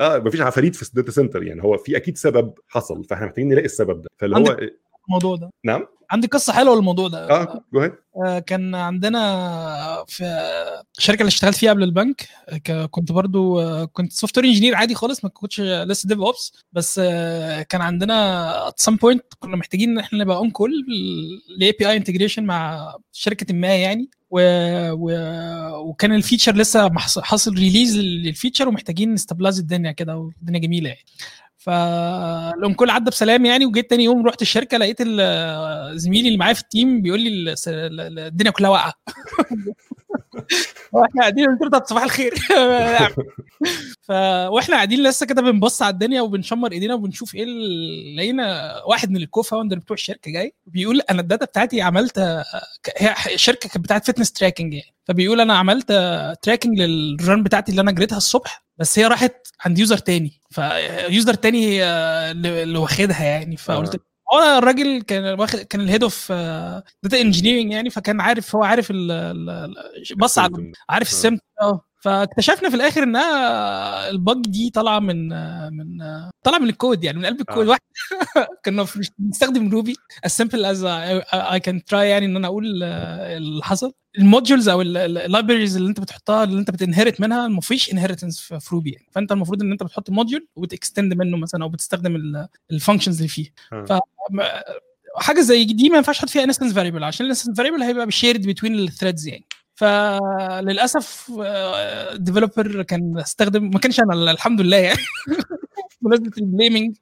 آه 0.00 0.18
ما 0.18 0.30
فيش 0.30 0.40
عفاريت 0.40 0.76
في 0.76 0.82
ال 0.88 0.92
data 0.92 1.10
center 1.10 1.42
يعني. 1.42 1.62
هو 1.62 1.76
في 1.76 1.96
أكيد 1.96 2.16
سبب 2.16 2.54
حصل 2.68 3.04
فإحنا 3.04 3.26
محتاجين 3.26 3.48
نلاقي 3.48 3.64
السبب 3.64 4.02
ده. 4.02 4.10
فاللي 4.18 4.36
هو 4.36 4.56
الموضوع 5.08 5.36
ده. 5.36 5.50
نعم. 5.64 5.86
عندي 6.10 6.26
قصة 6.26 6.52
حلوة 6.52 6.76
للموضوع 6.76 7.08
ده. 7.08 7.30
آه 7.30 7.64
جو 7.74 7.90
آه 8.26 8.38
كان 8.38 8.74
عندنا 8.74 10.04
في 10.08 10.24
الشركة 10.98 11.20
اللي 11.20 11.28
اشتغلت 11.28 11.56
فيها 11.56 11.70
قبل 11.70 11.82
البنك 11.82 12.28
كنت 12.90 13.12
برضو 13.12 13.60
كنت 13.86 14.12
software 14.12 14.46
engineer 14.46 14.74
عادي 14.74 14.94
خالص 14.94 15.24
ما 15.24 15.30
كنتش 15.30 15.60
لسه 15.60 16.06
DevOps 16.08 16.52
بس 16.72 17.00
كان 17.68 17.80
عندنا 17.80 18.68
at 18.68 18.80
some 18.80 18.96
point 18.96 19.24
كنا 19.38 19.56
محتاجين 19.56 19.90
إن 19.90 19.98
إحنا 19.98 20.18
نبقى 20.18 20.36
on 20.36 20.50
call 20.50 20.70
ل 21.58 21.72
API 21.78 21.90
integration 21.90 22.44
مع 22.44 22.92
شركة 23.12 23.54
ما 23.54 23.76
يعني 23.76 24.10
و... 24.30 24.40
و... 24.92 25.10
وكان 25.88 26.12
ال 26.14 26.19
feature 26.19 26.54
لسه 26.56 26.90
حاصل 27.22 27.54
release 27.54 27.98
لل 27.98 28.14
feature 28.14 28.68
ومحتاجين 28.68 29.14
ن 29.14 29.18
stabilize 29.18 29.58
الدنيا 29.58 29.92
كده 29.92 30.16
والدنيا 30.16 30.58
جميلة 30.60 30.88
يعني. 30.88 31.04
فالام 31.64 32.74
كل 32.74 32.90
عدى 32.90 33.10
بسلام 33.10 33.44
يعني 33.46 33.66
وجيت 33.66 33.90
تاني 33.90 34.04
يوم 34.04 34.26
رحت 34.26 34.42
الشركة 34.42 34.78
لقيت 34.78 35.02
زميلي 35.96 36.28
اللي 36.28 36.38
معايا 36.38 36.54
في 36.54 36.60
ال 36.60 36.68
team 36.68 37.02
بيقول 37.02 37.20
لي 37.20 37.54
الدنيا 38.26 38.50
كلها 38.50 38.70
واقعة. 38.70 38.92
وإحنا 40.92 41.20
قاعدين 41.20 41.46
قلت 41.58 41.72
له 41.72 41.84
صباح 41.84 42.02
الخير. 42.02 42.34
ف 44.02 44.10
وإحنا 44.50 44.74
قاعدين 44.76 45.02
لسه 45.02 45.26
كده 45.26 45.42
بنبص 45.42 45.82
على 45.82 45.92
الدنيا 45.92 46.22
وبنشمر 46.22 46.72
ايدينا 46.72 46.94
وبنشوف 46.94 47.34
إيه 47.34 47.44
لقينا 48.16 48.74
واحد 48.86 49.10
من 49.10 49.16
ال 49.16 49.42
co-founder 49.42 49.78
بتوع 49.78 49.94
الشركة 49.94 50.30
جاي 50.30 50.54
بيقول 50.66 51.00
أنا 51.10 51.20
ال 51.20 51.25
data 51.25 51.44
بتاعتي 51.44 51.82
عملت 51.82 52.18
هي 52.96 53.14
الشركة 53.34 53.68
كانت 53.68 53.84
بتاعت 53.84 54.06
fitness 54.06 54.32
tracking 54.32 54.74
يعني. 54.74 54.94
فبيقول 55.04 55.40
أنا 55.40 55.54
عملت 55.54 55.92
tracking 56.42 56.80
لل 56.80 57.05
run 57.05 57.42
بتاعتي 57.42 57.70
اللي 57.70 57.80
أنا 57.82 57.92
جريتها 57.92 58.16
الصبح 58.16 58.64
بس 58.78 58.98
هي 58.98 59.06
راحت 59.06 59.34
عند 59.64 59.78
user 59.78 59.98
تاني. 59.98 60.40
ف 60.50 60.67
user 60.67 61.34
تاني 61.34 61.84
اللي 61.84 62.78
واخدها 62.78 63.24
يعني. 63.24 63.56
فقلت 63.56 64.02
هو 64.34 64.58
الراجل 64.58 65.02
كان 65.02 65.40
واخد 65.40 65.58
كان 65.58 65.80
ال 65.80 65.84
head 65.84 66.02
of 66.02 66.32
data 67.02 67.20
engineering 67.20 67.72
يعني 67.72 67.90
فكان 67.90 68.20
عارف 68.20 68.56
هو 68.56 68.64
عارف 68.64 68.92
بص 70.16 70.38
على 70.38 70.72
عارف 70.88 71.08
السمت. 71.08 71.40
آه 71.60 71.80
فاكتشفنا 72.04 72.68
في 72.70 72.76
الآخر 72.76 73.02
إنها 73.02 74.10
ال 74.10 74.19
bug 74.19 74.46
دي 74.46 74.70
طالعة 74.70 74.98
من 74.98 75.28
من 75.76 75.98
طالعة 76.42 76.58
من 76.58 76.68
الكود 76.68 77.04
يعني 77.04 77.18
من 77.18 77.26
قلب 77.26 77.40
الكود 77.40 77.66
آه. 77.66 77.68
واحد 77.70 77.80
كنا 78.64 78.86
بنستخدم 79.18 79.70
Ruby 79.70 79.96
simple 80.26 80.64
as 80.72 80.78
I 81.32 81.58
can 81.58 81.78
try 81.90 81.94
يعني 81.94 82.26
إن 82.26 82.36
أنا 82.36 82.46
أقول 82.46 82.82
اللي 82.82 83.64
حصل. 83.64 83.92
ال 84.18 84.24
modules 84.24 84.68
أو 84.68 84.82
ال 84.82 84.91
libraries 84.91 85.76
اللي 85.76 85.88
أنت 85.88 86.00
بتحطها 86.00 86.44
اللي 86.44 86.60
أنت 86.60 86.70
بت 86.70 86.81
inherit 86.81 87.20
منها 87.20 87.48
ما 87.48 87.60
فيش 87.60 87.92
inheritance 87.92 88.40
في 88.40 88.68
Ruby 88.72 88.90
يعني. 88.90 89.06
فأنت 89.12 89.32
المفروض 89.32 89.62
إن 89.62 89.72
أنت 89.72 89.82
بتحط 89.82 90.10
module 90.10 90.48
وت 90.56 90.70
extend 90.70 91.14
منه 91.14 91.36
مثلا 91.36 91.64
أو 91.64 91.68
بتستخدم 91.68 92.46
ال 92.70 92.75
functions 92.75 93.16
اللي 93.16 93.28
فيه. 93.28 93.52
ف 93.70 93.92
حاجة 95.16 95.40
زي 95.40 95.64
دي 95.64 95.88
ما 95.88 95.96
ينفعش 95.96 96.18
تحط 96.18 96.28
فيها 96.28 96.44
instance 96.44 96.72
variable 96.72 97.04
عشان 97.04 97.26
ال 97.26 97.29
instance 97.29 97.56
variable 97.56 97.82
هيبقى 97.82 98.10
shared 98.10 98.46
بين 98.62 98.74
ال 98.74 98.81
threads 98.81 99.28
يعني. 99.28 99.46
فللأسف 99.74 101.30
developer 102.14 102.82
كان 102.82 103.18
استخدم 103.18 103.70
ما 103.70 103.78
كانش 103.78 104.00
أنا 104.00 104.30
الحمد 104.30 104.60
لله 104.60 104.76
يعني. 104.76 104.98
بمناسبة 106.04 106.32
ال 106.38 106.45
blaming 106.45 106.96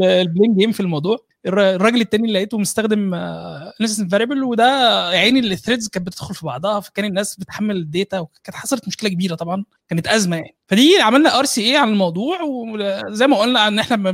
ال 0.00 0.09
blame 0.09 0.56
game 0.56 0.72
في 0.72 0.80
الموضوع 0.80 1.18
الراجل 1.46 2.00
التاني 2.00 2.28
اللي 2.28 2.38
لقيته 2.38 2.58
مستخدم 2.58 3.14
instance 3.14 4.10
variable 4.10 4.44
وده 4.44 4.64
عيني 5.08 5.40
ال 5.40 5.46
threads 5.46 5.88
كانت 5.88 6.06
بتدخل 6.06 6.34
في 6.34 6.46
بعضها 6.46 6.80
فكان 6.80 7.04
الناس 7.04 7.36
بتحمل 7.36 7.76
ال 7.76 7.84
data 7.84 8.18
وكانت 8.18 8.56
حصلت 8.56 8.88
مشكلة 8.88 9.10
كبيرة 9.10 9.34
طبعا 9.34 9.64
كانت 9.88 10.06
أزمة 10.06 10.36
يعني. 10.36 10.54
فدي 10.68 10.96
عملنا 11.00 11.38
RCA 11.38 11.76
على 11.76 11.90
الموضوع 11.90 12.38
وزي 12.42 13.26
ما 13.26 13.36
قلنا 13.36 13.68
إن 13.68 13.78
إحنا 13.78 13.96
ما, 13.96 14.12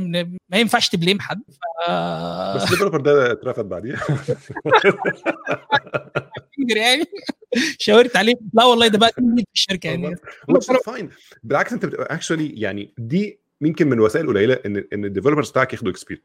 ما 0.49 0.57
ينفعش 0.57 0.89
ت 0.89 0.94
blame 0.94 1.19
حد 1.19 1.41
ف... 1.49 1.91
بس 2.55 2.63
ال 2.63 2.67
developer 2.67 3.01
ده 3.01 3.31
اترفد 3.31 3.69
بعديها. 3.69 4.01
يعني 6.75 7.05
شاورت 7.79 8.15
عليه. 8.17 8.33
لا 8.53 8.65
والله 8.65 8.87
ده 8.87 8.97
بقى 8.97 9.11
في 9.11 9.43
الشركة 9.53 9.87
يعني. 9.87 10.15
fine 10.85 11.09
بالعكس 11.43 11.73
أنت 11.73 11.85
بتبقى 11.85 12.15
actually 12.15 12.47
يعني 12.47 12.93
دي 12.97 13.40
يمكن 13.61 13.87
من 13.87 13.93
الوسائل 13.93 14.25
القليله 14.25 14.59
إن 14.65 14.83
إن 14.93 15.05
ال 15.05 15.09
developers 15.09 15.49
بتاعك 15.49 15.73
ياخدوا 15.73 15.91
experience 15.91 16.23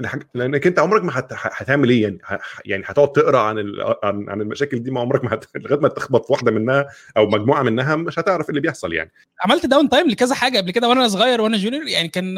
لأن 0.00 0.20
لأنك 0.34 0.66
أنت 0.66 0.78
عمرك 0.78 1.04
ما 1.04 1.18
هت... 1.18 1.32
هتعمل 1.32 1.90
إيه؟ 1.90 2.02
يعني 2.02 2.18
يعني 2.64 2.82
هتقعد 2.86 3.12
تقرأ 3.12 3.38
عن 3.38 3.58
ال... 3.58 3.94
عن 4.02 4.28
عن 4.28 4.40
المشاكل 4.40 4.78
دي 4.78 4.90
ما 4.90 5.00
عمرك 5.00 5.24
ما 5.24 5.34
هت... 5.34 5.44
لغاية 5.56 5.80
ما 5.80 5.88
تخبط 5.88 6.26
في 6.26 6.32
واحدة 6.32 6.50
منها 6.50 6.86
أو 7.16 7.26
مجموعة 7.26 7.62
منها 7.62 7.96
مش 7.96 8.18
هتعرف 8.18 8.50
اللي 8.50 8.60
بيحصل 8.60 8.92
يعني. 8.92 9.10
عملت 9.44 9.66
downtime 9.66 10.08
لكذا 10.08 10.34
حاجة 10.34 10.58
قبل 10.58 10.70
كده 10.70 10.88
وأنا 10.88 11.08
صغير 11.08 11.40
وأنا 11.40 11.56
junior 11.56 11.88
يعني 11.88 12.08
كان 12.08 12.34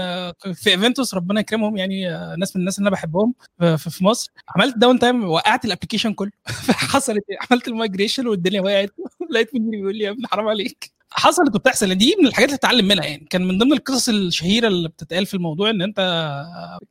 في 0.55 0.71
Eventus 0.71 1.15
ربنا 1.15 1.41
يكرمهم 1.41 1.77
يعني 1.77 2.09
ناس 2.39 2.57
من 2.57 2.61
الناس 2.61 2.79
اللي 2.79 2.89
أنا 2.89 2.97
بحبهم 2.97 3.35
في 3.77 4.05
مصر. 4.05 4.31
عملت 4.57 4.79
downtime 4.79 5.25
وقعت 5.25 5.65
ال 5.65 5.69
application 5.69 6.13
كله. 6.13 6.31
حصلت 6.93 7.25
عملت 7.51 7.69
ال 7.69 7.74
migration 7.74 8.27
والدنيا 8.27 8.61
وقعت. 8.61 8.91
لقيت 9.31 9.55
مديري 9.55 9.77
بيقول 9.77 9.97
لي 9.97 10.05
يا 10.05 10.11
ابني 10.11 10.27
حرام 10.27 10.49
عليك. 10.49 11.00
حصلت 11.13 11.55
وبتحصل. 11.55 11.95
دي 11.95 12.17
من 12.21 12.27
الحاجات 12.27 12.49
اللي 12.49 12.59
تتعلم 12.59 12.89
منها 12.89 13.05
يعني. 13.05 13.27
كان 13.31 13.49
من 13.49 13.59
ضمن 13.59 13.73
القصص 13.73 14.09
الشهيرة 14.09 14.69
اللي 14.69 14.89
بتتقال 14.89 15.27
في 15.27 15.35
الموضوع 15.35 15.71
إن 15.71 15.83
أنت 15.83 16.01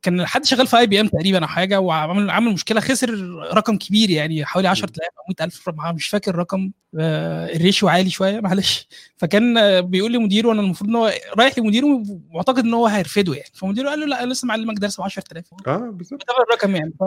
كان 0.02 0.26
حد 0.26 0.44
شغال 0.44 0.66
في 0.66 0.78
IBM 0.78 1.08
تقريبا 1.08 1.42
أو 1.42 1.46
حاجة 1.46 1.80
وعمل 1.80 2.30
عمل 2.30 2.52
مشكلة 2.52 2.80
خسر 2.80 3.10
رقم 3.54 3.76
كبير 3.76 4.10
يعني 4.10 4.44
حوالي 4.44 4.68
10000 4.68 4.98
أو 5.18 5.24
100000 5.28 5.68
مش 5.94 6.06
فاكر 6.08 6.30
الرقم. 6.30 6.70
ال 6.94 7.10
ratio 7.10 7.88
عالي 7.88 8.10
شوية 8.10 8.40
معلش. 8.40 8.88
فكان 9.16 9.54
بيقول 9.80 10.12
لي 10.12 10.18
مديره 10.18 10.52
أنا 10.52 10.60
المفروض 10.60 10.90
إن 10.90 10.96
هو 10.96 11.12
رايح 11.38 11.58
لمديره 11.58 12.02
معتقد 12.30 12.58
إن 12.64 12.74
هو 12.74 12.86
هيرفده 12.86 13.34
يعني. 13.34 13.50
فمديره 13.54 13.88
قال 13.88 14.00
له 14.00 14.06
لا 14.06 14.26
لسه 14.26 14.46
معلمك 14.46 14.78
درس 14.78 15.00
ب 15.00 15.02
10000 15.02 15.44
آه 15.66 15.76
بالظبط. 15.76 16.24
الرقم 16.48 16.76
يعني. 16.76 16.92
ف... 17.00 17.04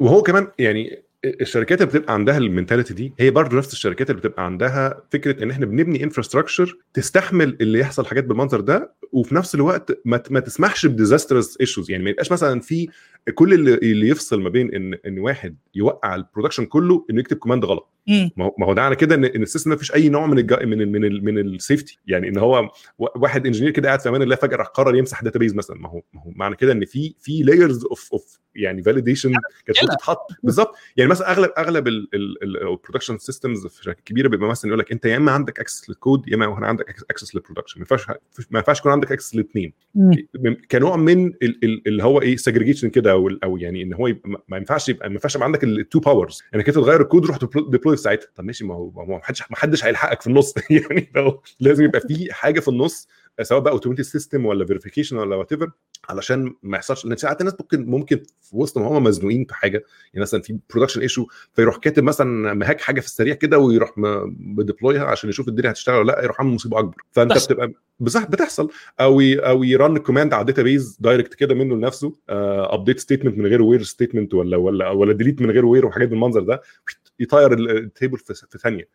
وهو 0.00 0.22
كمان 0.22 0.48
يعني 0.58 1.02
الشركات 1.24 1.80
اللي 1.80 1.90
بتبقى 1.90 2.14
عندها 2.14 2.38
ال 2.38 2.44
mentality 2.44 2.94
دي 2.94 3.12
هي 3.18 3.30
برضه 3.30 3.56
نفس 3.56 3.72
الشركات 3.72 4.10
اللي 4.10 4.20
بتبقى 4.20 4.44
عندها 4.44 5.02
فكرة 5.12 5.42
إن 5.44 5.50
إحنا 5.50 5.66
بنبني 5.66 6.04
infrastructure 6.04 6.76
تستحمل 6.94 7.56
اللي 7.60 7.78
يحصل 7.78 8.06
حاجات 8.06 8.24
بالمنظر 8.24 8.60
ده 8.60 8.92
وفي 9.12 9.34
نفس 9.34 9.54
الوقت 9.54 9.98
ما 10.30 10.40
تسمحش 10.40 10.86
ب 10.86 10.93
disasters 10.93 11.56
issues 11.60 11.90
يعني 11.90 12.04
ما 12.04 12.10
يبقاش 12.10 12.32
مثلا 12.32 12.60
في 12.60 12.88
كل 13.34 13.52
اللي, 13.54 13.74
اللي 13.74 14.08
يفصل 14.08 14.40
ما 14.42 14.48
بين 14.48 14.74
إن 14.74 14.94
إن 15.06 15.18
واحد 15.18 15.56
يوقع 15.74 16.14
ال 16.14 16.19
production 16.19 16.64
كله 16.66 17.06
إنه 17.10 17.20
يكتب 17.20 17.36
command 17.36 17.64
غلط. 17.64 17.88
ما 18.36 18.66
هو 18.66 18.72
ده 18.74 18.82
على 18.82 18.96
كده 18.96 19.14
إن, 19.14 19.24
إن 19.24 19.42
ال 19.42 19.46
system 19.46 19.70
ما 19.70 19.76
فيش 19.76 19.94
أي 19.94 20.08
نوع 20.08 20.26
من 20.26 20.38
الجا 20.38 20.64
من 20.64 20.80
ال 20.82 20.92
من 20.92 21.04
ال 21.04 21.24
من 21.24 21.38
ال 21.38 21.47
safety 21.47 21.98
يعني 22.06 22.28
إن 22.28 22.38
هو 22.38 22.70
واحد 22.98 23.46
engineer 23.46 23.70
كده 23.70 23.88
قاعد 23.88 24.00
في 24.00 24.08
أمان 24.08 24.22
الله 24.22 24.36
فجأة 24.36 24.56
راح 24.56 24.66
قرر 24.66 24.96
يمسح 24.96 25.22
database 25.22 25.54
مثلا. 25.54 25.76
ما 25.76 25.88
هو 25.88 26.02
ما 26.12 26.20
هو 26.22 26.30
معنى 26.30 26.56
كده 26.56 26.72
إن 26.72 26.84
في 26.84 27.14
في 27.20 27.42
layers 27.42 27.84
of 27.84 28.08
of 28.12 28.38
يعني 28.54 28.82
validation 28.82 29.32
كانت 29.66 29.84
بتتحط 29.92 30.26
بالظبط. 30.42 30.74
يعني 30.96 31.10
مثلا 31.10 31.30
اغلب 31.30 31.50
أغلب 31.58 31.88
ال 31.88 32.00
production 32.00 33.18
systems 33.18 33.66
في 33.66 33.84
شركات 33.84 34.04
كبيرة 34.04 34.28
بيبقى 34.28 34.48
مثلا 34.48 34.68
يقول 34.68 34.78
لك 34.78 34.92
أنت 34.92 35.04
يا 35.04 35.16
إما 35.16 35.32
عندك 35.32 35.60
access 35.60 35.88
لل 35.90 36.03
code 36.03 36.28
يا 36.28 36.34
إما 36.34 36.66
عندك 36.66 36.96
access 37.10 37.34
لل 37.34 37.42
production 37.42 37.80
ما 37.80 37.86
ينفعش 37.90 38.06
ما 38.50 38.58
ينفعش 38.58 38.78
يكون 38.78 38.92
عندك 38.92 39.12
access 39.12 39.34
للاثنين 39.34 39.72
كنوع 40.70 40.96
من 40.96 41.32
اللي 41.62 42.02
هو 42.04 42.22
إيه 42.22 42.36
segregation 42.36 42.88
كده 42.88 43.16
أو 43.18 43.28
أو 43.44 43.56
يعني 43.56 43.82
إن 43.82 43.94
هو 43.94 44.14
ما 44.48 44.56
ينفعش 44.56 44.88
يبقى 44.88 45.08
ما 45.08 45.14
ينفعش 45.14 45.34
يبقى 45.34 45.46
عندك 45.46 45.64
ال 45.64 45.73
two 45.73 46.00
powers 46.00 46.42
إنك 46.54 46.68
أنت 46.68 46.78
تغير 46.78 47.00
الكود 47.00 47.26
روح 47.26 47.38
deploy 47.70 47.96
في 47.96 48.02
ساعتها 48.02 48.28
طب 48.34 48.44
ماشي 48.44 48.64
ما 48.64 48.74
هو 48.74 49.04
ما 49.06 49.20
حدش 49.22 49.42
ما 49.50 49.56
حدش 49.56 49.84
هيلحقك 49.84 50.20
في 50.20 50.26
النص. 50.26 50.54
يعني 50.70 51.12
لازم 51.60 51.84
يبقى 51.84 52.00
في 52.00 52.32
حاجة 52.32 52.60
في 52.60 52.68
النص 52.68 53.08
سواء 53.42 53.60
بقى 53.60 53.72
automated 53.72 54.02
system 54.02 54.46
ولا 54.46 54.64
verification 54.66 55.16
ولا 55.16 55.36
whatever 55.36 55.70
علشان 56.08 56.54
ما 56.62 56.76
يحصلش 56.76 57.04
لأن 57.04 57.16
ساعات 57.16 57.40
الناس 57.40 57.54
ممكن 57.60 57.86
ممكن 57.86 58.16
في 58.40 58.56
وسط 58.56 58.78
ما 58.78 58.86
هم 58.86 59.04
مزنوقين 59.04 59.44
في 59.44 59.54
حاجة 59.54 59.84
يعني 60.12 60.22
مثلا 60.22 60.42
في 60.42 60.58
production 60.70 61.00
issue 61.00 61.26
فيروح 61.54 61.76
كاتب 61.76 62.02
مثلا 62.02 62.54
hack 62.54 62.80
حاجة 62.80 63.00
في 63.00 63.06
السريع 63.06 63.34
كده 63.34 63.58
ويروح 63.58 63.92
ب 64.28 64.38
deploy 64.38 64.95
ها 64.95 65.04
عشان 65.04 65.30
يشوف 65.30 65.48
الدنيا 65.48 65.70
هتشتغل 65.70 65.96
ولا 65.98 66.12
لأ 66.12 66.22
يروح 66.24 66.40
عامل 66.40 66.54
مصيبة 66.54 66.78
أكبر 66.78 66.96
فأنت 67.12 67.32
بس. 67.32 67.46
بتبقى 67.46 67.72
بصح 68.00 68.26
بتحصل 68.26 68.70
أو. 69.00 69.20
أو 69.20 69.62
ي 69.64 69.73
run 69.73 69.98
command 69.98 70.32
على 70.32 70.40
ال 70.40 70.62
database 70.62 70.98
direct 71.00 71.34
كده 71.34 71.54
منه 71.54 71.74
لنفسه 71.76 72.14
update 72.28 72.98
uh, 72.98 73.00
statement 73.00 73.38
من 73.38 73.46
غير 73.46 73.62
where 73.62 73.82
statement 73.82 74.34
ولا 74.34 74.56
ولا 74.56 74.90
ولا 74.90 75.12
delete 75.12 75.42
من 75.42 75.50
غير 75.50 75.66
where 75.66 75.86
وحاجات 75.86 76.08
بالمنظر 76.08 76.40
ده 76.40 76.60
يطير 77.20 77.52
ال 77.52 77.63
table 77.63 78.18
في, 78.18 78.34
في 78.34 78.58
ثانية. 78.58 78.88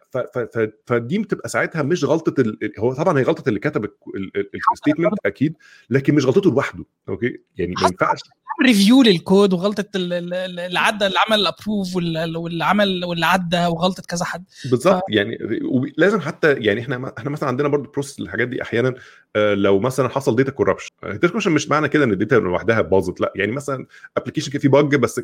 فدي 0.88 1.20
بتبقى 1.20 1.50
ساعتها 1.50 1.82
مش 1.82 2.04
غلطة 2.04 2.42
ال... 2.42 2.58
هو 2.80 2.94
طبعا 2.94 3.20
هي 3.20 3.24
غلطة 3.24 3.50
اللي 3.50 3.60
كتب 3.60 3.90
ال 4.74 4.78
statement 4.78 5.14
أكيد 5.26 5.56
لكن 5.90 6.16
مش 6.16 6.26
غلطته 6.26 6.52
لوحده 6.52 6.86
أوكي؟ 7.10 7.40
يعني 7.58 7.74
ما 7.82 7.88
ينفعش. 7.88 8.20
review 8.66 9.02
لل 9.04 9.20
code 9.20 9.54
وغلطة 9.54 9.86
اللي 9.96 10.80
عدى 10.80 11.06
اللي 11.06 11.18
عمل 11.28 11.48
approve 11.48 11.96
واللي 11.96 12.66
عمل 12.66 13.06
واللي 13.06 13.26
عدى 13.26 13.66
وغلطة 13.66 14.04
كذا 14.08 14.26
حد. 14.26 14.44
بالظبط 14.72 14.96
ف... 14.98 15.02
يعني 15.10 15.38
لازم 15.98 16.20
حتى 16.20 16.54
يعني 16.54 16.82
إحنا 16.82 17.14
إحنا 17.18 17.30
مثلا 17.30 17.50
عندنا 17.50 17.68
برضه 17.68 17.92
process 17.92 18.20
للحاجات 18.20 18.48
دي 18.48 18.62
أحيانا 18.62 18.94
لو 19.38 19.80
مثلا 19.80 20.08
حصل 20.10 20.36
data 20.36 20.52
corruption 20.52 20.90
data 21.04 21.28
corruption 21.28 21.52
مش 21.52 21.70
معنى 21.70 21.90
كده 21.90 22.04
إن 22.04 22.12
ال 22.12 22.16
data 22.16 22.36
لوحدها 22.36 22.82
باظت 22.82 23.22
لأ 23.22 23.34
يعني 23.36 23.52
مثلا 23.52 23.86
application 24.18 24.52
كان 24.52 24.62
فيه 24.62 24.70
bug 24.70 24.96
بس 24.96 25.22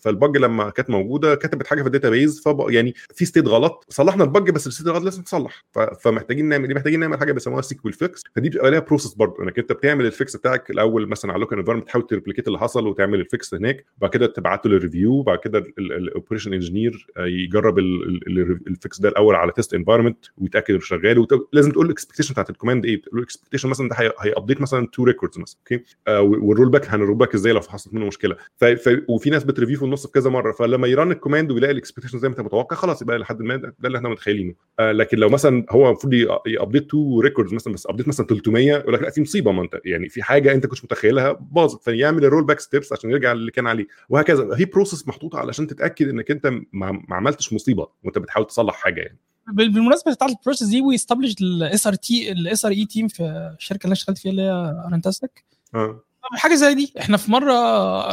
فال 0.00 0.14
bug 0.14 0.36
لما 0.36 0.70
كانت 0.70 0.90
موجودة 0.90 1.34
كتبت 1.34 1.66
حاجة 1.66 1.80
في 1.80 1.86
ال 1.86 2.10
database 2.10 2.42
يعني 2.68 2.94
في 3.14 3.24
state 3.24 3.46
غلط 3.48 3.86
صلحنا 3.88 4.24
ال 4.24 4.31
bug 4.31 4.50
بس 4.50 4.66
ال 4.66 4.70
state 4.70 4.88
غلط 4.88 5.04
لازم 5.04 5.22
تصلح. 5.22 5.64
فمحتاجين 6.00 6.48
نعمل 6.48 6.74
محتاجين 6.74 7.00
نعمل 7.00 7.18
حاجة 7.18 7.32
بيسموها 7.32 7.62
SQL 7.62 7.92
fix 7.92 8.22
فدي 8.36 8.48
بتبقى 8.48 8.70
ليها 8.70 8.80
process 8.80 9.14
برضه 9.14 9.42
إنك 9.42 9.58
أنت 9.58 9.72
بتعمل 9.72 10.06
ال 10.06 10.14
fix 10.14 10.36
بتاعك 10.36 10.70
الأول 10.70 11.08
مثلا 11.08 11.30
على 11.30 11.36
ال 11.36 11.40
local 11.40 11.58
environment 11.58 11.86
تحاول 11.86 12.06
ت 12.06 12.10
replicate 12.10 12.46
اللي 12.46 12.58
حصل 12.58 12.86
وتعمل 12.86 13.20
ال 13.20 13.29
fix 13.29 13.54
هناك. 13.54 13.84
وبعد 13.98 14.10
كده 14.10 14.26
تبعته 14.26 14.70
لل 14.70 14.81
review 14.81 15.12
وبعد 15.12 15.38
كده 15.38 15.64
ال 15.78 15.85
operation 15.85 16.52
engineer 16.52 17.06
يجرب 17.18 17.78
ال 17.78 18.09
fix 18.09 19.00
ده 19.00 19.08
الأول 19.08 19.34
على 19.34 19.52
test 19.52 19.74
environment 19.74 20.18
ويتأكد 20.38 20.70
إنه 20.70 20.80
شغال. 20.80 21.26
لازم 21.52 21.70
تقول 21.70 21.86
ال 21.86 21.90
expectation 21.90 22.32
بتاعت 22.32 22.50
ال 22.50 22.54
command 22.54 22.84
إيه 22.84 23.02
ال 23.44 23.46
expectation 23.46 23.68
مثلا 23.68 23.88
ده 23.88 23.96
هي 24.20 24.30
update 24.30 24.60
مثلا 24.60 24.86
two 24.92 25.04
records 25.04 25.38
مثلا 25.38 25.58
أوكي 25.60 25.84
وال 26.20 26.68
rollback 26.70 26.88
هن 26.88 26.97
roll 26.97 27.14
back 27.16 27.34
إزاي 27.34 27.52
لو 27.52 27.60
حصلت 27.60 27.94
منه 27.94 28.06
مشكلة؟ 28.06 28.36
ف... 28.56 28.64
ف... 28.64 29.00
وفي 29.08 29.30
ناس 29.30 29.44
بت 29.44 29.53
review 29.53 29.78
في 29.78 29.84
النص 29.84 30.06
في 30.06 30.12
كذا 30.12 30.30
مرة 30.30 30.52
فلما 30.52 30.86
ي 30.88 30.94
run 30.94 31.12
ال 31.12 31.17
command 31.17 31.50
ويلاقي 31.52 31.72
ال 31.72 31.76
expectation 31.76 32.18
زي 32.18 32.28
ما 32.28 32.32
أنت 32.34 32.40
متوقع 32.40 32.76
خلاص 32.76 33.02
يبقى 33.02 33.18
لحد 33.18 33.42
ما 33.42 33.56
ده, 33.56 33.74
اللي 33.84 33.98
إحنا 33.98 34.08
متخيلينه. 34.08 34.54
آه 34.78 34.92
لكن 34.92 35.18
لو 35.18 35.28
مثلا 35.28 35.66
هو 35.70 35.86
المفروض 35.86 36.14
ي 36.46 36.52
update 36.52 36.90
two 36.90 37.20
records 37.20 37.54
مثلا 37.54 37.72
بس 37.72 37.86
update 37.86 38.08
مثلا 38.08 38.26
300 38.26 38.66
يقول 38.72 38.94
لك 38.94 39.02
لا 39.02 39.10
في 39.10 39.20
مصيبة 39.20 39.52
ما 39.52 39.62
أنت 39.62 39.80
يعني 39.84 40.08
في 40.08 40.22
حاجة 40.22 40.52
أنت 40.52 40.66
كنت 40.66 40.84
متخيلها 40.84 41.32
باظت 41.32 41.82
فيعمل 41.84 42.24
ال 42.24 42.44
rollback 42.44 42.60
steps 42.60 42.92
عشان 42.92 43.10
يرجع 43.10 43.32
اللي 43.32 43.50
كان 43.50 43.66
عليه 43.66 43.86
وهكذا. 44.08 44.48
هي 44.56 44.64
process 44.64 45.08
محطوطة 45.08 45.38
علشان 45.38 45.66
تتأكد 45.66 46.08
إنك 46.08 46.30
أنت 46.30 46.52
ما 46.72 47.02
عملتش 47.10 47.52
مصيبة 47.52 47.86
وأنت 48.04 48.18
بتحاول 48.18 48.46
تصلح 48.46 48.74
حاجة 48.74 49.00
يعني. 49.00 49.18
بالمناسبة 49.48 50.12
بتاعت 50.12 50.30
ال 50.30 50.35
process 50.35 50.68
دي 50.68 50.80
we 50.80 50.94
establish 50.94 51.34
ال 51.40 51.86
SRT 51.86 52.32
ال 52.32 52.64
SRE 52.64 52.72
team 52.72 53.08
في 53.08 53.22
الشركة 53.58 53.84
اللي 53.84 53.86
أنا 53.86 53.92
اشتغلت 53.92 54.18
فيها 54.18 54.30
اللي 54.30 54.42
هي 54.42 54.84
ارنتاستك 54.86 55.44
آه. 55.74 56.00
حاجة 56.32 56.54
زي 56.54 56.74
دي 56.74 56.92
إحنا 57.00 57.16
في 57.16 57.30
مرة 57.30 57.52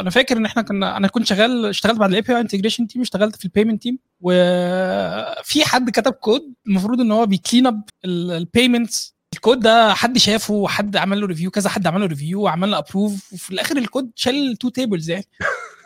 أنا 0.00 0.10
فاكر 0.10 0.36
إن 0.36 0.44
إحنا 0.44 0.62
كنا 0.62 0.96
أنا 0.96 1.08
كنت 1.08 1.26
شغال 1.26 1.66
اشتغلت 1.66 1.98
بعد 1.98 2.08
ال 2.08 2.22
API 2.22 2.36
integration 2.36 2.86
team 2.86 3.02
اشتغلت 3.02 3.36
في 3.36 3.44
ال 3.44 3.49
payment 3.49 3.82
team 3.82 3.98
وفي 4.20 5.64
حد 5.64 5.90
كتب 5.90 6.12
كود 6.12 6.54
المفروض 6.66 7.00
إن 7.00 7.12
هو 7.12 7.26
بي 7.26 7.37
clean 7.37 7.66
up 7.66 7.82
ال 8.04 8.16
payments 8.16 9.14
ال 9.32 9.38
code 9.38 9.60
ده 9.60 9.94
حد 9.94 10.18
شافه 10.18 10.68
حد 10.68 10.96
عمل 10.96 11.20
له 11.20 11.26
review 11.26 11.50
كذا 11.50 11.70
حد 11.70 11.86
عمل 11.86 12.00
له 12.00 12.06
review 12.06 12.42
وعمل 12.42 12.70
له 12.70 12.78
approve 12.78 13.32
وفي 13.32 13.50
الآخر 13.50 13.76
الكود 13.76 14.10
شال 14.14 14.56
two 14.56 14.68
tables 14.68 15.10
يعني. 15.10 15.24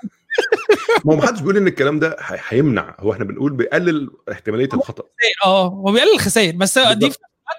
ما 1.04 1.12
هو 1.12 1.16
محدش 1.16 1.40
بيقول 1.40 1.56
إن 1.56 1.66
الكلام 1.66 1.98
ده 1.98 2.16
هيمنع 2.20 2.96
هو 3.00 3.12
إحنا 3.12 3.24
بنقول 3.24 3.52
بيقلل 3.52 4.10
احتمالية 4.32 4.68
الخطأ. 4.74 5.04
آه 5.44 5.68
هو 5.68 5.92
بيقلل 5.92 6.12
الخسائر 6.14 6.56
بس 6.56 6.78
دي 6.78 7.12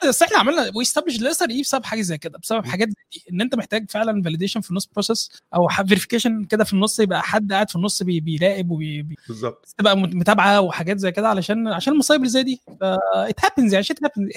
بس 0.07 0.23
إحنا 0.23 0.38
عملنا 0.38 0.71
we 0.76 0.83
establish 0.83 1.16
ال 1.16 1.20
SRE 1.20 1.62
بسبب 1.61 1.84
حاجة 1.86 2.01
زي 2.01 2.17
كده 2.17 2.38
بسبب 2.39 2.65
حاجات 2.65 2.88
زي 2.88 2.95
دي 3.13 3.23
إن 3.32 3.41
أنت 3.41 3.55
محتاج 3.55 3.89
فعلا 3.91 4.23
validation 4.24 4.62
في 4.61 4.69
النص 4.71 4.86
process 4.93 5.32
أو 5.55 5.67
verification 5.68 6.43
كده 6.43 6.63
في 6.63 6.73
النص 6.73 6.99
يبقى 6.99 7.23
حد 7.23 7.53
قاعد 7.53 7.69
في 7.69 7.75
النص 7.75 8.03
بي 8.03 8.19
بيراقب 8.19 8.71
وبي 8.71 9.07
بالظبط 9.28 9.67
تبقى 9.78 9.97
متابعة 9.97 10.61
وحاجات 10.61 10.97
زي 10.97 11.11
كده 11.11 11.30
علشان 11.30 11.67
عشان 11.67 11.93
المصايب 11.93 12.21
اللي 12.21 12.32
زي 12.32 12.43
دي. 12.43 12.61
it 13.16 13.45
happens 13.45 13.74
يعني 13.73 13.84
shit 13.84 14.03
happens 14.03 14.30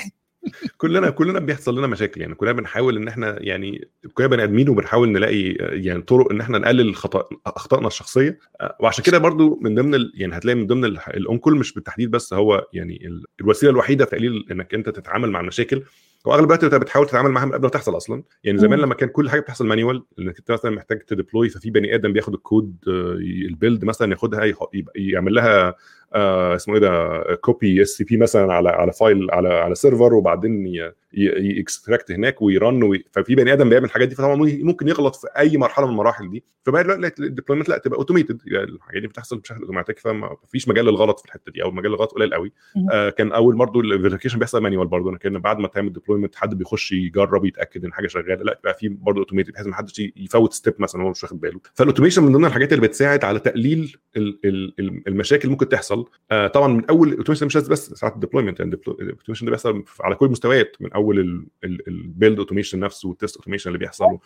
كلنا 0.76 1.10
كلنا 1.10 1.38
بيحصل 1.38 1.78
لنا 1.78 1.86
مشاكل 1.86 2.20
يعني. 2.20 2.34
كلنا 2.34 2.52
بنحاول 2.52 2.96
إن 2.96 3.08
إحنا 3.08 3.36
يعني 3.42 3.88
كلنا 4.14 4.28
بني 4.28 4.44
آدمين 4.44 4.68
وبنحاول 4.68 5.08
نلاقي 5.12 5.42
يعني 5.60 6.02
طرق 6.02 6.32
إن 6.32 6.40
إحنا 6.40 6.58
نقلل 6.58 6.94
خطا 6.94 7.28
اخطائنا 7.46 7.86
الشخصية. 7.86 8.38
وعشان 8.80 9.04
كده 9.04 9.18
برضو 9.18 9.58
من 9.62 9.74
ضمن 9.74 9.94
ال... 9.94 10.12
يعني 10.14 10.36
هتلاقي 10.36 10.56
من 10.56 10.66
ضمن 10.66 10.84
ال 10.84 11.38
on-call 11.38 11.56
مش 11.56 11.74
بالتحديد 11.74 12.10
بس 12.10 12.34
هو 12.34 12.66
يعني 12.72 13.22
الوسيلة 13.40 13.72
الوحيدة 13.72 14.04
في 14.04 14.10
تقليل 14.10 14.46
إنك 14.50 14.74
أنت 14.74 14.88
تتعامل 14.88 15.30
مع 15.30 15.40
المشاكل. 15.40 15.82
واغلب 16.24 16.44
الوقت 16.44 16.64
أنت 16.64 16.74
بتحاول 16.74 17.06
تتعامل 17.06 17.30
معاها 17.30 17.46
من 17.46 17.52
قبل 17.52 17.62
ما 17.62 17.68
تحصل 17.68 17.96
أصلا. 17.96 18.22
يعني 18.44 18.58
زمان. 18.58 18.78
لما 18.78 18.94
كان 18.94 19.08
كل 19.08 19.30
حاجة 19.30 19.40
بتحصل 19.40 19.66
manual 19.66 20.04
إنك 20.18 20.38
أنت 20.38 20.50
مثلا 20.50 20.70
محتاج 20.70 20.98
ت 20.98 21.05
deploy 21.05 21.48
ففي 21.48 21.70
بني 21.70 21.94
آدم 21.94 22.12
بياخد 22.12 22.34
الكود 22.34 22.76
آه، 22.88 23.14
ال 23.48 23.54
build 23.54 23.84
مثلا 23.84 24.12
ياخدها 24.12 24.52
يعمل 24.96 25.34
لها 25.34 25.74
اسمه 26.14 26.74
إيه 26.74 26.80
ده 26.80 27.22
copy 27.34 27.82
SCP 27.82 28.16
مثلا 28.16 28.52
على 28.52 28.68
على 28.68 28.92
file 28.92 29.30
على 29.30 29.48
على 29.48 29.74
server 29.74 30.14
وبعدين 30.14 30.66
ي 31.12 31.25
extract 31.25 32.12
هناك 32.12 32.42
وي 32.42 32.58
run 32.58 32.82
وي... 32.82 33.04
ففي 33.12 33.34
بني 33.34 33.52
آدم 33.52 33.68
بيعمل 33.68 33.84
الحاجات 33.84 34.08
دي 34.08 34.14
فطبعا 34.14 34.36
ممكن 34.62 34.88
يغلط 34.88 35.16
في 35.16 35.26
أي 35.38 35.56
مرحلة 35.56 35.86
من 35.86 35.92
المراحل 35.92 36.30
دي. 36.30 36.44
فبقى 36.66 36.84
دلوقتي 36.84 37.22
ال 37.22 37.27
deployment 37.27 37.68
لا 37.68 37.78
تبقى 37.78 37.98
automated 37.98 38.40
يعني 38.46 38.70
الحاجات 38.70 39.02
دي 39.02 39.08
بتحصل 39.08 39.38
بشكل 39.38 39.60
اوتوماتيك 39.60 39.98
فما 39.98 40.36
فيش 40.48 40.68
مجال 40.68 40.84
للغلط 40.84 41.18
في 41.20 41.24
الحتة 41.26 41.52
دي 41.52 41.62
أو 41.62 41.70
مجال 41.70 41.90
للغلط 41.90 42.12
قليل 42.12 42.34
قوي. 42.34 42.52
آه 42.92 43.10
كان 43.10 43.32
أول 43.32 43.56
برضو 43.56 43.80
ال 43.80 43.85
verification 43.85 44.38
بيحصل 44.38 44.62
manual 44.62 44.86
برضو. 44.88 45.16
كان 45.16 45.38
بعد 45.38 45.58
ما 45.58 45.68
تعمل 45.68 45.92
deployment 45.92 46.34
حد 46.36 46.58
بيخش 46.58 46.92
يجرب 46.92 47.44
يتأكد 47.44 47.84
إن 47.84 47.92
حاجة 47.92 48.06
شغالة. 48.06 48.34
لا 48.42 48.56
يبقى 48.60 48.74
في 48.74 48.88
برضو 48.88 49.20
automated 49.20 49.52
بحيث 49.52 49.66
ما 49.66 49.74
حدش 49.74 49.98
يفوت 50.16 50.52
step 50.52 50.74
مثلا 50.78 51.02
هو 51.02 51.10
مش 51.10 51.22
واخد 51.22 51.40
باله. 51.40 51.60
فال 51.74 51.82
automation 51.82 52.22
من 52.22 52.32
ضمن 52.32 52.44
الحاجات 52.44 52.72
اللي 52.72 52.86
بتساعد 52.86 53.24
على 53.24 53.38
تقليل 53.38 53.96
ال- 54.16 54.38
ال- 54.44 54.74
ال- 54.78 55.02
المشاكل 55.08 55.48
ممكن 55.48 55.68
تحصل. 55.68 55.99
آه 56.30 56.46
طبعا 56.46 56.68
من 56.68 56.84
أول 56.86 57.08
ال 57.08 57.12
automation 57.12 57.46
مش 57.46 57.56
بس 57.56 57.92
ساعات 57.92 58.14
ال 58.14 58.19
deployment 58.19 58.60
يعني 58.60 58.78
ال 58.88 58.94
automation 58.94 59.46
ده 59.46 59.50
بيحصل 59.50 59.84
على 60.00 60.14
كل 60.14 60.26
المستويات 60.26 60.76
من 60.80 60.92
أول 60.92 61.46
ال 61.64 61.77
build 61.77 62.38
automation 62.38 62.80
نفسه 62.80 63.08
وال 63.08 63.18
test 63.18 63.36
automation 63.36 63.68
اللي 63.68 63.78
بيحصل 63.78 64.18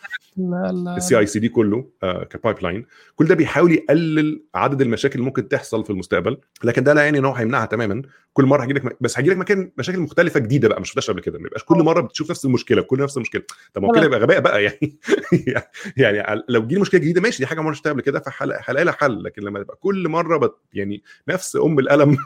ال 0.97 1.19
CI/CD 1.19 1.49
كله 1.49 1.89
آه 2.03 2.23
ك 2.23 2.63
pipeline 2.63 2.85
كل 3.15 3.25
ده 3.25 3.35
بيحاول 3.35 3.71
يقلل 3.71 4.43
عدد 4.55 4.81
المشاكل 4.81 5.15
اللي 5.15 5.25
ممكن 5.25 5.47
تحصل 5.47 5.83
في 5.83 5.89
المستقبل 5.89 6.37
لكن 6.63 6.83
ده 6.83 6.93
لا 6.93 7.03
يعني 7.03 7.17
إن 7.19 7.25
هو 7.25 7.33
هيمنعها 7.33 7.65
تماما. 7.65 8.01
كل 8.33 8.45
مرة 8.45 8.63
هيجي 8.63 8.73
لك 8.73 8.97
بس 9.01 9.17
هيجي 9.17 9.29
لك 9.29 9.37
مكان 9.37 9.71
مشاكل 9.77 9.99
مختلفة 9.99 10.39
جديدة 10.39 10.67
بقى 10.69 10.79
ما 10.79 10.85
شفتهاش 10.85 11.09
قبل 11.09 11.21
كده. 11.21 11.39
ما 11.39 11.45
يبقاش 11.47 11.63
كل 11.63 11.77
مرة 11.77 12.01
بتشوف 12.01 12.29
نفس 12.29 12.45
المشكلة 12.45 12.81
كل 12.81 12.99
نفس 12.99 13.17
المشكلة. 13.17 13.43
طب 13.73 13.81
ما 13.81 13.87
هو 13.87 13.91
كده 13.91 14.05
يبقى 14.05 14.19
غباء 14.19 14.39
بقى 14.39 14.63
يعني 14.63 14.97
يعني 15.97 16.43
لو 16.49 16.67
جه 16.67 16.79
مشكلة 16.79 17.01
جديدة 17.01 17.21
ماشي 17.21 17.37
دي 17.37 17.45
حاجة 17.45 17.61
ما 17.61 17.73
شفتها 17.73 17.91
قبل 17.91 18.01
كده 18.01 18.19
فهلاقي 18.19 18.83
لها 18.85 18.93
حل. 18.93 19.23
لكن 19.23 19.41
لما 19.41 19.63
تبقى 19.63 19.77
كل 19.79 20.09
مرة 20.09 20.37
بت 20.37 20.55
يعني 20.73 21.03
نفس 21.27 21.55
أم 21.65 21.79
القلم 21.79 22.17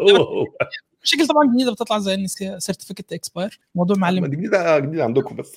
هو 0.00 0.16
هو 0.16 0.46
مشاكل 1.02 1.26
طبعا 1.26 1.54
جديدة 1.54 1.72
بتطلع 1.72 1.98
زي 1.98 2.14
إن 2.14 2.26
certificate 2.58 3.12
expire 3.12 3.60
موضوع 3.74 3.96
معلم. 3.96 4.26
دي 4.26 4.36
جديدة 4.36 4.78
جديدة 4.78 5.04
عندكم 5.04 5.36
بس. 5.36 5.56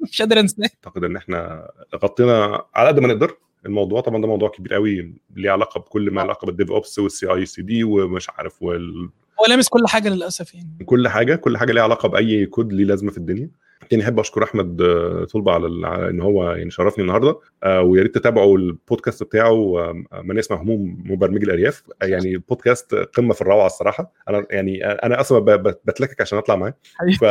مش 0.00 0.22
قادر 0.22 0.40
أنساه. 0.40 0.70
أعتقد 0.86 1.04
إن 1.04 1.16
إحنا 1.16 1.70
غطينا 1.94 2.64
على 2.74 2.88
قد 2.88 2.98
ما 3.00 3.08
نقدر 3.08 3.36
الموضوع. 3.66 4.00
طبعا 4.00 4.20
ده 4.22 4.28
موضوع 4.28 4.48
كبير 4.48 4.74
قوي 4.74 5.14
ليه 5.36 5.50
علاقة 5.50 5.80
بكل 5.80 6.10
ما 6.10 6.22
علاقة 6.22 6.46
بال 6.46 6.70
DevOps 6.70 6.98
وال 6.98 7.26
CI/CD 7.26 7.84
ومش 7.84 8.30
عارف 8.30 8.62
وال... 8.62 9.10
هو 9.40 9.46
لامس 9.48 9.68
كل 9.68 9.86
حاجة 9.86 10.08
للأسف 10.08 10.54
يعني. 10.54 10.68
كل 10.86 11.08
حاجة 11.08 11.34
كل 11.36 11.56
حاجة 11.58 11.72
ليها 11.72 11.82
علاقة 11.82 12.08
بأي 12.08 12.46
كود 12.46 12.72
ليه 12.72 12.84
لازمة 12.84 13.10
في 13.10 13.18
الدنيا. 13.18 13.50
تاني 13.90 14.02
أحب 14.02 14.18
أشكر 14.20 14.44
أحمد 14.44 14.80
آه، 14.82 15.24
طلبة 15.24 15.52
على, 15.52 15.66
إن 16.10 16.20
هو 16.20 16.52
يعني 16.52 16.70
شرفني 16.70 17.02
النهارده. 17.04 17.38
آه، 17.62 17.82
ويا 17.82 18.02
ريت 18.02 18.14
تتابعوا 18.14 18.58
البودكاست 18.58 19.22
بتاعه 19.22 19.78
آه، 19.78 20.04
من 20.24 20.38
اسمه 20.38 20.62
هموم 20.62 21.02
مبرمجي 21.04 21.44
الأرياف. 21.44 21.82
يعني 22.02 22.36
بودكاست 22.36 22.94
قمة 22.94 23.34
في 23.34 23.40
الروعة 23.42 23.66
الصراحة. 23.66 24.12
أنا 24.28 24.46
يعني 24.50 24.84
أنا 24.86 25.20
أصلا 25.20 25.38
بتلكك 25.84 26.20
عشان 26.20 26.38
أطلع 26.38 26.56
معاه. 26.56 26.74
ف 27.20 27.24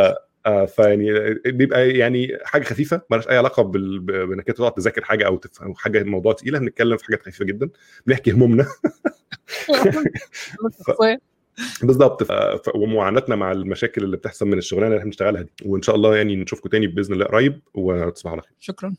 آه، 0.45 0.65
فيعني 0.65 1.34
بيبقى 1.45 1.90
يعني 1.90 2.38
حاجة 2.44 2.64
خفيفة 2.64 3.02
مالهاش 3.10 3.30
أي 3.30 3.38
علاقة 3.38 3.64
بإنك 3.64 4.49
أنت 4.49 4.57
تقعد 4.57 4.73
تذاكر 4.73 5.03
حاجة 5.03 5.26
أو 5.26 5.38
تفهم 5.38 5.73
حاجة 5.76 6.03
موضوع 6.03 6.34
تقيلة. 6.34 6.60
بنتكلم 6.60 6.98
في 6.98 7.06
حاجات 7.06 7.22
خفيفة 7.22 7.45
جدا. 7.45 7.69
بنحكي 8.07 8.32
همومنا. 8.32 8.65
بالظبط 11.84 12.27
ومعاناتنا 12.76 13.36
مع 13.36 13.52
المشاكل 13.52 14.03
اللي 14.03 14.18
بتحصل 14.18 14.48
من 14.48 14.57
الشغلانة 14.57 14.88
اللي 14.88 14.98
إحنا 14.98 15.06
بنشتغلها 15.06 15.41
دي. 15.41 15.52
وإن 15.65 15.82
شاء 15.82 15.95
الله 15.95 16.15
يعني 16.18 16.36
نشوفكم 16.36 16.69
تاني 16.69 16.88
بإذن 16.88 17.14
الله 17.14 17.26
قريب 17.26 17.61
وتصبحوا 17.73 18.32
على 18.32 18.41
خير. 18.41 18.52
شكرا. 18.60 18.95